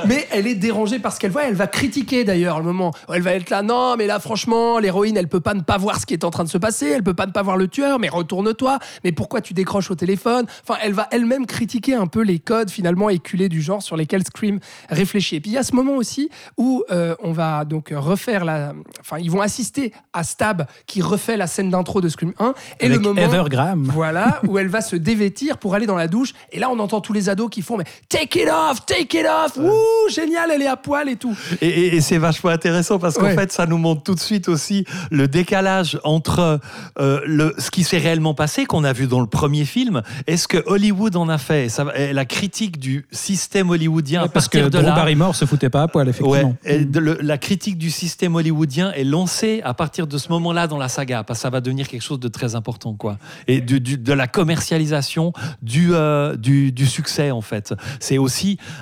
Mais 0.05 0.27
elle 0.31 0.47
est 0.47 0.55
dérangée 0.55 0.99
parce 0.99 1.19
qu'elle 1.19 1.31
voit, 1.31 1.43
elle 1.43 1.55
va 1.55 1.67
critiquer 1.67 2.23
d'ailleurs 2.23 2.59
le 2.59 2.65
moment. 2.65 2.91
où 3.07 3.13
Elle 3.13 3.21
va 3.21 3.33
être 3.33 3.49
là, 3.49 3.61
non, 3.61 3.95
mais 3.97 4.07
là 4.07 4.19
franchement, 4.19 4.79
l'héroïne, 4.79 5.17
elle 5.17 5.27
peut 5.27 5.39
pas 5.39 5.53
ne 5.53 5.61
pas 5.61 5.77
voir 5.77 5.99
ce 5.99 6.05
qui 6.05 6.13
est 6.13 6.23
en 6.23 6.29
train 6.31 6.43
de 6.43 6.49
se 6.49 6.57
passer, 6.57 6.87
elle 6.87 7.03
peut 7.03 7.13
pas 7.13 7.25
ne 7.25 7.31
pas 7.31 7.41
voir 7.41 7.57
le 7.57 7.67
tueur, 7.67 7.99
mais 7.99 8.09
retourne-toi, 8.09 8.79
mais 9.03 9.11
pourquoi 9.11 9.41
tu 9.41 9.53
décroches 9.53 9.91
au 9.91 9.95
téléphone? 9.95 10.45
Enfin, 10.67 10.79
elle 10.83 10.93
va 10.93 11.07
elle-même 11.11 11.45
critiquer 11.45 11.95
un 11.95 12.07
peu 12.07 12.21
les 12.21 12.39
codes 12.39 12.69
finalement 12.69 13.09
éculés 13.09 13.49
du 13.49 13.61
genre 13.61 13.81
sur 13.81 13.97
lesquels 13.97 14.23
Scream 14.23 14.59
réfléchit. 14.89 15.37
Et 15.37 15.41
puis 15.41 15.51
il 15.51 15.53
y 15.53 15.57
a 15.57 15.63
ce 15.63 15.75
moment 15.75 15.95
aussi 15.95 16.29
où 16.57 16.83
euh, 16.91 17.15
on 17.23 17.31
va 17.31 17.65
donc 17.65 17.93
refaire 17.95 18.45
la. 18.45 18.73
Enfin, 18.99 19.17
ils 19.19 19.31
vont 19.31 19.41
assister 19.41 19.93
à 20.13 20.23
Stab 20.23 20.65
qui 20.85 21.01
refait 21.01 21.37
la 21.37 21.47
scène 21.47 21.69
d'intro 21.69 22.01
de 22.01 22.09
Scream 22.09 22.33
1 22.39 22.53
et 22.79 22.85
Avec 22.85 22.97
le 22.97 23.03
moment. 23.03 23.21
Graham. 23.49 23.89
Voilà, 23.91 24.41
où 24.47 24.57
elle 24.57 24.67
va 24.67 24.81
se 24.81 24.95
dévêtir 24.95 25.57
pour 25.57 25.75
aller 25.75 25.85
dans 25.85 25.95
la 25.95 26.07
douche. 26.07 26.33
Et 26.51 26.59
là, 26.59 26.69
on 26.69 26.79
entend 26.79 27.01
tous 27.01 27.13
les 27.13 27.29
ados 27.29 27.49
qui 27.49 27.61
font 27.61 27.77
mais 27.77 27.85
take 28.09 28.41
it 28.41 28.49
off, 28.51 28.85
take 28.85 29.19
it 29.19 29.25
off, 29.25 29.55
wouh, 29.57 29.71
génial, 30.09 30.51
elle 30.53 30.61
est 30.61 30.67
à 30.67 30.77
poil 30.77 31.09
et 31.09 31.15
tout. 31.15 31.35
Et, 31.61 31.67
et- 31.67 31.95
et 31.95 32.01
c'est 32.01 32.17
vachement 32.17 32.49
intéressant 32.51 32.99
parce 32.99 33.15
qu'en 33.17 33.25
Ouais. 33.25 33.35
fait, 33.35 33.51
ça 33.51 33.65
nous 33.65 33.77
montre 33.77 34.03
tout 34.03 34.15
de 34.15 34.19
suite 34.19 34.47
aussi 34.49 34.85
le 35.09 35.27
décalage 35.27 35.99
entre 36.03 36.59
euh, 36.99 37.19
le, 37.25 37.53
ce 37.57 37.71
qui 37.71 37.83
s'est 37.83 37.97
réellement 37.97 38.33
passé, 38.33 38.65
qu'on 38.65 38.83
a 38.83 38.93
vu 38.93 39.07
dans 39.07 39.21
le 39.21 39.27
premier 39.27 39.65
film, 39.65 40.01
et 40.27 40.37
ce 40.37 40.47
que 40.47 40.61
Hollywood 40.65 41.15
en 41.15 41.29
a 41.29 41.37
fait. 41.37 41.69
Ça, 41.69 41.85
la 42.11 42.25
critique 42.25 42.79
du 42.79 43.05
système 43.11 43.69
hollywoodien 43.69 44.23
à 44.23 44.27
Parce 44.27 44.47
que 44.47 44.57
de 44.57 44.69
Drew 44.69 44.81
là. 44.83 44.95
Barrymore 44.95 45.35
se 45.35 45.45
foutait 45.45 45.69
pas 45.69 45.83
à 45.83 45.87
poil, 45.87 46.07
effectivement. 46.09 46.55
Ouais, 46.65 46.73
et 46.75 46.85
de 46.85 46.99
le- 46.99 47.17
la 47.21 47.37
critique 47.37 47.77
du 47.77 47.89
système 47.91 48.35
hollywoodien 48.35 48.91
est 48.93 49.03
lancée 49.03 49.61
à 49.63 49.73
partir 49.73 50.07
de 50.07 50.17
ce 50.17 50.29
moment-là 50.29 50.67
dans 50.67 50.77
la 50.77 50.89
saga, 50.89 51.23
parce 51.23 51.39
que 51.39 51.41
ça 51.43 51.49
va 51.49 51.61
devenir 51.61 51.87
quelque 51.87 52.01
chose 52.03 52.19
de 52.19 52.27
très 52.27 52.55
important, 52.55 52.93
quoi. 52.93 53.17
Et 53.47 53.61
du- 53.61 53.79
du- 53.79 53.97
de 53.97 54.13
la 54.13 54.27
commercialisation 54.27 55.33
du, 55.61 55.89
euh, 55.93 56.35
du, 56.35 56.71
du 56.71 56.85
succès, 56.85 57.31
en 57.31 57.41
fait. 57.41 57.73
C'est 57.99 58.17
aussi 58.17 58.30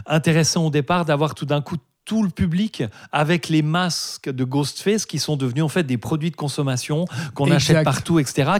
intéressant 0.05 0.65
au 0.65 0.69
départ 0.69 1.05
d'avoir 1.05 1.35
tout 1.35 1.45
d'un 1.45 1.61
coup 1.61 1.77
tout 2.05 2.23
le 2.23 2.29
public 2.29 2.83
avec 3.11 3.49
les 3.49 3.61
masques 3.61 4.31
de 4.31 4.43
Ghostface 4.43 5.05
qui 5.05 5.19
sont 5.19 5.37
devenus 5.37 5.63
en 5.63 5.67
fait 5.67 5.83
des 5.83 5.99
produits 5.99 6.31
de 6.31 6.35
consommation 6.35 7.05
qu'on 7.35 7.51
achète 7.51 7.83
partout, 7.83 8.17
etc. 8.17 8.51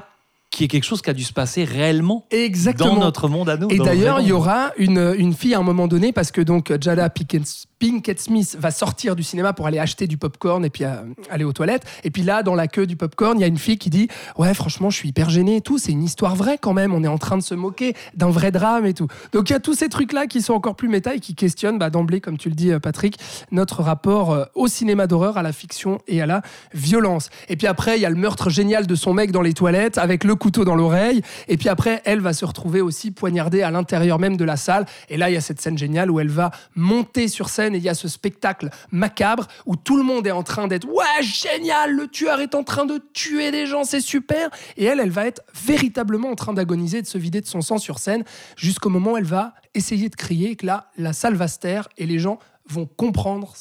Qui 0.51 0.65
est 0.65 0.67
quelque 0.67 0.83
chose 0.83 1.01
qui 1.01 1.09
a 1.09 1.13
dû 1.13 1.23
se 1.23 1.33
passer 1.33 1.63
réellement 1.63 2.27
Exactement. 2.29 2.95
dans 2.95 2.99
notre 2.99 3.27
monde 3.27 3.49
à 3.49 3.57
nous. 3.57 3.69
Et 3.71 3.77
d'ailleurs, 3.77 4.19
il 4.19 4.27
y 4.27 4.31
aura 4.31 4.71
une, 4.77 5.15
une 5.17 5.33
fille 5.33 5.55
à 5.55 5.59
un 5.59 5.63
moment 5.63 5.87
donné, 5.87 6.11
parce 6.11 6.31
que 6.31 6.41
donc 6.41 6.71
Jada 6.79 7.09
Pinkett, 7.09 7.65
Pinkett 7.80 8.19
Smith 8.19 8.57
va 8.59 8.71
sortir 8.71 9.15
du 9.15 9.23
cinéma 9.23 9.53
pour 9.53 9.65
aller 9.65 9.80
acheter 9.80 10.05
du 10.05 10.17
popcorn 10.17 10.65
et 10.65 10.69
puis 10.69 10.84
euh, 10.84 10.95
aller 11.30 11.45
aux 11.45 11.53
toilettes. 11.53 11.84
Et 12.03 12.11
puis 12.11 12.23
là, 12.23 12.43
dans 12.43 12.55
la 12.55 12.67
queue 12.67 12.86
du 12.86 12.97
popcorn, 12.97 13.38
il 13.38 13.41
y 13.41 13.45
a 13.45 13.47
une 13.47 13.57
fille 13.57 13.77
qui 13.77 13.89
dit 13.89 14.09
Ouais, 14.38 14.53
franchement, 14.53 14.89
je 14.89 14.97
suis 14.97 15.09
hyper 15.09 15.30
gênée 15.30 15.57
et 15.57 15.61
tout. 15.61 15.77
C'est 15.77 15.93
une 15.93 16.03
histoire 16.03 16.36
vraie 16.36 16.57
quand 16.57 16.73
même. 16.73 16.93
On 16.93 17.03
est 17.03 17.07
en 17.07 17.17
train 17.17 17.38
de 17.38 17.43
se 17.43 17.55
moquer 17.55 17.95
d'un 18.15 18.30
vrai 18.30 18.51
drame 18.51 18.86
et 18.86 18.93
tout. 18.93 19.07
Donc 19.32 19.49
il 19.49 19.53
y 19.53 19.55
a 19.55 19.59
tous 19.59 19.75
ces 19.75 19.88
trucs-là 19.88 20.27
qui 20.27 20.41
sont 20.41 20.53
encore 20.53 20.75
plus 20.75 20.89
méta 20.89 21.15
et 21.15 21.19
qui 21.19 21.36
questionnent 21.36 21.80
bah, 21.80 21.89
d'emblée, 21.89 22.19
comme 22.19 22.38
tu 22.38 22.49
le 22.49 22.55
dis, 22.55 22.71
euh, 22.71 22.80
Patrick, 22.80 23.17
notre 23.51 23.82
rapport 23.82 24.32
euh, 24.32 24.45
au 24.55 24.67
cinéma 24.67 25.07
d'horreur, 25.07 25.38
à 25.38 25.43
la 25.43 25.53
fiction 25.53 25.99
et 26.07 26.21
à 26.21 26.25
la 26.25 26.41
violence. 26.73 27.30
Et 27.47 27.55
puis 27.55 27.67
après, 27.67 27.97
il 27.97 28.01
y 28.01 28.05
a 28.05 28.09
le 28.09 28.15
meurtre 28.15 28.49
génial 28.49 28.88
de 28.88 28.95
son 28.95 29.13
mec 29.13 29.32
dans 29.32 29.41
les 29.41 29.53
toilettes 29.53 29.97
avec 29.97 30.25
le 30.25 30.36
couteau 30.36 30.65
dans 30.65 30.75
l'oreille. 30.75 31.21
Et 31.47 31.55
puis 31.55 31.69
après, 31.69 32.01
elle 32.03 32.19
va 32.19 32.34
se 32.34 32.43
retrouver 32.43 32.82
aussi 32.82 33.11
poignardée 33.11 33.61
à 33.61 33.71
l'intérieur 33.71 34.19
même 34.19 34.36
de 34.36 34.43
la 34.43 34.57
salle. 34.57 34.86
Et 35.09 35.15
là, 35.15 35.30
il 35.30 35.34
y 35.34 35.38
a 35.38 35.41
cette 35.41 35.61
scène 35.61 35.77
géniale 35.77 36.11
où 36.11 36.19
elle 36.19 36.30
va 36.30 36.51
monter 36.75 37.30
sur 37.30 37.47
scène 37.47 37.68
et 37.76 37.78
il 37.78 37.84
y 37.84 37.89
a 37.89 37.93
ce 37.93 38.07
spectacle 38.07 38.70
macabre 38.91 39.47
où 39.65 39.76
tout 39.76 39.97
le 39.97 40.03
monde 40.03 40.28
est 40.28 40.32
en 40.32 40.43
train 40.43 40.67
d'être 40.67 40.88
ouais 40.88 41.22
génial, 41.22 41.91
le 41.91 42.07
tueur 42.07 42.39
est 42.39 42.55
en 42.55 42.63
train 42.63 42.86
de 42.86 43.01
tuer 43.13 43.51
des 43.51 43.65
gens, 43.65 43.84
c'est 43.84 44.01
super. 44.01 44.49
Et 44.78 44.86
elle, 44.86 44.99
elle 44.99 45.11
va 45.11 45.26
être 45.26 45.41
véritablement 45.53 46.30
en 46.30 46.36
train 46.36 46.53
d'agoniser, 46.53 47.01
de 47.01 47.07
se 47.07 47.17
vider 47.17 47.41
de 47.41 47.47
son 47.47 47.61
sang 47.61 47.78
sur 47.78 47.99
scène 47.99 48.24
jusqu'au 48.55 48.89
moment 48.89 49.13
où 49.13 49.17
elle 49.17 49.24
va 49.24 49.53
essayer 49.74 50.09
de 50.09 50.15
crier 50.15 50.51
et 50.51 50.55
que 50.55 50.65
là, 50.65 50.91
la 50.97 51.13
salle 51.13 51.36
va 51.36 51.47
se 51.47 51.59
taire 51.59 51.88
et 51.97 52.05
les 52.05 52.20
gens 52.20 52.39
vont 52.67 52.86
comprendre 52.86 53.53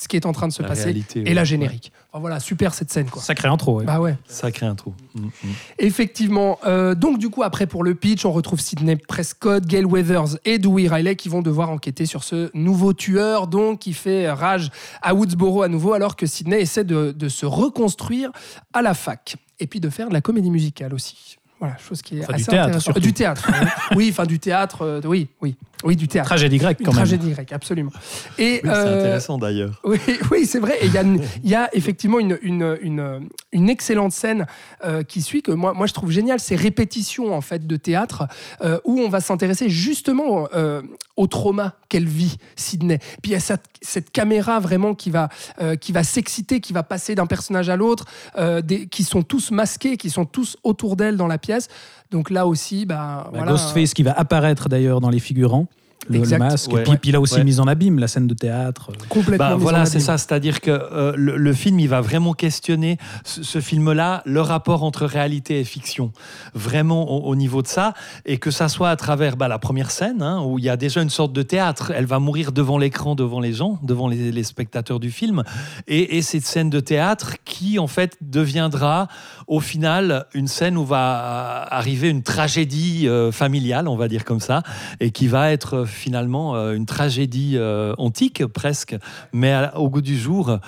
ce 0.00 0.08
qui 0.08 0.16
est 0.16 0.24
en 0.24 0.32
train 0.32 0.48
de 0.48 0.52
se 0.52 0.62
La 0.62 0.68
passer 0.68 0.84
réalité, 0.84 1.20
et 1.20 1.24
ouais. 1.24 1.34
la 1.34 1.44
générique. 1.44 1.92
Enfin, 2.10 2.20
voilà, 2.20 2.40
super 2.40 2.72
cette 2.72 2.90
scène 2.90 3.10
quoi. 3.10 3.20
Sacré 3.20 3.48
intro. 3.48 3.78
ouais. 3.78 3.84
Bah 3.84 4.00
ouais. 4.00 4.16
Sacré 4.26 4.64
intro. 4.64 4.94
Mm, 5.14 5.26
mm. 5.26 5.30
Effectivement. 5.78 6.58
Euh, 6.66 6.94
donc, 6.94 7.18
du 7.18 7.28
coup, 7.28 7.42
après, 7.42 7.66
pour 7.66 7.84
le 7.84 7.94
pitch, 7.94 8.24
on 8.24 8.32
retrouve 8.32 8.60
Sidney 8.60 8.96
Prescott, 8.96 9.64
Gail 9.66 9.84
Weathers 9.84 10.38
et 10.44 10.58
Dewey 10.58 10.88
Riley 10.88 11.16
qui 11.16 11.28
vont 11.28 11.42
devoir 11.42 11.70
enquêter 11.70 12.06
sur 12.06 12.24
ce 12.24 12.50
nouveau 12.54 12.92
tueur, 12.92 13.46
donc, 13.46 13.80
qui 13.80 13.92
fait 13.92 14.30
rage 14.30 14.70
à 15.02 15.14
Woodsboro 15.14 15.62
à 15.62 15.68
nouveau, 15.68 15.92
alors 15.92 16.16
que 16.16 16.26
Sidney 16.26 16.60
essaie 16.60 16.84
de, 16.84 17.12
de 17.12 17.28
se 17.28 17.46
reconstruire 17.46 18.30
à 18.72 18.82
la 18.82 18.94
fac. 18.94 19.36
Et 19.58 19.66
puis 19.66 19.80
de 19.80 19.90
faire 19.90 20.08
de 20.08 20.14
la 20.14 20.20
comédie 20.22 20.50
musicale 20.50 20.94
aussi. 20.94 21.36
Voilà, 21.58 21.76
chose 21.76 22.00
qui 22.00 22.16
est 22.18 22.22
Enfin, 22.22 22.32
du 22.32 22.40
assez 22.42 22.50
théâtre, 22.50 22.68
intéressante. 22.68 22.98
Du 23.00 23.12
théâtre. 23.12 23.50
oui. 23.52 23.96
oui, 23.96 24.08
enfin, 24.10 24.24
du 24.24 24.38
théâtre. 24.38 24.80
euh, 24.82 25.00
oui, 25.04 25.28
oui. 25.42 25.56
Oui, 25.82 25.96
du 25.96 26.08
théâtre. 26.08 26.28
Tragédie 26.28 26.58
grecque 26.58 26.78
Une 26.80 26.86
quand 26.86 26.92
même. 26.92 26.96
tragédie 27.06 27.30
grecque, 27.30 27.52
absolument. 27.52 27.90
Et, 28.38 28.54
Oui, 28.54 28.60
c'est 28.64 28.68
euh, 28.70 28.98
intéressant 29.00 29.38
d'ailleurs. 29.38 29.80
oui, 29.84 29.98
oui 30.30 30.44
c'est 30.46 30.58
vrai. 30.58 30.76
Et 30.82 30.86
il 30.86 30.92
y 30.92 30.98
a, 30.98 31.02
une- 31.02 31.22
il 31.42 31.48
y 31.50 31.54
a 31.54 31.68
effectivement 31.74 32.18
une, 32.18 32.38
une, 32.42 32.76
une, 32.82 33.28
une 33.52 33.70
excellente 33.70 34.12
scène 34.12 34.46
euh, 34.84 35.02
qui 35.02 35.22
suit 35.22 35.40
que 35.42 35.52
moi, 35.52 35.72
moi 35.72 35.86
je 35.86 35.94
trouve 35.94 36.10
génial. 36.10 36.38
Ces 36.38 36.54
répétitions 36.56 37.34
en 37.34 37.40
fait 37.40 37.66
de 37.66 37.76
théâtre 37.76 38.24
euh, 38.62 38.78
où 38.84 39.00
on 39.00 39.08
va 39.08 39.20
s'intéresser 39.20 39.70
justement 39.70 40.48
euh, 40.54 40.82
au 41.16 41.26
trauma 41.26 41.76
qu'elle 41.88 42.06
vit, 42.06 42.36
Sydney. 42.56 42.98
Puis 43.22 43.30
il 43.30 43.32
y 43.32 43.36
a 43.36 43.40
cette, 43.40 43.64
cette 43.80 44.10
caméra 44.10 44.60
vraiment 44.60 44.94
qui 44.94 45.10
va, 45.10 45.28
euh, 45.62 45.76
qui 45.76 45.92
va 45.92 46.04
s'exciter, 46.04 46.60
qui 46.60 46.72
va 46.74 46.82
passer 46.82 47.14
d'un 47.14 47.26
personnage 47.26 47.68
à 47.70 47.76
l'autre, 47.76 48.04
euh, 48.36 48.60
des- 48.60 48.86
qui 48.86 49.02
sont 49.02 49.22
tous 49.22 49.50
masqués, 49.50 49.96
qui 49.96 50.10
sont 50.10 50.26
tous 50.26 50.56
autour 50.62 50.96
d'elle 50.96 51.16
dans 51.16 51.26
la 51.26 51.38
pièce. 51.38 51.68
Donc 52.10 52.30
là 52.30 52.46
aussi, 52.46 52.86
bah, 52.86 53.24
Bah, 53.24 53.30
voilà. 53.38 53.52
Ghostface 53.52 53.94
qui 53.94 54.02
va 54.02 54.12
apparaître 54.12 54.68
d'ailleurs 54.68 55.00
dans 55.00 55.10
les 55.10 55.20
figurants. 55.20 55.66
Le, 56.08 56.18
masque. 56.38 56.72
Ouais. 56.72 56.80
Et 56.80 56.84
puis, 56.84 56.96
puis 56.96 57.12
là 57.12 57.20
aussi 57.20 57.34
Ouais. 57.36 57.44
mise 57.44 57.60
en 57.60 57.66
abîme, 57.66 57.98
la 57.98 58.08
scène 58.08 58.26
de 58.26 58.32
théâtre. 58.34 58.90
complètement. 59.10 59.36
Bah, 59.50 59.54
mise 59.54 59.62
voilà, 59.62 59.84
c'est 59.84 60.00
ça. 60.00 60.16
C'est-à-dire 60.16 60.60
que 60.62 60.70
euh, 60.70 61.12
le, 61.14 61.36
le 61.36 61.52
film, 61.52 61.78
il 61.78 61.88
va 61.88 62.00
vraiment 62.00 62.32
questionner 62.32 62.96
ce, 63.22 63.42
ce 63.44 63.60
film-là, 63.60 64.22
le 64.24 64.40
rapport 64.40 64.82
entre 64.82 65.04
réalité 65.04 65.60
et 65.60 65.64
fiction, 65.64 66.10
vraiment 66.54 67.08
au, 67.12 67.30
au 67.30 67.36
niveau 67.36 67.60
de 67.60 67.66
ça, 67.68 67.92
et 68.24 68.38
que 68.38 68.50
ça 68.50 68.68
soit 68.68 68.88
à 68.88 68.96
travers 68.96 69.36
bah, 69.36 69.46
la 69.46 69.58
première 69.58 69.90
scène, 69.90 70.22
hein, 70.22 70.42
où 70.42 70.58
il 70.58 70.64
y 70.64 70.70
a 70.70 70.78
déjà 70.78 71.02
une 71.02 71.10
sorte 71.10 71.34
de 71.34 71.42
théâtre. 71.42 71.92
Elle 71.94 72.06
va 72.06 72.18
mourir 72.18 72.50
devant 72.52 72.78
l'écran, 72.78 73.14
devant 73.14 73.38
les 73.38 73.52
gens, 73.52 73.78
devant 73.82 74.08
les, 74.08 74.32
les 74.32 74.42
spectateurs 74.42 75.00
du 75.00 75.10
film, 75.10 75.44
et, 75.86 76.16
et 76.16 76.22
cette 76.22 76.46
scène 76.46 76.70
de 76.70 76.80
théâtre 76.80 77.36
qui, 77.44 77.78
en 77.78 77.86
fait, 77.86 78.16
deviendra 78.22 79.06
au 79.50 79.58
final 79.58 80.26
une 80.32 80.46
scène 80.46 80.76
où 80.76 80.84
va 80.84 81.66
arriver 81.70 82.08
une 82.08 82.22
tragédie 82.22 83.08
euh, 83.08 83.32
familiale, 83.32 83.88
on 83.88 83.96
va 83.96 84.06
dire 84.06 84.24
comme 84.24 84.38
ça, 84.38 84.62
et 85.00 85.10
qui 85.10 85.26
va 85.26 85.50
être 85.50 85.78
euh, 85.78 85.84
finalement 85.86 86.54
euh, 86.54 86.74
une 86.74 86.86
tragédie 86.86 87.58
antique 87.98 88.46
presque, 88.46 88.94
mais 89.32 89.50
à- 89.52 89.76
au 89.78 89.90
goût 89.90 90.00
du 90.00 90.16
jour, 90.18 90.58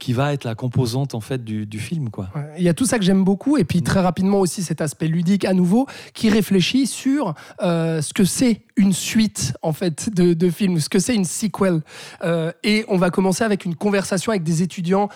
qui 0.00 0.12
va 0.12 0.32
être 0.32 0.44
la 0.44 0.54
composante 0.56 1.14
en 1.14 1.20
fait 1.20 1.44
du, 1.44 1.66
du 1.66 1.78
film, 1.78 2.10
quoi. 2.10 2.28
Ouais, 2.34 2.42
Il 2.58 2.64
y 2.64 2.68
a 2.68 2.74
tout 2.74 2.84
ça 2.84 2.98
que 2.98 3.04
j'aime 3.04 3.22
beaucoup, 3.24 3.56
et 3.56 3.64
puis 3.64 3.78
Mm. 3.78 3.84
très 3.84 4.00
rapidement 4.00 4.40
aussi 4.40 4.62
cet 4.62 4.80
aspect 4.80 5.06
ludique 5.06 5.44
à 5.44 5.52
nouveau, 5.54 5.86
qui 6.12 6.28
réfléchit 6.28 6.86
sur 6.88 7.34
ce 7.60 8.12
que 8.12 8.24
c'est 8.24 8.62
une 8.76 8.92
suite 8.92 9.52
en 9.62 9.72
fait 9.72 10.08
de, 10.14 10.32
de 10.34 10.50
films, 10.50 10.80
ce 10.80 10.88
que 10.88 10.98
c'est 10.98 11.14
une 11.14 11.24
sequel. 11.26 11.80
Et 12.64 12.84
on 12.88 12.96
va 12.96 13.10
commencer 13.10 13.44
avec 13.44 13.64
une 13.64 13.74
conversation 13.76 14.30
avec 14.32 14.42
des 14.42 14.62
étudiants 14.62 15.08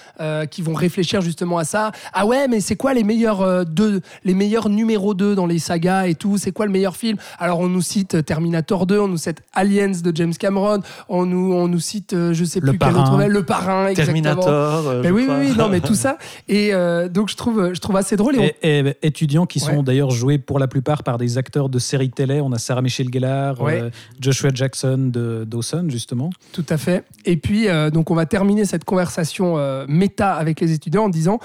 qui 0.51 0.62
vont 0.62 0.74
réfléchir 0.74 1.20
justement 1.22 1.59
à 1.59 1.64
ça. 1.64 1.91
Ah 2.12 2.24
ouais, 2.27 2.47
mais 2.49 2.61
c'est 2.61 2.77
quoi 2.77 2.95
les 2.95 3.03
meilleurs 3.03 3.16
euh, 3.25 3.64
deux, 3.64 4.01
les 4.25 4.35
meilleurs 4.35 4.69
numéros 4.69 5.14
2 5.14 5.35
dans 5.35 5.47
les 5.47 5.59
sagas 5.59 6.07
et 6.07 6.14
tout 6.14 6.39
C'est 6.39 6.53
quoi 6.53 6.67
le 6.67 6.73
meilleur 6.73 6.97
film? 6.97 7.17
Alors 7.39 7.61
on 7.61 7.69
nous 7.69 7.81
cite 7.83 8.25
Terminator 8.25 8.87
2, 8.87 8.99
on 9.01 9.09
nous 9.09 9.17
cite 9.17 9.43
Aliens 9.55 9.93
de 10.03 10.12
James 10.14 10.35
Cameron, 10.35 10.81
on 11.09 11.25
nous 11.27 11.53
on 11.53 11.69
nous 11.69 11.81
cite 11.81 12.12
euh, 12.12 12.33
je 12.35 12.45
sais 12.45 12.61
Le 12.61 12.71
plus 12.73 12.79
quel 12.79 12.93
Parrain. 12.93 13.14
autre, 13.21 13.27
le 13.29 13.43
parrain, 13.45 13.89
exactement. 13.89 14.23
Terminator. 14.23 14.89
euh, 14.89 15.01
Mais 15.03 15.11
oui, 15.11 15.23
oui, 15.23 15.27
crois. 15.27 15.39
oui, 15.39 15.53
non, 15.57 15.69
mais 15.69 15.81
tout 15.89 15.95
ça. 15.95 16.19
Et 16.49 16.75
euh, 16.75 17.09
donc, 17.09 17.29
je 17.31 17.37
trouve, 17.37 17.73
je 17.73 17.81
trouve 17.81 17.97
assez 17.97 18.17
drôle. 18.17 18.37
Et 18.37 18.39
on- 18.39 18.67
Et, 18.67 18.79
et 18.89 18.97
étudiants 19.07 19.47
qui 19.47 19.61
sont 19.61 19.83
d'ailleurs 19.83 20.11
joués 20.11 20.39
pour 20.39 20.59
la 20.59 20.69
plupart 20.69 21.03
par 21.03 21.19
des 21.19 21.39
acteurs 21.39 21.69
de 21.69 21.79
séries 21.79 22.11
télé. 22.11 22.41
On 22.41 22.53
a 22.53 22.59
Sarah 22.59 22.83
Michelle 22.83 23.09
Gellar, 23.12 23.61
Ouais. 23.61 23.81
euh, 23.81 23.91
Joshua 24.21 24.51
Jackson 24.53 25.11
de 25.12 25.45
Dawson, 25.47 25.87
justement. 25.89 26.31
Tout 26.53 26.64
à 26.69 26.77
fait. 26.77 27.05
Et 27.25 27.37
puis, 27.37 27.69
euh, 27.69 27.91
donc, 27.91 28.11
on 28.11 28.14
va 28.14 28.27
terminer 28.27 28.64
cette 28.64 28.85
conversation 28.85 29.59
euh, 29.59 29.85
méta 29.89 30.35
avec 30.35 30.61
les 30.61 30.73
étudiants 30.73 31.05
en 31.05 31.09
disant. 31.09 31.39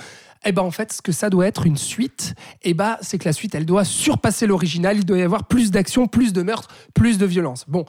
Eh 0.44 0.52
ben 0.52 0.64
en 0.64 0.72
fait, 0.72 0.92
ce 0.92 1.02
que 1.02 1.12
ça 1.12 1.30
doit 1.30 1.46
être 1.48 1.66
une 1.66 1.78
suite, 1.78 2.34
eh 2.64 2.74
ben 2.74 2.98
c'est 3.02 3.18
que 3.18 3.26
la 3.26 3.34
suite, 3.34 3.54
elle 3.56 3.66
doit 3.66 3.84
surpasser 3.86 4.48
l'original. 4.48 4.98
Il 4.98 5.06
doit 5.06 5.18
y 5.18 5.22
avoir 5.22 5.44
plus 5.46 5.70
d'action, 5.72 6.08
plus 6.08 6.34
de 6.34 6.42
meurtre, 6.42 6.70
plus 6.94 7.18
de 7.18 7.26
violence. 7.26 7.66
Bon, 7.68 7.86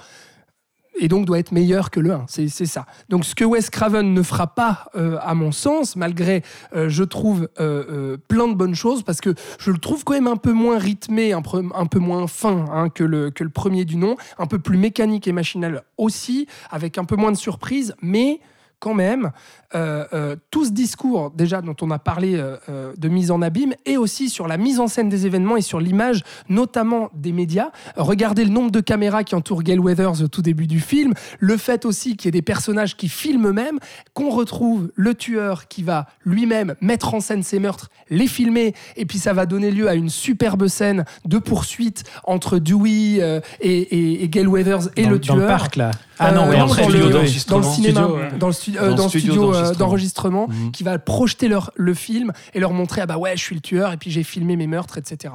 et 0.99 1.09
donc 1.09 1.25
doit 1.25 1.39
être 1.39 1.53
meilleur 1.53 1.91
que 1.91 2.01
le 2.01 2.13
1. 2.13 2.27
C'est 2.29 2.49
ça. 2.67 2.85
Donc 3.09 3.25
ce 3.25 3.35
que 3.35 3.45
Wes 3.45 3.71
Craven 3.71 4.13
ne 4.13 4.23
fera 4.23 4.55
pas, 4.55 4.87
euh, 4.95 5.17
à 5.23 5.35
mon 5.35 5.51
sens, 5.51 5.97
malgré, 5.97 6.43
euh, 6.77 6.91
je 6.91 7.03
trouve, 7.05 7.49
euh, 7.61 8.19
plein 8.29 8.47
de 8.49 8.55
bonnes 8.55 8.75
choses, 8.75 9.03
parce 9.03 9.21
que 9.23 9.35
je 9.59 9.71
le 9.71 9.79
trouve 9.79 10.05
quand 10.05 10.13
même 10.13 10.27
un 10.27 10.37
peu 10.37 10.53
moins 10.53 10.79
rythmé, 10.79 11.33
un, 11.33 11.41
peu- 11.41 11.65
un 11.75 11.87
peu 11.87 11.99
moins 11.99 12.27
fin 12.27 12.67
hein, 12.71 12.91
que, 12.91 13.05
le, 13.05 13.31
que 13.31 13.43
le 13.43 13.51
premier 13.51 13.87
du 13.87 13.97
nom, 13.97 14.17
un 14.39 14.47
peu 14.47 14.59
plus 14.59 14.77
mécanique 14.77 15.27
et 15.27 15.33
machinal 15.33 15.83
aussi, 15.97 16.47
avec 16.71 16.99
un 16.99 17.05
peu 17.05 17.17
moins 17.17 17.33
de 17.33 17.39
surprises, 17.39 17.95
mais 18.03 18.41
quand 18.83 18.95
même, 18.95 19.31
euh, 19.77 20.05
euh, 20.13 20.35
tout 20.51 20.65
ce 20.65 20.73
discours 20.73 21.31
déjà 21.31 21.63
dont 21.63 21.77
on 21.83 21.93
a 21.93 22.01
parlé 22.01 22.35
euh, 22.35 22.93
de 22.99 23.09
mise 23.09 23.31
en 23.31 23.41
abîme 23.41 23.75
et 23.87 23.97
aussi 23.97 24.29
sur 24.29 24.49
la 24.49 24.57
mise 24.57 24.81
en 24.81 24.89
scène 24.89 25.09
des 25.09 25.25
événements 25.25 25.57
et 25.57 25.63
sur 25.63 25.79
l'image 25.79 26.25
notamment 26.49 27.09
des 27.15 27.31
médias. 27.31 27.71
Regardez 27.97 28.45
le 28.45 28.51
nombre 28.51 28.73
de 28.73 28.81
caméras 28.81 29.23
qui 29.23 29.37
entourent 29.37 29.63
Gail 29.63 29.79
Weathers 29.79 30.21
au 30.21 30.27
tout 30.27 30.43
début 30.43 30.67
du 30.67 30.81
film, 30.81 31.15
le 31.39 31.57
fait 31.57 31.85
aussi 31.85 32.17
qu'il 32.17 32.27
y 32.27 32.31
ait 32.31 32.33
des 32.33 32.43
personnages 32.43 32.97
qui 32.97 33.09
filment 33.09 33.47
eux-mêmes, 33.51 33.79
qu'on 34.15 34.31
retrouve 34.31 34.91
le 34.97 35.15
tueur 35.15 35.69
qui 35.69 35.85
va 35.85 36.07
lui-même 36.25 36.75
mettre 36.81 37.15
en 37.15 37.21
scène 37.21 37.45
ses 37.45 37.61
meurtres, 37.61 37.89
les 38.11 38.27
filmer 38.27 38.75
et 38.97 39.07
puis 39.07 39.19
ça 39.21 39.33
va 39.33 39.47
donner 39.47 39.71
lieu 39.71 39.89
à 39.89 39.95
une 39.95 40.09
superbe 40.11 40.67
scène 40.67 41.05
de 41.25 41.39
poursuite 41.39 42.03
entre 42.25 42.59
Dewey 42.59 43.19
euh, 43.21 43.41
et, 43.61 43.71
et, 43.79 44.25
et 44.25 44.29
Gail 44.29 44.49
Weathers 44.49 44.89
et 44.97 45.05
dans, 45.05 45.11
le 45.11 45.19
dans 45.21 45.23
tueur. 45.23 45.37
le 45.37 45.47
parc, 45.47 45.77
là. 45.77 45.93
Ah 46.19 46.31
non, 46.31 46.43
après, 46.43 46.59
dans, 46.59 46.69
studio 46.69 47.07
le, 47.09 47.13
dans 47.49 47.63
cinéma, 47.63 48.01
Studio, 48.03 48.17
ouais. 48.17 48.39
dans 48.39 48.47
le, 48.47 48.53
stu- 48.53 48.72
euh, 48.79 48.95
Dans 48.95 49.09
studio 49.09 49.33
euh, 49.33 49.37
d'enregistrement. 49.37 49.79
d'enregistrement, 49.79 50.49
Mhm. 50.49 50.71
qui 50.73 50.83
va 50.85 50.99
projeter 50.99 51.49
leur, 51.49 51.71
le 51.77 51.95
film 51.95 52.33
et 52.55 52.61
leur 52.61 52.73
montrer 52.73 53.01
ah 53.03 53.07
bah 53.07 53.19
ouais, 53.19 53.37
je 53.37 53.43
suis 53.43 53.55
le 53.55 53.61
tueur 53.61 53.93
et 53.93 53.97
puis 53.97 54.11
j'ai 54.11 54.23
filmé 54.23 54.57
mes 54.57 54.67
meurtres, 54.67 54.99
etc. 54.99 55.35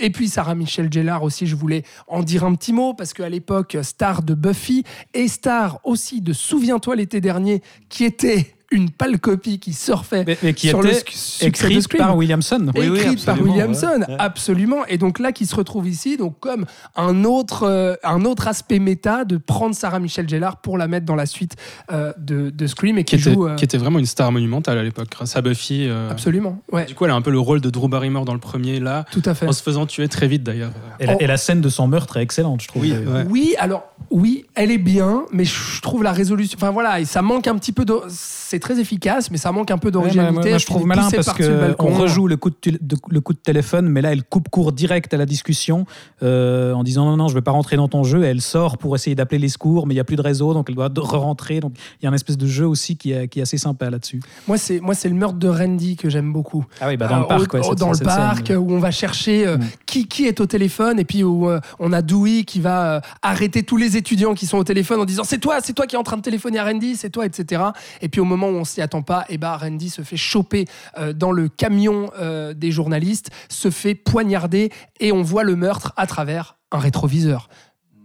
Et 0.00 0.10
puis 0.10 0.28
Sarah 0.28 0.54
Michelle 0.54 0.90
Gellar 0.92 1.22
aussi, 1.22 1.46
je 1.46 1.54
voulais 1.56 1.84
en 2.08 2.22
dire 2.22 2.44
un 2.44 2.54
petit 2.54 2.72
mot 2.72 2.94
parce 2.94 3.12
qu'à 3.12 3.28
l'époque, 3.28 3.76
star 3.82 4.22
de 4.22 4.34
Buffy 4.34 4.84
et 5.14 5.28
star 5.28 5.78
aussi 5.84 6.20
de 6.22 6.32
Souviens-toi 6.32 6.96
l'été 6.96 7.20
dernier, 7.20 7.62
qui 7.88 8.04
était 8.04 8.54
une 8.70 8.90
pâle 8.90 9.18
copie 9.18 9.58
qui 9.58 9.72
surfait 9.72 10.24
Mais, 10.26 10.38
mais 10.42 10.54
qui 10.54 10.68
sur 10.68 10.80
le 10.82 10.90
était 10.90 10.98
suc- 10.98 11.10
succès 11.12 11.44
de 11.44 11.48
écrite 11.72 11.82
Scream 11.82 11.98
par 12.06 12.16
Williamson. 12.16 12.70
Oui, 12.76 12.88
oui, 12.88 12.98
écrite 13.00 13.24
par 13.24 13.40
Williamson, 13.42 14.04
ouais, 14.08 14.16
absolument. 14.18 14.86
Et 14.86 14.96
donc 14.98 15.18
là, 15.18 15.32
qui 15.32 15.46
se 15.46 15.54
retrouve 15.56 15.88
ici, 15.88 16.16
donc 16.16 16.38
comme 16.40 16.66
un 16.96 17.24
autre, 17.24 17.64
euh, 17.64 17.94
un 18.04 18.24
autre 18.24 18.46
aspect 18.48 18.78
méta 18.78 19.24
de 19.24 19.36
prendre 19.38 19.74
Sarah 19.74 19.98
Michelle 19.98 20.28
Gellar 20.28 20.58
pour 20.58 20.78
la 20.78 20.86
mettre 20.88 21.06
dans 21.06 21.16
la 21.16 21.26
suite 21.26 21.56
euh, 21.92 22.12
de, 22.18 22.50
de 22.50 22.66
Scream 22.66 22.96
et 22.98 23.04
qui, 23.04 23.16
qui 23.16 23.22
était, 23.22 23.32
joue 23.34 23.46
euh, 23.48 23.54
qui 23.56 23.64
était 23.64 23.78
vraiment 23.78 23.98
une 23.98 24.06
star 24.06 24.30
monumentale 24.30 24.78
à 24.78 24.82
l'époque, 24.82 25.08
grâce 25.10 25.36
à 25.36 25.42
Buffy. 25.42 25.86
euh. 25.88 26.10
absolument. 26.10 26.60
Ouais, 26.70 26.84
Du 26.86 26.94
coup, 26.94 27.04
elle 27.04 27.10
a 27.10 27.14
un 27.16 27.22
peu 27.22 27.30
le 27.32 27.40
rôle 27.40 27.60
de 27.60 27.70
Drew 27.70 27.88
Barrymore 27.88 28.24
dans 28.24 28.34
le 28.34 28.40
premier, 28.40 28.78
là, 28.78 29.04
tout 29.10 29.22
à 29.24 29.34
fait. 29.34 29.48
en 29.48 29.52
se 29.52 29.62
faisant 29.62 29.86
tuer 29.86 30.06
très 30.08 30.28
vite 30.28 30.42
d'ailleurs. 30.44 30.70
Et 31.00 31.06
la, 31.06 31.14
Oh. 31.14 31.16
et 31.18 31.26
la 31.26 31.36
scène 31.38 31.60
de 31.60 31.68
son 31.68 31.88
meurtre 31.88 32.18
est 32.18 32.22
excellente, 32.22 32.62
je 32.62 32.68
trouve. 32.68 32.82
Oui, 32.82 32.92
ouais. 32.92 33.24
Oui, 33.28 33.54
alors 33.58 33.82
oui, 34.10 34.44
elle 34.54 34.70
est 34.70 34.78
bien, 34.78 35.24
mais 35.32 35.44
je 35.44 35.80
trouve 35.82 36.02
la 36.04 36.12
résolution. 36.12 36.56
Enfin 36.60 36.70
voilà, 36.70 37.00
et 37.00 37.04
ça 37.04 37.20
manque 37.20 37.48
un 37.48 37.56
petit 37.58 37.72
peu. 37.72 37.84
de- 37.84 37.94
C'est 38.08 38.59
très 38.60 38.78
efficace, 38.78 39.30
mais 39.30 39.36
ça 39.38 39.50
manque 39.52 39.70
un 39.70 39.78
peu 39.78 39.88
Ouais, 39.88 39.92
moi, 39.94 40.02
d'originalité. 40.02 40.48
moi, 40.50 40.58
je 40.58 40.66
trouve 40.66 40.82
est 40.82 40.86
malin 40.86 41.08
parce 41.10 41.26
par-dessus 41.26 41.48
le 41.50 41.54
que 41.56 41.60
balcon. 41.60 41.88
on 41.88 41.94
rejoue 41.94 42.28
le 42.28 42.36
coup, 42.36 42.50
de, 42.50 42.78
le 43.08 43.20
coup 43.20 43.32
de 43.32 43.38
téléphone, 43.38 43.88
mais 43.88 44.00
là 44.02 44.12
elle 44.12 44.22
coupe 44.22 44.48
court 44.48 44.72
direct 44.72 45.12
à 45.12 45.16
la 45.16 45.26
discussion 45.26 45.86
euh, 46.22 46.72
en 46.74 46.82
disant 46.84 47.04
non 47.06 47.16
non 47.16 47.28
je 47.28 47.34
vais 47.34 47.40
pas 47.42 47.50
rentrer 47.50 47.76
dans 47.76 47.88
ton 47.88 48.04
jeu. 48.04 48.24
Et 48.24 48.28
elle 48.28 48.40
sort 48.40 48.78
pour 48.78 48.94
essayer 48.94 49.14
d'appeler 49.16 49.38
les 49.38 49.48
secours, 49.48 49.86
mais 49.86 49.94
il 49.94 49.96
y 49.96 50.00
a 50.00 50.04
plus 50.04 50.16
de 50.16 50.22
réseau, 50.22 50.54
donc 50.54 50.66
elle 50.68 50.74
doit 50.74 50.88
re-rentrer. 50.94 51.60
Donc 51.60 51.72
il 52.00 52.04
y 52.04 52.06
a 52.06 52.10
un 52.10 52.14
espèce 52.14 52.36
de 52.38 52.46
jeu 52.46 52.66
aussi 52.66 52.96
qui 52.96 53.12
est, 53.12 53.28
qui 53.28 53.38
est 53.40 53.42
assez 53.42 53.58
sympa 53.58 53.90
là-dessus. 53.90 54.20
Moi, 54.46 54.58
c'est 54.58 54.80
moi, 54.80 54.94
c'est 54.94 55.08
le 55.08 55.14
meurtre 55.14 55.38
de 55.38 55.48
Randy 55.48 55.96
que 55.96 56.08
j'aime 56.10 56.32
beaucoup. 56.32 56.64
Ah 56.80 56.88
oui, 56.88 56.96
bah 56.96 57.08
dans 57.08 57.16
Euh, 57.16 57.20
le 57.20 57.26
parc, 57.26 57.54
au- 57.54 57.56
ouais, 57.56 57.64
au- 57.66 57.70
cette- 57.70 57.78
dans 57.78 57.88
le 57.90 57.94
cette 57.94 58.04
parc 58.06 58.46
scène. 58.48 58.56
où 58.58 58.70
on 58.72 58.78
va 58.78 58.90
chercher 58.90 59.46
euh, 59.46 59.56
Mm. 59.56 59.64
qui, 59.86 60.06
qui 60.08 60.26
est 60.26 60.40
au 60.40 60.46
téléphone 60.46 60.98
et 61.00 61.04
puis 61.04 61.24
où 61.24 61.48
euh, 61.48 61.60
on 61.78 61.92
a 61.92 62.02
Dewey 62.02 62.44
qui 62.44 62.60
va 62.60 62.96
euh, 62.96 63.00
arrêter 63.22 63.62
tous 63.62 63.76
les 63.76 63.96
étudiants 63.96 64.34
qui 64.34 64.46
sont 64.46 64.58
au 64.58 64.64
téléphone 64.64 65.00
en 65.00 65.04
disant 65.04 65.24
c'est 65.24 65.38
toi, 65.38 65.58
c'est 65.62 65.72
toi 65.72 65.86
qui 65.86 65.96
es 65.96 65.98
en 65.98 66.02
train 66.02 66.16
de 66.16 66.22
téléphoner 66.22 66.58
à 66.58 66.64
Randy, 66.64 66.96
c'est 66.96 67.10
toi, 67.10 67.26
etc. 67.26 67.62
Et 68.02 68.08
puis 68.08 68.20
au 68.20 68.24
moment 68.24 68.49
où 68.50 68.56
on 68.56 68.64
s'y 68.64 68.80
attend 68.80 69.02
pas, 69.02 69.24
et 69.28 69.38
bah 69.38 69.56
Randy 69.56 69.90
se 69.90 70.02
fait 70.02 70.16
choper 70.16 70.66
euh, 70.98 71.12
dans 71.12 71.32
le 71.32 71.48
camion 71.48 72.10
euh, 72.18 72.54
des 72.54 72.70
journalistes, 72.70 73.30
se 73.48 73.70
fait 73.70 73.94
poignarder 73.94 74.70
et 74.98 75.12
on 75.12 75.22
voit 75.22 75.44
le 75.44 75.56
meurtre 75.56 75.92
à 75.96 76.06
travers 76.06 76.56
un 76.72 76.78
rétroviseur. 76.78 77.48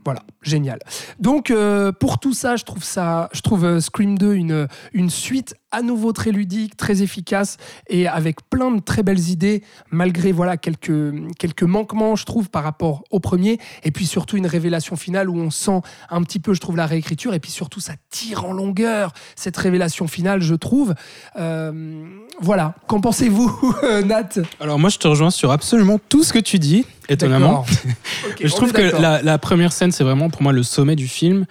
Voilà, 0.04 0.22
génial. 0.43 0.80
Donc 1.20 1.50
euh, 1.50 1.91
pour 1.91 2.20
tout 2.20 2.34
ça, 2.34 2.58
je 2.58 2.64
trouve 2.64 2.84
ça, 2.84 3.30
je 3.34 3.41
trouve 3.41 3.80
Scream 3.80 4.18
2 4.18 4.36
une, 4.36 4.68
une 4.93 5.10
suite 5.10 5.56
à 5.76 5.82
nouveau 5.82 6.14
très 6.14 6.32
ludique, 6.32 6.78
très 6.78 7.02
efficace 7.02 7.58
et 7.90 8.08
avec 8.08 8.50
plein 8.50 8.72
de 8.72 8.80
très 8.80 9.04
belles 9.04 9.30
idées, 9.30 9.62
malgré 9.92 10.32
voilà 10.32 10.56
quelques, 10.56 11.14
quelques 11.38 11.64
manquements, 11.64 12.16
je 12.16 12.24
trouve, 12.24 12.50
par 12.50 12.64
rapport 12.64 13.04
au 13.12 13.20
premier. 13.20 13.60
Et 13.84 13.92
puis 13.92 14.06
surtout 14.06 14.38
une 14.38 14.48
révélation 14.48 14.96
finale 14.96 15.30
où 15.30 15.38
on 15.38 15.52
sent 15.52 15.82
un 16.10 16.24
petit 16.24 16.40
peu, 16.40 16.54
je 16.54 16.62
trouve, 16.62 16.78
la 16.78 16.86
réécriture. 16.86 17.34
Et 17.34 17.40
puis 17.42 17.52
surtout, 17.52 17.82
ça 17.82 17.94
tire 18.10 18.46
en 18.46 18.54
longueur 18.54 19.12
cette 19.36 19.58
révélation 19.58 20.08
finale, 20.08 20.42
je 20.42 20.56
trouve. 20.56 20.96
Euh, 21.38 22.06
voilà. 22.40 22.76
Qu'en 22.88 23.02
pensez-vous, 23.02 23.76
Nat? 24.06 24.30
Alors 24.62 24.80
moi, 24.80 24.90
je 24.90 24.98
te 24.98 25.10
rejoins 25.10 25.32
sur 25.32 25.52
absolument 25.52 26.00
tout 26.08 26.24
ce 26.24 26.32
que 26.32 26.40
tu 26.40 26.58
dis, 26.58 26.86
étonnamment. 27.10 27.66
Je 28.42 28.54
trouve 28.54 28.72
que 28.72 28.82
la 28.82 29.38
première 29.38 29.74
scène, 29.74 29.92
c'est 29.92 30.04
vraiment 30.04 30.30
pour 30.30 30.42
moi 30.42 30.54
le 30.54 30.64
sommet 30.64 30.96
du 30.96 31.08
film. 31.08 31.46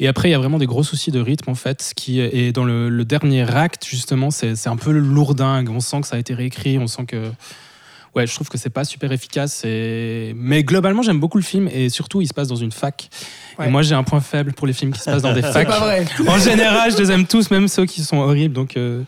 Et 0.00 0.08
après, 0.08 0.28
il 0.28 0.32
y 0.32 0.34
a 0.34 0.38
vraiment 0.38 0.58
des 0.58 0.66
gros 0.66 0.82
soucis 0.82 1.10
de 1.10 1.20
rythme, 1.20 1.50
en 1.50 1.54
fait. 1.54 1.92
Qui 1.94 2.20
est 2.20 2.52
dans 2.52 2.64
le, 2.64 2.88
le 2.88 3.04
dernier 3.04 3.48
acte, 3.54 3.86
justement, 3.86 4.30
c'est 4.30 4.66
un 4.66 4.76
peu 4.76 4.90
lourdingue. 4.90 5.68
On 5.68 5.80
sent 5.80 6.00
que 6.00 6.06
ça 6.06 6.16
a 6.16 6.18
été 6.18 6.34
réécrit. 6.34 6.78
On 6.78 6.86
sent 6.86 7.04
que. 7.06 7.30
Ouais, 8.16 8.26
je 8.26 8.34
trouve 8.34 8.48
que 8.48 8.58
c'est 8.58 8.70
pas 8.70 8.84
super 8.84 9.12
efficace. 9.12 9.62
Et... 9.64 10.32
Mais 10.34 10.64
globalement, 10.64 11.02
j'aime 11.02 11.20
beaucoup 11.20 11.36
le 11.36 11.44
film. 11.44 11.68
Et 11.70 11.90
surtout, 11.90 12.22
il 12.22 12.26
se 12.26 12.34
passe 12.34 12.48
dans 12.48 12.56
une 12.56 12.72
fac. 12.72 13.08
Ouais. 13.58 13.68
Et 13.68 13.70
moi, 13.70 13.82
j'ai 13.82 13.94
un 13.94 14.02
point 14.02 14.20
faible 14.20 14.52
pour 14.54 14.66
les 14.66 14.72
films 14.72 14.92
qui 14.92 15.00
se 15.00 15.04
passent 15.04 15.22
dans 15.22 15.34
des 15.34 15.42
facs. 15.52 15.68
pas 15.68 15.78
vrai. 15.78 16.04
En 16.26 16.38
général, 16.38 16.90
je 16.90 16.96
les 16.96 17.12
aime 17.12 17.26
tous, 17.26 17.50
même 17.50 17.68
ceux 17.68 17.84
qui 17.84 18.02
sont 18.02 18.16
horribles. 18.16 18.54
Donc, 18.54 18.76
euh, 18.76 19.02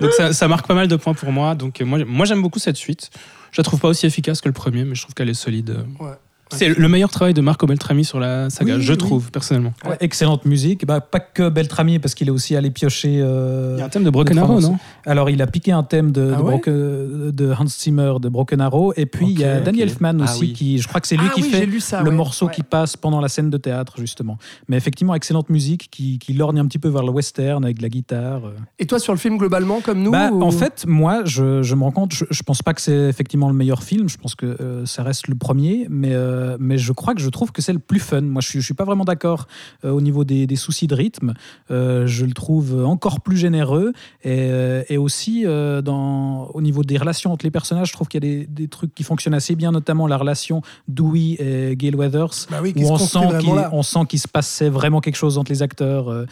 donc 0.00 0.12
ça, 0.12 0.32
ça 0.32 0.48
marque 0.48 0.66
pas 0.66 0.74
mal 0.74 0.88
de 0.88 0.96
points 0.96 1.14
pour 1.14 1.30
moi. 1.30 1.54
Donc, 1.54 1.80
euh, 1.80 1.84
moi, 1.84 1.98
moi 2.06 2.24
j'aime 2.26 2.40
beaucoup 2.40 2.58
cette 2.58 2.76
suite. 2.76 3.10
Je 3.52 3.60
la 3.60 3.64
trouve 3.64 3.80
pas 3.80 3.88
aussi 3.88 4.06
efficace 4.06 4.40
que 4.40 4.48
le 4.48 4.54
premier, 4.54 4.84
mais 4.84 4.94
je 4.94 5.02
trouve 5.02 5.14
qu'elle 5.14 5.28
est 5.28 5.34
solide. 5.34 5.84
Ouais. 6.00 6.10
C'est 6.50 6.68
le 6.78 6.88
meilleur 6.88 7.10
travail 7.10 7.34
de 7.34 7.40
Marco 7.40 7.66
Beltrami 7.66 8.04
sur 8.04 8.18
la 8.20 8.50
saga, 8.50 8.76
Oui, 8.76 8.82
je 8.82 8.92
oui. 8.92 8.98
trouve, 8.98 9.30
personnellement. 9.30 9.72
Ouais, 9.86 9.96
excellente 10.00 10.44
musique. 10.44 10.86
Bah, 10.86 11.00
pas 11.00 11.20
que 11.20 11.48
Beltrami, 11.48 11.98
parce 11.98 12.14
qu'il 12.14 12.28
est 12.28 12.30
aussi 12.32 12.56
allé 12.56 12.70
piocher. 12.70 13.18
euh, 13.20 13.74
Il 13.76 13.80
y 13.80 13.82
a 13.82 13.86
un 13.86 13.88
thème 13.88 14.04
de 14.04 14.10
Broken 14.10 14.38
Arrow, 14.38 14.60
non? 14.60 14.78
Alors, 15.06 15.30
il 15.30 15.40
a 15.42 15.46
piqué 15.46 15.72
un 15.72 15.82
thème 15.82 16.10
de, 16.12 16.32
Ah 16.34 16.38
de, 16.38 16.42
ouais? 16.42 16.52
Broken- 16.54 17.30
de 17.32 17.52
Hans 17.52 17.66
Zimmer 17.66 18.14
de 18.20 18.28
Broken 18.28 18.60
Arrow. 18.60 18.92
Et 18.96 19.06
puis, 19.06 19.26
il 19.30 19.40
y 19.40 19.44
a 19.44 19.58
Ok, 19.58 19.64
Danny 19.64 19.78
ok. 19.78 19.84
Elfman 19.84 20.16
Ah 20.20 20.24
aussi, 20.24 20.40
oui. 20.40 20.52
qui, 20.52 20.78
je 20.78 20.88
crois 20.88 21.00
que 21.00 21.06
c'est 21.06 21.16
lui 21.16 21.26
Ah 21.28 21.34
qui 21.34 21.42
fait 21.42 21.68
ça, 21.80 22.02
le 22.02 22.10
ouais. 22.10 22.16
morceau 22.16 22.48
qui 22.48 22.62
passe 22.62 22.96
pendant 22.96 23.20
la 23.20 23.28
scène 23.28 23.50
de 23.50 23.56
théâtre, 23.58 23.94
justement. 23.98 24.38
Mais 24.68 24.76
effectivement, 24.76 25.14
excellente 25.14 25.50
musique 25.50 25.88
qui, 25.90 26.18
qui 26.18 26.32
lorgne 26.32 26.58
un 26.58 26.66
petit 26.66 26.78
peu 26.78 26.88
vers 26.88 27.02
le 27.02 27.10
western 27.10 27.64
avec 27.64 27.78
de 27.78 27.82
la 27.82 27.88
guitare. 27.88 28.46
euh. 28.46 28.50
Et 28.78 28.86
toi, 28.86 28.98
sur 28.98 29.12
le 29.12 29.18
film 29.18 29.36
globalement, 29.38 29.80
comme 29.80 30.02
nous 30.02 30.10
Bah, 30.10 30.30
ou- 30.30 30.42
En 30.42 30.50
fait, 30.50 30.84
moi, 30.86 31.22
je, 31.24 31.62
je 31.62 31.74
me 31.74 31.82
rends 31.82 31.90
compte, 31.92 32.12
je, 32.14 32.24
je 32.30 32.42
pense 32.42 32.62
pas 32.62 32.74
que 32.74 32.80
c'est 32.80 33.08
effectivement 33.08 33.48
le 33.48 33.54
meilleur 33.54 33.82
film. 33.82 34.08
Je 34.08 34.16
pense 34.16 34.34
que 34.34 34.46
euh, 34.46 34.86
ça 34.86 35.02
reste 35.02 35.28
le 35.28 35.34
premier, 35.34 35.86
mais, 35.90 36.10
euh, 36.12 36.37
mais 36.58 36.78
je 36.78 36.92
crois 36.92 37.14
que 37.14 37.20
je 37.20 37.28
trouve 37.28 37.52
que 37.52 37.62
c'est 37.62 37.72
le 37.72 37.78
plus 37.78 38.00
fun. 38.00 38.20
Moi, 38.22 38.40
je 38.42 38.48
suis, 38.48 38.60
je 38.60 38.64
suis 38.64 38.74
pas 38.74 38.84
vraiment 38.84 39.04
d'accord 39.04 39.46
euh, 39.84 39.90
au 39.90 40.00
niveau 40.00 40.24
des, 40.24 40.46
des 40.46 40.56
soucis 40.56 40.86
de 40.86 40.94
rythme. 40.94 41.34
Euh, 41.70 42.06
je 42.06 42.24
le 42.24 42.32
trouve 42.32 42.84
encore 42.84 43.20
plus 43.20 43.36
généreux 43.36 43.92
et, 44.22 44.48
euh, 44.50 44.82
et 44.88 44.98
aussi 44.98 45.44
euh, 45.46 45.82
dans, 45.82 46.46
au 46.54 46.60
niveau 46.60 46.82
des 46.84 46.96
relations 46.98 47.32
entre 47.32 47.44
les 47.44 47.50
personnages, 47.50 47.88
je 47.88 47.92
trouve 47.92 48.08
qu'il 48.08 48.24
y 48.24 48.26
a 48.26 48.30
des, 48.38 48.46
des 48.46 48.68
trucs 48.68 48.94
qui 48.94 49.02
fonctionnent 49.04 49.34
assez 49.34 49.54
bien, 49.56 49.72
notamment 49.72 50.06
la 50.06 50.16
relation 50.16 50.62
Dewey 50.88 51.36
et 51.38 51.76
Gail 51.76 51.94
Weathers 51.94 52.46
Bah 52.50 52.58
oui, 52.62 52.72
où 52.76 52.80
on 52.90 52.96
sent 52.98 53.18
on 53.72 53.82
sent 53.82 54.00
qu'il 54.08 54.18
se 54.18 54.28
passait 54.28 54.68
vraiment 54.68 55.00
quelque 55.00 55.16
chose 55.16 55.38
entre 55.38 55.50
les 55.52 55.62
acteurs 55.62 56.08
euh, 56.08 56.26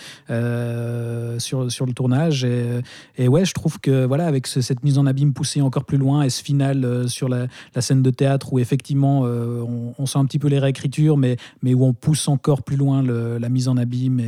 euh, 0.51 1.39
sur, 1.39 1.71
sur 1.71 1.87
le 1.87 1.93
tournage. 1.93 2.45
Et, 2.45 2.81
et 3.17 3.29
ouais, 3.29 3.45
je 3.45 3.53
trouve 3.53 3.79
que 3.81 4.05
voilà, 4.05 4.27
avec 4.27 4.47
ce- 4.47 4.61
cette 4.61 4.83
mise 4.85 4.99
en 4.99 5.07
abîme 5.07 5.33
poussée 5.33 5.61
encore 5.61 5.85
plus 5.85 5.99
loin 5.99 6.23
et 6.23 6.31
ce 6.31 6.43
final 6.43 6.85
euh, 6.85 7.09
sur 7.09 7.29
la, 7.29 7.47
la 7.75 7.83
scène 7.83 8.03
de 8.03 8.11
théâtre 8.11 8.53
où 8.53 8.59
effectivement 8.59 9.23
euh, 9.25 9.63
on, 9.63 9.95
on 9.99 10.07
sent 10.07 10.19
un 10.19 10.25
petit 10.25 10.39
peu 10.39 10.49
les 10.49 10.59
réécritures, 10.59 11.17
mais, 11.17 11.37
mais 11.63 11.75
où 11.75 11.85
on 11.85 11.93
pousse 11.93 12.29
encore 12.29 12.63
plus 12.63 12.77
loin 12.77 13.03
la 13.03 13.49
mise 13.49 13.69
en 13.69 13.77
abîme 13.77 14.21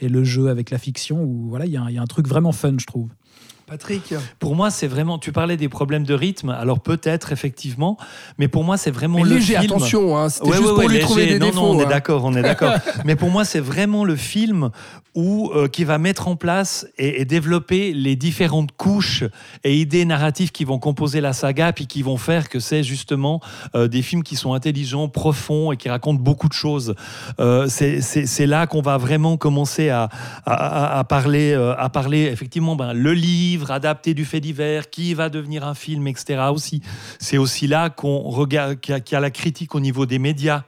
et, 0.00 0.08
le 0.08 0.24
jeu 0.24 0.48
avec 0.48 0.70
la 0.70 0.78
fiction, 0.78 1.22
où 1.22 1.48
voilà, 1.48 1.66
il 1.66 1.72
y 1.72 1.76
a 1.76 2.02
un 2.02 2.06
truc 2.06 2.26
vraiment 2.26 2.52
fun, 2.52 2.74
je 2.78 2.86
trouve. 2.86 3.08
Patrick 3.66 4.14
Pour 4.38 4.54
moi, 4.54 4.70
c'est 4.70 4.86
vraiment. 4.86 5.18
Tu 5.18 5.32
parlais 5.32 5.56
des 5.56 5.68
problèmes 5.68 6.04
de 6.04 6.14
rythme, 6.14 6.50
alors 6.50 6.78
peut-être 6.80 7.32
effectivement, 7.32 7.96
mais 8.38 8.46
pour 8.46 8.62
moi, 8.62 8.76
c'est 8.76 8.92
vraiment 8.92 9.18
Mais 9.18 9.24
le 9.24 9.34
léger, 9.36 9.54
film. 9.58 9.64
attention, 9.64 10.16
hein, 10.16 10.28
c'était 10.28 10.46
Ouais, 10.48 10.56
juste 10.56 10.68
ouais, 10.68 10.74
pour 10.74 10.84
ouais, 10.84 10.88
lui 10.88 10.98
trouver 11.00 11.26
des 11.26 11.38
non, 11.40 11.46
défauts. 11.46 11.60
Non, 11.60 11.70
on 11.70 11.80
est 11.80 11.84
hein. 11.84 11.88
d'accord, 11.88 12.24
on 12.24 12.34
est 12.36 12.42
d'accord. 12.42 12.74
Mais 13.04 13.16
pour 13.16 13.30
moi, 13.30 13.44
c'est 13.44 13.58
vraiment 13.60 14.04
le 14.04 14.14
film 14.14 14.70
où, 15.16 15.50
euh, 15.54 15.66
qui 15.66 15.84
va 15.84 15.98
mettre 15.98 16.28
en 16.28 16.36
place 16.36 16.86
et, 16.98 17.20
et 17.22 17.24
développer 17.24 17.92
les 17.94 18.14
différentes 18.16 18.70
couches 18.76 19.24
et 19.64 19.74
idées 19.76 20.04
narratives 20.04 20.52
qui 20.52 20.64
vont 20.64 20.78
composer 20.78 21.20
la 21.20 21.32
saga, 21.32 21.72
puis 21.72 21.86
qui 21.86 22.02
vont 22.02 22.18
faire 22.18 22.48
que 22.48 22.60
c'est 22.60 22.82
justement 22.84 23.40
euh, 23.74 23.88
des 23.88 24.02
films 24.02 24.22
qui 24.22 24.36
sont 24.36 24.52
intelligents, 24.52 25.08
profonds 25.08 25.72
et 25.72 25.76
qui 25.76 25.88
racontent 25.88 26.20
beaucoup 26.22 26.48
de 26.48 26.52
choses. 26.52 26.94
Euh, 27.40 27.66
c'est- 27.68 28.46
là 28.46 28.66
qu'on 28.68 28.82
va 28.82 28.96
vraiment 28.98 29.36
commencer 29.36 29.88
à, 29.88 30.08
à, 30.44 30.52
à- 30.52 30.98
à 30.98 31.04
parler, 31.04 31.52
à 31.78 31.88
parler 31.88 32.24
effectivement 32.26 32.76
ben, 32.76 32.92
le 32.92 33.12
livre 33.12 33.55
adapté 33.70 34.14
du 34.14 34.24
fait 34.24 34.40
divers, 34.40 34.90
qui 34.90 35.14
va 35.14 35.28
devenir 35.28 35.64
un 35.66 35.74
film, 35.74 36.06
etc. 36.06 36.44
Aussi, 36.52 36.82
c'est 37.18 37.38
aussi 37.38 37.66
là 37.66 37.90
qu'on 37.90 38.18
regarde, 38.18 38.80
qu'il 38.80 38.94
y, 38.94 39.14
a- 39.14 39.20
la 39.20 39.30
critique 39.30 39.74
au 39.74 39.80
niveau 39.80 40.06
des 40.06 40.18
médias 40.18 40.64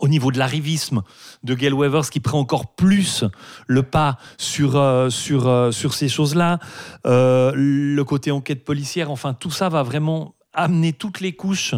au 0.00 0.08
niveau 0.08 0.32
de 0.32 0.38
l'arrivisme 0.38 1.02
de 1.44 1.54
Gail 1.54 1.72
Weathers 1.74 2.08
qui 2.08 2.18
prend 2.20 2.38
encore 2.38 2.74
plus 2.74 3.24
le 3.66 3.82
pas 3.82 4.16
sur, 4.38 4.76
euh, 4.76 5.10
sur, 5.10 5.46
euh, 5.48 5.70
sur 5.70 5.92
ces 5.92 6.08
choses-là, 6.08 6.58
Euh, 7.06 7.52
le 7.54 8.02
côté 8.04 8.30
enquête 8.30 8.64
policière, 8.64 9.10
enfin 9.10 9.34
tout 9.34 9.50
ça 9.50 9.68
va 9.68 9.82
vraiment 9.82 10.34
amener 10.54 10.92
toutes 10.92 11.20
les 11.20 11.32
couches, 11.32 11.74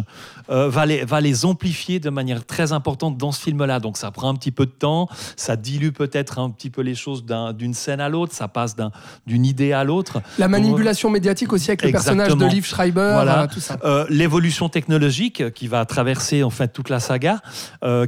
euh, 0.49 0.69
va, 0.69 0.85
les, 0.85 1.05
va 1.05 1.21
les 1.21 1.45
amplifier 1.45 1.99
de 1.99 2.09
manière 2.09 2.45
très 2.45 2.71
importante 2.73 3.17
dans 3.17 3.31
ce 3.31 3.41
film-là. 3.41 3.79
Donc 3.79 3.97
ça 3.97 4.11
prend 4.11 4.29
un 4.29 4.35
petit 4.35 4.51
peu 4.51 4.65
de 4.65 4.71
temps, 4.71 5.07
ça 5.35 5.55
dilue 5.55 5.91
peut-être 5.91 6.39
un 6.39 6.49
petit 6.49 6.69
peu 6.69 6.81
les 6.81 6.95
choses 6.95 7.25
d'un- 7.25 7.53
d'une 7.53 7.73
scène 7.73 8.01
à 8.01 8.09
l'autre, 8.09 8.33
ça 8.33 8.47
passe 8.47 8.75
d'un- 8.75 8.91
d'une 9.25 9.45
idée 9.45 9.71
à 9.73 9.83
l'autre. 9.83 10.21
La 10.37 10.47
manipulation 10.47 11.09
médiatique 11.09 11.53
aussi 11.53 11.69
avec 11.71 11.83
le 11.83 11.91
personnage 11.91 12.27
de 12.27 12.33
Exactement. 12.33 12.51
Liv 12.53 12.65
Schreiber, 12.65 13.11
Voilà. 13.13 13.43
euh, 13.43 13.47
tout 13.47 13.59
ça. 13.59 13.77
Euh, 13.85 14.05
l'évolution 14.09 14.69
technologique 14.69 15.53
qui 15.53 15.67
va 15.67 15.85
traverser 15.85 16.43
en 16.43 16.49
fait 16.49 16.73
toute 16.73 16.89
la 16.89 16.99
saga, 16.99 17.41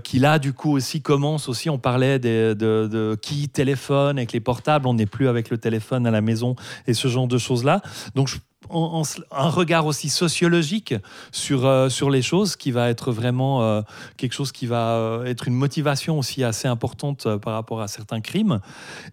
qui 0.03 0.20
là 0.20 0.39
du 0.39 0.53
coup 0.53 0.72
aussi 0.76 1.01
commence 1.01 1.47
aussi. 1.49 1.70
On 1.70 1.78
parlait 1.80 2.20
des- 2.20 2.55
de, 2.55 2.88
de 2.91 3.18
qui 3.22 3.47
téléphone 3.49 4.18
avec 4.18 4.32
les 4.34 4.39
portables, 4.39 4.88
on 4.88 4.93
n'est 4.93 5.05
plus 5.05 5.28
avec 5.28 5.49
le 5.49 5.57
téléphone 5.57 6.05
à 6.07 6.11
la 6.11 6.22
maison 6.22 6.55
et 6.88 6.93
ce 6.93 7.07
genre 7.07 7.28
de 7.28 7.38
choses 7.38 7.63
là. 7.63 7.82
Donc 8.15 8.28
je- 8.28 8.38
en- 8.70 9.01
en- 9.01 9.38
un 9.38 9.49
regard 9.49 9.86
aussi 9.86 10.09
sociologique 10.09 10.93
sur, 11.32 11.65
euh, 11.65 11.89
sur 11.89 12.09
les 12.09 12.22
choses 12.22 12.55
qui 12.55 12.72
va 12.72 12.89
être 12.89 13.11
vraiment 13.11 13.61
euh, 13.63 13.82
quelque 14.18 14.34
chose 14.34 14.51
qui 14.51 14.65
va 14.65 14.95
euh, 14.95 15.26
être 15.26 15.47
une 15.47 15.53
motivation 15.55 16.20
aussi 16.20 16.43
assez 16.43 16.68
importante 16.68 17.28
par 17.38 17.53
rapport 17.53 17.82
à 17.82 17.88
certains 17.88 18.22
crimes. 18.22 18.59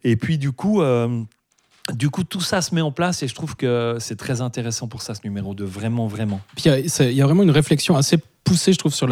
Et 0.02 0.16
puis 0.16 0.38
du 0.38 0.52
coup, 0.52 0.82
du 1.92 2.08
coup, 2.08 2.24
tout 2.24 2.40
ça 2.40 2.62
se 2.62 2.74
met 2.74 2.80
en 2.80 2.92
place 2.92 3.22
et 3.22 3.28
je 3.28 3.34
trouve 3.34 3.56
que 3.56 3.98
c'est 4.00 4.16
très 4.16 4.40
intéressant 4.40 4.88
pour 4.88 5.02
ça, 5.02 5.14
ce 5.14 5.20
numéro 5.24 5.52
2. 5.54 5.64
Vraiment, 5.64 6.06
vraiment. 6.06 6.40
Puis 6.56 6.64
il 6.66 6.68
y 6.70 7.02
a- 7.02 7.10
y, 7.10 7.20
vraiment 7.20 7.42
une 7.42 7.50
réflexion 7.50 7.94
assez 7.94 8.16
poussée, 8.42 8.72
je 8.72 8.78
trouve, 8.78 8.94
sur 8.94 9.06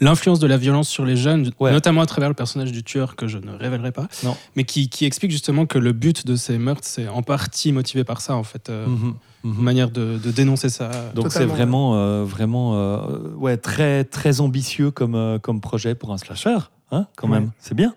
l'influence 0.00 0.38
de 0.38 0.46
la 0.46 0.56
violence 0.58 0.88
sur 0.88 1.04
les 1.06 1.16
jeunes, 1.16 1.50
Ouais. 1.60 1.72
notamment 1.72 2.02
à 2.02 2.06
travers 2.06 2.28
le 2.28 2.34
personnage 2.34 2.70
du 2.72 2.82
tueur 2.82 3.16
que 3.16 3.28
je 3.28 3.38
ne 3.38 3.52
révélerai 3.52 3.92
pas, 3.92 4.08
Non. 4.24 4.36
mais 4.56 4.64
qui, 4.64 4.88
qui 4.90 5.04
explique 5.06 5.30
justement 5.30 5.64
que 5.66 5.78
le 5.78 5.92
but 5.92 6.26
de 6.26 6.36
ces 6.36 6.58
meurtres, 6.58 6.84
c'est 6.86 7.08
en 7.08 7.22
partie 7.22 7.72
motivé 7.72 8.04
par 8.04 8.20
ça, 8.20 8.34
en 8.34 8.42
fait. 8.44 8.68
euh, 8.70 8.86
Mhm, 8.86 9.14
mhm. 9.44 9.54
Une 9.58 9.62
manière 9.62 9.90
de, 9.90 10.18
de 10.18 10.30
dénoncer 10.30 10.68
ça. 10.68 10.90
Donc 11.14 11.32
c'est 11.32 11.44
vraiment, 11.44 11.96
euh, 11.96 12.24
vraiment 12.24 12.74
euh, 12.76 12.98
ouais, 13.36 13.56
très, 13.56 14.04
très 14.04 14.40
ambitieux 14.40 14.90
comme, 14.90 15.14
euh, 15.14 15.38
comme 15.38 15.60
projet 15.60 15.94
pour 15.94 16.12
un 16.12 16.18
slasher, 16.18 16.58
hein, 16.90 17.06
quand 17.16 17.28
Ouais. 17.28 17.40
même. 17.40 17.50
C'est 17.58 17.74
bien. 17.74 17.94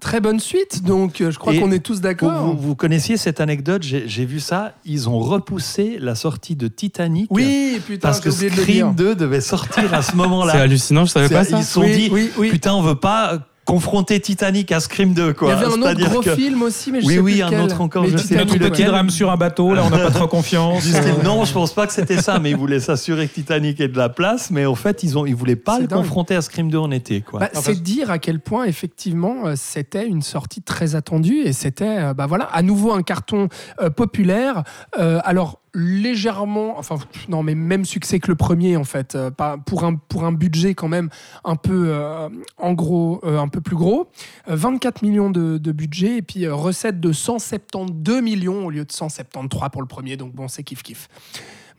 Très 0.00 0.20
bonne 0.20 0.40
suite, 0.40 0.82
donc 0.82 1.18
je 1.20 1.38
crois 1.38 1.54
qu'on 1.54 1.70
est 1.70 1.78
tous 1.78 2.00
d'accord. 2.00 2.42
vous- 2.42 2.56
vous 2.58 2.74
connaissiez 2.74 3.16
cette 3.16 3.40
anecdote, 3.40 3.84
j'ai 3.84 4.24
vu 4.24 4.40
ça. 4.40 4.74
Ils 4.84 5.08
ont 5.08 5.20
repoussé 5.20 5.96
la 6.00 6.16
sortie 6.16 6.56
de 6.56 6.66
Titanic. 6.66 7.28
Oui, 7.30 7.80
putain, 7.86 8.08
Parce 8.08 8.18
que. 8.18 8.32
Scream 8.32 8.96
2 8.96 9.14
devait 9.14 9.40
sortir 9.40 9.94
à 9.94 10.02
ce 10.02 10.10
C'est 10.10 10.16
moment-là. 10.16 10.54
hallucinant, 10.54 11.04
je 11.04 11.12
savais 11.12 11.28
C'est- 11.28 11.34
pas 11.34 11.44
ça. 11.44 11.58
Ils 11.58 11.64
se 11.64 11.72
sont 11.74 11.82
Oui, 11.82 11.94
dit, 11.96 12.08
oui, 12.10 12.30
oui. 12.36 12.50
putain, 12.50 12.74
on 12.74 12.82
veut 12.82 12.96
pas 12.96 13.38
confronter 13.72 14.20
Titanic 14.20 14.70
à 14.70 14.80
Scream 14.80 15.14
2. 15.14 15.28
Il 15.28 15.34
Quoi. 15.34 15.48
y 15.48 15.52
avait 15.52 15.64
un 15.64 15.68
autre 15.80 15.94
gros 16.10 16.20
que- 16.20 16.34
film 16.36 16.60
aussi, 16.62 16.92
mais 16.92 17.00
je 17.00 17.06
Oui, 17.06 17.14
sais 17.14 17.20
oui, 17.20 17.32
plus 17.34 17.42
un 17.42 17.46
lequel. 17.46 17.60
autre 17.60 17.80
encore, 17.80 18.02
Mais 18.02 18.10
je 18.10 18.16
sais 18.18 18.34
Notre 18.36 18.58
petit 18.58 18.84
drame 18.84 19.08
sur 19.08 19.30
un 19.30 19.36
bateau, 19.38 19.72
là 19.72 19.82
on 19.86 19.90
n'a 19.90 19.98
pas 19.98 20.10
trop 20.10 20.26
confiance. 20.26 20.84
Non, 21.24 21.44
je 21.46 21.52
pense 21.54 21.72
pas 21.72 21.86
que 21.86 21.92
c'était 21.94 22.20
ça, 22.20 22.38
mais 22.38 22.50
ils 22.50 22.56
voulaient 22.56 22.80
s'assurer 22.80 23.26
que 23.28 23.32
Titanic 23.34 23.80
ait 23.80 23.88
de 23.88 23.96
la 23.96 24.10
place, 24.10 24.50
mais 24.50 24.66
en 24.66 24.74
fait, 24.74 25.02
ils 25.02 25.16
ont, 25.16 25.24
ils 25.24 25.34
voulaient 25.34 25.56
pas 25.56 25.78
le 25.80 25.86
dingue. 25.86 25.98
confronter 26.00 26.34
à 26.34 26.42
Scream 26.42 26.70
2 26.70 26.76
en 26.78 26.90
été, 26.90 27.22
quoi. 27.22 27.40
Bah, 27.40 27.48
c'est 27.54 27.82
dire 27.82 28.10
à 28.10 28.18
quel 28.18 28.40
point 28.40 28.64
effectivement 28.64 29.46
euh, 29.46 29.54
c'était 29.56 30.06
une 30.06 30.20
sortie 30.22 30.60
très 30.60 30.94
attendue 30.94 31.40
et 31.44 31.54
c'était 31.54 31.84
euh, 31.98 32.14
bah 32.14 32.26
voilà 32.26 32.44
à 32.44 32.60
nouveau 32.62 32.92
un 32.92 33.02
carton 33.02 33.48
euh, 33.80 33.88
populaire. 33.88 34.64
Euh, 34.98 35.18
alors 35.24 35.60
légèrement, 35.74 36.78
enfin 36.78 36.96
non 37.28 37.42
mais 37.42 37.54
même 37.54 37.84
succès 37.84 38.20
que 38.20 38.28
le 38.28 38.34
premier 38.34 38.76
en 38.76 38.84
fait, 38.84 39.14
euh, 39.14 39.30
pas, 39.30 39.56
pour, 39.58 39.84
un, 39.84 39.94
pour 39.94 40.24
un 40.24 40.32
budget 40.32 40.74
quand 40.74 40.88
même 40.88 41.08
un 41.44 41.56
peu 41.56 41.86
euh, 41.88 42.28
en 42.58 42.72
gros, 42.74 43.20
euh, 43.24 43.38
un 43.38 43.48
peu 43.48 43.60
plus 43.60 43.76
gros, 43.76 44.08
Euh, 44.48 44.56
24 44.56 45.02
millions 45.02 45.30
de, 45.30 45.58
de 45.58 45.72
budget 45.72 46.18
et 46.18 46.22
puis 46.22 46.46
recette 46.48 47.00
de 47.00 47.12
172 47.12 48.22
millions 48.22 48.66
au 48.66 48.70
lieu 48.70 48.84
de 48.84 48.92
173 48.92 49.70
pour 49.70 49.82
le 49.82 49.88
premier, 49.88 50.16
donc 50.16 50.34
bon 50.34 50.48
c'est 50.48 50.62
kiff 50.62 50.82
kiff. 50.82 51.08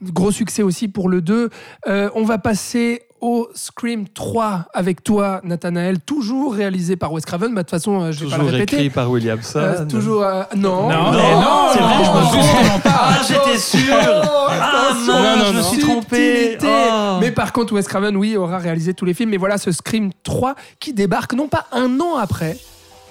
Gros 0.01 0.31
succès 0.31 0.63
aussi 0.63 0.87
pour 0.89 1.07
le 1.07 1.21
2. 1.21 1.49
Euh, 1.87 2.09
on 2.15 2.23
va 2.23 2.37
passer 2.37 3.03
au 3.26 3.47
Scream 3.55 4.05
3 4.09 4.65
avec 4.74 5.01
toi, 5.01 5.39
Nathanaël, 5.45 5.99
toujours 6.01 6.53
réalisé 6.55 6.97
par 6.97 7.13
Wes 7.13 7.24
Craven. 7.24 7.53
Bah, 7.53 7.61
De 7.63 7.67
toute 7.67 7.69
façon, 7.71 8.01
euh, 8.01 8.11
je 8.11 8.26
vais 8.26 8.30
pas 8.30 8.36
Toujours 8.36 8.51
le 8.51 8.57
répéter. 8.57 8.76
écrit 8.76 8.89
par 8.89 9.09
Williamson. 9.09 9.59
Euh, 9.59 9.86
toujours. 9.86 10.24
euh, 10.24 10.43
non. 10.57 10.89
Non, 10.89 11.11
mais 11.13 11.34
non, 11.36 11.67
c'est 11.71 11.80
vrai, 11.80 12.03
je 12.03 12.38
me 12.38 12.41
suis 12.43 12.82
pas. 12.82 12.91
Ah, 12.95 13.21
j'étais 13.26 13.57
sûr 13.57 13.95
Ah 13.95 14.89
attention, 14.89 15.13
non, 15.13 15.38
non, 15.38 15.45
je 15.53 15.57
me 15.57 15.61
suis 15.63 15.80
trompé. 15.80 16.57
Oh. 16.63 17.17
Mais 17.21 17.32
par 17.32 17.53
contre, 17.53 17.71
Wes 17.74 17.88
Craven, 17.88 18.17
oui, 18.17 18.36
aura 18.36 18.57
réalisé 18.57 18.93
tous 18.93 19.05
les 19.05 19.13
films. 19.13 19.30
Mais 19.30 19.38
voilà 19.38 19.57
ce 19.57 19.71
Scream 19.71 20.11
3 20.24 20.55
qui 20.82 20.91
débarque 20.93 21.34
non 21.34 21.47
pas 21.47 21.65
un 21.71 21.99
an 22.01 22.17
après, 22.17 22.57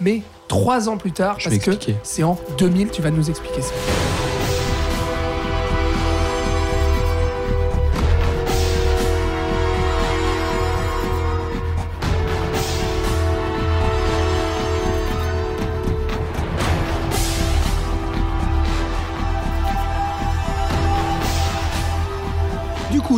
mais 0.03 0.21
trois 0.47 0.91
ans 0.91 0.99
plus 0.99 1.13
tard, 1.13 1.37
Je 1.39 1.49
vais 1.49 1.57
parce 1.57 1.67
que 1.67 1.71
expliquer. 1.73 1.99
c'est 2.03 2.23
en 2.23 2.39
2000. 2.59 2.91
Tu 2.91 3.01
vas 3.01 3.11
nous 3.11 3.31
expliquer 3.31 3.63
ça. 3.63 3.73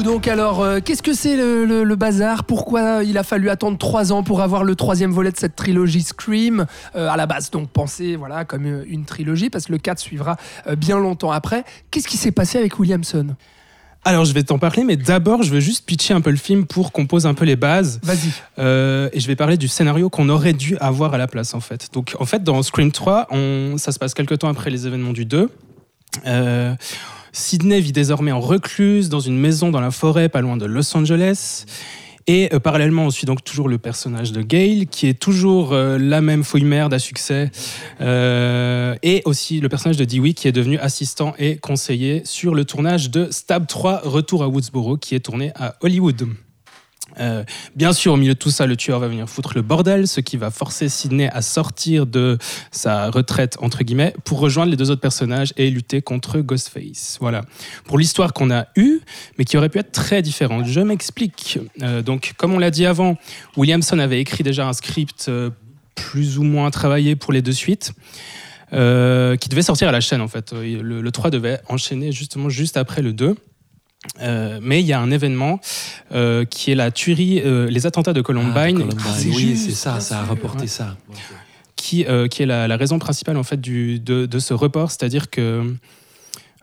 Donc 0.04 0.28
alors, 0.28 0.62
euh, 0.62 0.78
qu'est-ce 0.84 1.02
que 1.02 1.14
c'est 1.14 1.36
le, 1.36 1.64
le- 1.64 1.82
le 1.82 1.96
bazar? 1.96 2.44
Pourquoi 2.44 3.02
il 3.02 3.18
a 3.18 3.24
fallu 3.24 3.50
attendre 3.50 3.78
trois 3.78 4.12
ans 4.12 4.22
pour 4.22 4.40
avoir 4.42 4.62
le 4.62 4.76
troisième 4.76 5.10
volet 5.10 5.32
de 5.32 5.36
cette 5.36 5.56
trilogie 5.56 6.02
Scream? 6.02 6.66
Euh, 6.94 7.08
À 7.08 7.16
la 7.16 7.26
base, 7.26 7.50
donc 7.50 7.70
pensé 7.70 8.14
voilà 8.14 8.44
comme 8.44 8.66
euh, 8.66 8.84
une 8.88 9.04
trilogie, 9.04 9.50
parce 9.50 9.66
que 9.66 9.72
le 9.72 9.78
4 9.78 9.98
suivra 9.98 10.36
euh, 10.66 10.76
bien 10.76 10.98
longtemps 10.98 11.32
après. 11.32 11.64
Qu'est-ce 11.90 12.06
qui 12.06 12.16
s'est 12.18 12.30
passé 12.32 12.58
avec 12.58 12.78
Williamson? 12.78 13.34
Alors, 14.06 14.26
je 14.26 14.34
vais 14.34 14.42
t'en 14.42 14.58
parler, 14.58 14.84
mais 14.84 14.96
d'abord, 14.98 15.42
je 15.42 15.50
veux 15.50 15.60
juste 15.60 15.86
pitcher 15.86 16.12
un 16.12 16.20
peu 16.20 16.30
le 16.30 16.36
film 16.36 16.66
pour 16.66 16.92
qu'on 16.92 17.06
pose 17.06 17.24
un 17.24 17.32
peu 17.32 17.46
les 17.46 17.56
bases. 17.56 18.00
Vas-y. 18.02 18.28
Euh, 18.58 19.08
et 19.14 19.18
je 19.20 19.26
vais 19.26 19.34
parler 19.34 19.56
du 19.56 19.66
scénario 19.66 20.10
qu'on 20.10 20.28
aurait 20.28 20.52
dû 20.52 20.76
avoir 20.76 21.14
à 21.14 21.18
la 21.18 21.26
place, 21.26 21.54
en 21.54 21.60
fait. 21.60 21.88
Donc, 21.94 22.14
en 22.20 22.26
fait, 22.26 22.44
dans 22.44 22.62
Scream 22.62 22.92
3, 22.92 23.28
on, 23.30 23.76
ça 23.78 23.92
se 23.92 23.98
passe 23.98 24.12
quelques 24.12 24.38
temps 24.40 24.48
après 24.50 24.68
les 24.70 24.86
événements 24.86 25.14
du 25.14 25.24
2. 25.24 25.48
Euh, 26.26 26.74
Sydney 27.34 27.80
vit 27.80 27.92
désormais 27.92 28.30
en 28.30 28.40
recluse 28.40 29.08
dans 29.08 29.18
une 29.18 29.36
maison 29.36 29.70
dans 29.70 29.80
la 29.80 29.90
forêt, 29.90 30.28
pas 30.28 30.40
loin 30.40 30.56
de 30.56 30.66
Los 30.66 30.96
Angeles. 30.96 31.66
Et 32.28 32.48
euh, 32.54 32.60
parallèlement, 32.60 33.06
on 33.06 33.10
suit 33.10 33.26
donc 33.26 33.42
toujours 33.42 33.68
le 33.68 33.76
personnage 33.76 34.30
de 34.30 34.40
Gail, 34.40 34.86
qui 34.86 35.08
est 35.08 35.18
toujours 35.18 35.72
euh, 35.72 35.98
la 35.98 36.20
même 36.20 36.44
fouille 36.44 36.64
merde 36.64 36.94
à 36.94 37.00
succès. 37.00 37.50
Euh, 38.00 38.94
et 39.02 39.20
aussi 39.24 39.60
le 39.60 39.68
personnage 39.68 39.96
de 39.96 40.04
Dewey, 40.04 40.32
qui 40.32 40.46
est 40.46 40.52
devenu 40.52 40.78
assistant 40.78 41.34
et 41.36 41.56
conseiller 41.56 42.22
sur 42.24 42.54
le 42.54 42.64
tournage 42.64 43.10
de 43.10 43.28
Stab 43.32 43.66
3, 43.66 44.02
Retour 44.04 44.44
à 44.44 44.48
Woodsboro, 44.48 44.96
qui 44.96 45.16
est 45.16 45.20
tourné 45.20 45.50
à 45.56 45.74
Hollywood. 45.80 46.28
Euh, 47.20 47.44
bien 47.76 47.92
sûr, 47.92 48.12
au 48.12 48.16
milieu 48.16 48.34
de 48.34 48.38
tout 48.38 48.50
ça, 48.50 48.66
le 48.66 48.76
tueur 48.76 49.00
va 49.00 49.08
venir 49.08 49.28
foutre 49.28 49.52
le 49.54 49.62
bordel, 49.62 50.08
ce 50.08 50.20
qui 50.20 50.36
va 50.36 50.50
forcer 50.50 50.88
Sidney 50.88 51.28
à 51.28 51.42
sortir 51.42 52.06
de 52.06 52.38
sa 52.70 53.10
retraite, 53.10 53.56
entre 53.60 53.84
guillemets, 53.84 54.14
pour 54.24 54.38
rejoindre 54.38 54.70
les 54.70 54.76
deux 54.76 54.90
autres 54.90 55.00
personnages 55.00 55.52
et 55.56 55.70
lutter 55.70 56.02
contre 56.02 56.40
Ghostface. 56.40 57.18
Voilà. 57.20 57.42
Pour 57.84 57.98
l'histoire 57.98 58.32
qu'on 58.32 58.50
a 58.50 58.66
eue, 58.76 59.00
mais 59.38 59.44
qui 59.44 59.56
aurait 59.56 59.68
pu 59.68 59.78
être 59.78 59.92
très 59.92 60.22
différente. 60.22 60.66
Je 60.66 60.80
m'explique. 60.80 61.58
Euh, 61.82 62.02
donc, 62.02 62.34
comme 62.36 62.52
on 62.54 62.58
l'a 62.58 62.70
dit 62.70 62.86
avant, 62.86 63.16
Williamson 63.56 63.98
avait 63.98 64.20
écrit 64.20 64.42
déjà 64.42 64.66
un 64.66 64.72
script 64.72 65.26
euh, 65.28 65.50
plus 65.94 66.38
ou 66.38 66.42
moins 66.42 66.70
travaillé 66.70 67.16
pour 67.16 67.32
les 67.32 67.42
deux 67.42 67.52
suites. 67.52 67.92
qui 68.72 69.48
devait 69.48 69.62
sortir 69.62 69.88
à 69.88 69.92
la 69.92 70.00
chaîne 70.00 70.20
en 70.20 70.26
fait. 70.26 70.52
Le, 70.52 71.00
le 71.00 71.10
3 71.12 71.30
devait 71.30 71.60
enchaîner 71.68 72.10
justement 72.10 72.48
juste 72.48 72.76
après 72.76 73.02
le 73.02 73.12
2. 73.12 73.36
Euh, 74.20 74.58
mais 74.62 74.80
il 74.80 74.86
y 74.86 74.92
a 74.92 75.00
un 75.00 75.10
événement 75.10 75.60
euh, 76.12 76.44
qui 76.44 76.70
est 76.72 76.74
la 76.74 76.90
tuerie, 76.90 77.40
euh, 77.44 77.68
les 77.70 77.86
attentats 77.86 78.12
de 78.12 78.20
Ah, 78.20 78.22
Columbine, 78.22 78.78
Columbine, 78.78 78.98
c'est 79.16 79.28
oui, 79.28 79.48
juste, 79.50 79.64
c'est 79.66 79.74
ça, 79.74 80.00
ça 80.00 80.20
a 80.20 80.24
rapporté 80.24 80.62
Ouais. 80.62 80.66
ça. 80.66 80.96
qui, 81.76 82.06
qui 82.30 82.42
est 82.42 82.46
la, 82.46 82.68
la 82.68 82.76
raison 82.76 82.98
principale 82.98 83.36
en 83.36 83.42
fait 83.42 83.60
du, 83.60 83.98
de, 84.00 84.26
de 84.26 84.38
ce 84.38 84.54
report, 84.54 84.90
c'est-à-dire 84.90 85.30
que, 85.30 85.74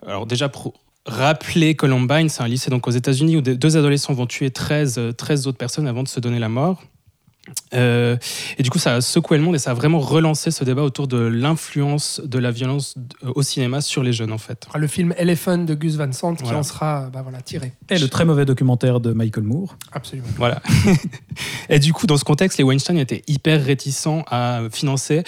alors 0.06 0.26
déjà 0.26 0.50
pour 0.50 0.74
rappeler 1.06 1.76
Columbine, 1.76 2.30
c'est 2.30 2.44
un 2.44 2.48
lycée 2.48 2.70
donc 2.70 2.88
aux 2.88 2.92
États-Unis 2.92 3.38
où 3.38 3.42
deux 3.42 3.78
adolescents 3.78 4.14
vont 4.14 4.28
tuer 4.28 4.52
13, 4.52 4.96
euh, 4.98 5.12
13 5.12 5.48
autres 5.48 5.58
personnes 5.58 5.88
avant 5.88 6.04
de 6.04 6.08
se 6.08 6.20
donner 6.20 6.40
la 6.40 6.50
mort. 6.50 6.84
Euh, 7.74 8.18
et 8.58 8.64
du 8.64 8.70
coup, 8.70 8.78
ça 8.78 8.96
a 8.96 9.02
secoué 9.02 9.38
le 9.38 9.44
monde 9.44 9.56
et 9.56 9.60
ça 9.60 9.72
a 9.72 9.74
vraiment 9.74 10.00
relancé 10.00 10.52
ce 10.52 10.64
débat 10.64 10.84
autour 10.84 11.08
de 11.08 11.18
l'influence 11.18 12.22
de 12.24 12.38
la 12.38 12.52
violence 12.52 12.96
au 13.24 13.42
cinéma 13.42 13.82
sur 13.82 14.04
les 14.04 14.14
jeunes 14.14 14.32
en 14.32 14.38
fait. 14.38 14.68
Le 14.76 14.88
film 14.88 15.14
Elephant 15.18 15.58
de 15.58 15.74
Gus 15.74 15.96
Van 15.96 16.12
Sant 16.12 16.36
qui 16.36 16.54
en 16.54 16.62
sera 16.62 17.10
bah, 17.12 17.22
voilà, 17.24 17.42
tiré. 17.42 17.74
Et 17.90 17.98
le 17.98 18.08
très 18.10 18.26
mauvais 18.26 18.46
documentaire 18.46 19.00
de 19.00 19.12
Michael 19.12 19.44
Moore. 19.44 19.76
Absolument. 19.92 20.28
Voilà. 20.38 20.62
et 21.70 21.80
du 21.80 21.94
coup, 21.94 22.06
dans 22.06 22.18
ce 22.18 22.24
contexte, 22.24 22.60
les 22.60 22.64
Weinstein 22.64 22.98
étaient 22.98 23.24
hyper 23.28 23.64
réticents 23.64 24.24
à 24.30 24.62
financer 24.72 25.24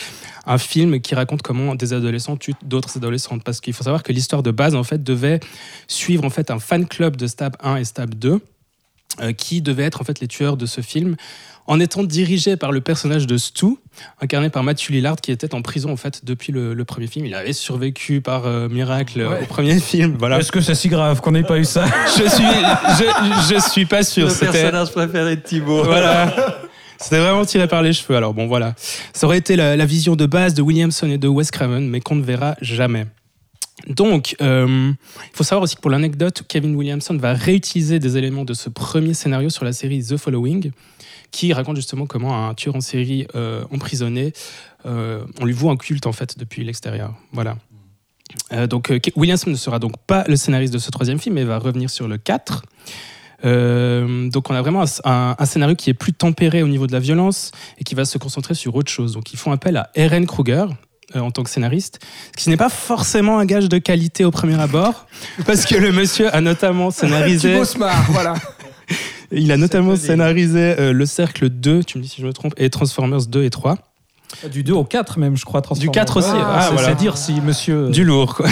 un 0.46 0.60
film 0.60 1.00
qui 1.02 1.16
raconte 1.16 1.42
comment 1.42 1.74
des 1.74 1.94
adolescents 1.94 2.38
tuent 2.38 2.54
d'autres 2.64 2.98
adolescentes. 2.98 3.44
Parce 3.44 3.60
qu'il 3.60 3.74
faut 3.74 3.84
savoir 3.84 4.04
que 4.04 4.14
l'histoire 4.14 4.44
de 4.44 4.52
base, 4.52 4.76
en 4.76 4.84
fait, 4.84 5.04
devait 5.04 5.40
suivre 5.88 6.24
en 6.26 6.30
fait 6.30 6.52
un 6.52 6.60
fan 6.60 6.88
club 6.88 7.16
de 7.16 7.26
Stab 7.26 7.56
1 7.62 7.78
et 7.78 7.86
Stab 7.86 8.14
2 8.14 8.40
euh, 9.22 9.32
qui 9.32 9.62
devaient 9.62 9.84
être 9.84 10.02
en 10.02 10.04
fait 10.04 10.20
les 10.20 10.28
tueurs 10.28 10.58
de 10.58 10.66
ce 10.66 10.82
film 10.82 11.16
en 11.68 11.80
étant 11.80 12.04
dirigé 12.04 12.58
par 12.58 12.72
le 12.72 12.82
personnage 12.82 13.26
de 13.28 13.38
Stu, 13.38 13.78
incarné 14.22 14.50
par 14.50 14.64
Matthew 14.64 14.90
Lillard, 14.90 15.16
qui 15.18 15.32
était 15.32 15.56
en 15.56 15.62
prison 15.62 15.92
en 15.92 15.96
fait 15.96 16.26
depuis 16.26 16.52
le, 16.52 16.74
le 16.74 16.86
premier 16.86 17.08
film. 17.08 17.26
Il 17.26 17.34
avait 17.36 17.54
survécu 17.54 18.20
par 18.22 18.46
euh, 18.46 18.68
miracle 18.70 19.22
euh, 19.22 19.30
Ouais. 19.30 19.44
au 19.44 19.46
premier 19.46 19.80
film. 19.80 20.16
Voilà. 20.20 20.40
Est-ce 20.40 20.52
que 20.52 20.60
c'est 20.62 20.76
si 20.76 20.90
grave 20.90 21.22
qu'on 21.22 21.32
n'ait 21.32 21.44
pas 21.44 21.58
eu 21.58 21.64
ça? 21.66 21.86
Je 22.18 22.30
suis, 22.30 22.44
je, 23.00 23.54
je 23.56 23.70
suis 23.72 23.86
pas 23.86 24.04
sûr. 24.04 24.28
Le 24.28 24.34
personnage 24.34 24.92
préféré 24.92 25.36
de 25.38 25.42
Thibaut. 25.42 25.84
voilà. 25.84 26.34
C'était 27.00 27.20
vraiment 27.20 27.44
tiré 27.46 27.68
par 27.68 27.82
les 27.82 27.92
cheveux. 27.94 28.16
Alors 28.16 28.34
bon, 28.34 28.48
voilà. 28.48 28.76
Ça 29.14 29.26
aurait 29.28 29.38
été 29.40 29.56
la, 29.56 29.76
la 29.76 29.86
vision 29.86 30.16
de 30.16 30.26
base 30.26 30.54
de 30.54 30.62
Williamson 30.62 31.10
et 31.10 31.18
de 31.18 31.28
Wes 31.28 31.50
Craven, 31.52 31.88
mais 31.90 32.00
qu'on 32.02 32.16
ne 32.16 32.24
verra 32.24 32.56
jamais. 32.62 33.06
Donc, 33.88 34.36
euh, 34.42 34.92
il 35.34 35.36
faut 35.36 35.44
savoir 35.44 35.64
aussi 35.64 35.76
que 35.76 35.82
pour 35.82 35.92
l'anecdote, 35.92 36.44
Kevin 36.48 36.76
Williamson 36.76 37.18
va 37.18 37.34
réutiliser 37.34 38.00
des 38.00 38.18
éléments 38.18 38.46
de 38.46 38.54
ce 38.54 38.70
premier 38.70 39.14
scénario 39.14 39.50
sur 39.50 39.66
la 39.66 39.74
série 39.74 40.02
The 40.04 40.16
Following, 40.16 40.72
qui 41.34 41.52
raconte 41.52 41.76
justement 41.76 42.06
comment 42.06 42.48
un 42.48 42.54
tueur 42.54 42.76
en 42.78 42.82
série 42.82 43.28
euh, 43.36 43.66
emprisonné, 43.74 44.32
euh, 44.86 45.26
on 45.42 45.46
lui 45.46 45.52
voue 45.54 45.70
un 45.70 45.76
culte 45.76 46.06
en 46.08 46.14
fait 46.14 46.38
depuis 46.40 46.64
l'extérieur. 46.64 47.14
Voilà. 47.34 47.58
Euh, 48.54 48.68
donc, 48.68 48.94
Williamson 49.18 49.50
ne 49.50 49.56
sera 49.56 49.80
donc 49.80 49.98
pas 50.08 50.24
le 50.28 50.36
scénariste 50.38 50.74
de 50.74 50.78
ce 50.80 50.90
troisième 50.92 51.20
film, 51.20 51.36
mais 51.36 51.44
va 51.44 51.58
revenir 51.58 51.90
sur 51.90 52.08
le 52.08 52.18
4. 52.18 52.64
Euh, 53.46 54.30
donc 54.30 54.50
on 54.50 54.56
a 54.56 54.62
vraiment 54.62 54.84
un, 54.84 55.10
un- 55.12 55.36
un 55.38 55.46
scénario 55.46 55.76
qui 55.76 55.90
est 55.90 55.94
plus 55.94 56.14
tempéré 56.14 56.64
au 56.64 56.68
niveau 56.70 56.88
de 56.88 56.94
la 56.94 57.00
violence 57.00 57.52
et 57.78 57.84
qui 57.84 57.94
va 57.96 58.06
se 58.06 58.18
concentrer 58.18 58.54
sur 58.54 58.76
autre 58.76 58.92
chose. 58.92 59.14
Donc 59.14 59.34
ils 59.34 59.38
font 59.40 59.52
appel 59.52 59.76
à 59.76 59.90
Eren 59.96 60.26
Kruger 60.26 60.66
euh, 61.16 61.20
en 61.20 61.32
tant 61.32 61.44
que 61.44 61.50
scénariste, 61.50 62.00
ce 62.38 62.44
qui 62.44 62.50
n'est 62.50 62.58
pas 62.58 62.70
forcément 62.70 63.40
un 63.40 63.46
gage 63.46 63.68
de 63.68 63.78
qualité 63.80 64.24
au 64.24 64.32
premier 64.32 64.60
abord, 64.62 65.08
parce 65.46 65.66
que 65.66 65.76
le 65.76 65.92
monsieur 65.92 66.34
a 66.34 66.40
notamment 66.42 66.90
scénarisé, 67.00 67.52
Thibaut 67.54 67.66
Smart, 67.66 68.06
voilà. 68.12 68.36
il 69.36 69.52
a 69.52 69.58
notamment 69.58 69.96
scénarisé 69.96 70.76
euh, 70.80 70.94
Le 70.94 71.06
Cercle 71.06 71.50
2, 71.50 71.84
tu 71.84 71.98
me 71.98 72.04
dis 72.04 72.10
si 72.10 72.22
je 72.22 72.28
me 72.28 72.34
trompe, 72.34 72.54
et 72.58 72.70
Transformers 72.70 73.26
2 73.28 73.44
et 73.44 73.50
3. 73.50 73.78
Du 74.52 74.64
2 74.64 74.74
au 74.74 74.84
4 74.84 75.20
même, 75.20 75.38
je 75.38 75.46
crois. 75.46 75.62
Du 75.78 75.90
4 75.90 76.18
aussi, 76.18 76.30
Ah, 76.34 76.56
ah, 76.58 76.62
c'est 76.68 76.74
voilà. 76.74 76.88
c'est 76.90 76.96
dire 76.96 77.18
si 77.18 77.40
monsieur... 77.42 77.90
Du 77.90 78.04
lourd, 78.04 78.36
quoi. 78.36 78.48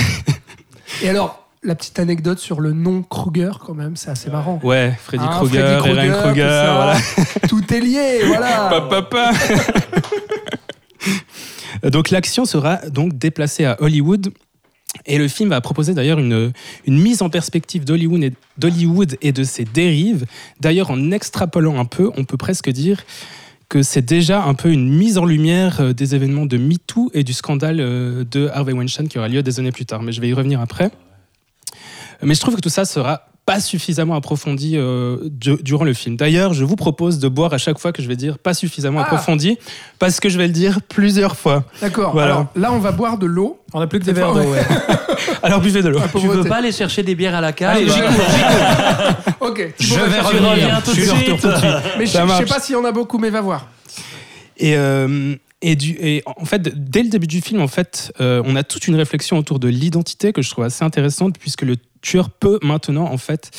Et 1.01 1.09
alors, 1.09 1.47
la 1.63 1.73
petite 1.75 1.97
anecdote 1.99 2.38
sur 2.39 2.59
le 2.61 2.71
nom 2.73 3.01
Kruger, 3.03 3.51
quand 3.65 3.73
même, 3.73 3.95
c'est 3.95 4.09
assez 4.11 4.29
marrant. 4.29 4.59
Ouais, 4.63 4.93
Freddy 5.03 5.23
Ah, 5.27 5.34
Krueger, 5.38 5.79
Freddy 5.79 5.95
Krueger, 5.95 6.21
Kruger, 6.21 6.41
tout 6.43 6.49
ça. 6.49 6.73
voilà. 6.75 6.97
Tout 7.49 7.73
est 7.73 7.79
lié, 7.79 8.21
voilà. 8.27 8.67
Pa, 8.69 8.82
pa, 8.82 9.01
pa. 9.01 9.32
donc 11.89 12.09
l'action 12.11 12.45
sera 12.45 12.77
donc 12.89 13.17
déplacée 13.17 13.65
à 13.65 13.77
Hollywood. 13.82 14.32
Et 15.06 15.18
le 15.18 15.28
film 15.28 15.50
va 15.50 15.62
proposer 15.62 15.94
d'ailleurs 15.94 16.20
une, 16.20 16.52
une 16.86 17.00
mise 17.00 17.22
en 17.22 17.30
perspective 17.30 17.86
d'Hollywood 17.86 19.18
et, 19.22 19.32
de 19.32 19.44
ses 19.44 19.64
dérives. 19.64 20.26
D'ailleurs, 20.60 20.92
en 20.92 21.12
extrapolant 21.12 21.80
un 21.80 21.86
peu, 21.86 22.12
on 22.18 22.26
peut 22.26 22.38
presque 22.38 22.70
dire 22.70 23.04
que 23.70 23.84
c'est 23.84 24.02
déjà 24.02 24.44
un 24.44 24.54
peu 24.54 24.70
une 24.70 24.89
mise 24.89 25.18
en 25.18 25.24
lumière 25.24 25.80
euh, 25.80 25.94
des 25.94 26.14
événements 26.14 26.46
de 26.46 26.58
MeToo 26.58 27.10
et 27.14 27.24
du 27.24 27.32
scandale 27.32 27.80
euh, 27.80 28.26
de 28.30 28.50
Harvey 28.54 28.74
Weinstein 28.74 29.08
qui 29.08 29.18
aura 29.18 29.30
lieu 29.30 29.42
des 29.44 29.62
années 29.62 29.72
plus 29.72 29.86
tard. 29.86 30.02
Mais 30.04 30.12
je 30.12 30.20
vais 30.20 30.28
y 30.28 30.34
revenir 30.34 30.60
après. 30.60 30.92
Mais 32.22 32.36
je 32.36 32.42
trouve 32.42 32.58
que 32.58 32.62
tout 32.62 32.70
ça 32.70 32.84
sera 32.84 33.30
pas 33.46 33.60
suffisamment 33.60 34.16
approfondi 34.16 34.74
euh, 34.76 35.18
du- 35.24 35.58
durant 35.64 35.84
le 35.84 35.94
film. 35.94 36.16
D'ailleurs, 36.16 36.54
je 36.54 36.64
vous 36.64 36.76
propose 36.76 37.18
de 37.20 37.28
boire 37.28 37.54
à 37.54 37.58
chaque 37.58 37.80
fois 37.80 37.92
que 37.92 38.02
je 38.02 38.08
vais 38.08 38.16
dire 38.16 38.38
pas 38.38 38.54
suffisamment 38.54 39.00
Ah. 39.00 39.04
approfondi, 39.06 39.58
parce 40.00 40.20
que 40.20 40.30
je 40.30 40.38
vais 40.38 40.46
le 40.48 40.54
dire 40.54 40.80
plusieurs 40.88 41.36
fois. 41.36 41.64
D'accord. 41.82 42.14
Voilà. 42.14 42.34
Alors 42.34 42.46
là, 42.56 42.72
on 42.72 42.80
va 42.80 42.92
boire 42.92 43.18
de 43.18 43.26
l'eau. 43.26 43.60
On 43.74 43.80
n'a 43.80 43.88
plus 43.88 44.00
que 44.00 44.06
des 44.06 44.14
verres 44.14 44.34
d'eau, 44.34 44.42
ouais. 44.52 44.60
Alors 45.44 45.60
buvez 45.60 45.82
de 45.82 45.89
l'eau. 45.89 46.00
Tu 46.20 46.28
veux 46.28 46.44
pas 46.44 46.58
aller 46.58 46.72
chercher 46.72 47.04
des 47.04 47.16
bières 47.16 47.36
à 47.36 47.42
la 47.42 47.52
cave 47.52 47.76
Allez, 47.78 47.88
j'y 47.88 48.00
Ok. 49.39 49.74
Je 49.80 49.96
vais 49.96 50.20
revenir. 50.20 50.82
Je 50.86 50.92
de 50.92 50.96
suis 50.96 51.06
de 51.06 51.12
retour 51.12 51.18
suite. 51.24 51.42
tout 51.42 51.48
de 51.48 51.56
suite. 51.58 51.72
Mais 51.98 52.06
je 52.06 52.12
je 52.12 52.38
sais 52.38 52.46
pas 52.46 52.60
s'il 52.60 52.74
y 52.76 52.78
en 52.78 52.86
a 52.86 52.92
beaucoup, 52.92 53.18
mais 53.18 53.30
va 53.30 53.42
voir. 53.42 53.68
Et, 54.58 54.76
euh, 54.78 55.36
et, 55.62 55.76
du, 55.76 55.92
et 56.00 56.22
en 56.26 56.46
fait, 56.46 56.62
dès 56.89 57.01
le 57.04 57.09
début 57.09 57.28
du 57.28 57.42
film, 57.42 57.62
en 57.62 57.68
fait, 57.68 58.12
euh, 58.22 58.43
on 58.46 58.55
a 58.55 58.63
toute 58.63 58.88
une 58.88 58.96
réflexion 58.96 59.38
autour 59.38 59.59
de 59.59 59.68
l'identité 59.68 60.34
que 60.34 60.42
je 60.42 60.50
trouve 60.51 60.66
assez 60.66 60.84
intéressante, 60.84 61.38
puisque 61.39 61.63
le 61.63 61.78
tueur 62.01 62.29
peut 62.29 62.59
maintenant, 62.61 63.05
en 63.05 63.17
fait, 63.17 63.51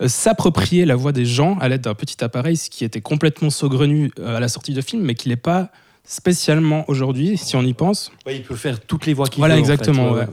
euh, 0.00 0.08
s'approprier 0.08 0.84
la 0.84 0.96
voix 0.96 1.12
des 1.12 1.24
gens 1.24 1.56
à 1.60 1.68
l'aide 1.68 1.82
d'un 1.82 1.94
petit 1.94 2.22
appareil, 2.24 2.56
ce 2.56 2.68
qui 2.70 2.84
était 2.84 3.00
complètement 3.00 3.50
saugrenu 3.50 4.10
euh, 4.18 4.36
à 4.36 4.40
la 4.40 4.48
sortie 4.48 4.72
du 4.74 4.82
film, 4.82 5.02
mais 5.02 5.14
qui 5.14 5.28
n'est 5.28 5.36
pas 5.36 5.70
spécialement 6.04 6.84
aujourd'hui, 6.88 7.38
si 7.38 7.56
on 7.56 7.62
y 7.62 7.72
pense. 7.72 8.12
Ouais, 8.26 8.36
il 8.36 8.42
peut 8.42 8.56
faire 8.56 8.80
toutes 8.80 9.06
les 9.06 9.14
voix 9.14 9.26
qu'il 9.28 9.38
Voilà, 9.40 9.54
veut. 9.56 9.62
en 9.62 9.64
fait, 9.64 9.72
exactement. 9.72 10.12
ouais. 10.12 10.26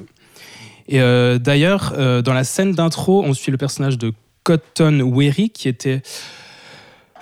Et 0.90 1.00
euh, 1.00 1.38
d'ailleurs, 1.38 1.94
euh, 1.98 2.22
dans 2.22 2.34
la 2.34 2.44
scène 2.44 2.74
d'intro, 2.74 3.24
on 3.24 3.34
suit 3.34 3.52
le 3.52 3.58
personnage 3.58 3.98
de 3.98 4.12
Cotton 4.44 5.00
Weary, 5.16 5.50
qui 5.50 5.70
était 5.70 6.02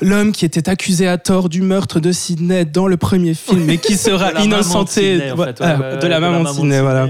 l'homme 0.01 0.31
qui 0.31 0.45
était 0.45 0.69
accusé 0.69 1.07
à 1.07 1.17
tort 1.17 1.49
du 1.49 1.61
meurtre 1.61 1.99
de 1.99 2.11
Sydney 2.11 2.63
dans 2.65 2.87
le 2.87 2.95
premier 2.97 3.33
film, 3.33 3.69
et 3.69 3.77
qui 3.77 3.97
sera 3.97 4.31
De 4.31 4.37
de 4.39 4.43
innocenté 4.45 5.17
Sydney, 5.17 5.31
en 5.31 5.37
fait, 5.37 5.59
ouais, 5.59 5.75
ouais, 5.75 5.97
de 5.99 6.07
la 6.07 6.19
maman 6.19 6.43
de 6.43 6.47
Sydney, 6.47 6.79
voilà. 6.81 7.09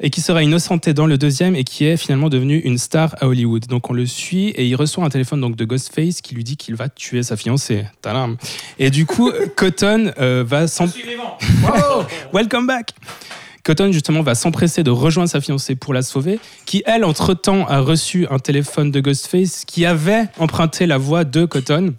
Et 0.00 0.10
qui 0.10 0.20
sera 0.20 0.42
innocenté 0.42 0.94
dans 0.94 1.06
le 1.06 1.18
deuxième, 1.18 1.54
et 1.56 1.64
qui 1.64 1.84
est 1.84 1.96
finalement 1.96 2.28
devenu 2.28 2.58
une 2.58 2.78
star 2.78 3.14
à 3.20 3.26
Hollywood. 3.26 3.66
Donc 3.66 3.90
on 3.90 3.92
le 3.92 4.06
suit, 4.06 4.48
et 4.50 4.66
il 4.66 4.74
reçoit 4.74 5.04
un 5.04 5.08
téléphone 5.08 5.40
donc 5.40 5.56
de 5.56 5.64
Ghostface 5.64 6.20
qui 6.20 6.34
lui 6.34 6.44
dit 6.44 6.56
qu'il 6.56 6.74
va 6.74 6.88
tuer 6.88 7.22
sa 7.22 7.36
fiancée. 7.36 7.84
Tadam. 8.02 8.36
Et 8.78 8.90
du 8.90 9.06
coup, 9.06 9.30
Cotton 9.56 10.12
euh, 10.18 10.44
va 10.46 10.68
s'en 10.68 10.86
Wow. 10.86 12.04
Welcome 12.32 12.66
back 12.66 12.90
Cotton, 13.64 13.90
justement, 13.90 14.22
va 14.22 14.36
s'empresser 14.36 14.84
de 14.84 14.90
rejoindre 14.90 15.28
sa 15.28 15.40
fiancée 15.40 15.74
pour 15.74 15.92
la 15.92 16.02
sauver, 16.02 16.38
qui, 16.66 16.84
elle, 16.86 17.04
entre-temps, 17.04 17.66
a 17.66 17.80
reçu 17.80 18.24
un 18.30 18.38
téléphone 18.38 18.92
de 18.92 19.00
Ghostface 19.00 19.64
qui 19.64 19.84
avait 19.84 20.26
emprunté 20.38 20.86
la 20.86 20.98
voix 20.98 21.24
de 21.24 21.46
Cotton, 21.46 21.92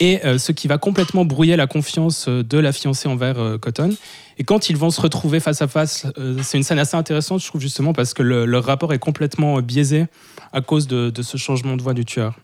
et 0.00 0.24
euh, 0.24 0.38
ce 0.38 0.50
qui 0.50 0.66
va 0.66 0.78
complètement 0.78 1.24
brouiller 1.24 1.54
la 1.54 1.68
confiance 1.68 2.26
euh, 2.28 2.42
de 2.42 2.58
la 2.58 2.72
fiancée 2.72 3.08
envers 3.08 3.38
euh, 3.38 3.58
Cotton. 3.58 3.90
Et 4.38 4.44
quand 4.44 4.70
ils 4.70 4.76
vont 4.76 4.90
se 4.90 5.00
retrouver 5.00 5.40
face 5.40 5.62
à 5.62 5.68
face, 5.68 6.06
euh, 6.18 6.38
c'est 6.42 6.56
une 6.58 6.64
scène 6.64 6.78
assez 6.78 6.96
intéressante, 6.96 7.40
je 7.42 7.46
trouve, 7.46 7.60
justement, 7.60 7.92
parce 7.92 8.14
que 8.14 8.22
le- 8.22 8.46
leur 8.46 8.64
rapport 8.64 8.92
est 8.92 8.98
complètement 8.98 9.58
euh, 9.58 9.60
biaisé 9.60 10.06
à 10.52 10.60
cause 10.60 10.86
de, 10.86 11.10
de 11.10 11.22
ce 11.22 11.36
changement 11.36 11.76
de 11.76 11.82
voix 11.82 11.94
du 11.94 12.04
tueur. 12.04 12.36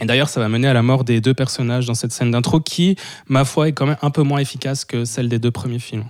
Et 0.00 0.06
d'ailleurs, 0.06 0.28
ça 0.28 0.40
va 0.40 0.48
mener 0.48 0.68
à 0.68 0.72
la 0.72 0.82
mort 0.82 1.04
des 1.04 1.20
deux 1.20 1.34
personnages 1.34 1.86
dans 1.86 1.94
cette 1.94 2.12
scène 2.12 2.30
d'intro 2.30 2.60
qui, 2.60 2.96
ma 3.28 3.44
foi, 3.44 3.68
est 3.68 3.72
quand 3.72 3.86
même 3.86 3.96
un 4.02 4.10
peu 4.10 4.22
moins 4.22 4.38
efficace 4.38 4.84
que 4.84 5.04
celle 5.04 5.28
des 5.28 5.38
deux 5.38 5.50
premiers 5.50 5.78
films. 5.78 6.04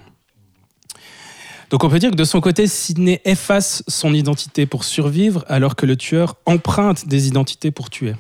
Donc 1.71 1.83
on 1.83 1.89
peut 1.89 1.99
dire 1.99 2.11
que 2.11 2.17
de 2.17 2.25
son 2.25 2.41
côté, 2.41 2.67
Sidney 2.67 3.21
efface 3.25 3.83
son 3.89 4.15
identité 4.15 4.65
pour 4.65 4.85
survivre, 4.85 5.45
alors 5.49 5.75
que 5.75 5.87
le 5.87 5.97
tueur 5.97 6.37
emprunte 6.47 7.09
des 7.09 7.27
identités 7.27 7.71
pour 7.71 7.91
tuer. 7.91 8.15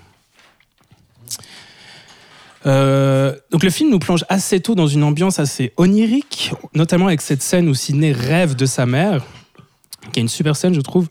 Euh, 2.66 3.34
donc 3.50 3.62
le 3.62 3.70
film 3.70 3.90
nous 3.90 3.98
plonge 3.98 4.24
assez 4.28 4.60
tôt 4.60 4.74
dans 4.74 4.86
une 4.86 5.02
ambiance 5.02 5.38
assez 5.38 5.72
onirique, 5.76 6.52
notamment 6.74 7.06
avec 7.08 7.20
cette 7.20 7.42
scène 7.42 7.68
où 7.68 7.74
Sidney 7.74 8.12
rêve 8.12 8.54
de 8.54 8.66
sa 8.66 8.86
mère, 8.86 9.22
qui 10.12 10.20
est 10.20 10.22
une 10.22 10.28
super 10.28 10.56
scène, 10.56 10.74
je 10.74 10.80
trouve. 10.80 11.08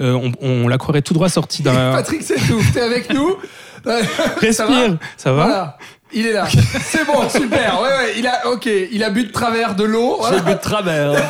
Euh, 0.00 0.12
on, 0.12 0.32
on 0.40 0.68
la 0.68 0.76
croirait 0.78 1.02
tout 1.02 1.14
droit 1.14 1.28
sortie 1.28 1.62
d'un... 1.62 1.92
Patrick, 1.92 2.22
c'est 2.22 2.36
tout. 2.36 2.60
T'es 2.72 2.80
avec 2.80 3.12
nous. 3.12 3.36
Ça 3.86 3.92
va 3.92 4.40
Respire, 4.40 4.98
ça 5.16 5.32
va 5.32 5.44
Voilà. 5.44 5.78
Il 6.12 6.26
est 6.26 6.32
là. 6.32 6.46
C'est 6.82 7.04
bon, 7.04 7.28
super. 7.28 7.80
Ouais, 7.82 7.88
ouais. 7.88 8.14
Il 8.18 8.26
a, 8.26 8.46
ok. 8.48 8.68
Il 8.92 9.02
a 9.04 9.10
bu 9.10 9.24
de 9.24 9.32
travers 9.32 9.74
de 9.74 9.84
l'eau. 9.84 10.16
J'ai 10.22 10.28
Voilà. 10.28 10.42
bu 10.42 10.52
de 10.52 10.58
travers. 10.60 11.10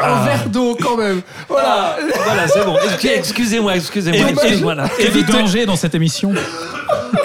Un 0.00 0.24
verre 0.24 0.48
d'eau 0.48 0.76
quand 0.80 0.96
même. 0.96 1.22
Voilà. 1.48 1.96
voilà, 2.24 2.48
c'est 2.48 2.64
bon. 2.64 2.76
Excu- 2.88 3.08
Excusez-moi, 3.16 3.76
excusez-moi. 3.76 4.28
Et- 4.28 4.32
excusez-moi, 4.32 4.74
là. 4.74 4.84
Et 4.98 5.08
de 5.08 5.20
danger 5.22 5.64
dans 5.66 5.76
cette 5.76 5.94
émission. 5.94 6.32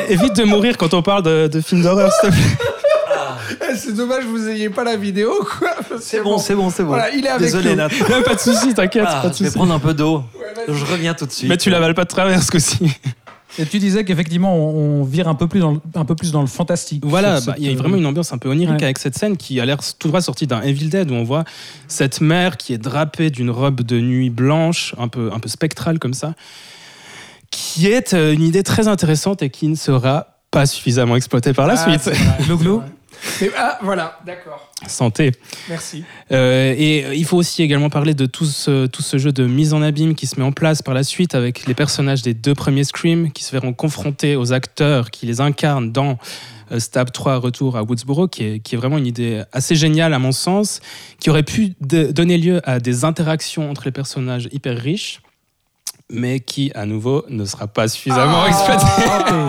Évite 0.09 0.35
de 0.35 0.43
mourir 0.43 0.77
quand 0.77 0.93
on 0.93 1.01
parle 1.01 1.23
de, 1.23 1.47
de 1.47 1.61
films 1.61 1.83
d'horreur, 1.83 2.11
s'il 2.13 2.29
te 2.29 2.35
plaît. 2.35 3.67
Eh, 3.71 3.75
C'est 3.75 3.93
dommage 3.93 4.19
que 4.23 4.27
vous 4.29 4.47
ayez 4.47 4.69
pas 4.69 4.83
la 4.85 4.95
vidéo, 4.95 5.33
quoi. 5.59 5.71
C'est 5.99 6.21
bon, 6.21 6.37
c'est 6.37 6.55
bon, 6.55 6.69
c'est 6.69 6.83
bon. 6.83 6.89
Voilà, 6.89 7.09
il 7.11 7.25
est 7.25 7.29
avec 7.29 7.41
Désolé, 7.41 7.71
nous. 7.71 7.75
Nat. 7.77 7.89
Non, 8.09 8.21
pas 8.23 8.35
de 8.35 8.39
soucis, 8.39 8.73
t'inquiète, 8.73 9.03
Ah, 9.07 9.19
pas 9.23 9.29
de 9.29 9.33
je 9.33 9.39
vais 9.39 9.45
soucis. 9.45 9.57
prendre 9.57 9.73
un 9.73 9.79
peu 9.79 9.93
d'eau. 9.93 10.23
Vas-y. 10.67 10.77
Je 10.77 10.85
reviens 10.85 11.13
tout 11.13 11.25
de 11.25 11.31
suite. 11.31 11.49
Mais 11.49 11.57
tu 11.57 11.69
l'avales 11.69 11.93
pas 11.93 12.03
de 12.03 12.09
travers 12.09 12.41
ce 12.41 12.49
coup-ci. 12.51 12.79
Et 13.59 13.65
tu 13.65 13.79
disais 13.79 14.03
qu'effectivement, 14.05 14.55
on, 14.55 15.01
on 15.01 15.03
vire 15.03 15.27
un 15.27 15.35
peu 15.35 15.47
plus 15.47 15.59
dans 15.59 15.71
le, 15.71 15.79
un 15.95 16.05
peu 16.05 16.15
plus 16.15 16.31
dans 16.31 16.41
le 16.41 16.47
fantastique. 16.47 17.03
Voilà, 17.05 17.35
bah, 17.35 17.41
cette, 17.41 17.55
il 17.57 17.65
y 17.65 17.69
a 17.69 17.71
euh, 17.71 17.75
vraiment 17.75 17.97
une 17.97 18.05
ambiance 18.05 18.31
un 18.33 18.37
peu 18.37 18.49
onirique 18.49 18.77
Ouais. 18.77 18.83
avec 18.83 18.97
cette 18.97 19.17
scène 19.17 19.35
qui 19.37 19.59
a 19.59 19.65
l'air 19.65 19.79
tout 19.99 20.07
droit 20.07 20.21
sortie 20.21 20.47
d'un 20.47 20.61
Evil 20.61 20.87
Dead 20.89 21.11
où 21.11 21.13
on 21.13 21.23
voit 21.23 21.43
cette 21.87 22.21
mère 22.21 22.57
qui 22.57 22.73
est 22.73 22.77
drapée 22.77 23.29
d'une 23.29 23.49
robe 23.49 23.81
de 23.81 23.99
nuit 23.99 24.29
blanche, 24.29 24.95
un 24.97 25.07
peu, 25.07 25.31
un 25.33 25.39
peu 25.39 25.49
spectrale 25.49 25.99
comme 25.99 26.13
ça, 26.13 26.33
qui 27.49 27.87
est 27.87 28.13
euh, 28.13 28.33
une 28.33 28.43
idée 28.43 28.63
très 28.63 28.87
intéressante 28.87 29.41
et 29.43 29.49
qui 29.49 29.67
ne 29.67 29.75
sera 29.75 30.27
pas 30.51 30.65
suffisamment 30.65 31.15
exploitée 31.15 31.53
par 31.53 31.67
la 31.67 31.73
Ah, 31.77 31.97
suite. 31.99 32.09
Ah, 33.57 33.79
voilà. 33.81 34.19
D'accord. 34.25 34.71
Santé. 34.87 35.31
Merci. 35.69 36.03
Euh, 36.31 36.73
et 36.77 37.05
euh, 37.05 37.15
il 37.15 37.25
faut 37.25 37.37
aussi 37.37 37.61
également 37.61 37.89
parler 37.89 38.13
de 38.13 38.25
tout 38.25 38.45
ce, 38.45 38.87
tout 38.87 39.01
ce 39.01 39.17
jeu 39.17 39.31
de 39.31 39.45
mise 39.45 39.73
en 39.73 39.81
abîme 39.81 40.15
qui 40.15 40.27
se 40.27 40.39
met 40.39 40.45
en 40.45 40.51
place 40.51 40.81
par 40.81 40.93
la 40.93 41.03
suite 41.03 41.35
avec 41.35 41.65
les 41.65 41.73
personnages 41.73 42.21
des 42.21 42.33
deux 42.33 42.55
premiers 42.55 42.83
Scream 42.83 43.31
qui 43.31 43.43
se 43.43 43.51
verront 43.51 43.73
confrontés 43.73 44.35
aux 44.35 44.53
acteurs 44.53 45.11
qui 45.11 45.25
les 45.25 45.41
incarnent 45.41 45.91
dans 45.91 46.17
euh, 46.71 46.79
Stab 46.79 47.11
3 47.11 47.37
Retour 47.37 47.77
à 47.77 47.83
Woodsboro, 47.83 48.27
qui 48.27 48.43
est, 48.43 48.59
qui 48.59 48.75
est 48.75 48.77
vraiment 48.77 48.97
une 48.97 49.07
idée 49.07 49.43
assez 49.51 49.75
géniale 49.75 50.13
à 50.13 50.19
mon 50.19 50.31
sens, 50.31 50.81
qui 51.19 51.29
aurait 51.29 51.43
pu 51.43 51.73
donner 51.79 52.37
lieu 52.37 52.61
à 52.67 52.79
des 52.79 53.05
interactions 53.05 53.69
entre 53.69 53.83
les 53.85 53.91
personnages 53.91 54.49
hyper 54.51 54.77
riches, 54.77 55.21
mais 56.11 56.39
qui, 56.39 56.71
à 56.75 56.85
nouveau, 56.85 57.23
ne 57.29 57.45
sera 57.45 57.67
pas 57.67 57.87
suffisamment 57.87 58.43
Ah. 58.45 58.49
exploité. 58.49 58.85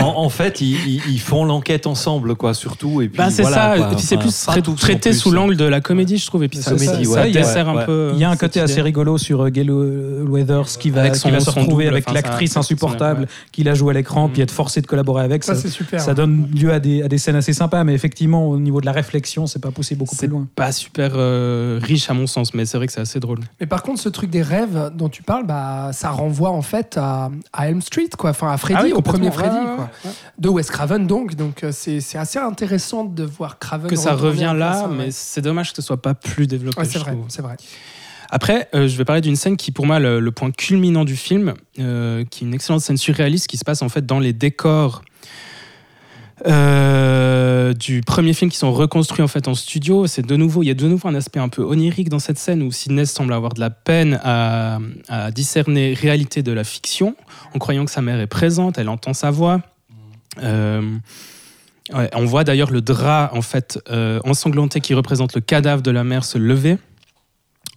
En, 0.02 0.18
en 0.24 0.28
fait, 0.28 0.60
ils, 0.60 0.74
ils- 0.86 1.02
ils 1.10 1.20
font 1.20 1.44
l'enquête 1.44 1.86
ensemble, 1.86 2.36
quoi, 2.36 2.54
surtout. 2.54 3.02
Et 3.02 3.08
puis, 3.08 3.18
Bah, 3.18 3.30
c'est 3.30 3.42
voilà, 3.42 3.56
ça, 3.56 3.76
quoi. 3.78 3.86
et 3.92 3.94
puis 3.96 4.04
c'est 4.04 4.16
plus 4.16 4.46
traité 4.76 5.10
plus. 5.10 5.18
sous 5.18 5.30
l'angle 5.30 5.56
de 5.56 5.64
la 5.64 5.80
comédie, 5.80 6.18
je 6.18 6.26
trouve, 6.26 6.44
et 6.44 6.48
puis 6.48 6.58
ça, 6.58 6.70
comédie, 6.72 6.86
ça- 7.04 7.10
ouais. 7.10 7.16
ça 7.16 7.28
il 7.28 7.34
y 7.34 7.38
a- 7.38 7.40
dessert 7.42 7.68
un 7.68 7.76
ouais. 7.76 7.86
peu. 7.86 8.10
Il 8.14 8.20
y 8.20 8.24
a 8.24 8.30
un 8.30 8.36
côté 8.36 8.60
idée. 8.60 8.70
assez 8.72 8.80
rigolo 8.82 9.18
sur 9.18 9.42
euh, 9.42 9.48
Gail 9.50 9.68
euh, 9.70 10.24
Weathers 10.28 10.78
qui 10.78 10.90
va, 10.90 11.00
Avec 11.00 11.14
qui 11.14 11.18
son- 11.18 11.30
va 11.30 11.40
se 11.40 11.50
retrouver 11.50 11.84
double, 11.84 11.94
avec 11.96 12.04
enfin, 12.08 12.14
l'actrice 12.14 12.56
insupportable 12.56 13.22
ouais. 13.22 13.26
qu'il 13.50 13.68
a 13.68 13.74
joué 13.74 13.90
à 13.90 13.94
l'écran, 13.94 14.28
Mm. 14.28 14.32
puis 14.32 14.42
être 14.42 14.50
forcé 14.52 14.80
de 14.80 14.86
collaborer 14.86 15.24
avec. 15.24 15.42
Ça, 15.44 15.54
Ça, 15.54 15.62
c'est 15.62 15.68
super. 15.68 16.00
ça 16.00 16.14
donne 16.14 16.48
lieu 16.54 16.72
à 16.72 16.78
des, 16.80 17.02
à 17.02 17.08
des 17.08 17.18
scènes 17.18 17.36
assez 17.36 17.52
sympas, 17.52 17.82
mais 17.84 17.94
effectivement, 17.94 18.48
au 18.48 18.58
niveau 18.58 18.80
de 18.80 18.86
la 18.86 18.92
réflexion, 18.92 19.46
c'est 19.46 19.60
pas 19.60 19.70
poussé 19.70 19.94
beaucoup 19.96 20.16
plus 20.16 20.28
loin. 20.28 20.46
pas 20.54 20.72
super 20.72 21.12
euh, 21.16 21.80
riche 21.82 22.08
à 22.10 22.14
mon 22.14 22.26
sens, 22.26 22.54
mais 22.54 22.64
c'est 22.66 22.76
vrai 22.76 22.86
que 22.86 22.92
c'est 22.92 23.00
assez 23.00 23.20
drôle. 23.20 23.40
Mais 23.60 23.66
par 23.66 23.82
contre, 23.82 24.00
ce 24.00 24.08
truc 24.08 24.30
des 24.30 24.42
rêves 24.42 24.90
dont 24.96 25.08
tu 25.08 25.22
parles, 25.22 25.46
bah, 25.46 25.90
ça 25.92 26.10
renvoie 26.10 26.50
en 26.52 26.62
fait 26.62 26.96
à, 26.96 27.30
à 27.52 27.68
Elm 27.68 27.80
Street, 27.82 28.08
quoi. 28.16 28.30
Enfin, 28.30 28.50
à 28.52 28.56
Freddy, 28.56 28.78
Ah 28.80 28.84
oui, 28.84 28.92
au 28.92 29.02
premier. 29.02 29.30
Freddy, 29.30 29.56
Ouais, 29.56 29.76
quoi. 29.76 29.90
ouais. 30.04 30.10
De 30.38 30.48
Wes 30.48 30.70
Craven, 30.70 31.06
donc. 31.06 31.34
Donc, 31.34 31.64
euh, 31.64 31.70
c'est 31.72 32.00
c'est 32.00 32.18
assez 32.18 32.38
intéressant 32.38 33.04
de 33.04 33.24
voir 33.24 33.58
Craven. 33.58 33.88
Que 33.90 33.96
ça 33.96 34.14
revient 34.14 34.54
là, 34.56 34.72
ça, 34.74 34.88
mais 34.88 35.04
ouais. 35.04 35.10
c'est 35.10 35.40
dommage 35.42 35.70
que 35.70 35.76
ce 35.76 35.82
soit 35.82 36.00
pas 36.00 36.14
plus 36.14 36.46
développé. 36.46 36.82
Vrai, 36.82 37.16
c'est 37.28 37.42
vrai. 37.42 37.56
Après, 38.30 38.68
euh, 38.74 38.88
je 38.88 38.96
vais 38.96 39.04
parler 39.04 39.20
d'une 39.20 39.36
scène 39.36 39.56
qui, 39.58 39.72
pour 39.72 39.84
moi, 39.84 39.98
le, 39.98 40.18
le 40.18 40.32
point 40.32 40.50
culminant 40.50 41.04
du 41.04 41.16
film, 41.16 41.52
euh, 41.78 42.24
qui 42.30 42.44
est 42.44 42.46
une 42.46 42.54
excellente 42.54 42.80
scène 42.80 42.96
surréaliste 42.96 43.46
qui 43.46 43.58
se 43.58 43.64
passe 43.64 43.82
en 43.82 43.90
fait 43.90 44.06
dans 44.06 44.18
les 44.20 44.32
décors 44.32 45.02
euh, 46.46 47.72
du 47.72 48.00
premier 48.00 48.32
film 48.32 48.50
qui 48.50 48.56
sont 48.56 48.72
reconstruits 48.72 49.22
en 49.22 49.28
fait 49.28 49.46
en 49.48 49.54
studio. 49.54 50.06
C'est 50.06 50.26
de 50.26 50.36
nouveau, 50.36 50.62
il 50.62 50.66
y 50.66 50.70
a 50.70 50.74
de 50.74 50.86
nouveau 50.86 51.08
un 51.08 51.14
aspect 51.14 51.38
un 51.38 51.48
peu 51.48 51.62
onirique 51.62 52.08
dans 52.08 52.18
cette 52.18 52.38
scène 52.38 52.62
où 52.62 52.72
Sidney 52.72 53.06
semble 53.06 53.32
avoir 53.32 53.54
de 53.54 53.60
la 53.60 53.70
peine 53.70 54.20
à, 54.24 54.78
discerner 55.32 55.94
réalité 55.94 56.42
de 56.42 56.52
la 56.52 56.64
fiction, 56.64 57.16
en 57.54 57.58
croyant 57.58 57.84
que 57.84 57.90
sa 57.90 58.02
mère 58.02 58.20
est 58.20 58.26
présente, 58.26 58.78
elle 58.78 58.88
entend 58.88 59.14
sa 59.14 59.30
voix. 59.30 59.60
Euh, 60.42 60.96
on 61.92 62.24
voit 62.24 62.44
d'ailleurs 62.44 62.70
le 62.70 62.80
drap 62.80 63.30
en 63.34 63.42
fait 63.42 63.78
euh, 63.90 64.18
ensanglanté 64.24 64.80
qui 64.80 64.94
représente 64.94 65.34
le 65.34 65.40
cadavre 65.40 65.82
de 65.82 65.90
la 65.90 66.04
mère 66.04 66.24
se 66.24 66.38
lever. 66.38 66.78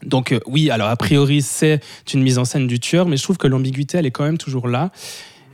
Donc 0.03 0.33
oui, 0.45 0.69
alors 0.69 0.89
a 0.89 0.95
priori 0.95 1.41
c'est 1.41 1.81
une 2.13 2.23
mise 2.23 2.37
en 2.37 2.45
scène 2.45 2.67
du 2.67 2.79
tueur, 2.79 3.07
mais 3.07 3.17
je 3.17 3.23
trouve 3.23 3.37
que 3.37 3.47
l'ambiguïté 3.47 3.97
elle 3.97 4.05
est 4.05 4.11
quand 4.11 4.23
même 4.23 4.37
toujours 4.37 4.67
là 4.67 4.91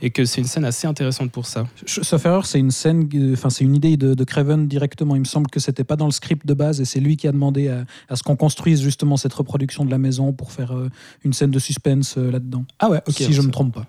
et 0.02 0.10
que 0.10 0.24
c'est 0.24 0.40
une 0.40 0.46
scène 0.46 0.64
assez 0.64 0.86
intéressante 0.86 1.30
pour 1.30 1.46
ça. 1.46 1.66
Sauf 1.86 2.26
erreur, 2.26 2.44
c'est 2.44 2.58
une 2.58 2.72
scène, 2.72 3.08
euh, 3.14 3.32
enfin 3.32 3.48
c'est 3.48 3.64
une 3.64 3.74
idée 3.74 3.96
de, 3.96 4.14
de 4.14 4.24
Craven 4.24 4.66
directement. 4.66 5.14
Il 5.14 5.20
me 5.20 5.24
semble 5.24 5.48
que 5.48 5.60
c'était 5.60 5.84
pas 5.84 5.96
dans 5.96 6.06
le 6.06 6.12
script 6.12 6.44
de 6.44 6.54
base 6.54 6.80
et 6.80 6.84
c'est 6.84 7.00
lui 7.00 7.16
qui 7.16 7.28
a 7.28 7.32
demandé 7.32 7.68
à, 7.68 7.84
à 8.08 8.16
ce 8.16 8.24
qu'on 8.24 8.36
construise 8.36 8.82
justement 8.82 9.16
cette 9.16 9.32
reproduction 9.32 9.84
de 9.84 9.90
la 9.90 9.98
maison 9.98 10.32
pour 10.32 10.52
faire 10.52 10.72
euh, 10.72 10.90
une 11.24 11.32
scène 11.32 11.52
de 11.52 11.58
suspense 11.60 12.16
euh, 12.18 12.32
là-dedans. 12.32 12.64
Ah 12.80 12.90
ouais, 12.90 13.00
ok. 13.06 13.14
si 13.14 13.32
je 13.32 13.42
me 13.42 13.50
trompe 13.50 13.74
pas. 13.74 13.86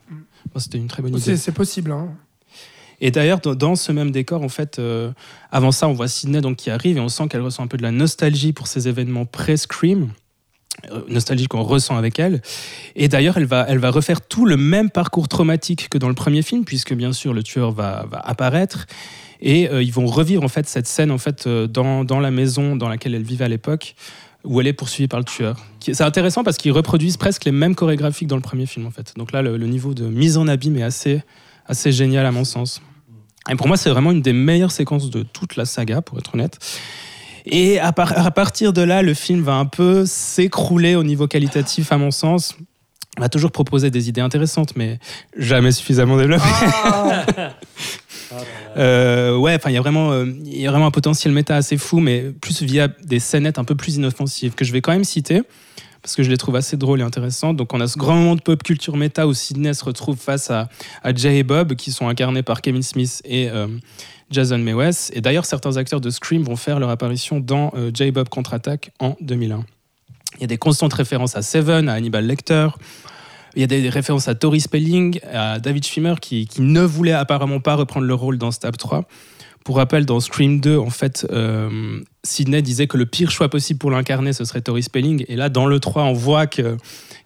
Bon, 0.54 0.60
C'était 0.60 0.78
une 0.78 0.88
très 0.88 1.02
bonne 1.02 1.18
idée. 1.18 1.36
C'est 1.36 1.52
possible. 1.52 1.92
Hein. 1.92 2.10
Et 3.02 3.10
d'ailleurs, 3.12 3.40
dans, 3.40 3.56
dans 3.56 3.76
ce 3.76 3.92
même 3.92 4.12
décor, 4.12 4.44
en 4.44 4.50
fait, 4.50 4.78
euh, 4.78 5.12
avant 5.52 5.72
ça, 5.72 5.88
on 5.88 5.94
voit 5.94 6.08
Sydney 6.08 6.42
donc, 6.42 6.58
qui 6.58 6.70
arrive 6.70 6.98
et 6.98 7.00
on 7.00 7.10
sent 7.10 7.28
qu'elle 7.28 7.42
ressent 7.42 7.64
un 7.64 7.68
peu 7.68 7.78
de 7.78 7.84
la 7.84 7.92
nostalgie 7.92 8.54
pour 8.54 8.68
ces 8.68 8.88
événements 8.88 9.26
pré-Scream. 9.26 10.10
Euh, 10.92 11.02
nostalgie 11.08 11.48
qu'on 11.48 11.64
ressent 11.64 11.96
avec 11.96 12.20
elle. 12.20 12.42
Et 12.96 13.08
d'ailleurs, 13.08 13.38
elle 13.38 13.46
va, 13.46 13.66
elle 13.68 13.80
va 13.80 13.90
refaire 13.90 14.22
tout 14.22 14.46
le 14.46 14.58
même 14.58 14.90
parcours 14.90 15.28
traumatique 15.28 15.90
que 15.90 15.98
dans 15.98 16.10
le 16.10 16.16
premier 16.16 16.42
film, 16.42 16.66
puisque 16.66 16.94
bien 16.94 17.14
sûr 17.14 17.34
le 17.34 17.44
tueur 17.44 17.72
va, 17.72 18.06
apparaître. 18.24 18.86
Et 19.42 19.70
euh, 19.70 19.84
ils 19.84 19.94
vont 19.94 20.06
revivre 20.06 20.44
en 20.44 20.48
fait 20.48 20.68
cette 20.68 20.88
scène 20.88 21.12
en 21.12 21.18
fait 21.18 21.48
euh, 21.48 21.68
dans, 21.68 22.04
dans 22.04 22.20
la 22.20 22.32
maison 22.32 22.76
dans 22.76 22.90
laquelle 22.90 23.16
elle 23.16 23.24
vivait 23.24 23.46
à 23.46 23.50
l'époque, 23.50 23.96
où 24.44 24.60
elle 24.60 24.68
est 24.68 24.74
poursuivie 24.74 25.08
par 25.08 25.20
le 25.20 25.26
tueur. 25.26 25.58
C'est 25.80 26.02
intéressant 26.02 26.44
parce 26.44 26.58
qu'ils 26.58 26.72
reproduisent 26.72 27.18
presque 27.18 27.46
les 27.46 27.52
mêmes 27.52 27.76
chorégraphies 27.76 28.26
que 28.26 28.30
dans 28.30 28.36
le 28.36 28.42
premier 28.42 28.66
film 28.66 28.86
en 28.86 28.92
fait. 28.92 29.14
Donc 29.16 29.32
là, 29.32 29.42
le, 29.42 29.58
le 29.58 29.68
niveau 29.68 29.94
de 29.94 30.06
mise 30.06 30.38
en 30.38 30.48
abîme 30.48 30.78
est 30.78 30.84
assez, 30.84 31.22
assez 31.66 31.92
génial 31.92 32.26
à 32.26 32.32
mon 32.32 32.44
sens. 32.44 32.82
Et 33.50 33.56
pour 33.56 33.68
moi, 33.68 33.78
c'est 33.78 33.90
vraiment 33.90 34.12
une 34.12 34.22
des 34.22 34.34
meilleures 34.34 34.72
séquences 34.72 35.10
de 35.10 35.24
toute 35.24 35.56
la 35.56 35.66
saga, 35.66 36.02
pour 36.02 36.18
être 36.18 36.34
honnête. 36.34 36.60
Et 37.46 37.80
à, 37.80 37.92
par- 37.92 38.18
à 38.18 38.32
partir 38.32 38.74
de 38.74 38.82
là, 38.82 39.02
le 39.02 39.14
film 39.14 39.42
va 39.42 39.54
un 39.56 39.66
peu 39.66 40.06
s'écrouler 40.06 40.96
au 40.96 41.04
niveau 41.04 41.28
qualitatif, 41.28 41.92
à 41.92 41.98
mon 41.98 42.12
sens. 42.12 42.56
On 43.18 43.22
va 43.22 43.30
toujours 43.30 43.52
proposer 43.52 43.92
des 43.92 44.10
idées 44.10 44.22
intéressantes, 44.22 44.76
mais 44.76 44.98
jamais 45.38 45.72
suffisamment 45.72 46.18
développées. 46.18 46.44
Euh, 48.78 49.38
ouais, 49.38 49.54
enfin, 49.54 49.70
il 49.70 49.74
y 49.74 49.78
a 49.78 49.82
vraiment, 49.82 50.12
euh, 50.12 50.26
il 50.46 50.60
y 50.60 50.66
a 50.66 50.72
vraiment 50.72 50.88
un 50.88 50.92
potentiel 50.92 51.32
méta 51.34 51.56
assez 51.56 51.78
fou, 51.78 52.00
mais 52.00 52.32
plus 52.42 52.64
via 52.64 52.88
des 52.88 53.20
scénettes 53.20 53.60
un 53.60 53.64
peu 53.64 53.76
plus 53.76 53.98
inoffensives 53.98 54.56
que 54.56 54.66
je 54.66 54.72
vais 54.72 54.82
quand 54.82 54.92
même 54.92 55.04
citer 55.04 55.44
parce 56.02 56.16
que 56.16 56.24
je 56.24 56.32
les 56.32 56.38
trouve 56.38 56.56
assez 56.56 56.76
drôles 56.76 57.00
et 57.00 57.04
intéressantes. 57.04 57.56
Donc, 57.58 57.74
on 57.74 57.80
a 57.80 57.86
ce 57.88 57.98
grand 57.98 58.16
moment 58.16 58.36
de 58.36 58.42
pop 58.42 58.62
culture 58.64 58.98
méta 58.98 59.28
où 59.28 59.34
Sidney 59.36 59.74
se 59.76 59.86
retrouve 59.86 60.18
face 60.18 60.50
à, 60.50 60.68
à 61.04 61.14
Jay 61.14 61.38
et 61.38 61.44
Bob, 61.44 61.76
qui 61.76 61.92
sont 61.92 62.08
incarnés 62.10 62.42
par 62.42 62.62
Kevin 62.62 62.82
Smith 62.82 63.22
et 63.24 63.50
euh, 63.50 63.68
Jason 64.34 64.58
Mewes. 64.58 65.12
Et 65.14 65.22
d'ailleurs, 65.22 65.46
certains 65.46 65.78
acteurs 65.78 66.02
de 66.02 66.10
Scream 66.10 66.44
vont 66.44 66.56
faire 66.56 66.80
leur 66.80 66.90
apparition 66.90 67.40
dans 67.40 67.72
euh, 67.76 67.92
Jay 67.94 68.08
et 68.08 68.12
Bob 68.12 68.30
contre-attaque 68.30 68.92
en 69.00 69.16
2001. 69.22 69.64
Il 70.36 70.42
y 70.42 70.44
a 70.44 70.48
des 70.48 70.58
constantes 70.58 70.94
références 70.94 71.36
à 71.36 71.42
Seven, 71.42 71.88
à 71.88 71.94
Hannibal 71.94 72.26
Lecter. 72.26 72.68
Il 73.56 73.62
y 73.62 73.64
a 73.64 73.68
des 73.68 73.88
références 73.90 74.28
à 74.28 74.36
Tori 74.36 74.60
Spelling, 74.60 75.20
à 75.32 75.60
David 75.60 75.86
Schwimmer, 75.86 76.16
qui, 76.20 76.50
ne 76.58 76.82
voulait 76.82 77.12
apparemment 77.12 77.60
pas 77.60 77.76
reprendre 77.76 78.08
le 78.08 78.14
rôle 78.16 78.40
dans 78.40 78.50
Stab 78.50 78.78
3. 78.78 79.04
Pour 79.64 79.78
rappel, 79.78 80.06
dans 80.06 80.20
Scream 80.20 80.60
2, 80.60 80.78
en 80.78 80.90
fait, 80.90 81.26
euh, 81.32 82.02
Sidney 82.24 82.62
disait 82.62 82.88
que 82.88 82.98
le 82.98 83.06
pire 83.06 83.32
choix 83.32 83.48
possible 83.50 83.78
pour 83.78 83.92
l'incarner, 83.92 84.34
ce 84.34 84.44
serait 84.44 84.62
Tori 84.62 84.84
Spelling. 84.84 85.24
Et 85.28 85.36
là, 85.36 85.50
dans 85.50 85.68
le 85.68 85.80
3, 85.80 86.04
on 86.04 86.14
voit 86.14 86.48
que- 86.48 86.78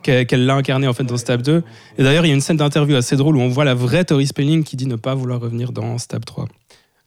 qu'elle 0.03 0.27
qu'elle 0.27 0.45
l'a 0.45 0.55
incarné 0.55 0.87
en 0.87 0.93
fait 0.93 1.03
dans 1.03 1.17
Stab 1.17 1.41
2. 1.41 1.63
Et 1.97 2.03
d'ailleurs, 2.03 2.25
il 2.25 2.29
y 2.29 2.31
a 2.31 2.35
une 2.35 2.41
scène 2.41 2.57
d'interview 2.57 2.95
assez 2.95 3.15
drôle 3.15 3.37
où 3.37 3.41
on 3.41 3.49
voit 3.49 3.65
la 3.65 3.73
vraie 3.73 4.05
Tori 4.05 4.27
Spelling 4.27 4.63
qui 4.63 4.75
dit 4.75 4.85
ne 4.85 4.97
pas 4.97 5.15
vouloir 5.15 5.39
revenir 5.39 5.71
dans 5.71 5.97
Stab 5.97 6.25
3. 6.25 6.47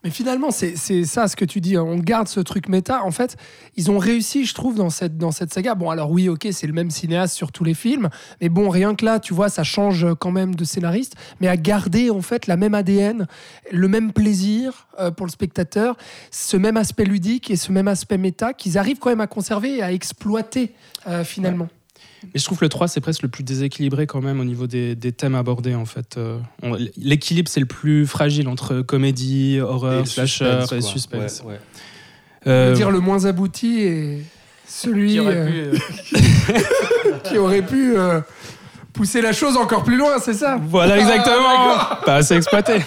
Mais 0.02 0.08
finalement, 0.08 0.50
c'est 0.50 0.76
ça 1.04 1.28
ce 1.28 1.36
que 1.36 1.44
tu 1.44 1.60
dis. 1.60 1.76
hein. 1.76 1.82
On 1.86 1.98
garde 1.98 2.26
ce 2.26 2.40
truc 2.40 2.68
méta. 2.68 3.04
En 3.04 3.10
fait, 3.10 3.36
ils 3.76 3.90
ont 3.90 3.98
réussi, 3.98 4.46
je 4.46 4.54
trouve, 4.54 4.74
dans 4.74 4.88
cette, 4.88 5.18
dans 5.18 5.30
cette 5.30 5.52
saga. 5.52 5.74
Bon, 5.74 5.90
alors 5.90 6.10
oui, 6.10 6.30
ok, 6.30 6.48
c'est 6.52 6.66
le 6.66 6.72
même 6.72 6.90
cinéaste 6.90 7.36
sur 7.36 7.52
tous 7.52 7.64
les 7.64 7.74
films. 7.74 8.08
Mais 8.40 8.48
bon, 8.48 8.70
rien 8.70 8.94
que 8.94 9.04
là, 9.04 9.20
tu 9.20 9.34
vois, 9.34 9.50
ça 9.50 9.62
change 9.62 10.06
quand 10.18 10.30
même 10.30 10.54
de 10.54 10.64
scénariste. 10.64 11.16
Mais 11.40 11.48
à 11.48 11.58
garder, 11.58 12.08
en 12.08 12.22
fait, 12.22 12.46
la 12.46 12.56
même 12.56 12.74
ADN, 12.74 13.26
le 13.70 13.88
même 13.88 14.12
plaisir 14.12 14.88
euh, 14.98 15.10
pour 15.10 15.26
le 15.26 15.30
spectateur, 15.30 15.98
ce 16.30 16.56
même 16.56 16.78
aspect 16.78 17.04
ludique 17.04 17.50
et 17.50 17.56
ce 17.56 17.70
même 17.70 17.88
aspect 17.88 18.16
méta 18.16 18.54
qu'ils 18.54 18.78
arrivent 18.78 18.98
quand 19.00 19.10
même 19.10 19.20
à 19.20 19.26
conserver 19.26 19.76
et 19.76 19.82
à 19.82 19.92
exploiter, 19.92 20.72
euh, 21.08 21.24
finalement. 21.24 21.68
Et 22.34 22.38
je 22.38 22.44
trouve 22.44 22.58
que 22.58 22.64
le 22.64 22.68
3, 22.68 22.86
c'est 22.88 23.00
presque 23.00 23.22
le 23.22 23.28
plus 23.28 23.42
déséquilibré 23.44 24.06
quand 24.06 24.20
même 24.20 24.40
au 24.40 24.44
niveau 24.44 24.66
des, 24.66 24.94
des 24.94 25.12
thèmes 25.12 25.34
abordés 25.34 25.74
en 25.74 25.86
fait. 25.86 26.16
Euh, 26.18 26.38
on- 26.62 26.76
L'équilibre, 26.96 27.48
c'est 27.50 27.60
le 27.60 27.66
plus 27.66 28.06
fragile 28.06 28.46
entre 28.48 28.82
comédie, 28.82 29.58
horreur, 29.60 30.06
slasher 30.06 30.64
et 30.72 30.80
suspense. 30.82 31.42
Ouais, 31.44 31.52
ouais. 31.52 31.60
Euh, 32.46 32.74
dire, 32.74 32.90
le 32.90 33.00
moins 33.00 33.24
abouti 33.24 33.80
et 33.80 34.22
celui 34.66 35.12
Qui 35.12 35.20
aurait 35.20 35.34
euh, 35.36 35.72
pu, 35.72 35.80
euh, 36.54 36.58
qui 37.24 37.38
aurait 37.38 37.62
pu 37.66 37.96
euh, 37.98 38.20
pousser 38.92 39.20
la 39.20 39.32
chose 39.32 39.56
encore 39.56 39.82
plus 39.82 39.96
loin, 39.96 40.18
c'est 40.18 40.34
ça? 40.34 40.58
Voilà, 40.62 40.94
Ah, 40.94 40.98
exactement. 40.98 42.04
Pas 42.06 42.16
assez 42.16 42.34
exploité. 42.34 42.74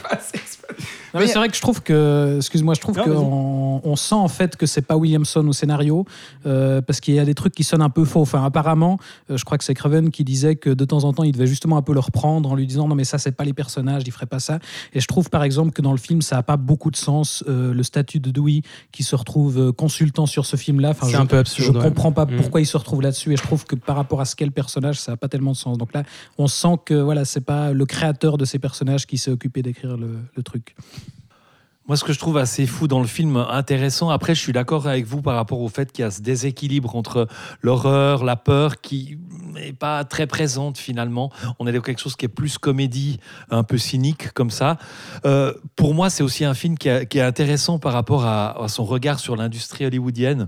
Mais 1.14 1.28
c'est 1.28 1.38
vrai 1.40 1.50
que 1.50 1.56
je 1.56 1.62
trouve 1.62 1.82
que, 1.84 2.36
excuse-moi, 2.38 2.74
je 2.74 2.82
trouve 2.82 2.98
qu'on 2.98 3.82
on 3.84 3.96
sent 3.96 4.16
en 4.16 4.28
fait 4.28 4.56
que 4.56 4.66
c'est 4.66 4.82
pas 4.82 4.96
Williamson 4.98 5.48
au 5.48 5.54
scénario 5.54 6.06
euh, 6.46 6.82
parce 6.82 7.00
qu'il 7.00 7.14
y 7.16 7.20
a 7.20 7.26
des 7.26 7.34
trucs 7.36 7.54
qui 7.54 7.64
sonnent 7.64 7.82
un 7.82 7.90
peu 7.90 8.06
faux. 8.06 8.22
Enfin, 8.22 8.44
apparemment, 8.44 8.98
euh, 9.30 9.38
je 9.38 9.46
crois 9.46 9.58
que 9.58 9.64
c'est 9.64 9.74
Craven 9.74 10.10
qui 10.12 10.24
disait 10.24 10.56
que 10.56 10.70
de 10.70 10.86
temps 10.86 11.04
en 11.04 11.14
temps, 11.14 11.24
il 11.24 11.32
devait 11.34 11.48
justement 11.48 11.78
un 11.78 11.82
peu 11.82 11.94
le 11.94 12.00
reprendre 12.00 12.52
en 12.52 12.56
lui 12.56 12.66
disant 12.68 12.88
non 12.88 12.96
mais 12.96 13.04
ça 13.04 13.18
c'est 13.18 13.32
pas 13.32 13.44
les 13.44 13.54
personnages, 13.54 14.04
il 14.06 14.12
ferait 14.12 14.26
pas 14.26 14.40
ça. 14.40 14.60
Et 14.94 15.00
je 15.00 15.08
trouve 15.08 15.30
par 15.30 15.44
exemple 15.44 15.72
que 15.72 15.82
dans 15.82 15.92
le 15.92 15.98
film, 15.98 16.22
ça 16.22 16.38
a 16.38 16.44
pas 16.44 16.58
beaucoup 16.58 16.92
de 16.92 16.96
sens 16.96 17.44
euh, 17.48 17.74
le 17.74 17.84
statut 17.84 18.20
de 18.20 18.32
Dewey 18.32 18.62
qui 18.92 19.04
se 19.04 19.16
retrouve 19.16 19.72
consultant 19.74 20.26
sur 20.26 20.46
ce 20.46 20.56
film-là. 20.56 20.90
Enfin, 20.92 21.08
C'est 21.10 21.16
un 21.16 21.26
peu 21.26 21.38
absurde, 21.38 21.74
Je 21.74 21.78
ouais. 21.80 21.84
comprends 21.84 22.12
pas 22.12 22.26
Mm. 22.26 22.38
pourquoi 22.38 22.62
il 22.62 22.66
se 22.66 22.78
retrouve 22.78 23.02
là-dessus 23.02 23.34
et 23.34 23.38
je 23.38 23.44
trouve 23.44 23.66
que 23.66 23.76
par 23.76 23.96
rapport 23.98 24.22
à 24.22 24.26
ce 24.26 24.36
qu'est 24.36 24.46
le 24.46 24.52
personnage, 24.52 25.00
ça 25.00 25.12
a 25.14 25.18
pas 25.18 25.28
tellement 25.28 25.52
de 25.52 25.58
sens. 25.58 25.78
Donc 25.78 25.94
là, 25.94 26.04
on 26.38 26.48
sent 26.48 26.76
que 26.86 26.94
voilà, 26.94 27.26
c'est 27.26 27.42
pas 27.42 27.72
le 27.74 27.86
créateur 27.86 28.38
de 28.38 28.46
ces 28.46 28.60
personnages 28.60 29.06
qui 29.06 29.18
s'est 29.18 29.32
occupé 29.32 29.62
d'écrire 29.62 29.98
le, 29.98 30.18
le 30.36 30.44
truc. 30.44 30.76
Moi, 31.88 31.98
ce 31.98 32.06
que 32.06 32.14
je 32.14 32.20
trouve 32.20 32.38
assez 32.38 32.66
fou 32.66 32.88
dans 32.88 33.02
le 33.02 33.08
film, 33.08 33.36
intéressant, 33.36 34.10
après, 34.10 34.36
je 34.36 34.40
suis 34.40 34.54
d'accord 34.54 34.88
avec 34.88 35.06
vous 35.06 35.22
par 35.22 35.36
rapport 35.36 35.60
au 35.60 35.68
fait 35.68 35.92
qu'il 35.92 36.04
y 36.04 36.06
a 36.06 36.12
ce 36.12 36.22
déséquilibre 36.22 36.96
entre 36.96 37.28
l'horreur, 37.62 38.24
la 38.24 38.38
peur, 38.38 38.80
qui 38.80 39.18
n'est 39.54 39.74
pas 39.74 40.06
très 40.06 40.26
présente 40.26 40.78
finalement. 40.78 41.30
On 41.60 41.68
est 41.68 41.74
dans 41.74 41.82
quelque 41.82 42.00
chose 42.00 42.16
qui 42.16 42.26
est 42.26 42.30
plus 42.30 42.58
comédie, 42.58 43.20
un 43.50 43.64
peu 43.64 43.78
cynique 43.78 44.32
comme 44.32 44.50
ça. 44.50 44.78
Euh, 45.26 45.54
pour 45.76 45.94
moi, 45.94 46.10
c'est 46.10 46.24
aussi 46.24 46.46
un 46.46 46.54
film 46.54 46.78
qui, 46.78 46.88
est 46.88 47.20
intéressant 47.20 47.80
par 47.80 47.92
rapport 47.92 48.26
à 48.26 48.66
son 48.70 48.86
regard 48.86 49.20
sur 49.20 49.36
l'industrie 49.36 49.86
hollywoodienne 49.86 50.48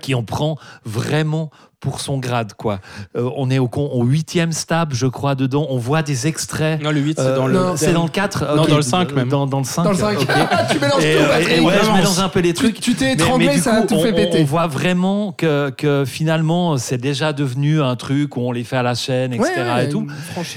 qui 0.00 0.14
en 0.14 0.22
prend 0.22 0.58
vraiment 0.84 1.50
pour 1.82 2.00
son 2.00 2.16
grade 2.16 2.54
quoi. 2.54 2.78
Euh, 3.16 3.28
on 3.36 3.50
est 3.50 3.58
au, 3.58 3.68
con- 3.68 3.90
au 3.92 4.04
huitième 4.04 4.52
stab 4.52 4.94
je 4.94 5.06
crois 5.06 5.34
dedans. 5.34 5.66
On 5.68 5.76
voit 5.76 6.02
des 6.02 6.26
extraits. 6.26 6.80
Non, 6.82 6.90
le 6.92 7.00
8, 7.00 7.18
c'est 7.18 7.26
Euh, 7.26 7.36
dans 7.36 7.48
non, 7.48 7.72
le. 7.72 7.76
c'est 7.76 7.92
dans 7.92 8.04
le 8.04 8.08
4 8.08 8.56
Non, 8.56 8.64
dans 8.64 8.76
le 8.76 8.82
5 8.82 9.12
même. 9.12 9.28
Dans, 9.28 9.46
dans 9.46 9.58
le 9.58 9.64
5. 9.64 9.82
Dans 9.84 9.90
le 9.90 9.96
5. 9.98 10.18
ok. 10.20 10.26
tu 10.70 10.78
mélanges 10.78 11.04
Et, 11.04 11.14
tout, 11.16 11.22
euh, 11.22 11.28
Patrick. 11.28 11.56
et 11.58 11.60
ouais, 11.60 11.74
je 11.84 11.90
mélange 11.90 12.18
un 12.20 12.28
peu 12.28 12.40
les 12.40 12.54
Tu- 12.54 12.62
trucs. 12.62 12.80
Tu 12.80 12.94
t'es 12.94 13.12
étranglé, 13.12 13.46
mais 13.48 13.58
ça 13.58 13.74
a 13.74 13.80
coup, 13.82 13.88
tout 13.88 13.94
on, 13.96 14.02
fait 14.02 14.12
péter. 14.12 14.38
on 14.40 14.44
voit 14.44 14.66
vraiment 14.68 15.32
que, 15.32 15.70
que 15.76 16.04
finalement, 16.06 16.78
c'est 16.78 16.98
déjà 16.98 17.32
devenu 17.32 17.82
un 17.82 17.96
truc 17.96 18.36
où 18.36 18.40
on 18.40 18.52
les 18.52 18.64
fait 18.64 18.76
à 18.76 18.82
la 18.82 18.94
chaîne, 18.94 19.32
etc. 19.32 19.50
Ouais, 19.56 19.84
et 19.86 19.88
tout. 19.88 20.06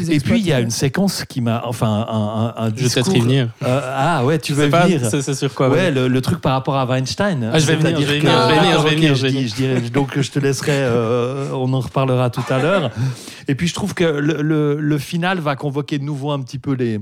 Et 0.09 0.19
puis, 0.19 0.39
il 0.39 0.45
y 0.45 0.53
a 0.53 0.59
une 0.59 0.69
séquence 0.69 1.25
qui 1.25 1.41
m'a. 1.41 1.63
Enfin, 1.65 2.05
un, 2.07 2.53
un, 2.61 2.65
un 2.65 2.69
Je 2.75 2.83
vais 2.83 2.89
peut-être 2.89 3.15
y 3.15 3.19
venir. 3.19 3.49
Euh, 3.65 3.81
ah 3.83 4.23
ouais, 4.25 4.37
tu 4.39 4.53
veux 4.53 4.67
venir 4.67 5.01
c'est 5.09 5.33
sur 5.33 5.53
quoi 5.55 5.69
Ouais, 5.69 5.89
le, 5.91 6.07
le 6.07 6.21
truc 6.21 6.39
par 6.39 6.53
rapport 6.53 6.75
à 6.75 6.85
Weinstein. 6.85 7.49
Ah, 7.51 7.57
je 7.59 7.65
vais 7.65 7.75
venir, 7.75 7.99
je 7.99 8.05
vais 8.05 8.19
venir, 8.19 8.31
je 8.31 8.53
vais 8.53 8.59
venir, 8.59 8.77
je 8.77 8.83
vais 8.83 8.89
ok, 8.89 8.95
venir, 8.95 9.09
je 9.09 9.15
je 9.15 9.21
vais 9.23 9.29
dis- 9.31 9.35
venir. 9.37 9.49
je 9.49 9.55
dirais- 9.55 9.89
donc 9.89 10.19
je 10.19 10.29
te 10.31 10.39
laisserai, 10.39 10.71
euh, 11.15 11.51
on 11.53 11.73
en 11.73 11.79
reparlera 11.79 12.29
tout 12.29 12.43
à 12.49 12.61
l'heure. 12.61 12.91
Et 13.47 13.55
puis 13.55 13.67
je 13.67 13.73
trouve 13.73 13.93
que 13.93 14.03
le, 14.03 14.97
final 14.97 15.39
va 15.39 15.55
convoquer 15.55 15.99
de 15.99 16.03
nouveau 16.03 16.31
un 16.31 16.41
petit 16.41 16.59
peu 16.59 16.73
les, 16.73 16.99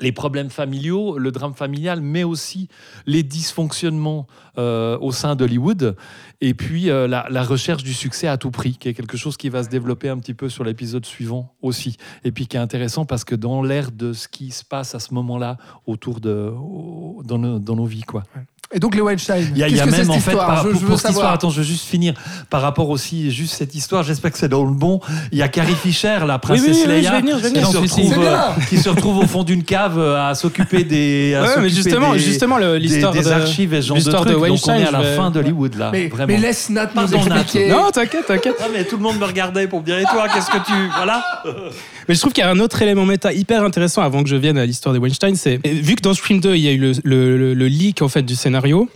les 0.00 0.12
problèmes 0.12 0.50
familiaux, 0.50 1.18
le 1.18 1.32
drame 1.32 1.54
familial, 1.54 2.00
mais 2.00 2.24
aussi 2.24 2.68
les 3.06 3.22
dysfonctionnements 3.22 4.26
euh, 4.58 4.96
au 5.00 5.12
sein 5.12 5.34
d'Hollywood. 5.34 5.96
Et 6.42 6.54
puis 6.54 6.88
euh, 6.90 7.06
la, 7.06 7.26
la 7.30 7.42
recherche 7.42 7.82
du 7.82 7.92
succès 7.92 8.26
à 8.26 8.36
tout 8.38 8.50
prix, 8.50 8.76
qui 8.78 8.88
est 8.88 8.94
quelque 8.94 9.16
chose 9.18 9.36
qui 9.36 9.48
va 9.50 9.62
se 9.62 9.68
développer 9.68 10.08
un 10.08 10.18
petit 10.18 10.32
peu 10.34 10.48
sur 10.48 10.64
l'épisode 10.64 11.04
suivant 11.04 11.52
aussi. 11.60 11.96
Et 12.24 12.32
puis 12.32 12.46
qui 12.46 12.56
est 12.56 12.60
intéressant 12.60 13.04
parce 13.04 13.24
que 13.24 13.34
dans 13.34 13.62
l'air 13.62 13.90
de 13.92 14.12
ce 14.14 14.26
qui 14.26 14.50
se 14.50 14.64
passe 14.64 14.94
à 14.94 15.00
ce 15.00 15.12
moment-là 15.14 15.58
autour 15.86 16.20
de 16.20 16.50
au- 16.56 17.22
dans 17.24 17.38
nos, 17.38 17.58
dans 17.58 17.76
nos 17.76 17.84
vies, 17.86 18.02
quoi. 18.02 18.22
Et 18.72 18.78
donc 18.78 18.94
les 18.94 19.00
Weinstein. 19.00 19.48
Il 19.52 19.58
y 19.58 19.64
a, 19.64 19.68
y 19.68 19.72
même 19.90 20.10
en 20.10 20.20
fait 20.20 20.30
par, 20.36 20.62
je, 20.62 20.68
pour, 20.68 20.80
je 20.80 20.86
pour 20.86 20.96
cette 21.00 21.10
histoire, 21.10 21.32
attends, 21.32 21.50
je 21.50 21.56
veux 21.58 21.66
juste 21.66 21.86
finir 21.86 22.14
par 22.50 22.62
rapport 22.62 22.88
aussi 22.88 23.32
juste 23.32 23.54
cette 23.56 23.74
histoire. 23.74 24.04
J'espère 24.04 24.30
que 24.30 24.38
c'est 24.38 24.48
dans 24.48 24.64
le 24.64 24.70
bon. 24.72 25.00
Il 25.32 25.38
y 25.38 25.42
a 25.42 25.48
Carrie 25.48 25.74
Fisher, 25.74 26.18
la 26.24 26.38
princesse 26.38 26.86
Leia, 26.86 27.20
qui, 27.20 27.60
se 27.72 27.76
retrouve, 27.78 28.24
euh, 28.24 28.36
qui 28.68 28.78
se 28.78 28.88
retrouve 28.88 29.18
au 29.18 29.26
fond 29.26 29.42
d'une 29.42 29.64
cave 29.64 29.98
euh, 29.98 30.24
à 30.24 30.36
s'occuper 30.36 30.84
des. 30.84 31.34
à 31.34 31.42
Ouais, 31.42 31.62
mais 31.62 31.68
justement, 31.68 32.12
des- 32.12 32.20
justement, 32.20 32.60
des, 32.60 32.78
l'histoire 32.78 33.12
des 33.12 33.22
de- 33.22 33.28
archives 33.28 33.74
et 33.74 33.82
genre 33.82 33.96
de 33.96 34.02
l'histoire 34.02 34.22
trucs. 34.22 34.36
de 34.40 34.46
Donc 34.46 34.58
on 34.64 34.72
est 34.74 34.84
à 34.86 34.90
la 34.92 35.02
fin 35.16 35.32
d'Hollywood 35.32 35.74
là, 35.74 35.90
Mais, 35.90 36.06
vraiment. 36.06 36.29
Mais 36.34 36.38
laisse 36.38 36.70
Nat 36.70 36.86
nous 36.86 36.94
Pardon, 36.94 37.24
Nat. 37.24 37.40
expliquer. 37.42 37.68
Non, 37.68 37.90
t'inquiète, 37.90 38.26
t'inquiète. 38.26 38.56
Ah, 38.60 38.66
mais 38.72 38.84
tout 38.84 38.96
le 38.96 39.02
monde 39.02 39.18
me 39.18 39.24
regardait 39.24 39.66
pour 39.68 39.80
me 39.80 39.84
dire 39.84 39.98
et 39.98 40.04
toi, 40.04 40.28
qu'est-ce 40.32 40.50
que 40.50 40.64
tu 40.64 40.72
voilà 40.96 41.22
Mais 42.08 42.14
je 42.14 42.20
trouve 42.20 42.32
qu'il 42.32 42.42
y 42.42 42.46
a 42.46 42.50
un 42.50 42.58
autre 42.60 42.80
élément 42.82 43.04
méta 43.06 43.32
hyper 43.32 43.62
intéressant 43.62 44.02
avant 44.02 44.22
que 44.22 44.28
je 44.28 44.36
vienne 44.36 44.58
à 44.58 44.66
l'histoire 44.66 44.92
des 44.92 44.98
Weinstein, 44.98 45.34
c'est 45.36 45.60
vu 45.66 45.94
que 45.94 46.02
dans 46.02 46.14
Scream 46.14 46.40
2 46.40 46.54
il 46.56 46.60
y 46.60 46.68
a 46.68 46.72
eu 46.72 46.78
le, 46.78 46.92
le- 47.04 47.36
le- 47.38 47.54
le 47.54 47.66
leak 47.68 48.02
en 48.02 48.08
fait 48.08 48.22
du 48.22 48.34
scénario. 48.34 48.88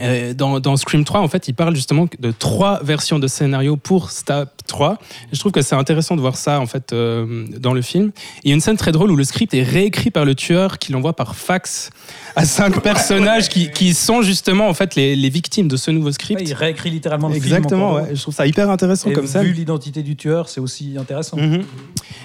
euh, 0.00 0.34
Dans, 0.34 0.60
dans 0.60 0.76
Scream 0.76 1.04
3, 1.04 1.20
en 1.20 1.28
fait, 1.28 1.48
il 1.48 1.54
parle 1.54 1.74
justement 1.74 2.06
de 2.18 2.30
trois 2.30 2.80
versions 2.82 3.18
de 3.18 3.26
scénario 3.26 3.76
pour 3.76 4.10
Stab 4.10 4.48
3. 4.66 4.98
Et 5.32 5.34
je 5.34 5.40
trouve 5.40 5.52
que 5.52 5.62
c'est 5.62 5.74
intéressant 5.74 6.14
de 6.16 6.20
voir 6.20 6.36
ça 6.36 6.60
en 6.60 6.66
fait 6.66 6.92
euh, 6.92 7.44
dans 7.58 7.72
le 7.74 7.82
film. 7.82 8.12
Il 8.44 8.48
y 8.48 8.52
a 8.52 8.54
une 8.54 8.60
scène 8.60 8.76
très 8.76 8.92
drôle 8.92 9.10
où 9.10 9.16
le 9.16 9.24
script 9.24 9.52
est 9.54 9.62
réécrit 9.64 10.10
par 10.10 10.24
le 10.24 10.34
tueur 10.34 10.78
qui 10.78 10.92
l'envoie 10.92 11.14
par 11.14 11.34
fax 11.34 11.90
à 12.36 12.44
cinq 12.44 12.80
personnages 12.82 13.48
qui, 13.48 13.70
qui 13.70 13.94
sont 13.94 14.22
justement 14.22 14.68
en 14.68 14.74
fait 14.74 14.94
les, 14.94 15.16
les 15.16 15.28
victimes 15.28 15.68
de 15.68 15.76
ce 15.76 15.90
nouveau 15.90 16.12
script. 16.12 16.40
Ouais, 16.40 16.46
il 16.46 16.54
réécrit 16.54 16.90
littéralement 16.90 17.28
le 17.28 17.34
Exactement, 17.36 17.96
film. 17.96 18.08
ouais. 18.08 18.16
Je 18.16 18.22
trouve 18.22 18.34
ça 18.34 18.46
hyper 18.46 18.70
intéressant 18.70 19.10
Et 19.10 19.12
comme 19.12 19.26
ça. 19.26 19.42
vu 19.42 19.52
l'identité 19.52 20.02
du 20.02 20.16
tueur, 20.16 20.48
c'est 20.48 20.60
aussi 20.60 20.96
intéressant. 20.98 21.36
Mhm. 21.36 21.62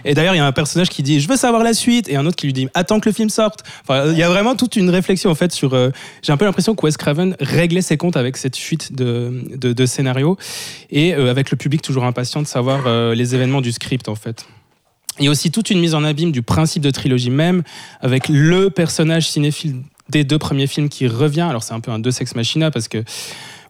Et 0.03 0.13
d'ailleurs, 0.13 0.35
il 0.35 0.37
y 0.37 0.41
a 0.41 0.45
un 0.45 0.51
personnage 0.51 0.89
qui 0.89 1.01
dit 1.03 1.19
Je 1.19 1.27
veux 1.27 1.37
savoir 1.37 1.63
la 1.63 1.73
suite, 1.73 2.07
et 2.09 2.15
un 2.15 2.25
autre 2.25 2.35
qui 2.35 2.45
lui 2.45 2.53
dit 2.53 2.67
Attends 2.73 2.99
que 2.99 3.09
le 3.09 3.13
film 3.13 3.29
sorte. 3.29 3.61
Enfin, 3.83 4.11
il 4.11 4.17
y 4.17 4.23
a 4.23 4.29
vraiment 4.29 4.55
toute 4.55 4.75
une 4.75 4.89
réflexion 4.89 5.29
en 5.31 5.35
fait 5.35 5.51
sur. 5.51 5.73
euh, 5.73 5.89
J'ai 6.21 6.31
un 6.31 6.37
peu 6.37 6.45
l'impression 6.45 6.75
que 6.75 6.85
Wes 6.85 6.97
Craven 6.97 7.35
réglait 7.39 7.81
ses 7.81 7.97
comptes 7.97 8.17
avec 8.17 8.37
cette 8.37 8.55
suite 8.55 8.93
de, 8.95 9.43
de, 9.55 9.73
de 9.73 9.85
scénarios 9.85 10.37
et 10.91 11.13
euh, 11.15 11.29
avec 11.31 11.51
le 11.51 11.57
public 11.57 11.81
toujours 11.81 12.03
impatient 12.05 12.41
de 12.41 12.47
savoir 12.47 12.83
euh, 12.85 13.15
les 13.15 13.35
événements 13.35 13.61
du 13.61 13.71
script 13.71 14.07
en 14.09 14.15
fait. 14.15 14.45
Il 15.19 15.25
y 15.25 15.27
a 15.29 15.31
aussi 15.31 15.49
toute 15.49 15.69
une 15.69 15.79
mise 15.79 15.95
en 15.95 16.03
abîme 16.03 16.31
du 16.33 16.41
principe 16.41 16.83
de 16.83 16.91
trilogie 16.91 17.29
même, 17.29 17.63
avec 18.01 18.27
le 18.27 18.69
personnage 18.69 19.29
cinéphile 19.29 19.77
des 20.09 20.23
deux 20.23 20.39
premiers 20.39 20.67
films 20.67 20.89
qui 20.89 21.07
revient. 21.07 21.41
Alors 21.41 21.63
c'est 21.63 21.73
un 21.73 21.79
peu 21.79 21.91
un 21.91 21.99
deux 21.99 22.11
sex 22.11 22.35
machina 22.35 22.71
parce 22.71 22.87
que 22.87 23.03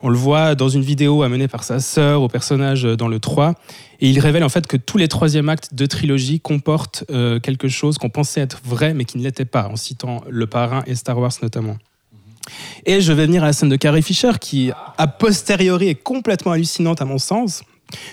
on 0.02 0.10
le 0.10 0.18
voit 0.18 0.56
dans 0.56 0.70
une 0.70 0.82
vidéo 0.82 1.24
amenée 1.24 1.48
par 1.48 1.64
sa 1.64 1.80
sœur 1.80 2.22
au 2.22 2.28
personnage 2.28 2.84
dans 2.84 3.08
le 3.08 3.20
3. 3.20 3.56
Et 4.02 4.10
il 4.10 4.20
révèle 4.20 4.44
en 4.44 4.50
fait 4.50 4.68
que 4.68 4.78
tous 4.78 4.98
les 4.98 5.08
troisièmes 5.08 5.50
actes 5.50 5.74
de 5.74 5.86
trilogie 5.86 6.40
comportent 6.40 7.06
euh, 7.10 7.40
quelque 7.40 7.70
chose 7.70 7.98
qu'on 7.98 8.10
pensait 8.10 8.42
être 8.42 8.62
vrai 8.64 8.94
mais 8.94 9.06
qui 9.06 9.18
ne 9.18 9.24
l'était 9.24 9.46
pas, 9.46 9.68
en 9.68 9.76
citant 9.76 10.24
Le 10.30 10.48
Parrain 10.48 10.84
et 10.86 10.96
Star 10.96 11.18
Wars 11.18 11.32
notamment. 11.42 11.78
Et 12.86 13.02
je 13.02 13.12
vais 13.14 13.26
venir 13.26 13.44
à 13.44 13.48
la 13.48 13.54
scène 13.54 13.70
de 13.70 13.76
Carrie 13.76 14.04
Fisher 14.04 14.34
qui, 14.40 14.72
a 14.98 15.08
posteriori, 15.08 15.88
est 15.88 15.96
complètement 15.96 16.52
hallucinante 16.52 17.02
à 17.02 17.06
mon 17.06 17.18
sens, 17.18 17.64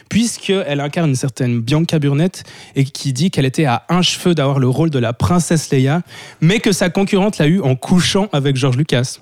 puisqu'elle 0.09 0.80
incarne 0.80 1.10
une 1.10 1.16
certaine 1.16 1.60
Bianca 1.60 1.98
Burnett 1.98 2.44
et 2.76 2.84
qui 2.84 3.12
dit 3.12 3.30
qu'elle 3.30 3.46
était 3.46 3.64
à 3.64 3.84
un 3.88 4.02
cheveu 4.02 4.34
d'avoir 4.34 4.59
le 4.59 4.68
rôle 4.68 4.90
de 4.90 4.98
la 4.98 5.12
princesse 5.12 5.70
Leia, 5.70 6.02
mais 6.40 6.60
que 6.60 6.72
sa 6.72 6.90
concurrente 6.90 7.38
l'a 7.38 7.46
eu 7.46 7.60
en 7.60 7.76
couchant 7.76 8.28
avec 8.32 8.56
George 8.56 8.76
Lucas. 8.76 9.18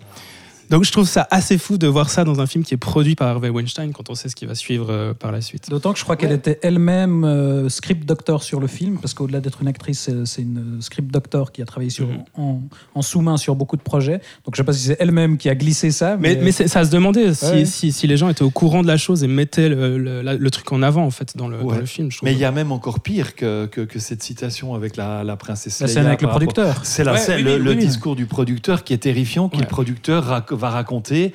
Donc 0.71 0.85
je 0.85 0.93
trouve 0.93 1.09
ça 1.09 1.27
assez 1.33 1.59
fou 1.59 1.79
de 1.79 1.87
voir 1.89 2.09
ça 2.11 2.23
dans 2.25 2.41
un 2.41 2.47
film 2.47 2.63
qui 2.65 2.75
est 2.75 2.77
produit 2.77 3.17
par 3.17 3.27
Harvey 3.29 3.49
Weinstein 3.49 3.93
quand 3.93 4.09
on 4.09 4.15
sait 4.15 4.29
ce 4.29 4.37
qui 4.37 4.47
va 4.47 4.55
suivre 4.55 4.87
euh, 4.91 5.15
par 5.15 5.33
la 5.33 5.41
suite. 5.41 5.69
D'autant 5.69 5.93
que 5.93 5.99
je 5.99 6.05
crois 6.05 6.15
qu'elle 6.17 6.31
était 6.31 6.61
elle-même 6.63 7.25
euh, 7.25 7.69
script 7.69 8.07
doctor 8.07 8.45
sur 8.45 8.61
le 8.61 8.69
film, 8.69 8.99
parce 8.99 9.13
qu'au-delà 9.13 9.41
d'être 9.41 9.63
une 9.63 9.69
actrice, 9.69 10.09
c'est- 10.25 10.43
une 10.43 10.77
euh, 10.79 10.81
script 10.81 11.11
doctor 11.13 11.51
qui 11.51 11.61
a 11.61 11.65
travaillé 11.67 11.91
sur, 11.91 12.07
Mhm. 12.07 12.25
en, 12.39 12.61
en 12.95 13.03
sous-main 13.03 13.37
sur 13.37 13.57
beaucoup 13.57 13.77
de 13.77 13.83
projets. 13.83 14.21
Donc 14.45 14.55
je 14.55 14.59
sais 14.59 14.65
pas 14.65 14.73
si 14.73 14.81
c'est 14.87 14.97
elle-même 15.01 15.39
qui 15.39 15.49
a 15.49 15.57
glissé 15.57 15.91
ça. 15.91 16.17
Mais, 16.17 16.53
ça 16.53 16.85
se 16.85 16.91
demandait 16.91 17.35
si, 17.35 17.45
Ouais. 17.47 17.65
si, 17.65 17.91
si 17.91 18.07
les 18.07 18.17
gens 18.17 18.29
étaient 18.29 18.43
au 18.45 18.51
courant 18.51 18.83
de 18.83 18.87
la 18.87 18.97
chose 18.97 19.25
et 19.25 19.29
mettaient 19.29 19.69
le, 19.69 19.99
le- 19.99 20.23
la- 20.23 20.35
le 20.37 20.51
truc 20.53 20.71
en 20.73 20.83
avant 20.83 21.05
en 21.05 21.11
fait 21.11 21.37
dans 21.37 21.49
le, 21.49 21.59
dans 21.59 21.65
Ouais. 21.65 21.79
le 21.81 21.87
film. 21.87 22.13
je. 22.13 22.19
Mais 22.23 22.33
il 22.33 22.39
y 22.39 22.45
a 22.45 22.53
même 22.53 22.71
encore 22.71 23.01
pire 23.01 23.35
que, 23.35 23.67
que, 23.67 23.81
que 23.81 23.99
cette 23.99 24.23
citation 24.23 24.75
avec 24.75 24.97
la, 24.97 25.25
la 25.25 25.37
princesse 25.37 25.81
la 25.81 25.87
Leia 25.89 25.95
scène 25.95 26.07
avec 26.07 26.23
le 26.23 26.29
producteur. 26.29 26.81
C'est 26.85 27.03
la 27.03 27.15
Ouais, 27.15 27.19
scène, 27.19 27.39
oui, 27.39 27.43
le, 27.43 27.53
oui, 27.57 27.59
le 27.65 27.71
oui. 27.73 27.77
discours 27.79 28.15
du 28.15 28.27
producteur 28.27 28.85
qui 28.85 28.93
est 28.93 28.99
terrifiant, 28.99 29.49
qui 29.49 29.57
Ouais. 29.57 29.63
le 29.63 29.69
producteur 29.69 30.27
rac- 30.29 30.60
va 30.61 30.71
raconter. 30.71 31.33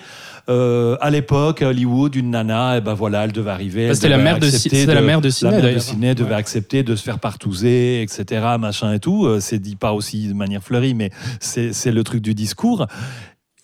Euh, 0.48 0.96
à 1.02 1.10
l'époque, 1.10 1.62
à 1.64 1.70
Hollywood, 1.70 2.16
une 2.16 2.30
nana, 2.30 2.78
et 2.78 2.82
ben 2.82 2.94
voilà, 2.94 3.24
elle 3.26 3.32
devait 3.32 3.50
arriver. 3.52 3.94
c'était 3.96 4.10
la 4.10 4.18
mère 4.20 4.38
de, 4.40 4.48
c'était 4.48 4.86
la 4.86 5.02
mère 5.02 5.20
de 5.20 5.30
Ciné 5.30 5.52
la 5.52 5.62
mère 5.62 5.74
de. 5.74 5.80
Ciné 5.80 6.16
devait 6.16 6.30
Ouais. 6.30 6.36
accepter 6.36 6.84
de 6.84 6.96
se 6.96 7.04
faire 7.04 7.18
partouzer, 7.20 8.02
etc., 8.04 8.46
machin 8.60 8.94
et 8.94 9.00
tout. 9.00 9.26
Euh, 9.26 9.40
C'est 9.40 9.60
dit 9.60 9.76
pas 9.76 9.92
aussi 9.94 10.28
de 10.28 10.34
manière 10.34 10.62
fleurie, 10.64 10.94
mais 10.94 11.10
c'est 11.40 11.92
le 11.92 12.04
truc 12.04 12.22
du 12.22 12.34
discours. 12.36 12.86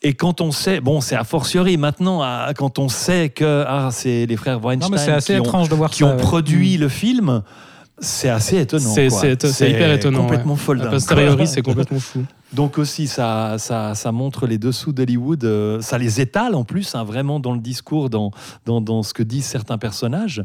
Et 0.03 0.15
quand 0.15 0.41
on 0.41 0.51
sait, 0.51 0.81
bon, 0.81 0.99
c'est 1.01 1.15
a 1.15 1.23
fortiori 1.23 1.77
maintenant, 1.77 2.23
à- 2.23 2.53
quand 2.57 2.79
on 2.79 2.89
sait 2.89 3.29
que 3.29 3.63
ah, 3.67 3.89
c'est 3.91 4.25
les 4.25 4.35
frères 4.35 4.59
Non, 4.59 4.67
Weinstein 4.69 4.91
mais 4.91 5.11
assez 5.13 5.33
qui, 5.35 5.39
ont, 5.39 5.43
étrange 5.43 5.69
de 5.69 5.75
voir 5.75 5.91
qui 5.91 5.99
ça. 5.99 6.05
ont 6.07 6.11
ouais. 6.15 6.17
produit 6.17 6.77
le 6.77 6.89
film, 6.89 7.43
c'est 7.99 8.29
assez 8.29 8.57
étonnant. 8.59 8.89
C'est- 8.95 9.69
hyper 9.69 9.91
étonnant, 9.91 10.21
Complètement 10.21 10.53
ouais. 10.53 10.59
folle 10.59 10.81
A 10.81 10.87
posteriori, 10.87 11.45
c'est 11.45 11.61
complètement 11.61 11.99
fou. 11.99 12.25
Donc 12.53 12.77
aussi, 12.77 13.07
ça, 13.07 13.55
ça, 13.57 13.95
ça 13.95 14.11
montre 14.11 14.45
les 14.45 14.57
dessous 14.57 14.91
d'Hollywood. 14.91 15.43
euh, 15.45 15.81
ça 15.81 15.97
les 15.97 16.19
étale 16.19 16.53
en 16.55 16.63
plus, 16.65 16.95
hein, 16.95 17.03
vraiment 17.03 17.39
dans 17.39 17.53
le 17.53 17.59
discours, 17.59 18.09
dans, 18.09 18.31
dans, 18.65 18.81
dans 18.81 19.03
ce 19.03 19.13
que 19.13 19.23
disent 19.23 19.45
certains 19.45 19.77
personnages. 19.77 20.43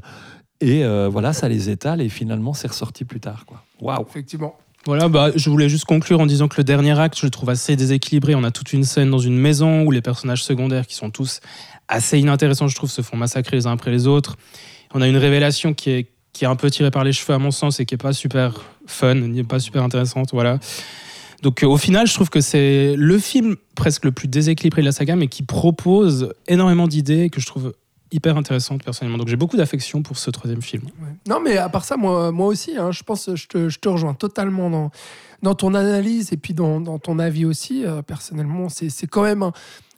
Et 0.61 0.85
euh, 0.85 1.09
voilà, 1.09 1.33
ça 1.33 1.49
les 1.49 1.69
étale 1.69 2.01
et 2.01 2.09
finalement, 2.09 2.55
c'est 2.55 2.69
ressorti 2.69 3.05
plus 3.05 3.21
tard. 3.21 3.45
quoi. 3.45 3.63
Waouh 3.81 4.07
Effectivement. 4.09 4.57
Voilà, 4.87 5.09
bah, 5.09 5.31
je 5.35 5.51
voulais 5.51 5.69
juste 5.69 5.85
conclure 5.85 6.21
en 6.21 6.27
disant 6.27 6.47
que 6.47 6.59
le 6.59 6.65
dernier 6.65 6.97
acte, 6.99 7.19
je 7.19 7.27
le 7.27 7.31
trouve 7.31 7.51
assez 7.51 7.75
déséquilibré. 7.75 8.37
On 8.37 8.45
a 8.45 8.53
toute 8.53 8.73
une 8.73 8.85
scène 8.85 9.11
dans 9.11 9.19
une 9.19 9.37
maison 9.37 9.83
où 9.83 9.91
les 9.91 10.01
personnages 10.01 10.45
secondaires, 10.45 10.87
qui 10.87 10.95
sont 10.95 11.11
tous 11.11 11.41
assez 11.89 12.21
inintéressants, 12.21 12.69
je 12.69 12.77
trouve, 12.77 12.91
se 12.91 13.03
font 13.03 13.17
massacrer 13.17 13.57
les 13.57 13.67
uns 13.67 13.73
après 13.73 13.91
les 13.91 14.07
autres. 14.07 14.37
On 14.95 15.03
a 15.03 15.09
une 15.09 15.17
révélation 15.17 15.75
qui 15.75 15.91
est, 15.91 16.13
qui 16.33 16.45
est 16.45 16.49
un 16.49 16.55
peu 16.55 16.71
tirée 16.71 16.93
par 16.93 17.03
les 17.03 17.13
cheveux, 17.13 17.35
à 17.35 17.39
mon 17.39 17.51
sens, 17.51 17.81
et 17.81 17.85
qui 17.85 17.95
est 17.95 17.99
pas 17.99 18.13
super 18.13 18.61
fun, 18.87 19.17
ni 19.17 19.43
pas 19.43 19.59
super 19.59 19.83
intéressante. 19.83 20.29
Voilà. 20.33 20.61
Donc, 21.43 21.63
euh, 21.63 21.67
au 21.67 21.77
final, 21.77 22.07
je 22.07 22.15
trouve 22.15 22.31
que 22.31 22.41
c'est 22.41 22.95
le 22.97 23.19
film 23.19 23.57
presque 23.75 24.05
le 24.05 24.13
plus 24.13 24.29
déséquilibré 24.29 24.83
de 24.83 24.87
la 24.87 24.93
saga, 24.93 25.17
mais 25.17 25.29
qui 25.29 25.43
propose 25.43 26.33
énormément 26.49 26.89
d'idées 26.89 27.31
que 27.31 27.41
je 27.41 27.47
trouve 27.47 27.75
hyper 28.13 28.37
intéressantes 28.37 28.85
personnellement. 28.85 29.19
Donc, 29.19 29.29
j'ai 29.29 29.37
beaucoup 29.37 29.57
d'affection 29.57 30.03
pour 30.03 30.17
ce 30.17 30.31
troisième 30.31 30.63
film. 30.63 30.85
Non, 31.29 31.41
mais 31.41 31.57
à 31.57 31.69
part 31.69 31.85
ça, 31.85 31.97
moi, 31.97 32.31
aussi, 32.31 32.77
hein, 32.77 32.93
je 32.93 33.03
pense, 33.03 33.35
je 33.35 33.47
te, 33.47 33.69
je 33.69 33.79
te 33.79 33.89
rejoins 33.89 34.15
totalement 34.15 34.71
dans, 34.71 34.91
dans 35.43 35.55
ton 35.55 35.75
analyse 35.75 36.33
et 36.33 36.37
puis 36.37 36.55
dans, 36.55 36.99
ton 36.99 37.19
avis 37.19 37.45
aussi. 37.45 37.85
euh, 37.85 38.03
personnellement, 38.03 38.69
c'est 38.69 39.07
quand 39.07 39.23
même 39.23 39.51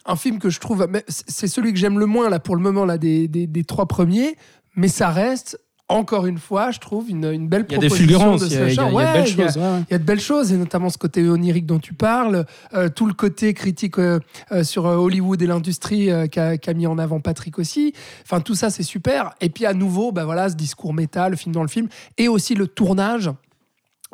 un, 0.06 0.16
film 0.16 0.38
que 0.38 0.50
je 0.50 0.58
trouve, 0.58 0.86
c'est 1.08 1.48
celui 1.48 1.72
que 1.72 1.78
j'aime 1.78 1.98
le 1.98 2.06
moins 2.06 2.30
là 2.30 2.40
pour 2.40 2.56
le 2.56 2.62
moment 2.62 2.86
là 2.86 2.96
des, 2.96 3.28
des 3.28 3.64
trois 3.64 3.86
premiers, 3.86 4.36
mais 4.74 4.88
ça 4.88 5.10
reste 5.10 5.58
encore 5.88 6.26
une 6.26 6.38
fois, 6.38 6.70
je 6.70 6.78
trouve 6.78 7.08
une, 7.08 7.24
une 7.24 7.48
belle 7.48 7.64
Il 7.68 7.72
y 7.72 7.76
a 7.76 7.78
des 7.78 7.86
proposition 7.88 8.18
fulgurances, 8.18 8.40
de 8.42 8.46
il 8.46 8.52
y 8.52 8.56
a, 8.56 8.68
y 8.68 8.76
de 8.76 8.94
belles 8.94 9.24
il 9.26 9.32
y 9.32 9.36
choses. 9.36 9.56
ouais, 9.56 9.80
il 9.88 9.92
y 9.92 9.94
a 9.94 9.98
de 9.98 10.04
belles 10.04 10.20
choses, 10.20 10.52
et 10.52 10.56
notamment 10.56 10.90
ce 10.90 10.98
côté 10.98 11.26
onirique 11.26 11.66
dont 11.66 11.78
tu 11.78 11.94
parles, 11.94 12.44
euh, 12.74 12.88
tout 12.88 13.06
le 13.06 13.14
côté 13.14 13.54
critique 13.54 13.98
euh, 13.98 14.20
euh, 14.52 14.64
sur 14.64 14.84
Hollywood 14.84 15.40
et 15.40 15.46
l'industrie 15.46 16.10
qu'a 16.30 16.58
qu'a 16.58 16.74
mis 16.74 16.86
en 16.86 16.98
avant 16.98 17.20
Patrick 17.20 17.58
aussi. 17.58 17.94
Enfin, 18.22 18.40
tout 18.40 18.54
ça, 18.54 18.70
c'est 18.70 18.82
super. 18.82 19.32
Et 19.40 19.48
puis 19.48 19.64
à 19.64 19.72
nouveau, 19.72 20.12
bah 20.12 20.24
voilà, 20.24 20.50
ce 20.50 20.54
discours 20.56 20.92
métal, 20.92 21.32
le 21.32 21.36
film 21.36 21.54
dans 21.54 21.62
le 21.62 21.68
film, 21.68 21.88
et 22.18 22.28
aussi 22.28 22.54
le 22.54 22.66
tournage. 22.66 23.30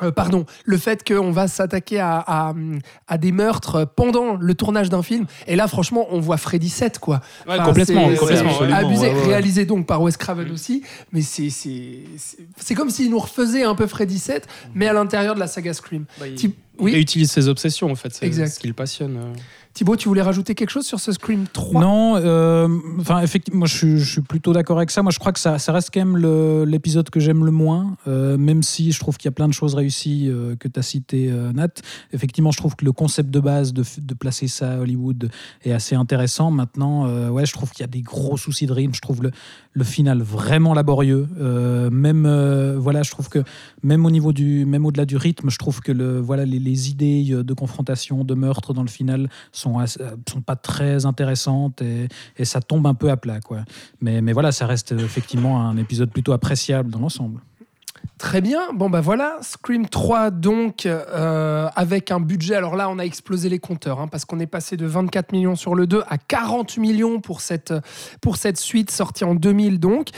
Euh, 0.03 0.11
pardon, 0.11 0.45
le 0.65 0.77
fait 0.77 1.07
qu'on 1.07 1.31
va 1.31 1.47
s'attaquer 1.47 2.01
à, 2.01 2.17
à, 2.27 2.53
à 3.07 3.17
des 3.17 3.31
meurtres 3.31 3.85
pendant 3.95 4.35
le 4.35 4.53
tournage 4.53 4.89
d'un 4.89 5.01
film. 5.01 5.25
Et 5.47 5.55
là, 5.55 5.69
franchement, 5.69 6.05
on 6.11 6.19
voit 6.19 6.35
Freddy 6.35 6.67
7, 6.67 6.99
quoi. 6.99 7.21
Ouais, 7.47 7.53
Enfin, 7.53 7.63
complètement, 7.63 8.09
c'est- 8.09 8.17
complètement, 8.17 8.59
abusé, 8.75 9.07
ouais, 9.07 9.13
ouais. 9.13 9.25
réalisé 9.27 9.65
donc 9.65 9.87
par 9.87 10.01
Wes 10.01 10.17
Craven 10.17 10.51
aussi. 10.51 10.83
Mais 11.13 11.21
c'est 11.21 11.47
c'est 11.49 12.75
comme 12.75 12.89
s'il 12.89 13.09
nous 13.09 13.19
refaisait 13.19 13.63
un 13.63 13.75
peu 13.75 13.87
Freddy 13.87 14.19
7, 14.19 14.47
mais 14.73 14.87
à 14.87 14.93
l'intérieur 14.93 15.33
de 15.35 15.39
la 15.39 15.47
saga 15.47 15.73
Scream. 15.73 16.05
Thi- 16.35 16.53
Il 16.77 16.83
oui, 16.83 16.93
utilise 16.99 17.31
ses 17.31 17.47
obsessions, 17.47 17.89
en 17.89 17.95
fait. 17.95 18.13
C'est 18.13 18.25
Exact. 18.25 18.47
ce 18.49 18.59
qui 18.59 18.67
le 18.67 18.73
passionne. 18.73 19.17
Thibaut, 19.75 19.97
tu 19.97 20.07
voulais 20.07 20.21
rajouter 20.21 20.55
quelque 20.55 20.69
chose 20.69 20.85
sur 20.85 21.01
ce 21.01 21.11
Scream 21.11 21.47
3 21.51 21.81
Non, 21.81 22.15
euh, 22.15 22.69
enfin 22.97 23.19
effectivement, 23.19 23.59
moi 23.59 23.67
je 23.67 23.97
suis, 23.97 24.21
plutôt 24.21 24.53
d'accord 24.53 24.77
avec 24.77 24.89
ça. 24.89 25.03
Moi 25.03 25.11
je 25.11 25.19
crois 25.19 25.33
que 25.33 25.39
ça, 25.39 25.57
reste 25.67 25.89
quand 25.93 25.99
même 25.99 26.63
l'épisode 26.63 27.09
que 27.09 27.19
j'aime 27.19 27.43
le 27.43 27.51
moins, 27.51 27.97
euh, 28.07 28.37
même 28.37 28.63
si 28.63 28.93
je 28.93 28.99
trouve 29.01 29.17
qu'il 29.17 29.25
y 29.25 29.27
a 29.27 29.33
plein 29.33 29.49
de 29.49 29.53
choses 29.53 29.75
réussies 29.75 30.29
euh, 30.29 30.55
que 30.55 30.69
tu 30.69 30.79
as 30.79 30.81
cité 30.81 31.29
euh, 31.29 31.51
Nat. 31.51 31.81
Effectivement, 32.13 32.51
je 32.51 32.57
trouve 32.57 32.77
que 32.77 32.85
le 32.85 32.93
concept 32.93 33.29
de 33.29 33.41
base 33.41 33.73
de, 33.73 33.83
placer 34.17 34.47
ça 34.47 34.75
à 34.75 34.77
Hollywood 34.77 35.29
est 35.65 35.73
assez 35.73 35.93
intéressant. 35.93 36.51
Maintenant, 36.51 37.29
ouais, 37.29 37.45
je 37.45 37.51
trouve 37.51 37.71
qu'il 37.71 37.81
y 37.81 37.83
a 37.83 37.87
des 37.87 38.01
gros 38.01 38.37
soucis 38.37 38.67
de 38.67 38.71
rythme. 38.71 38.93
Je 38.95 39.01
trouve 39.01 39.23
le, 39.23 39.83
final 39.83 40.21
vraiment 40.21 40.73
laborieux. 40.73 41.27
Même 41.91 42.75
voilà, 42.77 43.03
je 43.03 43.11
trouve 43.11 43.27
que 43.27 43.43
même 43.83 44.05
au 44.05 44.11
niveau 44.11 44.31
du, 44.31 44.65
même 44.65 44.85
au-delà 44.85 45.05
du 45.05 45.17
rythme, 45.17 45.49
je 45.49 45.57
trouve 45.57 45.81
que 45.81 45.91
le, 45.91 46.21
voilà, 46.21 46.45
les, 46.45 46.59
les 46.59 46.89
idées 46.89 47.25
de 47.43 47.53
confrontation, 47.53 48.23
de 48.23 48.33
meurtre 48.35 48.73
dans 48.73 48.81
le 48.81 48.87
final 48.87 49.29
sont, 49.51 49.64
euh, 49.65 49.85
sont 50.29 50.41
pas 50.41 50.55
très 50.55 51.05
intéressantes 51.05 51.81
et, 51.81 52.07
ça 52.43 52.61
tombe 52.61 52.85
un 52.87 52.93
peu 52.93 53.09
à 53.09 53.17
plat. 53.17 53.39
Quoi. 53.39 53.65
Mais, 54.01 54.21
mais 54.21 54.33
voilà, 54.33 54.51
ça 54.51 54.67
reste 54.67 54.91
effectivement 54.91 55.61
un 55.61 55.77
épisode 55.77 56.11
plutôt 56.11 56.33
appréciable 56.33 56.91
dans 56.91 56.99
l'ensemble. 56.99 57.41
Très 58.17 58.39
bien. 58.39 58.71
Bon, 58.73 58.89
bah 58.89 59.01
voilà, 59.01 59.37
Scream 59.41 59.89
3, 59.89 60.31
donc, 60.31 60.85
euh, 60.85 61.67
avec 61.75 62.11
un 62.11 62.21
budget. 62.21 62.55
Alors 62.55 62.77
là, 62.77 62.89
on 62.89 62.97
a 62.97 63.03
explosé 63.03 63.49
les 63.49 63.59
compteurs, 63.59 63.99
hein, 63.99 64.07
parce 64.07 64.23
qu'on 64.23 64.39
est 64.39 64.47
passé 64.47 64.77
de 64.77 64.85
24 64.85 65.33
millions 65.33 65.55
sur 65.57 65.75
le 65.75 65.85
2 65.85 66.01
à 66.07 66.17
40 66.17 66.77
millions 66.77 67.19
pour 67.19 67.41
cette, 67.41 67.73
pour 68.21 68.37
cette 68.37 68.57
suite 68.57 68.89
sortie 68.89 69.25
en 69.25 69.35
2000, 69.35 69.81
donc. 69.81 70.09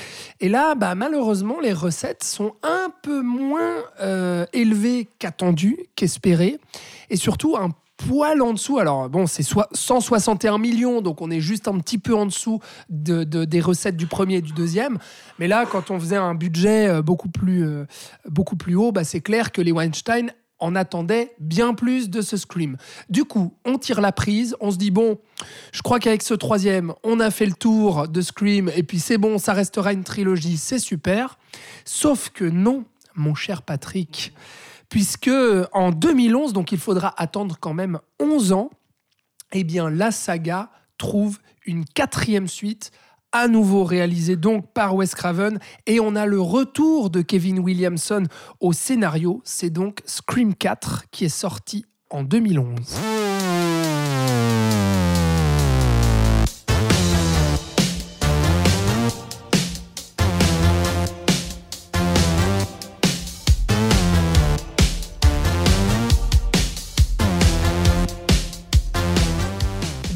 Et 0.42 0.48
là, 0.48 0.76
bah, 0.76 0.94
malheureusement, 0.94 1.60
les 1.60 1.74
recettes 1.74 2.24
sont 2.24 2.54
un 2.62 2.90
peu 3.02 3.24
moins 3.24 3.78
euh, 4.00 4.46
élevées 4.54 5.10
qu'attendues, 5.18 5.80
qu'espérées. 5.96 6.60
Et 7.10 7.16
surtout, 7.16 7.58
un 7.58 7.72
poil 7.98 8.42
en 8.42 8.54
dessous. 8.54 8.78
Alors, 8.80 9.10
bon, 9.10 9.28
c'est 9.28 9.44
soit 9.44 9.68
161 9.74 10.58
millions, 10.60 11.02
donc 11.02 11.22
on 11.22 11.30
est 11.32 11.42
juste 11.42 11.68
un 11.68 11.78
petit 11.80 11.98
peu 11.98 12.16
en 12.16 12.26
dessous 12.26 12.60
de, 12.90 13.24
de- 13.24 13.46
des 13.46 13.60
recettes 13.60 13.98
du 13.98 14.08
premier 14.08 14.36
et 14.36 14.42
du 14.42 14.54
deuxième. 14.54 14.98
Mais 15.40 15.48
là, 15.48 15.66
quand 15.66 15.92
on 15.92 16.00
faisait 16.00 16.16
un 16.16 16.36
budget 16.36 16.88
euh, 16.88 17.02
beaucoup 17.02 17.30
plus, 17.30 17.66
euh, 17.66 17.86
beaucoup 18.30 18.56
plus 18.56 18.76
haut, 18.76 18.92
bah, 18.92 19.04
c'est 19.04 19.22
clair 19.22 19.52
que 19.52 19.62
les 19.62 19.72
Weinstein 19.72 20.32
en 20.60 20.76
attendaient 20.76 21.36
bien 21.40 21.76
plus 21.76 22.10
de 22.10 22.22
ce 22.22 22.36
Scream. 22.36 22.78
Du 23.12 23.26
coup, 23.26 23.54
on 23.64 23.78
tire 23.78 24.02
la 24.02 24.12
prise, 24.12 24.56
on 24.60 24.72
se 24.72 24.78
dit, 24.78 24.90
bon, 24.90 25.20
je 25.72 25.84
crois 25.84 26.00
qu'avec 26.00 26.24
ce 26.24 26.34
troisième, 26.34 26.94
on 27.04 27.20
a 27.20 27.30
fait 27.30 27.46
le 27.46 27.54
tour 27.54 28.08
de 28.08 28.22
Scream, 28.22 28.72
et 28.76 28.82
puis 28.82 29.00
c'est 29.00 29.20
bon, 29.20 29.38
ça 29.38 29.54
restera 29.54 29.94
une 29.94 30.04
trilogie, 30.04 30.58
c'est 30.58 30.80
super. 30.80 31.38
Sauf 31.86 32.30
que 32.30 32.44
non, 32.46 32.86
mon 33.14 33.36
cher 33.36 33.62
Patrick, 33.62 34.34
puisque 34.90 35.32
en 35.74 35.92
2011, 35.92 36.54
donc 36.54 36.72
il 36.72 36.78
faudra 36.78 37.14
attendre 37.18 37.58
quand 37.60 37.74
même 37.74 38.00
11 38.20 38.54
ans, 38.54 38.70
eh 39.52 39.64
bien 39.64 39.90
la 39.90 40.12
saga 40.12 40.70
trouve 40.98 41.40
une 41.66 41.86
quatrième 41.86 42.48
suite 42.48 42.92
à 43.32 43.48
nouveau 43.48 43.84
réalisé 43.84 44.36
donc 44.36 44.72
par 44.74 44.96
Wes 44.96 45.14
Craven 45.14 45.60
et 45.86 46.00
on 46.00 46.16
a 46.16 46.26
le 46.26 46.40
retour 46.40 47.10
de 47.10 47.22
Kevin 47.22 47.60
Williamson 47.60 48.24
au 48.60 48.74
scénario. 48.74 49.42
C'est 49.44 49.70
donc 49.70 50.02
Scream 50.06 50.56
4 50.56 51.06
qui 51.12 51.26
est 51.26 51.30
sorti 51.30 51.86
en 52.10 52.24
2011.« 52.24 52.98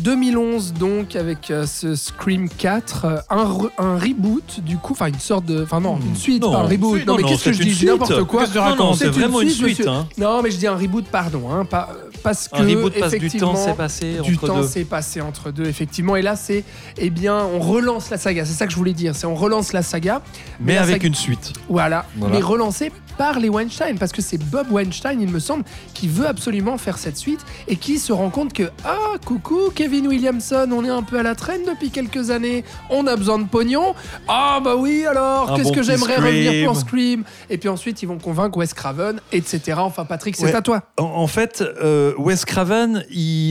2011 0.01 0.73
donc 0.73 1.15
avec 1.15 1.51
euh, 1.51 1.65
ce 1.65 1.95
Scream 1.95 2.49
4, 2.49 3.05
euh, 3.05 3.17
un, 3.29 3.45
re- 3.45 3.69
un 3.77 3.97
reboot 3.97 4.59
du 4.63 4.77
coup, 4.77 4.93
enfin 4.93 5.07
une 5.07 5.19
sorte 5.19 5.45
de, 5.45 5.63
enfin 5.63 5.79
non, 5.79 5.97
une 6.05 6.15
suite, 6.15 6.41
Non, 6.43 6.51
pas 6.51 6.57
un 6.59 6.67
reboot. 6.67 7.05
non, 7.05 7.15
mais 7.15 7.21
non, 7.23 7.27
qu'est-ce 7.29 7.45
que 7.45 7.53
c'est 7.53 7.53
je 7.53 7.61
une 7.63 7.67
dis, 7.67 7.73
je 7.73 7.79
dis 7.79 7.87
suite. 7.87 7.89
n'importe 7.91 8.23
quoi. 8.25 8.41
Qu'est-ce 8.41 8.51
que 8.51 8.55
tu 8.57 8.59
racontes 8.63 8.79
Non, 8.79 8.93
c'est 8.93 9.07
vraiment 9.09 9.41
une 9.41 9.49
suite, 9.49 9.79
monsieur. 9.79 9.87
hein. 9.89 10.07
Non, 10.17 10.41
mais 10.41 10.51
je 10.51 10.57
dis 10.57 10.67
un 10.67 10.75
reboot, 10.75 11.05
pardon, 11.05 11.51
hein, 11.51 11.65
pas- 11.65 11.89
parce 12.23 12.47
que 12.47 12.57
Un 12.57 12.67
reboot 12.67 12.93
parce 12.99 13.13
que 13.13 13.17
du 13.19 13.25
effectivement, 13.25 13.53
temps 13.53 13.65
s'est 13.65 13.73
passé 13.73 14.13
du 14.23 14.33
entre 14.35 14.47
temps 14.47 14.57
deux. 14.61 14.67
s'est 14.67 14.83
passé 14.85 15.21
entre 15.21 15.51
deux, 15.51 15.65
effectivement. 15.65 16.15
Et 16.15 16.21
là, 16.21 16.35
c'est, 16.35 16.63
eh 16.97 17.09
bien, 17.09 17.37
on 17.37 17.59
relance 17.59 18.09
la 18.09 18.17
saga. 18.17 18.45
C'est 18.45 18.53
ça 18.53 18.65
que 18.67 18.71
je 18.71 18.77
voulais 18.77 18.93
dire. 18.93 19.15
C'est 19.15 19.25
on 19.25 19.35
relance 19.35 19.73
la 19.73 19.81
saga, 19.81 20.21
Mais 20.59 20.75
la 20.75 20.81
avec 20.83 20.95
saga- 20.97 21.07
une 21.07 21.15
suite. 21.15 21.53
voilà, 21.69 22.05
Voilà. 22.17 22.35
mais 22.35 22.41
relancée 22.41 22.91
par 23.21 23.39
les 23.39 23.49
Weinstein, 23.49 23.99
parce 23.99 24.11
que 24.11 24.21
c'est 24.23 24.39
Bob 24.39 24.71
Weinstein, 24.71 25.21
il 25.21 25.29
me 25.29 25.37
semble, 25.37 25.63
qui 25.93 26.07
veut 26.07 26.25
absolument 26.25 26.79
faire 26.79 26.97
cette 26.97 27.17
suite 27.17 27.41
et 27.67 27.75
qui 27.75 27.99
se 27.99 28.11
rend 28.11 28.31
compte 28.31 28.51
que 28.51 28.71
ah 28.83 28.97
coucou 29.23 29.69
Kevin 29.75 30.07
Williamson, 30.07 30.67
on 30.71 30.83
est 30.83 30.89
un 30.89 31.03
peu 31.03 31.19
à 31.19 31.21
la 31.21 31.35
traîne 31.35 31.61
depuis 31.67 31.91
quelques 31.91 32.31
années, 32.31 32.63
on 32.89 33.05
a 33.05 33.15
besoin 33.15 33.37
de 33.37 33.43
pognon. 33.43 33.93
Ah 34.27 34.59
bah 34.63 34.75
oui 34.75 35.05
alors, 35.05 35.53
qu'est-ce 35.53 35.67
bon 35.67 35.75
que 35.75 35.83
j'aimerais 35.83 36.15
revenir 36.15 36.65
pour 36.65 36.75
Scream. 36.75 37.23
Et 37.51 37.59
puis 37.59 37.69
ensuite 37.69 38.01
ils 38.01 38.07
vont 38.07 38.17
convaincre 38.17 38.57
Wes 38.57 38.73
Craven, 38.73 39.19
etc. 39.31 39.77
Enfin 39.77 40.05
Patrick, 40.05 40.35
c'est 40.35 40.45
Ouais. 40.45 40.55
à 40.55 40.63
toi. 40.63 40.81
En, 40.97 41.03
en 41.03 41.27
fait, 41.27 41.61
euh, 41.83 42.13
Wes 42.17 42.43
Craven, 42.43 43.03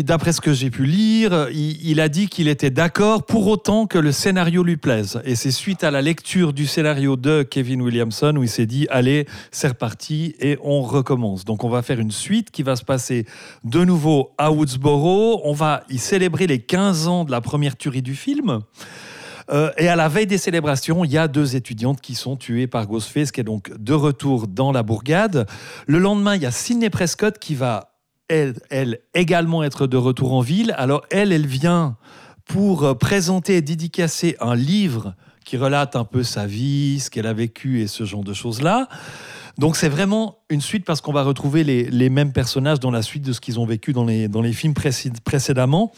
d'après 0.02 0.32
ce 0.32 0.40
que 0.40 0.52
j'ai 0.52 0.70
pu 0.70 0.84
lire, 0.84 1.47
il, 1.52 1.78
il 1.88 2.01
a 2.01 2.09
dit 2.09 2.28
qu'il 2.28 2.48
était 2.48 2.70
d'accord 2.70 3.22
pour 3.24 3.47
autant 3.47 3.86
que 3.86 3.98
le 3.98 4.10
scénario 4.10 4.64
lui 4.64 4.76
plaise. 4.76 5.20
Et 5.24 5.36
c'est 5.36 5.52
suite 5.52 5.84
à 5.84 5.92
la 5.92 6.02
lecture 6.02 6.52
du 6.52 6.66
scénario 6.66 7.14
de 7.14 7.44
Kevin 7.44 7.82
Williamson 7.82 8.34
où 8.36 8.42
il 8.42 8.48
s'est 8.48 8.66
dit 8.66 8.88
allez, 8.90 9.26
c'est 9.61 9.69
reparti 9.69 10.35
et 10.41 10.59
on 10.62 10.81
recommence. 10.81 11.45
Donc 11.45 11.65
on 11.65 11.69
va 11.69 11.82
faire 11.82 12.01
une 12.01 12.11
suite 12.11 12.51
qui 12.51 12.62
va 12.62 12.77
se 12.77 12.85
passer 12.85 13.27
de 13.62 13.85
nouveau 13.85 14.32
à 14.39 14.51
Woodsboro. 14.51 15.43
On 15.45 15.53
va 15.53 15.82
y 15.91 15.99
célébrer 15.99 16.47
les 16.47 16.61
15 16.61 17.09
ans 17.09 17.24
de 17.24 17.31
la 17.31 17.43
première 17.43 17.77
tuerie 17.77 18.01
du 18.01 18.15
film. 18.15 18.61
Euh, 19.51 19.70
et 19.77 19.89
à 19.89 19.97
la 19.97 20.09
veille 20.09 20.27
des 20.27 20.39
célébrations, 20.39 21.05
il 21.05 21.12
y 21.12 21.19
a 21.19 21.28
deux 21.28 21.57
étudiantes 21.57 22.01
qui 22.01 22.15
sont 22.15 22.37
tuées 22.37 22.69
par 22.69 22.87
Ghostface, 22.87 23.32
qui 23.32 23.41
est 23.41 23.45
donc 23.45 23.70
de 23.77 23.93
retour 23.93 24.47
dans 24.47 24.73
la 24.73 24.82
bourgade. 24.82 25.47
Le 25.87 25.99
lendemain, 25.99 26.37
il 26.37 26.43
y 26.43 26.47
a 26.47 26.53
Sidney 26.53 26.89
Prescott 26.89 27.39
qui 27.39 27.55
va, 27.55 27.93
elle, 28.28 29.01
également 29.12 29.62
être 29.62 29.87
de 29.87 29.99
retour 29.99 30.32
en 30.32 30.41
ville. 30.41 30.74
Alors, 30.78 31.03
elle, 31.11 31.32
elle 31.32 31.47
vient 31.47 31.97
pour 32.47 32.85
euh, 32.85 32.95
présenter 32.95 33.57
et 33.57 33.62
dédicacer 33.62 34.37
un 34.41 34.55
livre 34.55 35.15
qui 35.45 35.59
relate 35.59 35.97
un 35.97 36.05
peu 36.05 36.23
sa 36.23 36.47
vie, 36.47 37.01
ce 37.01 37.11
qu'elle 37.11 37.27
a 37.27 37.35
vécu 37.35 37.82
et 37.82 37.89
ce 37.89 38.05
genre 38.05 38.24
de 38.24 38.32
choses-là. 38.32 38.89
Donc 39.61 39.77
c'est 39.77 39.91
vraiment 39.91 40.39
une 40.49 40.62
suite 40.62 40.87
parce 40.87 41.03
qu'on 41.03 41.12
va 41.12 41.23
retrouver 41.23 41.65
les, 41.65 42.09
mêmes 42.09 42.32
personnages 42.32 42.81
dans 42.81 42.91
la 42.91 43.03
suite 43.03 43.23
de 43.23 43.35
ce 43.35 43.43
qu'ils 43.43 43.61
ont 43.61 43.66
vécu 43.66 43.93
dans 43.93 44.07
les, 44.07 44.53
films 44.55 44.73
précé- 44.73 45.12
précédemment. 45.23 45.93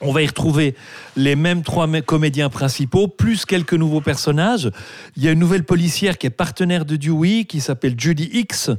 On 0.00 0.10
va 0.10 0.22
y 0.22 0.26
retrouver 0.26 0.74
les 1.14 1.36
mêmes 1.36 1.62
trois 1.62 1.86
mé- 1.86 2.02
comédiens 2.02 2.48
principaux, 2.48 3.06
plus 3.06 3.44
quelques 3.44 3.74
nouveaux 3.74 4.00
personnages. 4.00 4.72
Il 5.16 5.22
y 5.22 5.28
a 5.28 5.30
une 5.30 5.38
nouvelle 5.38 5.62
policière 5.62 6.18
qui 6.18 6.26
est 6.26 6.30
partenaire 6.30 6.84
de 6.84 6.96
Dewey, 6.96 7.44
qui 7.44 7.60
s'appelle 7.60 7.94
Judy 7.96 8.28
X, 8.32 8.72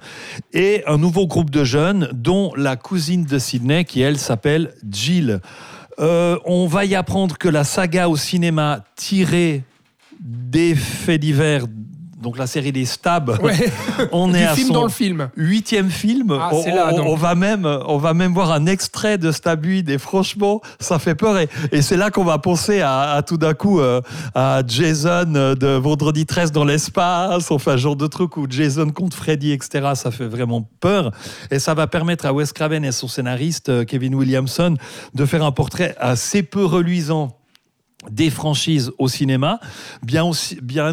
et 0.52 0.84
un 0.88 0.98
nouveau 0.98 1.26
groupe 1.26 1.50
de 1.50 1.64
jeunes, 1.64 2.10
dont 2.12 2.52
la 2.58 2.76
cousine 2.76 3.24
de 3.24 3.40
Sydney, 3.40 3.86
qui 3.86 4.02
elle 4.02 4.18
s'appelle 4.18 4.74
Jill. 4.90 5.40
Euh, 6.00 6.38
on 6.44 6.68
va 6.68 6.84
y 6.84 6.96
apprendre 6.96 7.38
que 7.38 7.48
la 7.48 7.64
saga 7.64 8.10
au 8.10 8.18
cinéma 8.18 8.84
tirée 8.98 9.64
des 10.20 10.76
faits 10.76 11.22
divers, 11.22 11.66
donc 12.22 12.38
la 12.38 12.48
série 12.48 12.72
des 12.72 12.86
stabs, 12.86 13.38
on 14.12 14.28
du 14.30 14.36
est 14.38 14.46
à 14.46 14.56
film 14.56 14.68
son 14.68 14.74
dans 14.74 14.84
le 14.84 14.90
film. 14.90 15.30
huitième 15.36 15.90
film. 15.90 16.38
Ah, 16.40 16.50
on, 16.54 16.76
là, 16.76 16.92
on- 16.94 17.16
va 17.16 17.36
même, 17.36 17.66
on 17.88 17.98
va 17.98 18.14
même 18.14 18.34
voir 18.34 18.52
un 18.52 18.66
extrait 18.66 19.18
de 19.18 19.32
Stabuide 19.32 19.90
et 19.90 19.98
franchement, 19.98 20.62
ça 20.80 21.00
fait 21.00 21.16
peur. 21.16 21.38
Et, 21.40 21.50
et 21.72 21.82
c'est 21.82 21.98
là 21.98 22.12
qu'on 22.12 22.24
va 22.24 22.38
penser 22.38 22.82
à, 22.82 23.12
à 23.12 23.22
tout 23.22 23.38
d'un 23.38 23.54
coup 23.54 23.80
euh, 23.80 24.02
à 24.36 24.62
Jason 24.66 25.34
euh, 25.36 25.56
de 25.56 25.68
Vendredi 25.68 26.26
13 26.26 26.52
dans 26.52 26.64
l'espace, 26.66 27.52
enfin, 27.52 27.78
genre 27.78 27.96
de 27.96 28.08
truc 28.08 28.38
où 28.38 28.46
Jason 28.50 28.90
contre 28.92 29.18
Freddy, 29.18 29.52
etc. 29.52 29.90
Ça 29.96 30.12
fait 30.12 30.28
vraiment 30.28 30.68
peur. 30.80 31.12
Et 31.50 31.60
ça 31.60 31.74
va 31.74 31.88
permettre 31.88 32.26
à 32.26 32.34
Wes 32.34 32.52
Craven 32.54 32.86
et 32.86 32.92
son 32.92 33.08
scénariste 33.08 33.70
euh, 33.70 33.84
Kevin 33.86 34.16
Williamson 34.16 34.76
de 35.14 35.26
faire 35.26 35.44
un 35.44 35.52
portrait 35.52 35.96
assez 36.00 36.44
peu 36.44 36.64
reluisant 36.66 37.38
des 38.10 38.30
franchises 38.30 38.92
au 38.98 39.08
cinéma, 39.08 39.60
bien, 40.02 40.24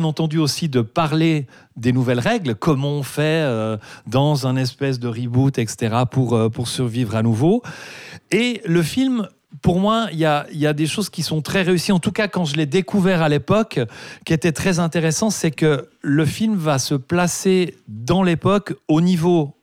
entendu 0.05 0.39
aussi 0.39 0.68
de 0.68 0.80
parler 0.82 1.47
des 1.76 1.93
nouvelles 1.93 2.20
règles, 2.20 2.55
comment 2.55 2.90
on 2.90 3.02
fait 3.02 3.43
euh, 3.44 3.76
dans 4.06 4.47
un 4.47 4.56
espèce 4.56 4.98
de 4.98 5.09
reboot, 5.09 5.59
etc., 5.59 6.02
pour, 6.10 6.35
euh, 6.35 6.48
pour 6.48 6.68
survivre 6.68 7.16
à 7.16 7.22
nouveau. 7.22 7.62
Et 8.30 8.60
le 8.66 8.82
film, 8.82 9.28
pour 9.62 9.80
moi, 9.80 10.09
il 10.12 10.18
y 10.18 10.26
a, 10.26 10.47
y 10.52 10.66
a 10.66 10.72
des 10.72 10.86
choses 10.86 11.09
qui 11.09 11.22
sont 11.22 11.40
très 11.40 11.62
réussies. 11.62 11.93
En 11.93 11.98
tout 11.98 12.12
cas, 12.12 12.28
quand 12.28 12.44
je 12.44 12.56
l'ai 12.56 12.66
découvert 12.66 13.22
à 13.22 13.28
l'époque, 13.28 13.80
qui 14.24 14.32
était 14.32 14.52
très 14.52 14.78
intéressant, 14.78 15.30
c'est 15.30 15.51
que 15.51 15.89
le 16.02 16.26
film 16.26 16.56
va 16.56 16.78
se 16.78 16.94
placer 16.94 17.76
dans 17.89 18.22
l'époque 18.22 18.74
au 18.89 19.01
niveau 19.01 19.57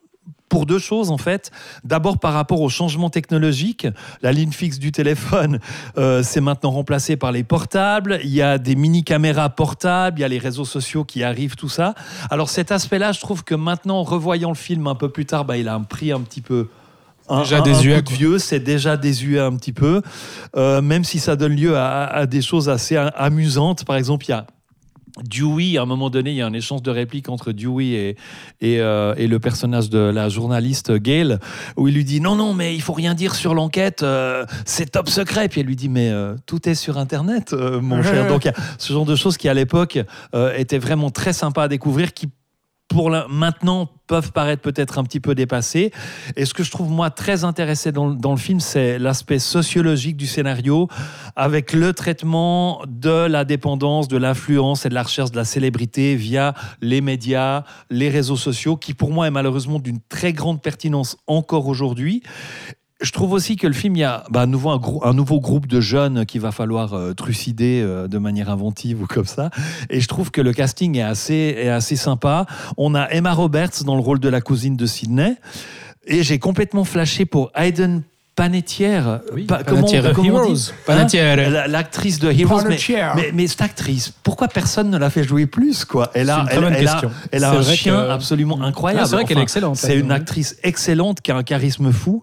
pour 0.55 0.65
deux 0.65 0.79
choses 0.79 1.11
en 1.11 1.17
fait. 1.17 1.51
D'abord 1.83 2.17
par 2.17 2.31
rapport 2.33 2.61
au 2.61 2.69
changement 2.69 3.09
technologique, 3.09 3.87
la 4.21 4.31
ligne 4.31 4.53
fixe 4.53 4.79
du 4.79 4.93
téléphone 4.93 5.59
euh, 5.97 6.23
c'est 6.23 6.39
maintenant 6.39 6.71
remplacé 6.71 7.17
par 7.17 7.33
les 7.33 7.43
portables. 7.43 8.19
Il 8.23 8.29
y 8.33 8.41
a 8.41 8.57
des 8.57 8.75
mini 8.77 9.03
caméras 9.03 9.49
portables, 9.49 10.17
il 10.19 10.21
y 10.21 10.23
a 10.23 10.29
les 10.29 10.37
réseaux 10.39 10.63
sociaux 10.63 11.03
qui 11.03 11.23
arrivent, 11.23 11.55
tout 11.57 11.67
ça. 11.67 11.93
Alors 12.29 12.47
cet 12.49 12.71
aspect-là, 12.71 13.11
je 13.11 13.19
trouve 13.19 13.43
que 13.43 13.53
maintenant, 13.55 13.97
en 13.99 14.03
revoyant 14.03 14.47
le 14.49 14.55
film 14.55 14.87
un 14.87 14.95
peu 14.95 15.09
plus 15.09 15.25
tard, 15.25 15.43
bah, 15.43 15.57
il 15.57 15.67
a 15.67 15.73
un 15.75 15.83
prix 15.83 16.13
un 16.13 16.21
petit 16.21 16.39
peu 16.41 16.69
un, 17.27 17.39
Déjà 17.41 17.57
un- 17.57 17.59
un 17.59 17.63
désuet, 17.63 17.95
coup 17.97 18.01
de 18.03 18.07
quoi. 18.07 18.17
vieux, 18.17 18.39
c'est 18.39 18.59
déjà 18.61 18.95
désuet 18.95 19.39
un 19.41 19.55
petit 19.57 19.73
peu, 19.73 20.01
Euh, 20.55 20.81
même 20.81 21.03
si 21.03 21.19
ça 21.19 21.35
donne 21.35 21.55
lieu 21.55 21.75
à, 21.75 22.05
à 22.05 22.25
des 22.27 22.41
choses 22.41 22.69
assez 22.69 22.95
amusantes. 22.95 23.83
Par 23.83 23.97
exemple, 23.97 24.25
il 24.27 24.29
y 24.29 24.33
a 24.33 24.45
Dewey, 25.23 25.77
à 25.77 25.83
un 25.83 25.85
moment 25.85 26.09
donné, 26.09 26.31
il 26.31 26.35
y 26.35 26.41
a 26.41 26.45
un 26.45 26.53
échange 26.53 26.81
de 26.81 26.91
répliques 26.91 27.29
entre 27.29 27.51
Dewey 27.51 27.85
et, 27.85 28.09
et, 28.61 28.81
euh, 28.81 29.13
et 29.17 29.27
le 29.27 29.39
personnage 29.39 29.89
de 29.89 29.99
la 29.99 30.29
journaliste 30.29 30.91
Gail, 30.91 31.37
où 31.77 31.87
il 31.87 31.95
lui 31.95 32.03
dit 32.03 32.19
non, 32.19 32.35
non, 32.35 32.53
mais 32.53 32.75
il 32.75 32.81
faut 32.81 32.93
rien 32.93 33.13
dire 33.13 33.35
sur 33.35 33.53
l'enquête, 33.53 34.03
euh, 34.03 34.45
c'est 34.65 34.91
top 34.91 35.09
secret. 35.09 35.47
Puis 35.47 35.61
elle 35.61 35.67
lui 35.67 35.75
dit 35.75 35.89
mais 35.89 36.09
euh, 36.09 36.35
tout 36.45 36.67
est 36.67 36.75
sur 36.75 36.97
Internet, 36.97 37.53
mon 37.53 38.03
cher. 38.03 38.27
Donc 38.27 38.45
il 38.45 38.47
y 38.49 38.51
a 38.51 38.55
ce 38.77 38.91
genre 38.91 39.05
de 39.05 39.15
choses 39.15 39.37
qui 39.37 39.47
à 39.47 39.53
l'époque 39.53 39.99
étaient 40.57 40.79
vraiment 40.79 41.09
très 41.09 41.33
sympas 41.33 41.63
à 41.63 41.67
découvrir, 41.67 42.13
qui 42.13 42.29
pour 42.87 43.09
la- 43.09 43.27
maintenant 43.29 43.89
peuvent 44.07 44.31
paraître 44.31 44.61
peut-être 44.61 44.99
un 44.99 45.03
petit 45.03 45.19
peu 45.19 45.33
dépassés. 45.33 45.91
Et 46.35 46.45
ce 46.45 46.53
que 46.53 46.63
je 46.63 46.69
trouve 46.71 46.89
moi 46.91 47.09
très 47.09 47.43
intéressant 47.43 47.91
dans, 47.91 48.09
dans 48.11 48.31
le 48.31 48.37
film, 48.37 48.59
c'est 48.59 48.99
l'aspect 48.99 49.39
sociologique 49.39 50.15
du 50.17 50.27
scénario, 50.27 50.87
avec 51.35 51.73
le 51.73 51.93
traitement 51.93 52.83
de 52.87 53.25
la 53.25 53.43
dépendance, 53.45 54.07
de 54.07 54.17
l'influence 54.17 54.85
et 54.85 54.89
de 54.89 54.93
la 54.93 55.03
recherche 55.03 55.31
de 55.31 55.37
la 55.37 55.45
célébrité 55.45 56.15
via 56.15 56.53
les 56.81 57.01
médias, 57.01 57.63
les 57.89 58.09
réseaux 58.09 58.37
sociaux, 58.37 58.77
qui 58.77 58.93
pour 58.93 59.11
moi 59.11 59.27
est 59.27 59.31
malheureusement 59.31 59.79
d'une 59.79 59.99
très 60.07 60.33
grande 60.33 60.61
pertinence 60.61 61.17
encore 61.27 61.67
aujourd'hui. 61.67 62.21
Je 63.01 63.11
trouve 63.11 63.33
aussi 63.33 63.57
que 63.57 63.67
le 63.67 63.73
film, 63.73 63.95
il 63.97 63.99
y 63.99 64.03
a 64.03 64.23
bah, 64.29 64.41
à 64.41 64.45
nouveau 64.45 64.69
un, 65.03 65.13
nouveau 65.13 65.41
groupe 65.41 65.67
de 65.67 65.81
jeunes 65.81 66.25
qu'il 66.25 66.39
va 66.39 66.53
falloir 66.53 66.93
euh, 66.93 67.13
trucider 67.13 67.81
euh, 67.83 68.07
de 68.07 68.17
manière 68.17 68.49
inventive 68.49 69.01
ou 69.01 69.05
comme 69.05 69.25
ça. 69.25 69.49
Et 69.89 69.99
je 69.99 70.07
trouve 70.07 70.31
que 70.31 70.39
le 70.39 70.53
casting 70.53 70.95
est 70.97 71.01
assez, 71.01 71.55
est 71.57 71.69
assez 71.69 71.97
sympa. 71.97 72.45
On 72.77 72.95
a 72.95 73.09
Emma 73.09 73.33
Roberts 73.33 73.83
dans 73.85 73.95
le 73.95 74.01
rôle 74.01 74.19
de 74.19 74.29
la 74.29 74.39
cousine 74.39 74.77
de 74.77 74.85
Sydney. 74.85 75.35
Et 76.05 76.23
j'ai 76.23 76.39
complètement 76.39 76.85
flashé 76.85 77.25
pour 77.25 77.51
Hayden 77.53 78.03
Panettiere. 78.35 79.21
Oui, 79.33 79.43
Pa- 79.45 79.63
Panettiere, 79.63 80.11
comment. 80.13 80.27
Hein 81.47 81.49
La- 81.49 81.67
L'actrice 81.67 82.19
de 82.19 82.31
Heroes. 82.31 82.61
Mais, 83.15 83.21
mais, 83.23 83.31
mais 83.33 83.47
cette 83.47 83.61
actrice, 83.61 84.11
pourquoi 84.23 84.47
personne 84.49 84.89
ne 84.89 84.97
l'a 84.97 85.09
fait 85.09 85.23
jouer 85.23 85.45
plus 85.45 85.85
quoi? 85.85 86.11
Elle 86.13 86.29
a, 86.29 86.45
elle, 86.51 86.59
bonne 86.59 86.73
elle 86.73 86.87
a- 86.87 86.91
question. 86.91 87.11
elle 87.31 87.43
a 87.45 87.51
C'est 87.51 87.57
un 87.57 87.73
chien 87.75 88.01
que- 88.03 88.09
absolument 88.11 88.61
incroyable. 88.61 89.03
Ah, 89.03 89.07
c'est 89.07 89.15
vrai 89.15 89.23
qu'elle 89.25 89.37
est 89.37 89.41
excellente, 89.43 89.77
C'est 89.77 89.97
une 89.97 90.11
actrice 90.11 90.57
excellente 90.63 91.21
qui 91.21 91.31
a 91.31 91.37
un 91.37 91.43
charisme 91.43 91.91
fou. 91.93 92.21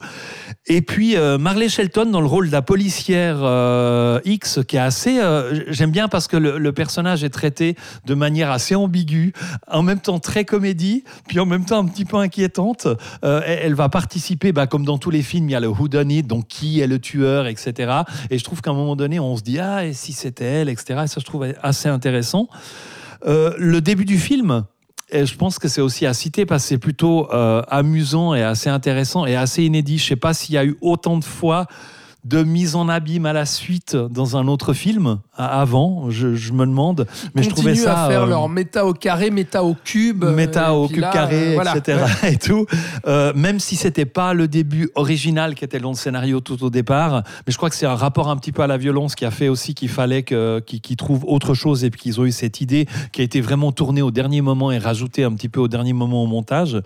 Et 0.67 0.83
puis 0.83 1.17
euh, 1.17 1.39
Marley 1.39 1.69
Shelton 1.69 2.05
dans 2.07 2.21
le 2.21 2.27
rôle 2.27 2.47
de 2.49 2.53
la 2.53 2.63
policière 2.63 3.39
euh, 3.41 4.21
X, 4.25 4.61
qui 4.69 4.77
est 4.77 4.81
assez. 4.81 5.19
euh, 5.19 5.65
J'aime 5.69 5.91
bien 5.91 6.09
parce 6.09 6.29
que 6.29 6.37
le, 6.37 6.59
le 6.59 6.73
personnage 6.73 7.25
est 7.25 7.31
traité 7.31 7.75
de 8.07 8.15
manière 8.15 8.51
assez 8.51 8.75
ambiguë, 8.75 9.33
en 9.71 9.83
même 9.83 9.99
temps 10.01 10.19
très 10.21 10.45
comédie, 10.45 11.05
puis 11.27 11.41
en 11.41 11.47
même 11.47 11.65
temps 11.65 11.79
un 11.79 11.87
petit 11.87 12.05
peu 12.05 12.19
inquiétante. 12.19 12.87
Euh, 13.25 13.41
elle, 13.47 13.59
elle 13.65 13.75
va 13.75 13.89
participer, 13.89 14.53
bah, 14.53 14.67
comme 14.67 14.85
dans 14.85 14.99
tous 14.99 15.11
les 15.11 15.23
films, 15.23 15.49
il 15.49 15.53
y 15.53 15.57
a 15.57 15.61
le 15.61 15.69
Whodunit 15.69 16.02
Donc 16.23 16.49
qui 16.49 16.81
est 16.81 16.87
le 16.87 16.99
tueur, 16.99 17.47
etc. 17.47 17.93
Et 18.31 18.39
je 18.39 18.45
trouve 18.45 18.61
qu'à 18.61 18.71
un 18.71 18.75
moment 18.75 18.97
donné, 18.97 19.21
on 19.21 19.37
se 19.37 19.43
dit 19.43 19.59
ah 19.59 19.85
et 19.85 19.93
si 19.93 20.13
c'était 20.13 20.45
elle, 20.45 20.69
etc. 20.69 21.01
Et 21.05 21.07
ça, 21.07 21.21
je 21.21 21.25
trouve 21.25 21.47
assez 21.63 21.89
intéressant. 21.89 22.49
Euh, 23.27 23.55
le 23.59 23.81
début 23.81 24.05
du 24.05 24.19
film. 24.19 24.65
Et 25.11 25.27
je 25.27 25.37
pense 25.37 25.59
que 25.59 25.69
c'est 25.69 25.83
aussi 25.83 26.07
à 26.07 26.15
citer 26.15 26.47
parce 26.47 26.63
que 26.63 26.69
c'est 26.71 26.79
plutôt 26.79 27.31
euh, 27.33 27.63
amusant 27.69 28.35
et 28.35 28.43
assez 28.43 28.71
intéressant 28.71 29.27
et 29.27 29.37
assez 29.37 29.63
inédit. 29.63 29.99
Je 29.99 30.07
sais 30.07 30.17
pas 30.17 30.33
s'il 30.33 30.55
y 30.55 30.59
a 30.59 30.65
eu 30.65 30.77
autant 30.81 31.19
de 31.19 31.25
fois 31.25 31.67
de 32.25 32.45
mise 32.45 32.77
en 32.77 32.89
abîme 32.89 33.27
à 33.27 33.33
la 33.33 33.47
suite 33.47 33.97
dans 33.97 34.37
un 34.37 34.47
autre 34.47 34.75
film 34.75 35.19
avant, 35.37 36.09
je, 36.09 36.35
je 36.37 36.53
me 36.53 36.65
demande. 36.67 37.07
Mais 37.35 37.43
je 37.43 37.51
trouvais 37.51 37.75
ça 37.75 38.05
à 38.05 38.09
faire 38.09 38.23
euh, 38.23 38.27
leur 38.27 38.49
méta 38.49 38.87
au 38.87 38.93
carré, 38.95 39.31
méta 39.33 39.65
au 39.65 39.75
cube. 39.75 40.25
méta 40.25 40.71
euh, 40.71 40.75
au 40.75 40.85
et 40.85 40.87
puis 40.89 40.95
cube 40.95 41.03
là, 41.03 41.11
carré, 41.13 41.49
euh, 41.51 41.55
voilà. 41.55 41.77
etc. 41.77 42.05
Et 42.29 42.37
tout. 42.37 42.67
Euh, 43.07 43.33
même 43.35 43.59
si 43.59 43.75
c'était 43.75 44.05
pas 44.05 44.35
le 44.35 44.47
début 44.47 44.89
original 44.95 45.57
qui 45.57 45.65
était 45.65 45.81
dans 45.81 45.91
le 45.91 45.97
scénario 45.97 46.39
tout 46.41 46.63
au 46.63 46.71
départ, 46.71 47.25
mais 47.47 47.53
je 47.53 47.57
crois 47.57 47.71
que 47.71 47.77
c'est 47.77 47.87
un 47.87 47.97
rapport 47.97 48.29
un 48.31 48.37
petit 48.37 48.53
peu 48.53 48.63
à 48.63 48.69
la 48.69 48.77
violence 48.79 49.17
qui 49.17 49.25
a 49.25 49.31
fait 49.33 49.49
aussi 49.49 49.75
qu'il 49.75 49.89
fallait 49.89 50.23
que- 50.23 50.61
qu'ils 50.61 50.81
qu'ils 50.81 50.97
trouvent 50.97 51.25
autre 51.27 51.55
chose 51.55 51.83
et 51.83 51.91
puis 51.91 52.01
qu'ils 52.03 52.21
ont 52.21 52.25
eu 52.25 52.33
cette 52.33 52.61
idée 52.61 52.87
qui 53.13 53.21
a 53.21 53.25
été 53.25 53.41
vraiment 53.41 53.73
tournée 53.73 54.03
au 54.03 54.13
dernier 54.13 54.43
moment 54.43 54.71
et 54.71 54.79
rajoutée 54.79 55.25
un 55.25 55.33
petit 55.33 55.49
peu 55.49 55.59
au 55.61 55.69
dernier 55.69 55.93
moment 55.93 56.23
au 56.23 56.27
montage. 56.27 56.81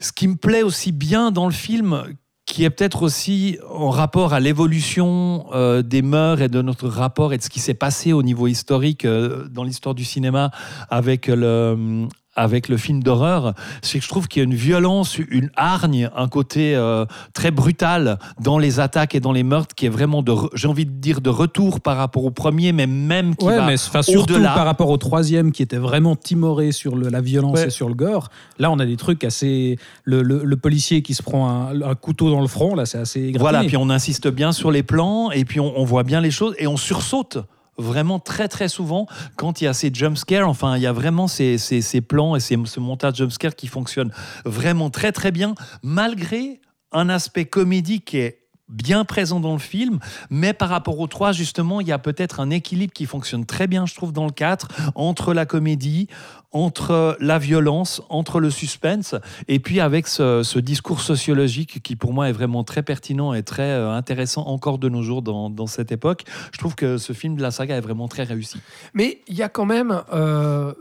Ce 0.00 0.12
qui 0.12 0.28
me 0.28 0.36
plaît 0.36 0.62
aussi 0.62 0.92
bien 0.92 1.30
dans 1.30 1.46
le 1.46 1.52
film, 1.52 2.02
qui 2.50 2.64
est 2.64 2.70
peut-être 2.70 3.02
aussi 3.02 3.58
en 3.70 3.90
rapport 3.90 4.32
à 4.32 4.40
l'évolution 4.40 5.46
euh, 5.52 5.82
des 5.82 6.02
mœurs 6.02 6.40
et 6.42 6.48
de 6.48 6.62
notre 6.62 6.88
rapport 6.88 7.32
et 7.32 7.38
de 7.38 7.42
ce 7.42 7.48
qui 7.48 7.60
s'est 7.60 7.74
passé 7.74 8.12
au 8.12 8.22
niveau 8.22 8.48
historique 8.48 9.04
euh, 9.04 9.46
dans 9.48 9.62
l'histoire 9.62 9.94
du 9.94 10.04
cinéma 10.04 10.50
avec 10.90 11.28
le, 11.28 12.08
avec 12.36 12.68
le 12.68 12.76
film 12.76 13.02
d'horreur, 13.02 13.54
c'est 13.82 13.98
que 13.98 14.04
je 14.04 14.08
trouve 14.08 14.28
qu'il 14.28 14.40
y 14.40 14.42
a 14.42 14.44
une 14.44 14.54
violence, 14.54 15.18
une 15.18 15.50
hargne, 15.56 16.08
un 16.16 16.28
côté 16.28 16.76
euh, 16.76 17.04
très 17.34 17.50
brutal 17.50 18.18
dans 18.40 18.58
les 18.58 18.78
attaques 18.78 19.14
et 19.14 19.20
dans 19.20 19.32
les 19.32 19.42
meurtres 19.42 19.74
qui 19.74 19.86
est 19.86 19.90
vraiment, 19.90 20.22
de, 20.22 20.32
j'ai 20.54 20.68
envie 20.68 20.86
de 20.86 20.92
dire, 20.92 21.20
de 21.20 21.28
retour 21.30 21.80
par 21.80 21.96
rapport 21.96 22.24
au 22.24 22.30
premier, 22.30 22.72
mais 22.72 22.86
même 22.86 23.34
qui 23.34 23.46
Ouais, 23.46 23.56
va 23.56 23.66
mais 23.66 23.74
enfin, 23.74 24.02
surtout 24.02 24.34
au-delà. 24.34 24.54
par 24.54 24.64
rapport 24.64 24.90
au 24.90 24.96
troisième 24.96 25.50
qui 25.50 25.62
était 25.62 25.76
vraiment 25.76 26.14
timoré 26.14 26.70
sur 26.72 26.94
le- 26.96 27.08
la 27.08 27.20
violence 27.20 27.58
Ouais. 27.58 27.66
et 27.66 27.70
sur 27.70 27.88
le 27.88 27.94
gore. 27.94 28.28
Là, 28.58 28.70
on 28.70 28.78
a 28.78 28.86
des 28.86 28.96
trucs 28.96 29.24
assez. 29.24 29.76
Le, 30.04 30.22
le- 30.22 30.44
le 30.44 30.56
policier 30.56 31.02
qui 31.02 31.14
se 31.14 31.22
prend 31.22 31.48
un, 31.50 31.82
un 31.82 31.94
couteau 31.96 32.30
dans 32.30 32.40
le 32.40 32.46
front, 32.48 32.74
là, 32.74 32.86
c'est 32.86 32.98
assez 32.98 33.20
gratiné. 33.32 33.38
Voilà, 33.40 33.64
puis 33.64 33.76
on 33.76 33.90
insiste 33.90 34.28
bien 34.28 34.52
sur 34.52 34.70
les 34.70 34.82
plans 34.84 35.30
et 35.32 35.44
puis 35.44 35.58
on, 35.60 35.78
on 35.78 35.84
voit 35.84 36.04
bien 36.04 36.20
les 36.20 36.30
choses 36.30 36.54
et 36.58 36.66
on 36.68 36.76
sursaute 36.76 37.38
vraiment 37.80 38.18
très 38.18 38.48
très 38.48 38.68
souvent 38.68 39.06
quand 39.36 39.60
il 39.60 39.64
y 39.64 39.66
a 39.66 39.72
ces 39.72 39.90
jumpscares. 39.92 40.48
Enfin, 40.48 40.76
il 40.76 40.82
y 40.82 40.86
a 40.86 40.92
vraiment 40.92 41.26
ces, 41.26 41.58
ces, 41.58 42.00
plans 42.00 42.36
et 42.36 42.40
ces, 42.40 42.56
ce 42.64 42.80
montage 42.80 43.16
jumpscare 43.16 43.54
qui 43.54 43.66
fonctionne 43.66 44.12
vraiment 44.44 44.90
très 44.90 45.12
très 45.12 45.30
bien, 45.30 45.54
malgré 45.82 46.60
un 46.92 47.08
aspect 47.08 47.44
comédie 47.44 48.00
qui 48.00 48.18
est 48.18 48.40
bien 48.70 49.04
présent 49.04 49.40
dans 49.40 49.52
le 49.52 49.58
film, 49.58 49.98
mais 50.30 50.52
par 50.52 50.68
rapport 50.68 50.98
au 50.98 51.06
3, 51.06 51.32
justement, 51.32 51.80
il 51.80 51.88
y 51.88 51.92
a 51.92 51.98
peut-être 51.98 52.40
un 52.40 52.50
équilibre 52.50 52.92
qui 52.92 53.04
fonctionne 53.04 53.44
très 53.44 53.66
bien, 53.66 53.84
je 53.84 53.94
trouve, 53.94 54.12
dans 54.12 54.26
le 54.26 54.32
4, 54.32 54.68
entre 54.94 55.34
la 55.34 55.44
comédie, 55.44 56.08
entre 56.52 57.16
la 57.20 57.38
violence, 57.38 58.02
entre 58.08 58.40
le 58.40 58.50
suspense, 58.50 59.14
et 59.46 59.60
puis 59.60 59.78
avec 59.80 60.08
ce, 60.08 60.42
ce 60.42 60.58
discours 60.58 61.00
sociologique 61.00 61.80
qui, 61.82 61.94
pour 61.94 62.12
moi, 62.12 62.28
est 62.28 62.32
vraiment 62.32 62.64
très 62.64 62.82
pertinent 62.82 63.32
et 63.34 63.42
très 63.44 63.62
euh, 63.70 63.90
intéressant 63.92 64.46
encore 64.46 64.78
de 64.78 64.88
nos 64.88 65.02
jours 65.02 65.22
dans, 65.22 65.48
dans 65.48 65.66
cette 65.68 65.92
époque. 65.92 66.24
Je 66.52 66.58
trouve 66.58 66.74
que 66.74 66.98
ce 66.98 67.12
film 67.12 67.36
de 67.36 67.42
la 67.42 67.50
saga 67.52 67.76
est 67.76 67.80
vraiment 67.80 68.08
très 68.08 68.24
réussi. 68.24 68.58
Mais 68.94 69.20
il 69.28 69.36
y 69.36 69.42
a 69.42 69.48
quand 69.48 69.66
même. 69.66 70.02
euh, 70.12 70.72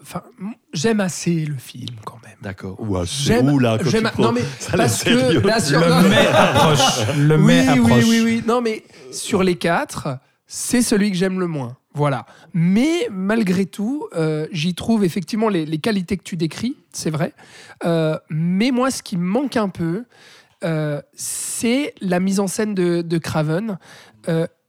j'aime 0.74 1.00
assez 1.02 1.46
le 1.46 1.56
film 1.58 1.96
quand 2.06 2.18
même. 2.24 2.34
D'accord. 2.42 2.76
J'aime- 3.06 3.46
j'aime- 3.92 4.04
non 4.18 4.32
mais 4.32 4.42
parce 4.78 5.04
que 5.04 5.46
là, 5.48 5.60
sur- 5.60 5.80
non, 5.82 6.02
Le 6.02 6.10
mai 6.10 6.28
approche. 6.28 7.08
Le 7.18 7.36
oui, 7.36 7.42
mai 7.46 7.66
oui, 7.74 7.80
approche. 7.80 8.04
oui, 8.08 8.22
oui. 8.24 8.44
Non, 8.48 8.62
mais 8.62 8.84
sur 9.12 9.44
les 9.44 9.56
quatre, 9.56 10.18
c'est 10.48 10.82
celui 10.82 11.12
que 11.12 11.18
j'aime 11.18 11.40
le 11.40 11.48
moins. 11.48 11.76
Voilà. 11.94 12.26
Mais 12.54 13.08
malgré 13.12 13.66
tout, 13.66 14.08
euh, 14.16 14.48
j'y 14.52 14.76
trouve 14.76 15.04
effectivement 15.04 15.50
les, 15.50 15.66
qualités 15.80 16.18
que 16.18 16.24
tu 16.24 16.38
décris, 16.38 16.76
c'est 16.92 17.10
vrai. 17.10 17.34
Euh, 17.84 18.18
mais 18.30 18.72
moi, 18.72 18.92
ce 18.92 19.02
qui 19.02 19.18
me 19.18 19.26
manque 19.26 19.58
un 19.58 19.70
peu, 19.70 20.06
euh, 20.64 21.02
c'est 21.14 21.96
la 22.02 22.20
mise 22.20 22.40
en 22.40 22.48
scène 22.48 22.76
de, 22.76 23.18
Craven. 23.18 23.80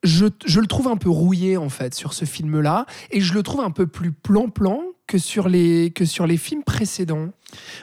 Je, 0.02 0.26
je 0.46 0.60
le 0.60 0.66
trouve 0.66 0.88
un 0.88 0.96
peu 0.96 1.10
rouillé 1.10 1.58
en 1.58 1.68
fait 1.68 1.94
sur 1.94 2.14
ce 2.14 2.24
film-là, 2.24 2.86
et 3.10 3.20
je 3.20 3.34
le 3.34 3.42
trouve 3.42 3.60
un 3.60 3.70
peu 3.70 3.86
plus 3.86 4.12
plan-plan 4.12 4.80
que 5.10 5.18
sur 5.18 5.48
les 5.48 5.90
que 5.90 6.04
sur 6.04 6.24
les 6.26 6.36
films 6.36 6.62
précédents. 6.64 7.28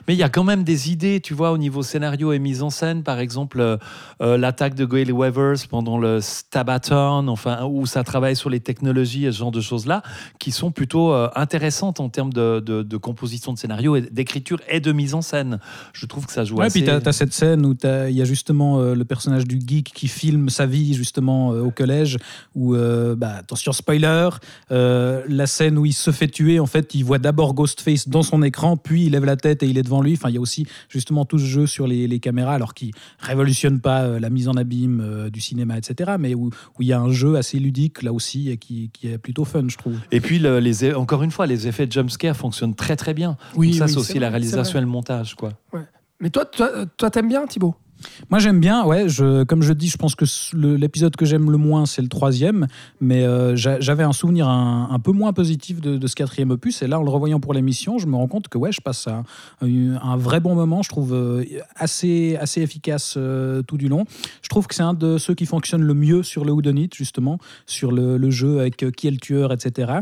Mais 0.06 0.14
il 0.14 0.18
y 0.18 0.22
a 0.22 0.30
quand 0.30 0.44
même 0.44 0.64
des 0.64 0.90
idées, 0.90 1.20
tu 1.20 1.34
vois, 1.34 1.50
au 1.52 1.58
niveau 1.58 1.82
scénario 1.82 2.32
et 2.32 2.38
mise 2.38 2.62
en 2.62 2.70
scène. 2.70 3.02
Par 3.02 3.18
exemple, 3.20 3.60
euh, 3.60 3.76
euh, 4.22 4.38
l'attaque 4.38 4.74
de 4.74 4.86
Gail 4.86 5.12
Weathers 5.12 5.68
pendant 5.68 5.98
le 5.98 6.22
Stabathon, 6.22 7.28
enfin, 7.28 7.64
où 7.66 7.84
ça 7.84 8.02
travaille 8.02 8.34
sur 8.34 8.48
les 8.48 8.60
technologies 8.60 9.26
et 9.26 9.32
ce 9.32 9.36
genre 9.38 9.50
de 9.50 9.60
choses-là, 9.60 10.02
qui 10.38 10.52
sont 10.52 10.70
plutôt 10.70 11.12
euh, 11.12 11.28
intéressantes 11.36 12.00
en 12.00 12.08
termes 12.08 12.32
de, 12.32 12.60
de- 12.60 12.82
de 12.82 12.96
composition 12.96 13.52
de 13.52 13.58
scénario, 13.58 13.94
et 13.96 14.00
d'écriture 14.00 14.58
et 14.70 14.80
de 14.80 14.90
mise 14.92 15.12
en 15.12 15.20
scène. 15.20 15.60
Je 15.92 16.06
trouve 16.06 16.24
que 16.24 16.32
ça 16.32 16.44
joue 16.44 16.56
Ouais, 16.56 16.66
assez... 16.66 16.80
puis 16.80 16.88
t'as 16.88 17.06
as 17.06 17.12
cette 17.12 17.34
scène 17.34 17.66
où 17.66 17.74
t'as- 17.74 18.08
il 18.08 18.16
y 18.16 18.22
a 18.22 18.24
justement 18.24 18.78
euh, 18.80 18.94
le 18.94 19.04
personnage 19.04 19.44
du 19.46 19.60
geek 19.64 19.92
qui 19.94 20.08
filme 20.08 20.48
sa 20.48 20.64
vie 20.64 20.94
justement 20.94 21.52
euh, 21.52 21.60
au 21.62 21.70
collège, 21.70 22.16
où, 22.54 22.74
euh, 22.74 23.14
bah, 23.14 23.34
attention 23.40 23.72
spoiler, 23.72 24.30
euh, 24.72 25.22
la 25.28 25.46
scène 25.46 25.76
où 25.76 25.84
il 25.84 25.92
se 25.92 26.10
fait 26.10 26.28
tuer, 26.28 26.58
en 26.58 26.66
fait, 26.66 26.94
il 26.94 27.04
voit 27.04 27.17
d'abord 27.18 27.54
Ghostface 27.54 28.08
dans 28.08 28.22
son 28.22 28.42
écran, 28.42 28.76
puis 28.76 29.06
il 29.06 29.12
lève 29.12 29.24
la 29.24 29.36
tête 29.36 29.62
et 29.62 29.66
il 29.66 29.76
est 29.78 29.82
devant 29.82 30.00
lui. 30.02 30.14
Enfin, 30.14 30.28
il 30.30 30.34
y 30.34 30.38
a 30.38 30.40
aussi 30.40 30.66
justement 30.88 31.24
tout 31.24 31.38
ce 31.38 31.44
jeu 31.44 31.66
sur 31.66 31.86
les, 31.86 32.06
les 32.06 32.20
caméras, 32.20 32.54
alors 32.54 32.74
qui 32.74 32.92
révolutionne 33.18 33.80
pas 33.80 34.02
euh, 34.02 34.20
la 34.20 34.30
mise 34.30 34.48
en 34.48 34.54
abîme 34.54 35.00
euh, 35.00 35.30
du 35.30 35.40
cinéma, 35.40 35.76
etc., 35.78 36.12
mais 36.18 36.34
où 36.34 36.50
où 36.78 36.82
il 36.82 36.88
y 36.88 36.92
a 36.92 37.00
un 37.00 37.10
jeu 37.10 37.36
assez 37.36 37.58
ludique 37.58 38.02
là 38.02 38.12
aussi 38.12 38.50
et 38.50 38.56
qui, 38.56 38.90
qui 38.92 39.08
est 39.08 39.18
plutôt 39.18 39.44
fun, 39.44 39.64
je 39.68 39.76
trouve. 39.76 39.96
Et 40.12 40.20
puis, 40.20 40.38
le- 40.38 40.60
les, 40.60 40.94
encore 40.94 41.22
une 41.22 41.30
fois, 41.30 41.46
les 41.46 41.66
effets 41.68 41.86
de 41.86 41.92
jumpscare 41.92 42.36
fonctionnent 42.36 42.74
très 42.74 42.96
très 42.96 43.14
bien. 43.14 43.36
Oui, 43.56 43.68
Donc 43.68 43.74
ça, 43.76 43.84
oui, 43.86 43.90
c'est 43.92 43.98
aussi 43.98 44.12
vrai, 44.12 44.20
la 44.20 44.30
réalisation 44.30 44.78
et 44.78 44.82
le 44.82 44.86
montage, 44.88 45.34
quoi. 45.34 45.52
Mais 46.20 46.30
toi, 46.30 46.44
toi, 46.44 46.70
toi, 46.96 47.10
t'aimes 47.10 47.28
bien 47.28 47.46
Thibaut? 47.46 47.74
Moi 48.30 48.38
j'aime 48.38 48.60
bien, 48.60 48.84
ouais. 48.84 49.06
Comme 49.46 49.62
je 49.62 49.72
dis, 49.72 49.88
je 49.88 49.96
pense 49.96 50.14
que 50.14 50.24
l'épisode 50.54 51.16
que 51.16 51.24
j'aime 51.24 51.50
le 51.50 51.58
moins, 51.58 51.86
c'est 51.86 52.02
le 52.02 52.08
troisième. 52.08 52.66
Mais 53.00 53.24
euh, 53.24 53.56
j'a- 53.56 53.80
j'avais 53.80 54.02
un 54.02 54.12
souvenir 54.12 54.48
un, 54.48 54.98
peu 54.98 55.12
moins 55.12 55.32
positif 55.32 55.80
de, 55.80 56.06
ce 56.06 56.14
quatrième 56.14 56.50
opus. 56.50 56.82
Et 56.82 56.86
là, 56.86 56.98
en 57.00 57.02
le 57.02 57.10
revoyant 57.10 57.40
pour 57.40 57.54
l'émission, 57.54 57.98
je 57.98 58.06
me 58.06 58.16
rends 58.16 58.28
compte 58.28 58.48
que 58.48 58.58
ouais, 58.58 58.72
je 58.72 58.80
passe 58.80 59.08
un, 59.08 60.16
vrai 60.16 60.40
bon 60.40 60.54
moment. 60.54 60.82
Je 60.82 60.88
trouve 60.88 61.14
euh, 61.14 61.44
assez, 61.76 62.38
efficace 62.56 63.14
euh, 63.16 63.62
tout 63.62 63.76
du 63.76 63.88
long. 63.88 64.04
Je 64.42 64.48
trouve 64.48 64.66
que 64.66 64.74
c'est 64.74 64.82
un 64.82 64.94
de 64.94 65.18
ceux 65.18 65.34
qui 65.34 65.46
fonctionne 65.46 65.82
le 65.82 65.94
mieux 65.94 66.22
sur 66.22 66.44
le 66.44 66.52
Whodunit, 66.52 66.90
justement, 66.94 67.38
sur 67.66 67.92
le, 67.92 68.30
jeu 68.30 68.60
avec 68.60 68.76
qui 68.92 69.06
est 69.06 69.10
le 69.10 69.16
tueur, 69.16 69.52
etc. 69.52 70.00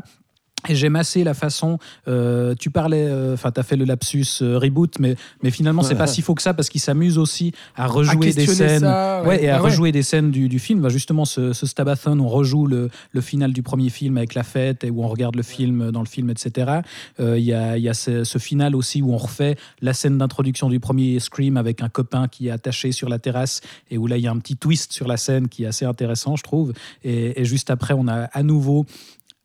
Et 0.68 0.74
j'aime 0.74 0.96
assez 0.96 1.22
la 1.22 1.34
façon. 1.34 1.78
euh, 2.08 2.54
tu 2.58 2.70
parlais, 2.70 3.08
enfin, 3.32 3.52
tu 3.52 3.60
as 3.60 3.62
fait 3.62 3.76
le 3.76 3.84
lapsus 3.84 4.24
euh, 4.42 4.58
reboot, 4.58 4.98
mais, 4.98 5.14
mais 5.42 5.50
finalement, 5.52 5.82
c'est 5.82 5.94
pas 5.94 6.06
si 6.08 6.22
faux 6.22 6.34
que 6.34 6.42
ça 6.42 6.54
parce 6.54 6.68
qu'il 6.70 6.80
s'amuse 6.80 7.18
aussi 7.18 7.52
à 7.76 7.86
rejouer 7.86 8.32
des 8.32 8.46
scènes. 8.46 8.80
ça, 8.80 9.20
ouais. 9.22 9.28
ouais, 9.28 9.44
et 9.44 9.48
à 9.48 9.56
Ah 9.58 9.62
ouais. 9.62 9.68
rejouer 9.70 9.92
des 9.92 10.02
scènes 10.02 10.32
du, 10.32 10.48
du 10.48 10.58
film. 10.58 10.80
Bah, 10.80 10.88
justement, 10.88 11.24
ce, 11.24 11.52
ce 11.52 11.66
Stabathon, 11.66 12.18
on 12.18 12.28
rejoue 12.28 12.66
le, 12.66 12.90
le 13.12 13.20
final 13.20 13.52
du 13.52 13.62
premier 13.62 13.90
film 13.90 14.16
avec 14.16 14.34
la 14.34 14.42
fête 14.42 14.82
et 14.82 14.90
où 14.90 15.04
on 15.04 15.08
regarde 15.08 15.36
le 15.36 15.44
film 15.44 15.92
dans 15.92 16.00
le 16.00 16.06
film, 16.08 16.30
etc. 16.30 16.80
Euh, 17.20 17.38
Il 17.38 17.44
y, 17.44 17.52
a, 17.52 17.78
y 17.78 17.88
a 17.88 17.94
ce, 17.94 18.24
ce 18.24 18.38
final 18.38 18.74
aussi 18.74 19.02
où 19.02 19.12
on 19.12 19.18
refait 19.18 19.56
la 19.82 19.92
scène 19.92 20.18
d'introduction 20.18 20.68
du 20.68 20.80
premier 20.80 21.20
Scream 21.20 21.56
avec 21.58 21.80
un 21.80 21.88
copain 21.88 22.26
qui 22.26 22.48
est 22.48 22.50
attaché 22.50 22.90
sur 22.90 23.08
la 23.08 23.20
terrasse 23.20 23.60
et 23.90 23.98
où 23.98 24.08
là, 24.08 24.16
il 24.16 24.24
y 24.24 24.26
a 24.26 24.32
un 24.32 24.38
petit 24.38 24.56
twist 24.56 24.92
sur 24.92 25.06
la 25.06 25.16
scène 25.16 25.46
qui 25.48 25.62
est 25.62 25.66
assez 25.66 25.84
intéressant, 25.84 26.34
je 26.34 26.42
trouve. 26.42 26.72
Et, 27.04 27.40
et 27.40 27.44
juste 27.44 27.70
après, 27.70 27.94
on 27.96 28.08
a 28.08 28.22
à 28.32 28.42
nouveau 28.42 28.84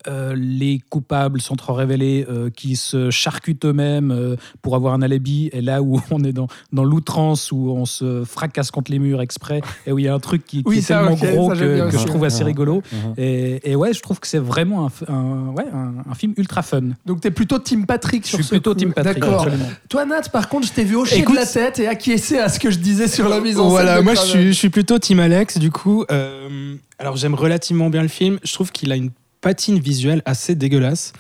euh, 0.07 0.33
les 0.37 0.81
coupables 0.89 1.41
sans 1.41 1.55
trop 1.55 1.73
révélés 1.73 2.25
euh, 2.29 2.49
qui 2.49 2.75
se 2.75 3.09
charcutent 3.09 3.65
eux-mêmes 3.65 4.11
euh, 4.11 4.35
pour 4.61 4.75
avoir 4.75 4.93
un 4.93 5.01
alibi 5.01 5.49
et 5.53 5.61
là 5.61 5.81
où 5.81 6.01
on 6.11 6.23
est 6.23 6.33
dans, 6.33 6.47
dans 6.73 6.83
l'outrance 6.83 7.51
où 7.51 7.69
on 7.71 7.85
se 7.85 8.23
fracasse 8.23 8.71
contre 8.71 8.91
les 8.91 8.99
murs 8.99 9.21
exprès 9.21 9.61
et 9.85 9.91
où 9.91 9.99
il 9.99 10.05
y 10.05 10.07
a 10.07 10.13
un 10.13 10.19
truc 10.19 10.45
qui, 10.45 10.63
qui 10.63 10.69
Oui, 10.69 10.77
est 10.79 10.81
ça, 10.81 10.99
tellement 10.99 11.15
gros 11.15 11.53
ça, 11.55 11.59
que, 11.61 11.89
je 11.97 12.05
trouve 12.05 12.23
assez 12.23 12.41
Mhm. 12.41 12.47
rigolo 12.47 12.81
Mhm. 12.91 13.13
et, 13.17 13.71
et 13.71 13.75
ouais 13.75 13.93
je 13.93 14.01
trouve 14.01 14.19
que 14.19 14.27
c'est 14.27 14.37
vraiment 14.39 14.85
un, 14.85 14.89
f- 14.89 15.09
un- 15.11 15.49
ouais, 15.55 15.65
un, 15.73 15.93
un 16.09 16.15
film 16.15 16.33
ultra 16.37 16.61
fun 16.61 16.81
Donc 17.05 17.21
t'es 17.21 17.31
plutôt 17.31 17.59
Team 17.59 17.85
Patrick 17.85 18.23
je 18.23 18.29
sur 18.29 18.37
suis 18.37 18.45
ce 18.45 18.49
plutôt 18.51 18.73
coup. 18.73 18.79
Team 18.79 18.93
Patrick 18.93 19.19
D'accord. 19.19 19.41
absolument. 19.43 19.69
Toi 19.89 20.05
Nat, 20.05 20.21
par 20.31 20.49
contre, 20.49 20.67
je 20.67 20.73
t'ai 20.73 20.83
vu 20.83 20.95
hocher 20.95 21.19
Écoute- 21.19 21.35
de 21.35 21.39
la 21.41 21.45
tête 21.45 21.79
et 21.79 21.87
acquiescer 21.87 22.37
à 22.39 22.49
ce 22.49 22.59
que 22.59 22.71
je 22.71 22.79
disais 22.79 23.07
sur 23.07 23.29
la 23.29 23.39
mise 23.39 23.57
en 23.59 23.63
scène. 23.63 23.69
Voilà, 23.71 24.01
moi 24.01 24.15
je 24.15 24.21
suis, 24.21 24.47
je 24.47 24.51
suis 24.51 24.69
plutôt 24.69 24.97
Team 24.99 25.19
Alex, 25.19 25.57
du 25.57 25.71
coup. 25.71 26.05
euh, 26.11 26.75
alors 26.99 27.15
j'aime 27.17 27.33
relativement 27.35 27.89
bien 27.89 28.01
le 28.01 28.07
film. 28.07 28.39
Je 28.43 28.53
trouve 28.53 28.71
qu'il 28.71 28.91
a 28.91 28.95
une 28.95 29.09
patine 29.41 29.79
visuelle 29.79 30.21
assez 30.25 30.55
dégueulasse 30.55 31.13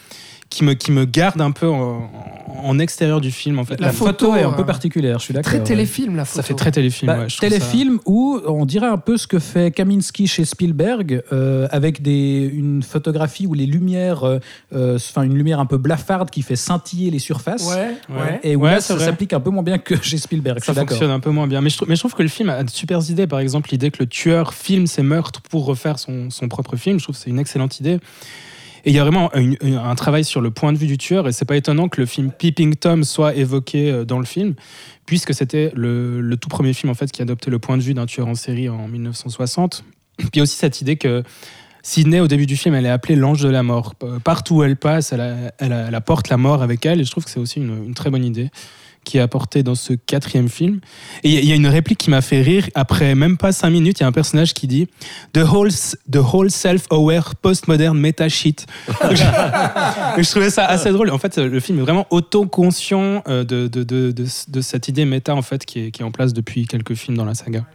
qui 0.51 0.63
me, 0.63 0.73
qui 0.75 0.91
me 0.91 1.05
garde 1.05 1.41
un 1.41 1.49
peu 1.51 1.67
en, 1.67 2.11
en 2.63 2.77
extérieur 2.77 3.21
du 3.21 3.31
film. 3.31 3.57
En 3.57 3.65
fait. 3.65 3.79
La 3.79 3.87
La 3.87 3.93
photo, 3.93 4.27
photo, 4.27 4.35
est 4.35 4.43
un 4.43 4.51
peu 4.51 4.65
particulière, 4.65 5.17
je 5.17 5.23
suis 5.23 5.33
d'accord. 5.33 5.49
Très 5.49 5.57
ouais. 5.59 5.63
téléfilm, 5.63 6.15
la 6.17 6.25
photo. 6.25 6.35
ça 6.41 6.43
fait 6.43 6.53
très 6.53 6.71
téléfilm. 6.71 7.07
Bah, 7.07 7.19
ouais, 7.19 7.29
je 7.29 7.37
trouve 7.37 7.49
ça- 7.49 7.55
téléfilm 7.55 7.99
où 8.05 8.39
on 8.45 8.65
dirait 8.65 8.87
un 8.87 8.97
peu 8.97 9.17
ce 9.17 9.25
que 9.25 9.39
fait 9.39 9.71
Kaminski 9.71 10.27
chez 10.27 10.43
Spielberg 10.45 11.23
euh, 11.31 11.67
avec 11.71 12.01
des, 12.01 12.51
une 12.53 12.83
photographie 12.83 13.47
où 13.47 13.53
les 13.53 13.65
lumières, 13.65 14.25
euh, 14.25 14.39
euh, 14.75 14.97
enfin 14.97 15.23
une 15.23 15.35
lumière 15.35 15.59
un 15.61 15.65
peu 15.65 15.77
blafarde 15.77 16.29
qui 16.29 16.41
fait 16.41 16.57
scintiller 16.57 17.09
les 17.09 17.19
surfaces. 17.19 17.67
Ouais, 17.67 17.95
ouais. 18.09 18.39
Et 18.43 18.55
où 18.55 18.61
Ouais, 18.63 18.71
là, 18.71 18.81
ça 18.81 18.99
s'applique 18.99 19.33
un 19.33 19.39
peu 19.39 19.49
moins 19.49 19.63
bien 19.63 19.77
que 19.79 19.95
chez 20.03 20.17
Spielberg. 20.17 20.59
ça 20.63 20.73
fonctionne 20.73 21.09
un 21.11 21.19
peu 21.21 21.31
moins 21.31 21.47
bien. 21.47 21.61
Mais 21.61 21.69
je, 21.69 21.77
trouve, 21.77 21.87
mais 21.89 21.95
je 21.95 22.01
trouve 22.01 22.13
que 22.13 22.21
le 22.23 22.29
film 22.29 22.49
a 22.49 22.63
de 22.63 22.69
super 22.69 22.99
idées. 23.09 23.25
Par 23.25 23.39
exemple, 23.39 23.69
l'idée 23.71 23.89
que 23.89 24.03
le 24.03 24.07
tueur 24.07 24.53
filme 24.53 24.85
ses 24.85 25.01
meurtres 25.01 25.41
pour 25.41 25.65
refaire 25.65 25.97
son, 25.97 26.29
son 26.29 26.47
propre 26.49 26.75
film, 26.75 26.99
je 26.99 27.05
trouve 27.05 27.15
que 27.15 27.21
c'est 27.21 27.29
une 27.29 27.39
excellente 27.39 27.79
idée. 27.79 27.99
Et 28.85 28.89
il 28.89 28.95
y 28.95 28.99
a 28.99 29.03
vraiment 29.03 29.31
un 29.33 29.95
travail 29.95 30.23
sur 30.23 30.41
le 30.41 30.51
point 30.51 30.73
de 30.73 30.77
vue 30.77 30.87
du 30.87 30.97
tueur. 30.97 31.27
Et 31.27 31.31
c'est 31.31 31.45
pas 31.45 31.55
étonnant 31.55 31.87
que 31.87 32.01
le 32.01 32.07
film 32.07 32.31
Peeping 32.31 32.75
Tom 32.75 33.03
soit 33.03 33.35
évoqué 33.35 33.91
euh, 33.91 34.05
dans 34.05 34.19
le 34.19 34.25
film, 34.25 34.55
puisque 35.05 35.33
c'était 35.33 35.71
le, 35.75 36.35
tout 36.35 36.49
premier 36.49 36.73
film 36.73 36.89
en 36.89 36.95
fait 36.95 37.11
qui 37.11 37.21
adoptait 37.21 37.51
le 37.51 37.59
point 37.59 37.77
de 37.77 37.83
vue 37.83 37.93
d'un 37.93 38.05
tueur 38.05 38.27
en 38.27 38.35
série 38.35 38.69
en 38.69 38.87
1960. 38.87 39.83
Puis 40.31 40.41
aussi 40.41 40.57
cette 40.57 40.81
idée 40.81 40.95
que 40.95 41.23
Sydney, 41.83 42.19
au 42.19 42.27
début 42.27 42.45
du 42.45 42.57
film, 42.57 42.75
elle 42.75 42.85
est 42.85 42.89
appelée 42.89 43.15
l'ange 43.15 43.41
de 43.41 43.49
la 43.49 43.63
mort. 43.63 43.95
P- 43.95 44.05
Partout 44.23 44.57
où 44.57 44.63
elle 44.63 44.77
passe, 44.77 45.13
elle, 45.13 45.95
apporte 45.95 46.29
la 46.29 46.37
mort 46.37 46.61
avec 46.61 46.85
elle. 46.85 47.01
Et 47.01 47.03
je 47.03 47.11
trouve 47.11 47.25
que 47.25 47.31
c'est 47.31 47.39
aussi 47.39 47.59
une 47.59 47.93
très 47.95 48.09
bonne 48.09 48.23
idée 48.25 48.49
qui 49.03 49.17
est 49.17 49.21
apportée 49.21 49.63
dans 49.63 49.75
ce 49.75 49.93
quatrième 49.93 50.49
film. 50.49 50.79
Et 51.23 51.29
il 51.39 51.45
y 51.45 51.51
a- 51.51 51.55
une 51.55 51.67
réplique 51.67 51.97
qui 51.99 52.09
m'a 52.09 52.21
fait 52.21 52.41
rire. 52.41 52.67
Après 52.75 53.15
même 53.15 53.37
pas 53.37 53.51
cinq 53.51 53.69
minutes, 53.71 53.99
il 53.99 54.03
y 54.03 54.05
a 54.05 54.07
un 54.07 54.11
personnage 54.11 54.53
qui 54.53 54.67
dit 54.67 54.87
The 55.33 55.39
whole, 55.39 55.69
the 56.11 56.17
whole 56.17 56.49
self-aware 56.51 57.35
postmodern 57.35 57.97
meta 57.97 58.29
shit. 58.29 58.65
Je, 58.87 60.29
trouvais 60.29 60.49
ça 60.49 60.65
assez 60.65 60.91
drôle. 60.91 61.09
En 61.09 61.17
fait, 61.17 61.37
le 61.37 61.59
film 61.59 61.79
est 61.79 61.83
vraiment 61.83 62.07
auto-conscient 62.09 63.23
euh, 63.27 63.43
de, 63.43 63.67
de, 63.67 63.83
de, 63.83 64.11
de, 64.11 64.25
de 64.47 64.61
cette 64.61 64.87
idée 64.87 65.05
méta 65.05 65.35
en 65.35 65.41
fait, 65.41 65.65
qui, 65.65 65.79
est, 65.87 65.91
qui 65.91 66.01
est 66.01 66.05
en 66.05 66.11
place 66.11 66.33
depuis 66.33 66.65
quelques 66.67 66.95
films 66.95 67.17
dans 67.17 67.25
la 67.25 67.33
saga. 67.35 67.65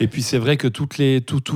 Et 0.00 0.08
puis 0.08 0.22
c'est 0.22 0.38
vrai 0.38 0.56
que 0.56 0.68
tout, 0.68 0.88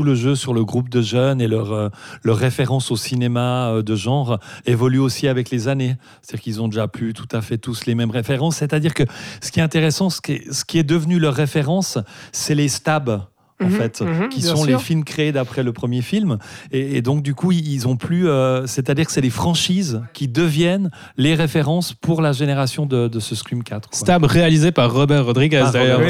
le 0.03 0.15
jeu 0.15 0.35
sur 0.35 0.55
le 0.55 0.65
groupe 0.65 0.89
de 0.89 1.03
jeunes 1.03 1.41
et 1.41 1.49
leur, 1.49 1.73
euh, 1.73 1.89
référence 2.25 2.91
au 2.91 2.97
cinéma 2.97 3.71
euh, 3.71 3.83
de 3.83 3.95
genre 3.95 4.39
évolue 4.67 4.99
aussi 4.99 5.29
avec 5.29 5.51
les 5.51 5.69
années. 5.69 5.97
C'est-à-dire 6.23 6.43
qu'ils 6.43 6.63
ont 6.63 6.69
déjà 6.69 6.89
plus 6.89 7.13
tout 7.13 7.29
à 7.33 7.41
fait 7.41 7.59
tous 7.59 7.87
les 7.87 7.95
mêmes 7.95 8.11
références. 8.11 8.57
C'est-à-dire 8.57 8.95
que 8.95 9.05
ce 9.41 9.51
qui 9.51 9.61
est 9.61 9.63
intéressant, 9.63 10.11
ce 10.11 10.21
qui 10.21 10.79
est 10.79 10.85
devenu 10.85 11.19
leur 11.19 11.35
référence, 11.35 11.99
c'est 12.33 12.55
les 12.55 12.69
stabs. 12.69 13.27
En 13.59 13.67
Mhm, 13.67 13.71
fait, 13.71 14.01
mhm, 14.03 14.29
qui 14.29 14.43
sont 14.43 14.57
sûr. 14.65 14.67
les 14.67 14.79
films 14.79 15.03
créés 15.03 15.33
d'après 15.33 15.63
le 15.63 15.73
premier 15.73 16.03
film, 16.03 16.37
et, 16.73 16.99
et 16.99 17.01
donc 17.03 17.23
du 17.23 17.35
coup 17.35 17.53
ils 17.53 17.89
ont 17.89 17.97
plus, 17.97 18.29
euh, 18.29 18.67
c'est-à-dire 18.67 19.07
que 19.07 19.13
c'est 19.13 19.23
les 19.23 19.31
franchises 19.31 20.03
qui 20.13 20.29
deviennent 20.29 20.91
les 21.17 21.35
références 21.35 21.95
pour 21.95 22.21
la 22.21 22.33
génération 22.33 22.85
de, 22.85 23.09
de 23.09 23.19
ce 23.19 23.35
Scream 23.35 23.63
4. 23.63 23.89
quoi. 23.89 23.99
Stab 23.99 24.25
réalisé 24.25 24.73
par 24.73 24.93
Robert 24.93 25.25
Rodriguez 25.25 25.63
Ah, 25.67 25.71
d'ailleurs. 25.71 26.01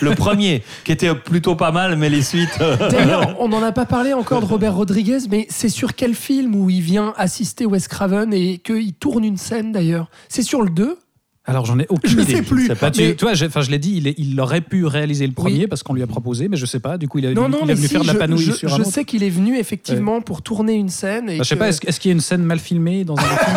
Le 0.00 0.14
premier, 0.14 0.62
qui 0.84 0.92
était 0.92 1.14
plutôt 1.14 1.56
pas 1.56 1.72
mal, 1.72 1.96
mais 1.96 2.08
les 2.08 2.22
suites. 2.22 2.48
euh, 2.62 2.88
D'ailleurs, 2.90 3.36
on 3.38 3.48
n'en 3.48 3.62
a 3.62 3.72
pas 3.72 3.84
parlé 3.84 4.14
encore 4.14 4.40
de 4.40 4.46
Robert 4.46 4.74
Rodriguez, 4.74 5.18
mais 5.30 5.46
c'est 5.50 5.68
sur 5.68 5.94
quel 5.94 6.14
film 6.14 6.54
où 6.54 6.70
il 6.70 6.80
vient 6.80 7.12
assister 7.18 7.66
Wes 7.66 7.86
Craven 7.86 8.32
et 8.32 8.56
qu'il 8.58 8.94
tourne 8.94 9.24
une 9.24 9.36
scène 9.36 9.72
d'ailleurs? 9.72 10.08
C'est 10.30 10.42
sur 10.42 10.62
le 10.62 10.70
2 10.70 10.96
Alors 11.46 11.66
j'en 11.66 11.78
ai 11.78 11.84
aucune 11.90 12.08
Je 12.08 12.20
idée. 12.22 12.36
sais 12.36 12.42
plus. 12.42 12.68
Bah, 12.80 12.90
tu, 12.90 13.02
Mais- 13.02 13.14
tu 13.16 13.24
vois, 13.26 13.34
j'ai- 13.34 13.46
enfin, 13.46 13.60
je 13.60 13.70
l'ai 13.70 13.78
dit, 13.78 13.92
il, 13.98 14.06
est- 14.08 14.14
il 14.16 14.40
aurait 14.40 14.62
pu 14.62 14.86
réaliser 14.86 15.26
le 15.26 15.34
premier 15.34 15.60
Oui. 15.60 15.66
parce 15.66 15.82
qu'on 15.82 15.92
lui 15.92 16.02
a 16.02 16.06
proposé, 16.06 16.48
mais 16.48 16.56
je 16.56 16.64
sais 16.64 16.80
pas. 16.80 16.96
Du 16.96 17.06
coup, 17.06 17.18
il, 17.18 17.26
a, 17.26 17.34
Non, 17.34 17.48
il 17.48 17.50
non, 17.50 17.58
est 17.58 17.66
mais 17.66 17.74
venu 17.74 17.86
si, 17.86 17.92
faire 17.92 18.00
de 18.00 18.06
la 18.06 18.12
je- 18.14 18.18
panouille 18.18 18.42
je, 18.44 18.52
sur 18.52 18.68
je 18.70 18.74
un 18.74 18.78
autre. 18.78 18.90
sais 18.90 19.04
qu'il 19.04 19.22
est 19.22 19.28
venu 19.28 19.58
effectivement 19.58 20.22
pour 20.22 20.40
tourner 20.40 20.72
une 20.72 20.88
scène. 20.88 21.28
Et 21.28 21.36
Bah, 21.36 21.42
je 21.44 21.48
sais 21.50 21.54
que- 21.54 21.58
pas, 21.60 21.68
est-ce, 21.68 22.00
qu'il 22.00 22.08
y 22.08 22.12
a 22.12 22.14
une 22.14 22.20
scène 22.22 22.42
mal 22.44 22.58
filmée 22.58 23.04
dans 23.04 23.16
un 23.18 23.20
film 23.20 23.36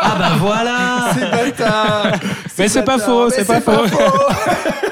Ah 0.00 0.16
ben 0.16 0.36
voilà 0.36 1.10
C'est 1.14 1.30
bâtard 1.30 2.12
Mais 2.56 2.68
c'est 2.68 2.84
pas 2.84 2.98
faux, 2.98 3.30
c'est 3.30 3.44
pas 3.46 3.60
faux. 3.60 3.72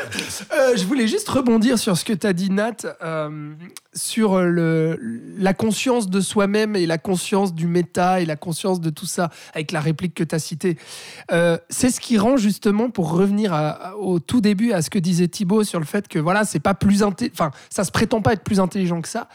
je 0.74 0.84
voulais 0.84 1.06
juste 1.06 1.28
rebondir 1.28 1.78
sur 1.78 1.96
ce 1.96 2.04
que 2.04 2.12
tu 2.12 2.26
as 2.26 2.32
dit, 2.32 2.50
Nat, 2.50 2.76
euh, 3.02 3.54
sur 3.94 4.40
le, 4.40 4.98
la 5.38 5.54
conscience 5.54 6.08
de 6.08 6.20
soi-même 6.20 6.76
et 6.76 6.86
la 6.86 6.98
conscience 6.98 7.54
du 7.54 7.66
méta 7.66 8.20
et 8.20 8.26
la 8.26 8.36
conscience 8.36 8.80
de 8.80 8.90
tout 8.90 9.06
ça, 9.06 9.30
avec 9.54 9.72
la 9.72 9.80
réplique 9.80 10.14
que 10.14 10.24
tu 10.24 10.34
as 10.34 10.38
citée. 10.38 10.76
Euh, 11.30 11.58
c'est 11.68 11.90
ce 11.90 12.00
qui 12.00 12.18
rend 12.18 12.36
justement, 12.36 12.90
pour 12.90 13.12
revenir 13.12 13.54
au 13.98 14.18
tout 14.18 14.40
début 14.40 14.72
à 14.72 14.82
ce 14.82 14.90
que 14.90 14.98
disait 14.98 15.28
Thibaut 15.28 15.64
sur 15.64 15.78
le 15.78 15.86
fait 15.86 16.08
que 16.08 16.18
voilà, 16.18 16.44
c'est 16.44 16.60
pas 16.60 16.74
plus 16.74 17.02
enfin, 17.02 17.50
ça 17.70 17.84
se 17.84 17.90
prétend 17.90 18.22
pas 18.22 18.32
être 18.32 18.44
plus 18.44 18.60
intelligent 18.60 19.00
que 19.00 19.08
ça. 19.08 19.28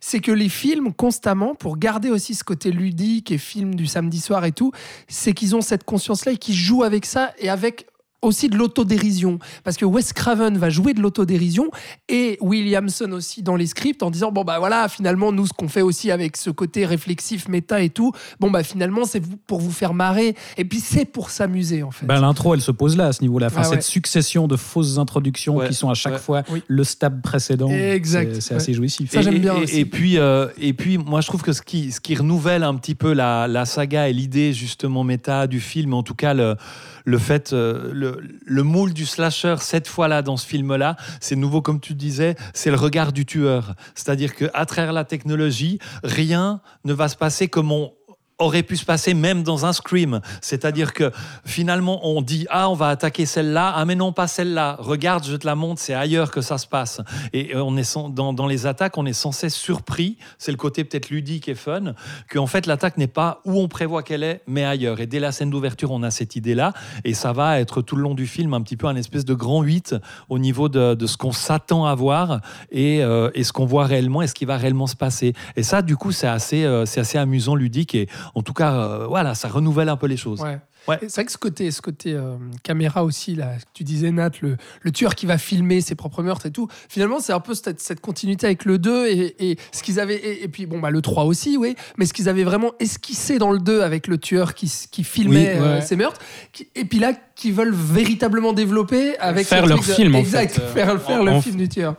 C'est 0.00 0.20
que 0.20 0.32
les 0.32 0.50
films, 0.50 0.92
constamment, 0.92 1.54
pour 1.54 1.78
garder 1.78 2.10
aussi 2.10 2.34
ce 2.34 2.44
côté 2.44 2.70
ludique 2.70 3.30
et 3.30 3.38
film 3.38 3.74
du 3.74 3.86
samedi 3.86 4.20
soir 4.20 4.44
et 4.44 4.52
tout, 4.52 4.72
c'est 5.08 5.32
qu'ils 5.32 5.56
ont 5.56 5.62
cette 5.62 5.84
conscience-là 5.84 6.32
et 6.32 6.36
qu'ils 6.36 6.56
jouent 6.56 6.82
avec 6.82 7.06
ça 7.06 7.32
et 7.38 7.48
avec 7.48 7.86
aussi 8.24 8.48
de 8.48 8.56
l'autodérision. 8.56 9.38
Parce 9.62 9.76
que 9.76 9.84
Wes 9.84 10.12
Craven 10.12 10.56
va 10.58 10.70
jouer 10.70 10.94
de 10.94 11.00
l'autodérision 11.00 11.68
et 12.08 12.38
Williamson 12.40 13.10
aussi 13.12 13.42
dans 13.42 13.56
les 13.56 13.66
scripts 13.66 14.02
en 14.02 14.10
disant 14.10 14.32
bon 14.32 14.44
bah 14.44 14.58
voilà, 14.58 14.88
finalement, 14.88 15.32
nous, 15.32 15.46
ce 15.46 15.52
qu'on 15.52 15.68
fait 15.68 15.82
aussi 15.82 16.10
avec 16.10 16.36
ce 16.36 16.50
côté 16.50 16.86
réflexif, 16.86 17.48
méta 17.48 17.82
et 17.82 17.90
tout, 17.90 18.12
bon 18.40 18.50
bah 18.50 18.62
finalement, 18.62 19.04
c'est 19.04 19.22
pour 19.46 19.60
vous 19.60 19.70
faire 19.72 19.94
marrer. 19.94 20.34
Et 20.56 20.64
puis 20.64 20.80
c'est 20.80 21.04
pour 21.04 21.30
s'amuser 21.30 21.82
en 21.82 21.90
fait. 21.90 22.06
Ben, 22.06 22.20
L'intro, 22.20 22.54
elle 22.54 22.60
se 22.60 22.70
pose 22.72 22.96
là, 22.96 23.06
à 23.06 23.12
ce 23.12 23.22
niveau-là. 23.22 23.46
Enfin, 23.46 23.60
Ah 23.60 23.64
cette 23.64 23.74
ouais. 23.76 23.80
succession 23.82 24.46
de 24.48 24.56
fausses 24.56 24.98
introductions 24.98 25.56
Ouais, 25.56 25.68
qui 25.68 25.74
sont 25.74 25.90
à 25.90 25.94
chaque 25.94 26.14
ouais. 26.14 26.18
fois 26.18 26.42
Oui. 26.50 26.62
le 26.66 26.84
stab 26.84 27.20
précédent. 27.22 27.68
Exact, 27.68 28.40
C'est, 28.40 28.54
assez 28.54 28.72
jouissif. 28.74 29.10
Ça, 29.10 29.22
j'aime 29.22 29.36
et, 29.36 29.38
bien 29.38 29.56
et- 29.56 29.62
aussi. 29.64 29.78
et 29.80 29.84
puis, 29.84 30.18
euh, 30.18 30.48
et 30.58 30.72
puis, 30.72 30.98
moi, 30.98 31.20
je 31.20 31.26
trouve 31.28 31.42
que 31.42 31.52
ce 31.52 31.62
qui, 31.62 31.92
ce 31.92 32.00
qui 32.00 32.14
renouvelle 32.14 32.62
un 32.62 32.74
petit 32.74 32.94
peu 32.94 33.12
la, 33.12 33.46
la 33.48 33.64
saga 33.66 34.08
et 34.08 34.12
l'idée 34.12 34.52
justement 34.52 35.04
méta 35.04 35.46
du 35.46 35.60
film, 35.60 35.94
en 35.94 36.02
tout 36.02 36.14
cas 36.14 36.34
le, 36.34 36.56
le 37.04 37.18
fait, 37.18 37.52
euh, 37.52 37.90
le, 37.92 38.20
le 38.44 38.62
moule 38.62 38.92
du 38.92 39.06
slasher 39.06 39.56
cette 39.60 39.86
fois-là 39.88 40.22
dans 40.22 40.36
ce 40.36 40.46
film-là, 40.46 40.96
c'est 41.20 41.36
nouveau 41.36 41.62
comme 41.62 41.80
tu 41.80 41.94
disais, 41.94 42.34
c'est 42.54 42.70
le 42.70 42.76
regard 42.76 43.12
du 43.12 43.26
tueur. 43.26 43.74
C'est-à-dire 43.94 44.34
que 44.34 44.46
à 44.54 44.66
travers 44.66 44.92
la 44.92 45.04
technologie, 45.04 45.78
rien 46.02 46.60
ne 46.84 46.92
va 46.92 47.08
se 47.08 47.16
passer 47.16 47.48
comme 47.48 47.70
on 47.70 47.92
aurait 48.38 48.62
pu 48.62 48.76
se 48.76 48.84
passer 48.84 49.14
même 49.14 49.42
dans 49.42 49.64
un 49.66 49.72
scream. 49.72 50.20
C'est-à-dire 50.40 50.92
que 50.92 51.12
finalement, 51.44 52.00
on 52.06 52.22
dit 52.22 52.46
Ah, 52.50 52.68
on 52.68 52.74
va 52.74 52.88
attaquer 52.88 53.26
celle-là. 53.26 53.72
Ah, 53.74 53.84
mais 53.84 53.94
non, 53.94 54.12
pas 54.12 54.26
celle-là. 54.26 54.76
Regarde, 54.80 55.24
je 55.24 55.36
te 55.36 55.46
la 55.46 55.54
montre, 55.54 55.80
c'est 55.80 55.94
ailleurs 55.94 56.30
que 56.30 56.40
ça 56.40 56.58
se 56.58 56.66
passe. 56.66 57.00
Et 57.32 57.54
euh, 57.54 57.62
on 57.62 57.76
est 57.76 57.96
dans, 58.10 58.46
les 58.46 58.66
attaques, 58.66 58.98
on 58.98 59.06
est 59.06 59.12
sans 59.12 59.32
cesse 59.32 59.54
surpris. 59.54 60.18
C'est 60.38 60.50
le 60.50 60.56
côté 60.56 60.84
peut-être 60.84 61.10
ludique 61.10 61.48
et 61.48 61.54
fun, 61.54 61.94
qu'en 62.30 62.46
fait, 62.46 62.66
l'attaque 62.66 62.98
n'est 62.98 63.06
pas 63.06 63.40
où 63.44 63.60
on 63.60 63.68
prévoit 63.68 64.02
qu'elle 64.02 64.22
est, 64.22 64.42
mais 64.46 64.64
ailleurs. 64.64 65.00
Et 65.00 65.06
dès 65.06 65.20
la 65.20 65.32
scène 65.32 65.50
d'ouverture, 65.50 65.90
on 65.92 66.02
a 66.02 66.10
cette 66.10 66.36
idée-là. 66.36 66.72
Et 67.04 67.14
ça 67.14 67.32
va 67.32 67.60
être 67.60 67.82
tout 67.82 67.96
le 67.96 68.02
long 68.02 68.14
du 68.14 68.26
film 68.26 68.54
un 68.54 68.62
petit 68.62 68.76
peu 68.76 68.86
un 68.86 68.96
espèce 68.96 69.24
de 69.24 69.34
grand 69.34 69.62
8 69.62 69.94
au 70.28 70.38
niveau 70.38 70.68
de, 70.68 71.06
ce 71.06 71.16
qu'on 71.16 71.32
s'attend 71.32 71.86
à 71.86 71.94
voir 71.94 72.40
et, 72.70 73.02
euh, 73.02 73.30
et 73.34 73.44
ce 73.44 73.52
qu'on 73.52 73.66
voit 73.66 73.84
réellement 73.84 74.22
et 74.22 74.26
ce 74.26 74.34
qui 74.34 74.44
va 74.44 74.56
réellement 74.56 74.86
se 74.86 74.96
passer. 74.96 75.34
Et 75.56 75.62
ça, 75.62 75.82
du 75.82 75.96
coup, 75.96 76.12
c'est 76.12 76.26
assez, 76.26 76.64
euh, 76.64 76.82
assez 76.82 77.18
amusant, 77.18 77.54
ludique. 77.54 77.96
En 78.34 78.42
tout 78.42 78.52
cas, 78.52 78.72
euh, 78.74 79.06
voilà, 79.06 79.34
ça 79.34 79.48
renouvelle 79.48 79.88
un 79.88 79.96
peu 79.96 80.06
les 80.06 80.16
choses. 80.16 80.40
Ouais. 80.40 80.58
Ouais. 80.86 80.98
C'est 81.00 81.14
vrai 81.14 81.24
que 81.24 81.32
ce 81.32 81.38
côté, 81.38 81.70
ce 81.70 81.80
côté 81.80 82.12
euh, 82.12 82.36
caméra 82.62 83.04
aussi, 83.04 83.34
là, 83.34 83.52
tu 83.72 83.84
disais 83.84 84.10
Nat, 84.10 84.32
le, 84.42 84.58
le 84.82 84.90
tueur 84.92 85.14
qui 85.14 85.24
va 85.24 85.38
filmer 85.38 85.80
ses 85.80 85.94
propres 85.94 86.22
meurtres 86.22 86.44
et 86.44 86.50
tout, 86.50 86.68
finalement 86.90 87.20
c'est 87.20 87.32
un 87.32 87.40
peu 87.40 87.54
cette, 87.54 87.80
cette 87.80 88.02
continuité 88.02 88.44
avec 88.44 88.66
le 88.66 88.76
2 88.76 89.06
et, 89.06 89.50
et 89.52 89.58
ce 89.72 89.82
qu'ils 89.82 89.98
avaient, 89.98 90.16
et, 90.16 90.44
et 90.44 90.48
puis 90.48 90.66
bon, 90.66 90.80
bah, 90.80 90.90
le 90.90 91.00
3 91.00 91.24
aussi, 91.24 91.56
oui, 91.56 91.74
mais 91.96 92.04
ce 92.04 92.12
qu'ils 92.12 92.28
avaient 92.28 92.44
vraiment 92.44 92.72
esquissé 92.80 93.38
dans 93.38 93.50
le 93.50 93.60
2 93.60 93.80
avec 93.80 94.06
le 94.08 94.18
tueur 94.18 94.52
qui, 94.52 94.70
qui 94.90 95.04
filmait 95.04 95.54
Oui, 95.54 95.60
ouais. 95.62 95.66
euh, 95.66 95.80
ses 95.80 95.96
meurtres, 95.96 96.20
qui- 96.52 96.68
et 96.74 96.84
puis 96.84 96.98
là, 96.98 97.14
qui 97.34 97.50
veulent 97.50 97.72
véritablement 97.74 98.52
développer 98.52 99.16
avec 99.20 99.46
Faire 99.46 99.64
ce 99.64 99.68
leur 99.70 99.78
de- 99.78 99.84
film, 99.84 100.14
en 100.14 100.18
Exact, 100.18 100.52
fait, 100.52 100.60
euh, 100.60 100.72
faire, 100.74 101.00
faire 101.02 101.20
en- 101.20 101.24
le 101.24 101.32
en- 101.32 101.40
film 101.40 101.56
du 101.56 101.68
tueur. 101.70 101.94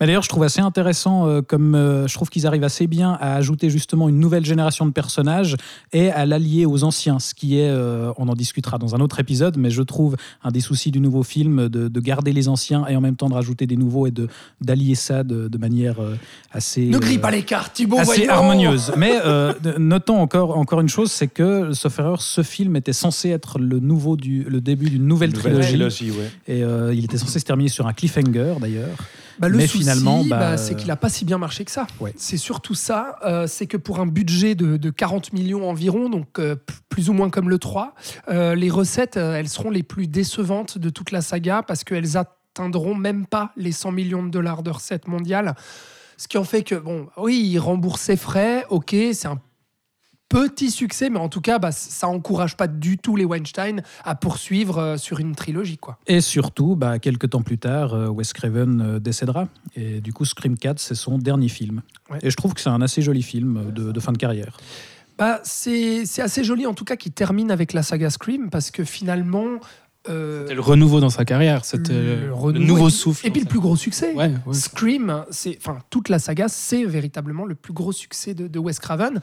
Mais 0.00 0.06
d'ailleurs, 0.06 0.22
je 0.22 0.28
trouve 0.28 0.42
assez 0.42 0.60
intéressant, 0.60 1.26
euh, 1.26 1.42
comme 1.42 1.74
euh, 1.74 2.06
je 2.06 2.14
trouve 2.14 2.28
qu'ils 2.28 2.46
arrivent 2.46 2.64
assez 2.64 2.86
bien 2.86 3.16
à 3.20 3.34
ajouter 3.34 3.70
justement 3.70 4.08
une 4.08 4.18
nouvelle 4.18 4.44
génération 4.44 4.86
de 4.86 4.90
personnages 4.92 5.56
et 5.92 6.10
à 6.10 6.26
l'allier 6.26 6.66
aux 6.66 6.84
anciens, 6.84 7.18
ce 7.18 7.34
qui 7.34 7.58
est, 7.58 7.68
euh, 7.68 8.12
on 8.16 8.28
en 8.28 8.34
discutera 8.34 8.78
dans 8.78 8.94
un 8.94 9.00
autre 9.00 9.20
épisode, 9.20 9.56
mais 9.56 9.70
je 9.70 9.82
trouve 9.82 10.16
un 10.42 10.50
des 10.50 10.60
soucis 10.60 10.90
du 10.90 11.00
nouveau 11.00 11.22
film 11.22 11.68
de, 11.68 11.88
de 11.88 12.00
garder 12.00 12.32
les 12.32 12.48
anciens 12.48 12.86
et 12.86 12.96
en 12.96 13.00
même 13.00 13.16
temps 13.16 13.28
de 13.28 13.34
rajouter 13.34 13.66
des 13.66 13.76
nouveaux 13.76 14.06
et 14.06 14.10
de 14.10 14.28
d'allier 14.60 14.94
ça 14.94 15.24
de, 15.24 15.48
de 15.48 15.58
manière 15.58 16.00
euh, 16.00 16.14
assez 16.52 16.86
Ne 16.86 16.98
grille 16.98 17.16
euh, 17.16 17.20
pas 17.20 17.30
les 17.30 17.42
cartes, 17.42 17.74
Thibaut, 17.74 17.98
assez 17.98 18.24
voyons 18.26 18.32
harmonieuse. 18.32 18.92
Mais 18.96 19.12
euh, 19.24 19.52
notons 19.78 20.20
encore, 20.20 20.56
encore 20.56 20.80
une 20.80 20.88
chose, 20.88 21.10
c'est 21.10 21.28
que, 21.28 21.72
sauf 21.72 21.98
erreur, 21.98 22.22
ce 22.22 22.42
film 22.42 22.76
était 22.76 22.92
censé 22.92 23.30
être 23.30 23.58
le, 23.58 23.80
nouveau 23.80 24.16
du, 24.16 24.44
le 24.44 24.60
début 24.60 24.90
d'une 24.90 25.06
nouvelle, 25.06 25.30
Nouvelle 25.30 25.52
trilogie. 25.52 25.68
trilogie, 25.68 26.10
ouais. 26.10 26.30
Et 26.48 26.62
euh, 26.62 26.94
il 26.94 27.04
était 27.04 27.18
censé 27.18 27.38
se 27.38 27.44
terminer 27.44 27.68
sur 27.68 27.86
un 27.86 27.92
cliffhanger 27.92 28.54
d'ailleurs. 28.60 28.96
Bah, 29.42 29.48
le 29.48 29.58
Mais 29.58 29.66
souci, 29.66 29.80
finalement, 29.80 30.22
bah, 30.24 30.38
bah, 30.38 30.56
c'est 30.56 30.76
qu'il 30.76 30.86
n'a 30.86 30.96
pas 30.96 31.08
si 31.08 31.24
bien 31.24 31.36
marché 31.36 31.64
que 31.64 31.72
ça. 31.72 31.88
Ouais. 31.98 32.14
C'est 32.16 32.36
surtout 32.36 32.74
ça. 32.74 33.16
euh, 33.26 33.48
c'est 33.48 33.66
que 33.66 33.76
pour 33.76 33.98
un 33.98 34.06
budget 34.06 34.54
de, 34.54 34.76
de 34.76 34.90
40 34.90 35.32
millions 35.32 35.68
environ, 35.68 36.08
donc 36.08 36.38
euh, 36.38 36.54
plus 36.88 37.10
ou 37.10 37.12
moins 37.12 37.28
comme 37.28 37.50
le 37.50 37.58
3, 37.58 37.94
euh, 38.28 38.54
les 38.54 38.70
recettes, 38.70 39.16
elles 39.16 39.48
seront 39.48 39.70
les 39.70 39.82
plus 39.82 40.06
décevantes 40.06 40.78
de 40.78 40.90
toute 40.90 41.10
la 41.10 41.22
saga 41.22 41.62
parce 41.66 41.82
qu'elles 41.82 42.16
atteindront 42.16 42.94
même 42.94 43.26
pas 43.26 43.50
les 43.56 43.72
100 43.72 43.90
millions 43.90 44.22
de 44.22 44.30
dollars 44.30 44.62
de 44.62 44.70
recettes 44.70 45.08
mondiales. 45.08 45.56
Ce 46.16 46.28
qui 46.28 46.38
en 46.38 46.44
fait 46.44 46.62
que, 46.62 46.76
bon, 46.76 47.08
oui, 47.16 47.42
il 47.44 47.58
rembourse 47.58 48.02
ses 48.02 48.16
frais, 48.16 48.64
ok, 48.70 48.94
c'est 49.12 49.26
un 49.26 49.40
petit 50.32 50.70
succès, 50.70 51.10
mais 51.10 51.18
en 51.18 51.28
tout 51.28 51.42
cas, 51.42 51.58
bah, 51.58 51.72
ça 51.72 52.08
encourage 52.08 52.56
pas 52.56 52.66
du 52.66 52.96
tout 52.96 53.16
les 53.16 53.26
Weinstein 53.26 53.82
à 54.02 54.14
poursuivre 54.14 54.78
euh, 54.78 54.96
sur 54.96 55.20
une 55.20 55.34
trilogie. 55.34 55.76
Quoi. 55.76 55.98
Et 56.06 56.22
surtout, 56.22 56.74
bah, 56.74 56.98
quelques 56.98 57.30
temps 57.30 57.42
plus 57.42 57.58
tard, 57.58 57.92
euh, 57.92 58.08
Wes 58.08 58.32
Craven 58.32 58.80
euh, 58.80 58.98
décédera. 58.98 59.48
Et 59.76 60.00
du 60.00 60.14
coup, 60.14 60.24
Scream 60.24 60.56
4, 60.56 60.78
c'est 60.78 60.94
son 60.94 61.18
dernier 61.18 61.48
film. 61.48 61.82
Ouais. 62.10 62.18
Et 62.22 62.30
je 62.30 62.36
trouve 62.36 62.54
que 62.54 62.62
c'est 62.62 62.70
un 62.70 62.80
assez 62.80 63.02
joli 63.02 63.22
film 63.22 63.58
euh, 63.58 63.70
de, 63.70 63.92
de 63.92 64.00
fin 64.00 64.12
de 64.12 64.18
carrière. 64.18 64.56
Bah, 65.18 65.40
c'est 65.44 66.04
assez 66.18 66.44
joli, 66.44 66.66
en 66.66 66.72
tout 66.72 66.84
cas, 66.84 66.96
qu'il 66.96 67.12
termine 67.12 67.50
avec 67.50 67.74
la 67.74 67.82
saga 67.82 68.08
Scream, 68.08 68.48
parce 68.48 68.70
que 68.70 68.84
finalement. 68.84 69.60
Euh, 70.08 70.42
C'était 70.42 70.54
le 70.54 70.60
renouveau 70.60 71.00
dans 71.00 71.10
sa 71.10 71.24
carrière, 71.24 71.64
c'était 71.64 71.92
Le 71.92 72.32
renouveau 72.32 72.66
nouveau 72.66 72.88
et- 72.88 72.90
souffle. 72.90 73.26
Et 73.26 73.30
puis 73.30 73.40
le 73.40 73.46
plus 73.46 73.60
gros 73.60 73.76
succès. 73.76 74.12
Ouais, 74.14 74.32
ouais. 74.46 74.54
Scream, 74.54 75.24
c'est, 75.30 75.56
enfin, 75.60 75.78
toute 75.90 76.08
la 76.08 76.18
saga, 76.18 76.46
c'est 76.48 76.84
véritablement 76.84 77.44
le 77.44 77.54
plus 77.54 77.72
gros 77.72 77.92
succès 77.92 78.34
de, 78.34 78.48
de 78.48 78.58
Wes 78.58 78.78
Craven. 78.78 79.20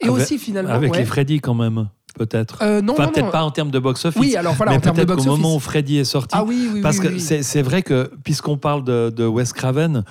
Et 0.00 0.08
Avec- 0.08 0.16
aussi, 0.22 0.38
finalement. 0.38 0.70
Avec 0.72 0.92
ouais. 0.92 0.98
les 0.98 1.04
Freddy 1.04 1.40
quand 1.40 1.54
même, 1.54 1.88
peut-être. 2.18 2.58
Euh, 2.62 2.80
non, 2.82 2.94
enfin, 2.94 3.04
non, 3.06 3.12
peut-être 3.12 3.24
non. 3.26 3.30
pas 3.30 3.42
en 3.44 3.50
termes 3.50 3.70
de 3.70 3.78
box-office. 3.78 4.20
Oui, 4.20 4.36
alors 4.36 4.54
voilà, 4.54 4.72
mais 4.72 4.78
en 4.78 4.80
termes 4.80 4.96
de 4.96 5.02
peut-être 5.04 5.16
qu'au 5.18 5.22
box-office. 5.24 5.42
moment 5.42 5.56
où 5.56 5.60
Freddy 5.60 5.98
est 5.98 6.04
sorti. 6.04 6.34
Ah 6.36 6.44
oui, 6.44 6.68
oui, 6.72 6.80
parce 6.80 6.98
oui, 6.98 7.06
que 7.06 7.12
oui. 7.14 7.20
c'est 7.20 7.42
c'est 7.42 7.62
vrai 7.62 7.82
que, 7.82 8.10
puisqu'on 8.24 8.58
parle 8.58 8.84
de, 8.84 9.10
de 9.14 9.24
Wes 9.26 9.52
Craven, 9.52 10.04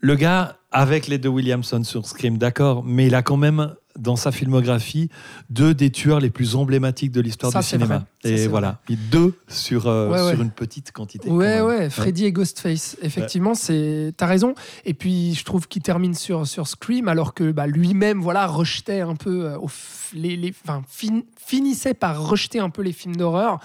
le 0.00 0.14
gars, 0.16 0.56
avec 0.72 1.06
les 1.08 1.18
deux 1.18 1.28
Williamson 1.28 1.82
sur 1.84 2.06
Scream, 2.06 2.38
d'accord, 2.38 2.82
mais 2.84 3.06
il 3.08 3.14
a 3.14 3.22
quand 3.22 3.36
même 3.36 3.74
dans 3.98 4.16
sa 4.16 4.30
filmographie 4.32 5.08
deux 5.50 5.74
des 5.74 5.90
tueurs 5.90 6.20
les 6.20 6.30
plus 6.30 6.56
emblématiques 6.56 7.12
de 7.12 7.20
l'histoire 7.20 7.52
du 7.52 7.62
cinéma. 7.62 7.86
vrai. 8.22 8.30
Et 8.32 8.46
voilà, 8.48 8.80
Et 8.88 8.96
deux 8.96 9.34
sur, 9.48 9.86
euh, 9.86 10.08
Ouais, 10.10 10.20
ouais. 10.22 10.30
sur 10.32 10.42
une 10.42 10.50
petite 10.50 10.92
quantité. 10.92 11.30
Ouais, 11.30 11.60
ouais, 11.60 11.88
Freddy 11.90 12.26
et 12.26 12.32
Ghostface. 12.32 12.96
Effectivement, 13.02 13.54
c'est. 13.54 14.12
T'as 14.16 14.26
raison. 14.26 14.54
Et 14.84 14.92
puis, 14.94 15.34
je 15.34 15.44
trouve 15.44 15.66
qu'il 15.68 15.82
termine 15.82 16.14
sur, 16.14 16.46
sur 16.46 16.68
Scream, 16.68 17.08
alors 17.08 17.32
que 17.34 17.50
bah, 17.50 17.66
lui-même, 17.66 18.20
voilà, 18.20 18.46
rejetait 18.46 19.00
un 19.00 19.16
peu. 19.16 19.46
euh, 19.46 19.58
au 19.58 19.68
les, 20.12 20.36
les- 20.36 20.52
enfin, 20.64 20.82
fin- 20.88 21.22
finissait 21.36 21.94
par 21.94 22.26
rejeter 22.26 22.58
un 22.58 22.68
peu 22.68 22.82
les 22.82 22.90
films 22.92 23.14
d'horreur. 23.14 23.60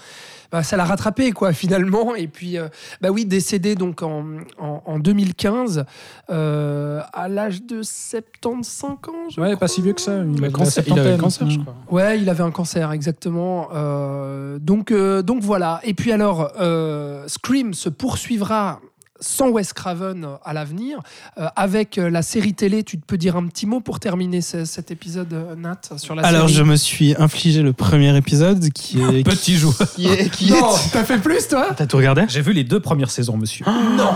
Bah, 0.52 0.62
ça 0.62 0.76
l'a 0.76 0.84
rattrapé, 0.84 1.32
quoi, 1.32 1.52
finalement. 1.52 2.14
Et 2.14 2.28
puis, 2.28 2.56
euh, 2.56 2.68
bah 3.00 3.10
oui, 3.10 3.26
décédé 3.26 3.74
donc 3.74 4.02
en, 4.02 4.24
en, 4.58 4.80
en 4.86 4.98
2015, 5.00 5.84
euh, 6.30 7.00
à 7.12 7.28
l'âge 7.28 7.62
de 7.64 7.82
75 7.82 8.88
ans. 8.88 8.96
je 9.28 9.40
Ouais, 9.40 9.48
crois. 9.48 9.56
pas 9.60 9.68
si 9.68 9.82
vieux 9.82 9.92
que 9.92 10.00
ça. 10.00 10.15
Il, 10.24 10.44
avait 10.44 10.52
cancer- 10.52 10.84
il 10.86 10.92
avait 10.92 11.00
septantaine. 11.02 11.20
cancer, 11.20 11.50
je 11.50 11.58
crois. 11.60 11.74
Ouais, 11.90 12.20
il 12.20 12.28
avait 12.28 12.42
un 12.42 12.50
cancer, 12.50 12.92
exactement. 12.92 13.68
Euh, 13.74 14.58
donc, 14.58 14.90
euh, 14.90 15.22
donc 15.22 15.42
voilà. 15.42 15.80
Et 15.84 15.94
puis 15.94 16.12
alors, 16.12 16.50
euh, 16.60 17.24
Scream 17.26 17.74
se 17.74 17.88
poursuivra 17.88 18.80
sans 19.20 19.48
Wes 19.48 19.72
Craven 19.72 20.26
à 20.44 20.52
l'avenir, 20.52 21.00
euh, 21.38 21.46
avec 21.56 21.98
euh, 21.98 22.10
la 22.10 22.22
série 22.22 22.54
télé. 22.54 22.82
Tu 22.82 22.96
peux 22.98 23.16
dire 23.16 23.36
un 23.36 23.46
petit 23.46 23.66
mot 23.66 23.80
pour 23.80 24.00
terminer 24.00 24.40
ce- 24.40 24.64
cet 24.64 24.90
épisode, 24.90 25.32
euh, 25.32 25.54
Nat, 25.56 25.80
sur 25.96 26.14
la 26.14 26.22
Alors, 26.26 26.48
je 26.48 26.54
série 26.56 26.68
me 26.68 26.76
suis 26.76 27.14
infligé 27.18 27.62
le 27.62 27.72
premier 27.72 28.14
épisode 28.16 28.68
qui 28.70 29.00
est. 29.02 29.22
Petit 29.24 29.56
joueur. 29.56 29.74
Qui 29.94 30.06
est, 30.06 30.28
qui 30.30 30.50
Non, 30.50 30.70
est- 30.74 30.90
t'as 30.92 31.04
fait 31.04 31.18
plus, 31.18 31.48
toi? 31.48 31.68
T'as 31.76 31.86
tout 31.86 31.96
regardé? 31.96 32.24
J'ai 32.28 32.42
vu 32.42 32.52
les 32.52 32.64
deux 32.64 32.80
premières 32.80 33.10
saisons, 33.10 33.36
monsieur. 33.36 33.64
Non 33.96 34.12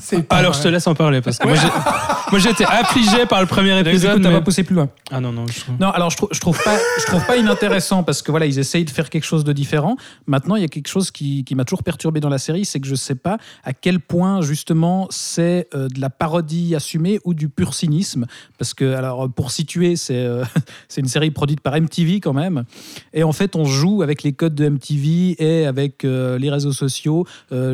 C'est 0.00 0.22
pas 0.22 0.36
Alors, 0.36 0.54
je 0.54 0.62
te 0.62 0.68
laisse 0.68 0.86
en 0.86 0.94
parler 0.94 1.20
parce 1.20 1.38
que 1.38 1.46
moi, 1.46 1.56
j'ai- 1.56 1.66
moi, 2.30 2.38
j'ai 2.40 2.50
été 2.50 2.64
affligé 2.64 3.26
par 3.26 3.40
le 3.40 3.46
premier 3.46 3.76
Du 3.78 3.84
coup, 3.84 3.88
épisode. 3.90 4.22
t'as 4.22 4.28
mais- 4.28 4.34
pas 4.36 4.40
poussé 4.42 4.62
plus 4.64 4.74
loin. 4.74 4.88
Ah 5.10 5.20
non, 5.20 5.32
non, 5.32 5.46
je. 5.46 5.60
Non, 5.80 5.90
alors 5.90 6.10
je 6.10 6.16
trouve, 6.16 6.28
je 6.32 6.40
trouve 6.40 6.60
pas, 6.62 6.76
je 7.00 7.04
trouve 7.06 7.24
pas 7.26 7.36
inintéressant 7.36 8.02
parce 8.02 8.22
que 8.22 8.30
voilà, 8.30 8.46
ils 8.46 8.58
essayent 8.58 8.84
de 8.84 8.90
faire 8.90 9.10
quelque 9.10 9.24
chose 9.24 9.44
de 9.44 9.52
différent. 9.52 9.96
Maintenant, 10.26 10.56
il 10.56 10.62
y 10.62 10.64
a 10.64 10.68
quelque 10.68 10.88
chose 10.88 11.10
qui, 11.10 11.44
qui 11.44 11.54
m'a 11.54 11.64
toujours 11.64 11.82
perturbé 11.82 12.20
dans 12.20 12.28
la 12.28 12.38
série, 12.38 12.64
c'est 12.64 12.80
que 12.80 12.86
je 12.86 12.94
sais 12.94 13.14
pas 13.14 13.36
à 13.64 13.72
quel 13.72 14.00
point 14.00 14.31
justement 14.40 15.06
c'est 15.10 15.68
euh, 15.74 15.88
de 15.88 16.00
la 16.00 16.10
parodie 16.10 16.74
assumée 16.74 17.18
ou 17.24 17.34
du 17.34 17.48
pur 17.48 17.74
cynisme? 17.74 18.26
Parce 18.58 18.74
que 18.74 18.94
alors 18.94 19.28
pour 19.30 19.50
situer, 19.50 19.96
c'est 19.96 20.24
euh, 20.24 20.44
une 20.96 21.08
série 21.08 21.30
produite 21.30 21.60
par 21.60 21.78
MTV 21.80 22.20
quand 22.20 22.32
même, 22.32 22.64
et 23.12 23.22
en 23.22 23.32
fait 23.32 23.56
on 23.56 23.64
joue 23.64 24.02
avec 24.02 24.22
les 24.22 24.32
codes 24.32 24.54
de 24.54 24.68
MTV 24.68 25.36
et 25.38 25.66
avec 25.66 26.04
euh, 26.04 26.38
les 26.38 26.50
réseaux 26.50 26.72
sociaux. 26.72 27.26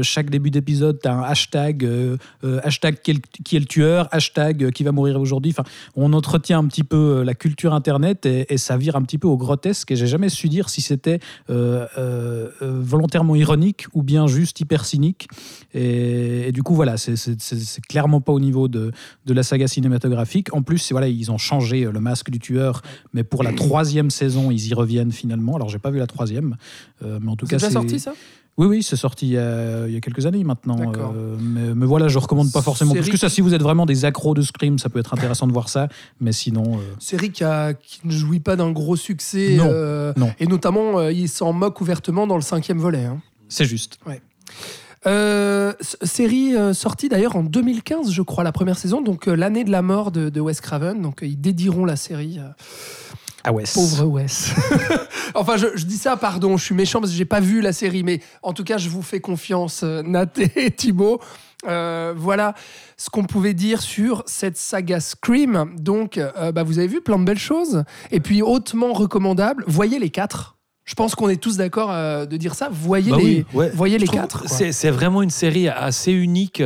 Chaque 0.02 0.30
début 0.30 0.51
d'épisode, 0.51 0.98
t'as 1.01 1.12
un 1.12 1.22
hashtag, 1.22 1.89
hashtag 2.64 2.97
qui 3.02 3.10
est, 3.56 3.59
le, 3.59 3.64
tueur, 3.64 4.09
hashtag 4.10 4.70
qui 4.70 4.82
va 4.82 4.93
mourir 4.93 5.20
aujourd'hui. 5.20 5.52
Enfin, 5.56 5.68
on 5.94 6.12
entretient 6.12 6.59
un 6.59 6.66
petit 6.66 6.85
peu 6.85 7.22
la 7.22 7.35
culture 7.35 7.74
internet 7.74 8.26
et, 8.26 8.52
et 8.52 8.59
ça 8.59 8.76
vire 8.76 8.97
un 8.97 9.02
petit 9.02 9.18
peu 9.18 9.28
au 9.28 9.36
grotesque 9.36 9.90
et 9.90 9.97
j'ai 9.97 10.06
jamais 10.06 10.28
su 10.28 10.48
dire 10.48 10.68
si 10.68 10.80
c'était 10.80 11.20
volontairement 11.48 13.36
ironique 13.36 13.86
ou 13.94 14.02
bien 14.02 14.26
juste 14.26 14.60
hyper 14.60 14.85
cynique 14.85 15.28
et, 15.74 16.47
et 16.48 16.52
du 16.52 16.62
coup 16.62 16.74
voilà 16.74 16.96
c'est- 16.96 17.16
clairement 17.88 18.20
pas 18.20 18.32
au 18.32 18.40
niveau 18.40 18.68
de, 18.68 18.92
de 19.26 19.32
la 19.34 19.42
saga 19.42 19.66
cinématographique 19.68 20.54
en 20.54 20.62
plus 20.62 20.90
voilà 20.92 21.08
ils 21.08 21.30
ont 21.30 21.38
changé 21.38 21.84
euh, 21.84 21.92
le 21.92 22.00
masque 22.00 22.30
du 22.30 22.38
tueur 22.38 22.82
mais 23.12 23.24
pour 23.24 23.42
la 23.42 23.52
troisième 23.52 24.10
saison 24.10 24.50
ils 24.50 24.66
y 24.68 24.74
reviennent 24.74 25.12
finalement 25.12 25.56
alors 25.56 25.68
j'ai 25.68 25.78
pas 25.78 25.90
vu 25.90 25.98
la 25.98 26.06
troisième 26.06 26.56
euh, 27.02 27.18
mais 27.22 27.30
en 27.30 27.36
tout 27.36 27.46
C'est 27.46 27.50
cas 27.50 27.56
déjà 27.56 27.66
c'est 27.68 27.72
sorti, 27.74 28.00
ça? 28.00 28.14
Oui, 28.60 28.66
oui, 28.66 28.82
c'est 28.82 28.96
sorti 28.96 29.26
il 29.28 29.32
y, 29.34 29.38
a, 29.38 29.86
il 29.86 29.94
y 29.94 29.96
a 29.96 30.00
quelques 30.00 30.26
années 30.26 30.42
maintenant. 30.42 30.92
Euh, 31.14 31.36
mais, 31.40 31.76
mais 31.76 31.86
voilà, 31.86 32.08
je 32.08 32.18
recommande 32.18 32.50
pas 32.50 32.60
forcément. 32.60 32.92
Parce 32.92 33.04
Série 33.06 33.12
que 33.12 33.20
ça, 33.20 33.28
si 33.28 33.40
vous 33.40 33.54
êtes 33.54 33.62
vraiment 33.62 33.86
des 33.86 34.04
accros 34.04 34.34
de 34.34 34.42
Scream, 34.42 34.80
ça 34.80 34.88
peut 34.88 34.98
être 34.98 35.14
intéressant 35.14 35.46
de 35.46 35.52
voir 35.52 35.68
ça. 35.68 35.86
Mais 36.20 36.32
sinon, 36.32 36.64
euh, 36.76 36.80
Série 36.98 37.30
qui, 37.30 37.44
a- 37.44 37.72
qui 37.74 38.00
ne 38.04 38.10
jouit 38.10 38.40
pas 38.40 38.56
d'un 38.56 38.72
gros 38.72 38.96
succès. 38.96 39.54
Non, 39.56 39.68
euh, 39.70 40.12
non. 40.16 40.32
Et 40.40 40.48
notamment, 40.48 41.06
il 41.08 41.28
s'en 41.28 41.52
moque 41.52 41.80
ouvertement 41.80 42.26
dans 42.26 42.34
le 42.34 42.42
cinquième 42.42 42.78
volet. 42.78 43.04
hein. 43.04 43.20
c'est 43.48 43.64
juste. 43.64 43.96
Euh, 45.06 45.72
série 46.02 46.56
euh, 46.56 46.72
sortie 46.72 47.08
d'ailleurs 47.08 47.36
en 47.36 47.42
2015, 47.42 48.10
je 48.10 48.22
crois, 48.22 48.42
la 48.42 48.52
première 48.52 48.78
saison, 48.78 49.00
donc 49.00 49.28
euh, 49.28 49.34
l'année 49.34 49.64
de 49.64 49.70
la 49.70 49.82
mort 49.82 50.10
de, 50.10 50.28
de 50.28 50.40
Wes 50.40 50.60
Craven. 50.60 51.00
Donc 51.00 51.20
ils 51.22 51.40
dédieront 51.40 51.84
la 51.84 51.96
série. 51.96 52.40
Ah 53.44 53.52
ouais. 53.52 53.64
pauvre 53.72 54.04
Wes. 54.06 54.52
enfin, 55.34 55.56
je, 55.56 55.66
je 55.76 55.86
dis 55.86 55.96
ça, 55.96 56.16
pardon, 56.16 56.56
je 56.56 56.64
suis 56.64 56.74
méchant 56.74 57.00
parce 57.00 57.12
que 57.12 57.18
j'ai 57.18 57.24
pas 57.24 57.40
vu 57.40 57.60
la 57.60 57.72
série, 57.72 58.02
mais 58.02 58.20
en 58.42 58.52
tout 58.52 58.64
cas, 58.64 58.78
je 58.78 58.88
vous 58.88 59.02
fais 59.02 59.20
confiance, 59.20 59.82
Nat 59.82 60.32
et 60.56 60.70
Thibaut. 60.76 61.20
Voilà 61.64 62.54
ce 62.96 63.10
qu'on 63.10 63.24
pouvait 63.24 63.54
dire 63.54 63.80
sur 63.80 64.24
cette 64.26 64.56
saga 64.56 65.00
Scream. 65.00 65.74
Donc, 65.78 66.20
bah, 66.52 66.62
vous 66.64 66.78
avez 66.78 66.88
vu 66.88 67.00
plein 67.00 67.18
de 67.18 67.24
belles 67.24 67.38
choses. 67.38 67.84
Et 68.10 68.20
puis, 68.20 68.42
hautement 68.42 68.92
recommandable, 68.92 69.64
voyez 69.66 69.98
les 69.98 70.10
quatre. 70.10 70.57
Je 70.89 70.94
pense 70.94 71.15
qu'on 71.15 71.28
est 71.28 71.36
tous 71.36 71.59
d'accord 71.59 71.90
euh, 71.93 72.24
de 72.24 72.39
dire 72.39 72.55
ça. 72.55 72.70
Voyez 72.73 73.10
Bah 73.10 73.19
les, 73.19 73.24
oui, 73.24 73.44
ouais. 73.52 73.70
voyez 73.74 73.98
Je 73.98 74.05
les 74.06 74.09
quatre. 74.09 74.44
C'est 74.48 74.90
vraiment 74.90 75.20
une 75.20 75.28
série 75.28 75.69
assez 75.69 76.12
unique 76.12 76.62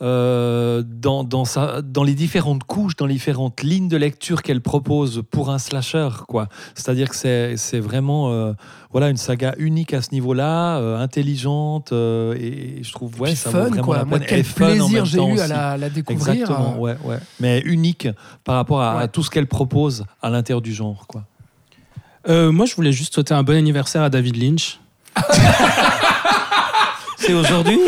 euh, 0.00 0.82
dans, 0.86 1.24
dans, 1.24 1.44
sa, 1.44 1.82
dans 1.82 2.02
les 2.02 2.14
différentes 2.14 2.64
couches, 2.64 2.96
dans 2.96 3.04
les 3.04 3.12
différentes 3.12 3.62
lignes 3.62 3.88
de 3.88 3.98
lecture 3.98 4.40
qu'elle 4.40 4.62
propose 4.62 5.22
pour 5.30 5.50
un 5.50 5.58
slasher. 5.58 6.08
quoi. 6.26 6.48
C'est-à-dire 6.74 7.10
que 7.10 7.16
c'est 7.56 7.78
vraiment 7.78 8.30
euh, 8.30 8.54
voilà, 8.92 9.10
une 9.10 9.18
saga 9.18 9.54
unique 9.58 9.92
à 9.92 10.00
ce 10.00 10.10
niveau-là, 10.12 10.78
euh, 10.78 10.98
intelligente, 10.98 11.92
et 11.92 12.78
je 12.82 12.92
trouve 12.92 13.20
ouais, 13.20 13.34
ça 13.34 13.50
vaut 13.50 13.58
fun, 13.58 13.68
vraiment 13.68 13.82
quoi. 13.82 13.96
la 13.98 14.04
Moi, 14.06 14.20
quel 14.20 14.40
Et 14.40 14.42
plaisir 14.42 15.04
j'ai 15.04 15.22
eu 15.22 15.38
à 15.38 15.48
la, 15.48 15.76
la 15.76 15.90
découvrir. 15.90 16.32
Exactement, 16.32 16.78
ouais, 16.78 16.96
ouais. 17.04 17.18
Mais 17.40 17.60
unique 17.60 18.08
par 18.42 18.54
rapport 18.54 18.80
à, 18.80 19.00
à 19.00 19.06
tout 19.08 19.22
ce 19.22 19.28
qu'elle 19.28 19.46
propose 19.46 20.06
à 20.22 20.30
l'intérieur 20.30 20.62
du 20.62 20.72
genre. 20.72 21.06
Quoi. 21.06 21.24
Euh, 22.28 22.50
moi, 22.50 22.66
je 22.66 22.74
voulais 22.74 22.92
juste 22.92 23.14
souhaiter 23.14 23.34
un 23.34 23.42
bon 23.42 23.56
anniversaire 23.56 24.02
à 24.02 24.10
David 24.10 24.36
Lynch. 24.36 24.78
C'est 27.18 27.32
aujourd'hui? 27.32 27.78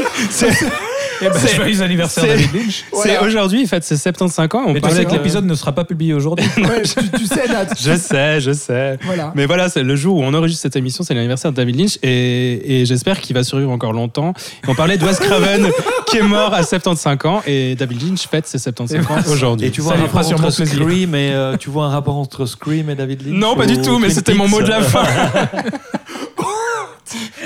Eh 1.20 1.28
ben, 1.28 1.49
joyeux 1.57 1.82
anniversaire 1.82 2.24
c'est- 2.24 2.31
David 2.31 2.55
Lynch. 2.55 2.85
C'est 2.85 2.85
Voilà. 2.93 3.23
aujourd'hui, 3.24 3.62
il 3.62 3.69
fête 3.69 3.85
ses 3.85 3.97
75 3.97 4.49
ans. 4.55 4.62
On 4.69 4.73
Mais 4.73 4.81
tu 4.81 4.90
sais 4.90 5.05
que 5.05 5.11
de- 5.11 5.16
l'épisode 5.16 5.45
ne 5.47 5.55
sera 5.55 5.73
pas 5.73 5.85
publié 5.85 6.15
aujourd'hui. 6.15 6.47
ouais, 6.59 6.82
tu, 6.82 7.19
tu 7.19 7.27
sais, 7.27 7.49
Nat. 7.49 7.66
Je 7.81 7.97
sais, 7.97 8.40
je 8.40 8.53
sais. 8.53 8.99
Voilà. 9.05 9.32
Mais 9.35 9.47
voilà, 9.47 9.69
c'est 9.69 9.82
le 9.82 9.97
jour 9.97 10.19
où 10.19 10.23
on 10.23 10.32
enregistre 10.35 10.62
cette 10.62 10.77
émission, 10.77 11.03
c'est 11.05 11.15
l'anniversaire 11.15 11.51
de 11.51 11.57
David 11.57 11.78
Lynch 11.78 11.99
et, 12.03 12.81
et 12.82 12.86
j'espère 12.86 13.20
qu'il 13.20 13.35
va 13.35 13.43
survivre 13.43 13.70
encore 13.70 13.93
longtemps. 13.93 14.32
On 14.66 14.74
parlait 14.74 14.97
de 14.97 15.05
Wes 15.05 15.19
Craven 15.19 15.69
qui 16.07 16.19
est 16.19 16.23
mort 16.23 16.55
à 16.55 16.62
75 16.62 17.16
ans 17.24 17.43
et 17.47 17.74
David 17.74 18.03
Lynch 18.03 18.28
fête 18.28 18.47
ses 18.47 18.59
75 18.59 19.07
ans 19.07 19.32
aujourd'hui. 19.32 19.66
Et 19.66 19.70
tu 19.70 19.81
vois 19.81 19.95
Ça 19.95 19.99
un 19.99 20.03
rapport 20.07 20.32
entre. 20.32 20.51
Scream 20.51 21.15
et 21.15 21.31
euh, 21.32 21.57
tu 21.57 21.70
vois 21.70 21.86
un 21.86 21.90
rapport 21.90 22.16
entre 22.16 22.47
Scream 22.47 22.90
et 22.90 22.95
David 22.95 23.27
Lynch 23.27 23.35
Non, 23.39 23.55
pas 23.57 23.66
du 23.66 23.74
ou 23.74 23.82
tout, 23.85 23.99
mais 23.99 24.11
c'était 24.11 24.35
mon 24.35 24.49
mot 24.49 24.62
de 24.62 24.69
la 24.69 24.82
fin. 24.82 25.05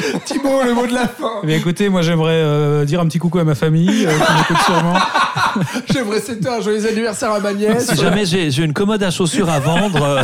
Thibaut, 0.25 0.63
le 0.65 0.75
mot 0.75 0.87
de 0.87 0.95
la 0.95 1.09
fin. 1.09 1.41
Eh 1.43 1.47
bien, 1.47 1.57
écoutez, 1.57 1.89
moi 1.89 2.03
j'aimerais 2.03 2.35
euh, 2.35 2.85
dire 2.85 3.01
un 3.01 3.07
petit 3.07 3.19
coucou 3.19 3.39
à 3.39 3.45
ma 3.45 3.55
famille, 3.55 4.07
euh, 4.07 4.11
qui 4.11 4.33
m'écoute 4.33 4.65
sûrement. 4.65 4.95
J'aimerais 5.93 6.21
souhaiter 6.21 6.49
un 6.49 6.61
joyeux 6.61 6.87
anniversaire 6.87 7.33
à 7.33 7.41
ma 7.41 7.53
nièce. 7.53 7.91
Si 7.91 7.97
jamais 7.97 8.25
j'ai 8.25 8.51
j'ai 8.51 8.65
une 8.65 8.73
commode 8.73 9.03
à 9.03 9.11
chaussures 9.11 9.51
à 9.51 9.61
vendre, 9.61 10.03
euh, 10.03 10.23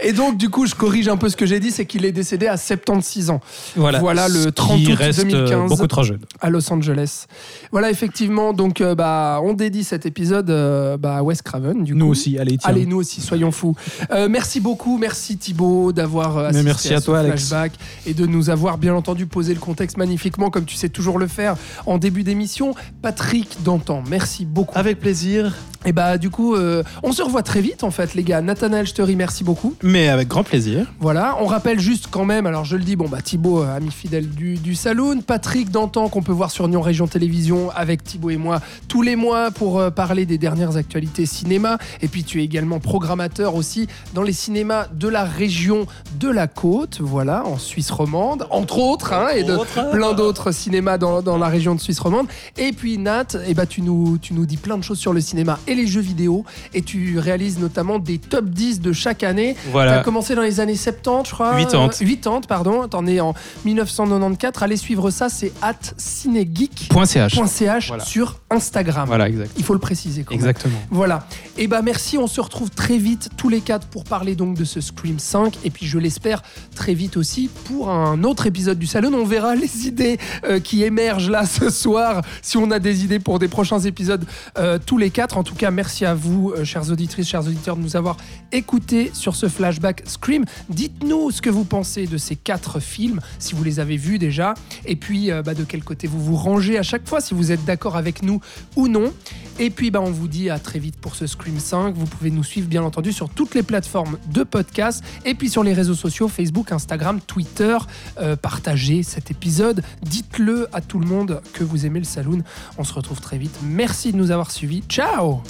Et 0.00 0.12
donc, 0.12 0.36
du 0.36 0.48
coup, 0.48 0.66
je 0.66 0.74
corrige 0.74 1.08
un 1.08 1.16
peu 1.16 1.28
ce 1.28 1.36
que 1.36 1.46
j'ai 1.46 1.60
dit, 1.60 1.70
c'est 1.70 1.84
qu'il 1.86 2.04
est 2.04 2.12
décédé 2.12 2.46
à 2.46 2.56
76 2.56 3.30
ans 3.30 3.40
Voilà, 3.76 3.98
Voilà, 3.98 4.28
le 4.28 4.42
Ce 4.42 4.48
30 4.48 4.78
qui 4.78 4.92
août 4.92 4.96
reste, 4.98 5.20
euh, 5.20 5.46
2015. 5.48 5.68
beaucoup 5.70 5.86
trop 5.86 6.02
jeune. 6.04 6.20
à 6.40 6.50
Los 6.50 6.72
Angeles. 6.72 7.26
Voilà, 7.72 7.90
effectivement, 7.90 8.52
donc 8.52 8.80
euh, 8.80 8.94
bah, 8.94 9.40
on 9.42 9.54
dédie 9.54 9.84
cet 9.84 10.06
épisode 10.06 10.50
euh, 10.50 10.96
bah, 10.96 11.16
à 11.16 11.22
Wes 11.22 11.42
Craven. 11.42 11.82
Du 11.84 11.94
Nous 11.94 12.04
coup. 12.06 12.10
aussi, 12.12 12.38
allez, 12.38 12.58
tiens. 12.58 12.70
Allez, 12.70 12.86
nous 12.86 12.96
aussi, 12.98 13.20
soyons 13.20 13.50
fous. 13.50 13.74
Euh, 14.10 14.28
merci 14.28 14.60
beaucoup, 14.60 14.98
merci 14.98 15.36
Thibaut 15.36 15.92
d'avoir 15.92 16.38
assisté 16.38 16.64
merci 16.64 16.94
à 16.94 17.00
ce 17.00 17.06
toi, 17.06 17.18
Alex. 17.20 17.48
flashback 17.48 17.72
et 18.06 18.14
de 18.14 18.26
nous 18.26 18.50
avoir 18.50 18.78
bien 18.78 18.94
entendu 18.94 19.26
posé 19.26 19.52
le 19.54 19.60
contexte 19.60 19.96
magnifiquement, 19.96 20.50
comme 20.50 20.64
tu 20.64 20.76
sais 20.76 20.88
toujours 20.88 21.18
le 21.18 21.26
faire 21.26 21.56
en 21.86 21.98
début 21.98 22.22
d'émission. 22.22 22.74
Patrick 23.02 23.58
Dantan, 23.64 24.02
merci 24.08 24.44
beaucoup. 24.44 24.78
avec 24.78 25.00
plaisir. 25.00 25.54
Et 25.84 25.92
bah 25.92 26.18
du 26.18 26.28
coup, 26.28 26.56
euh, 26.56 26.82
on 27.04 27.12
se 27.12 27.22
revoit 27.22 27.44
très 27.44 27.60
vite 27.60 27.84
en 27.84 27.92
fait, 27.92 28.14
les 28.14 28.24
gars. 28.24 28.40
Nathanaël, 28.40 28.84
je 28.86 28.94
te 28.94 29.00
remercie 29.02 29.44
beaucoup. 29.44 29.74
Mais 29.88 30.10
avec 30.10 30.28
grand 30.28 30.42
plaisir. 30.42 30.86
Voilà, 31.00 31.38
on 31.40 31.46
rappelle 31.46 31.80
juste 31.80 32.08
quand 32.10 32.26
même, 32.26 32.44
alors 32.44 32.66
je 32.66 32.76
le 32.76 32.82
dis, 32.82 32.94
bon 32.94 33.08
bah 33.08 33.22
Thibaut, 33.22 33.62
euh, 33.62 33.74
ami 33.74 33.90
fidèle 33.90 34.28
du, 34.28 34.56
du 34.56 34.74
Saloon, 34.74 35.22
Patrick 35.22 35.70
Dantan 35.70 36.10
qu'on 36.10 36.20
peut 36.20 36.30
voir 36.30 36.50
sur 36.50 36.68
Nyon 36.68 36.82
Région 36.82 37.06
Télévision 37.06 37.70
avec 37.74 38.04
Thibaut 38.04 38.28
et 38.28 38.36
moi 38.36 38.60
tous 38.88 39.00
les 39.00 39.16
mois 39.16 39.50
pour 39.50 39.80
euh, 39.80 39.88
parler 39.88 40.26
des 40.26 40.36
dernières 40.36 40.76
actualités 40.76 41.24
cinéma. 41.24 41.78
Et 42.02 42.08
puis 42.08 42.22
tu 42.22 42.42
es 42.42 42.44
également 42.44 42.80
programmateur 42.80 43.54
aussi 43.54 43.88
dans 44.12 44.20
les 44.22 44.34
cinémas 44.34 44.88
de 44.92 45.08
la 45.08 45.24
région 45.24 45.86
de 46.20 46.28
la 46.28 46.48
côte, 46.48 47.00
voilà, 47.00 47.46
en 47.46 47.56
Suisse 47.56 47.90
romande, 47.90 48.46
entre 48.50 48.80
autres, 48.80 49.14
hein, 49.14 49.28
et 49.34 49.42
de 49.42 49.56
plein 49.90 50.12
d'autres 50.12 50.52
cinémas 50.52 50.98
dans, 50.98 51.22
dans 51.22 51.38
la 51.38 51.48
région 51.48 51.74
de 51.74 51.80
Suisse 51.80 52.00
romande. 52.00 52.26
Et 52.58 52.72
puis 52.72 52.98
Nat, 52.98 53.38
eh 53.46 53.54
bah, 53.54 53.64
tu, 53.64 53.80
nous, 53.80 54.18
tu 54.18 54.34
nous 54.34 54.44
dis 54.44 54.58
plein 54.58 54.76
de 54.76 54.84
choses 54.84 54.98
sur 54.98 55.14
le 55.14 55.22
cinéma 55.22 55.58
et 55.66 55.74
les 55.74 55.86
jeux 55.86 56.02
vidéo, 56.02 56.44
et 56.74 56.82
tu 56.82 57.18
réalises 57.18 57.58
notamment 57.58 57.98
des 57.98 58.18
top 58.18 58.50
10 58.50 58.82
de 58.82 58.92
chaque 58.92 59.22
année. 59.22 59.56
As 59.80 59.86
Voilà. 59.86 60.02
commencé 60.02 60.34
dans 60.34 60.42
les 60.42 60.60
années 60.60 60.76
70, 60.76 61.28
je 61.28 61.34
crois. 61.34 61.56
80. 61.56 61.84
Euh, 61.84 61.88
80, 61.88 62.40
pardon. 62.48 62.88
T'en 62.88 63.06
es 63.06 63.20
en 63.20 63.34
1994. 63.64 64.62
Allez 64.62 64.76
suivre 64.76 65.10
ça, 65.10 65.28
c'est 65.28 65.52
at 65.62 65.74
cinégeek.ch. 65.96 67.88
Voilà. 67.88 68.04
sur 68.04 68.40
Instagram. 68.50 69.06
Voilà, 69.06 69.28
exact. 69.28 69.50
Il 69.56 69.64
faut 69.64 69.74
le 69.74 69.78
préciser 69.78 70.22
quand 70.24 70.32
même. 70.34 70.40
Exactement. 70.40 70.78
Voilà. 70.90 71.26
Et 71.56 71.66
bah 71.66 71.82
merci, 71.82 72.18
on 72.18 72.26
se 72.26 72.40
retrouve 72.40 72.70
très 72.70 72.98
vite 72.98 73.30
tous 73.36 73.48
les 73.48 73.60
quatre 73.60 73.86
pour 73.86 74.04
parler 74.04 74.34
donc 74.34 74.56
de 74.56 74.64
ce 74.64 74.80
Scream 74.80 75.18
5 75.18 75.58
et 75.64 75.70
puis 75.70 75.86
je 75.86 75.98
l'espère 75.98 76.42
très 76.74 76.94
vite 76.94 77.16
aussi 77.16 77.50
pour 77.64 77.90
un 77.90 78.22
autre 78.24 78.46
épisode 78.46 78.78
du 78.78 78.86
salon. 78.86 79.10
On 79.14 79.24
verra 79.24 79.54
les 79.54 79.86
idées 79.86 80.18
euh, 80.44 80.60
qui 80.60 80.82
émergent 80.82 81.30
là 81.30 81.44
ce 81.46 81.70
soir 81.70 82.22
si 82.42 82.56
on 82.56 82.70
a 82.70 82.78
des 82.78 83.04
idées 83.04 83.18
pour 83.18 83.38
des 83.38 83.48
prochains 83.48 83.80
épisodes 83.80 84.24
euh, 84.58 84.78
tous 84.84 84.98
les 84.98 85.10
quatre. 85.10 85.36
En 85.38 85.42
tout 85.44 85.54
cas, 85.54 85.70
merci 85.70 86.04
à 86.04 86.14
vous 86.14 86.52
euh, 86.56 86.64
chères 86.64 86.90
auditrices, 86.90 87.28
chers 87.28 87.46
auditeurs 87.46 87.76
de 87.76 87.82
nous 87.82 87.96
avoir 87.96 88.16
écoutés 88.52 89.10
sur 89.14 89.34
ce 89.36 89.48
flashback 89.68 90.02
Scream. 90.06 90.44
Dites-nous 90.70 91.30
ce 91.30 91.42
que 91.42 91.50
vous 91.50 91.64
pensez 91.64 92.06
de 92.06 92.16
ces 92.16 92.36
quatre 92.36 92.80
films 92.80 93.20
si 93.38 93.54
vous 93.54 93.62
les 93.62 93.80
avez 93.80 93.98
vus 93.98 94.18
déjà 94.18 94.54
et 94.86 94.96
puis 94.96 95.30
euh, 95.30 95.42
bah, 95.42 95.52
de 95.52 95.64
quel 95.64 95.84
côté 95.84 96.06
vous 96.06 96.22
vous 96.22 96.36
rangez 96.36 96.78
à 96.78 96.82
chaque 96.82 97.06
fois 97.06 97.20
si 97.20 97.34
vous 97.34 97.52
êtes 97.52 97.64
d'accord 97.66 97.96
avec 97.96 98.22
nous 98.22 98.40
ou 98.76 98.88
non. 98.88 99.12
Et 99.58 99.70
puis, 99.70 99.90
bah, 99.90 100.00
on 100.00 100.10
vous 100.10 100.28
dit 100.28 100.50
à 100.50 100.58
très 100.58 100.78
vite 100.78 100.96
pour 100.96 101.16
ce 101.16 101.26
Scream 101.26 101.58
5. 101.58 101.94
Vous 101.96 102.06
pouvez 102.06 102.30
nous 102.30 102.44
suivre, 102.44 102.68
bien 102.68 102.82
entendu, 102.82 103.12
sur 103.12 103.28
toutes 103.28 103.54
les 103.54 103.64
plateformes 103.64 104.16
de 104.32 104.44
podcast 104.44 105.02
et 105.24 105.34
puis 105.34 105.50
sur 105.50 105.64
les 105.64 105.72
réseaux 105.72 105.96
sociaux 105.96 106.28
Facebook, 106.28 106.70
Instagram, 106.72 107.20
Twitter. 107.20 107.76
Euh, 108.20 108.36
partagez 108.36 109.02
cet 109.02 109.30
épisode. 109.30 109.82
Dites-le 110.02 110.68
à 110.72 110.80
tout 110.80 111.00
le 111.00 111.06
monde 111.06 111.42
que 111.52 111.64
vous 111.64 111.86
aimez 111.86 111.98
le 111.98 112.04
saloon. 112.04 112.42
On 112.78 112.84
se 112.84 112.92
retrouve 112.92 113.20
très 113.20 113.36
vite. 113.36 113.58
Merci 113.64 114.12
de 114.12 114.16
nous 114.16 114.30
avoir 114.30 114.50
suivis. 114.50 114.82
Ciao 114.88 115.42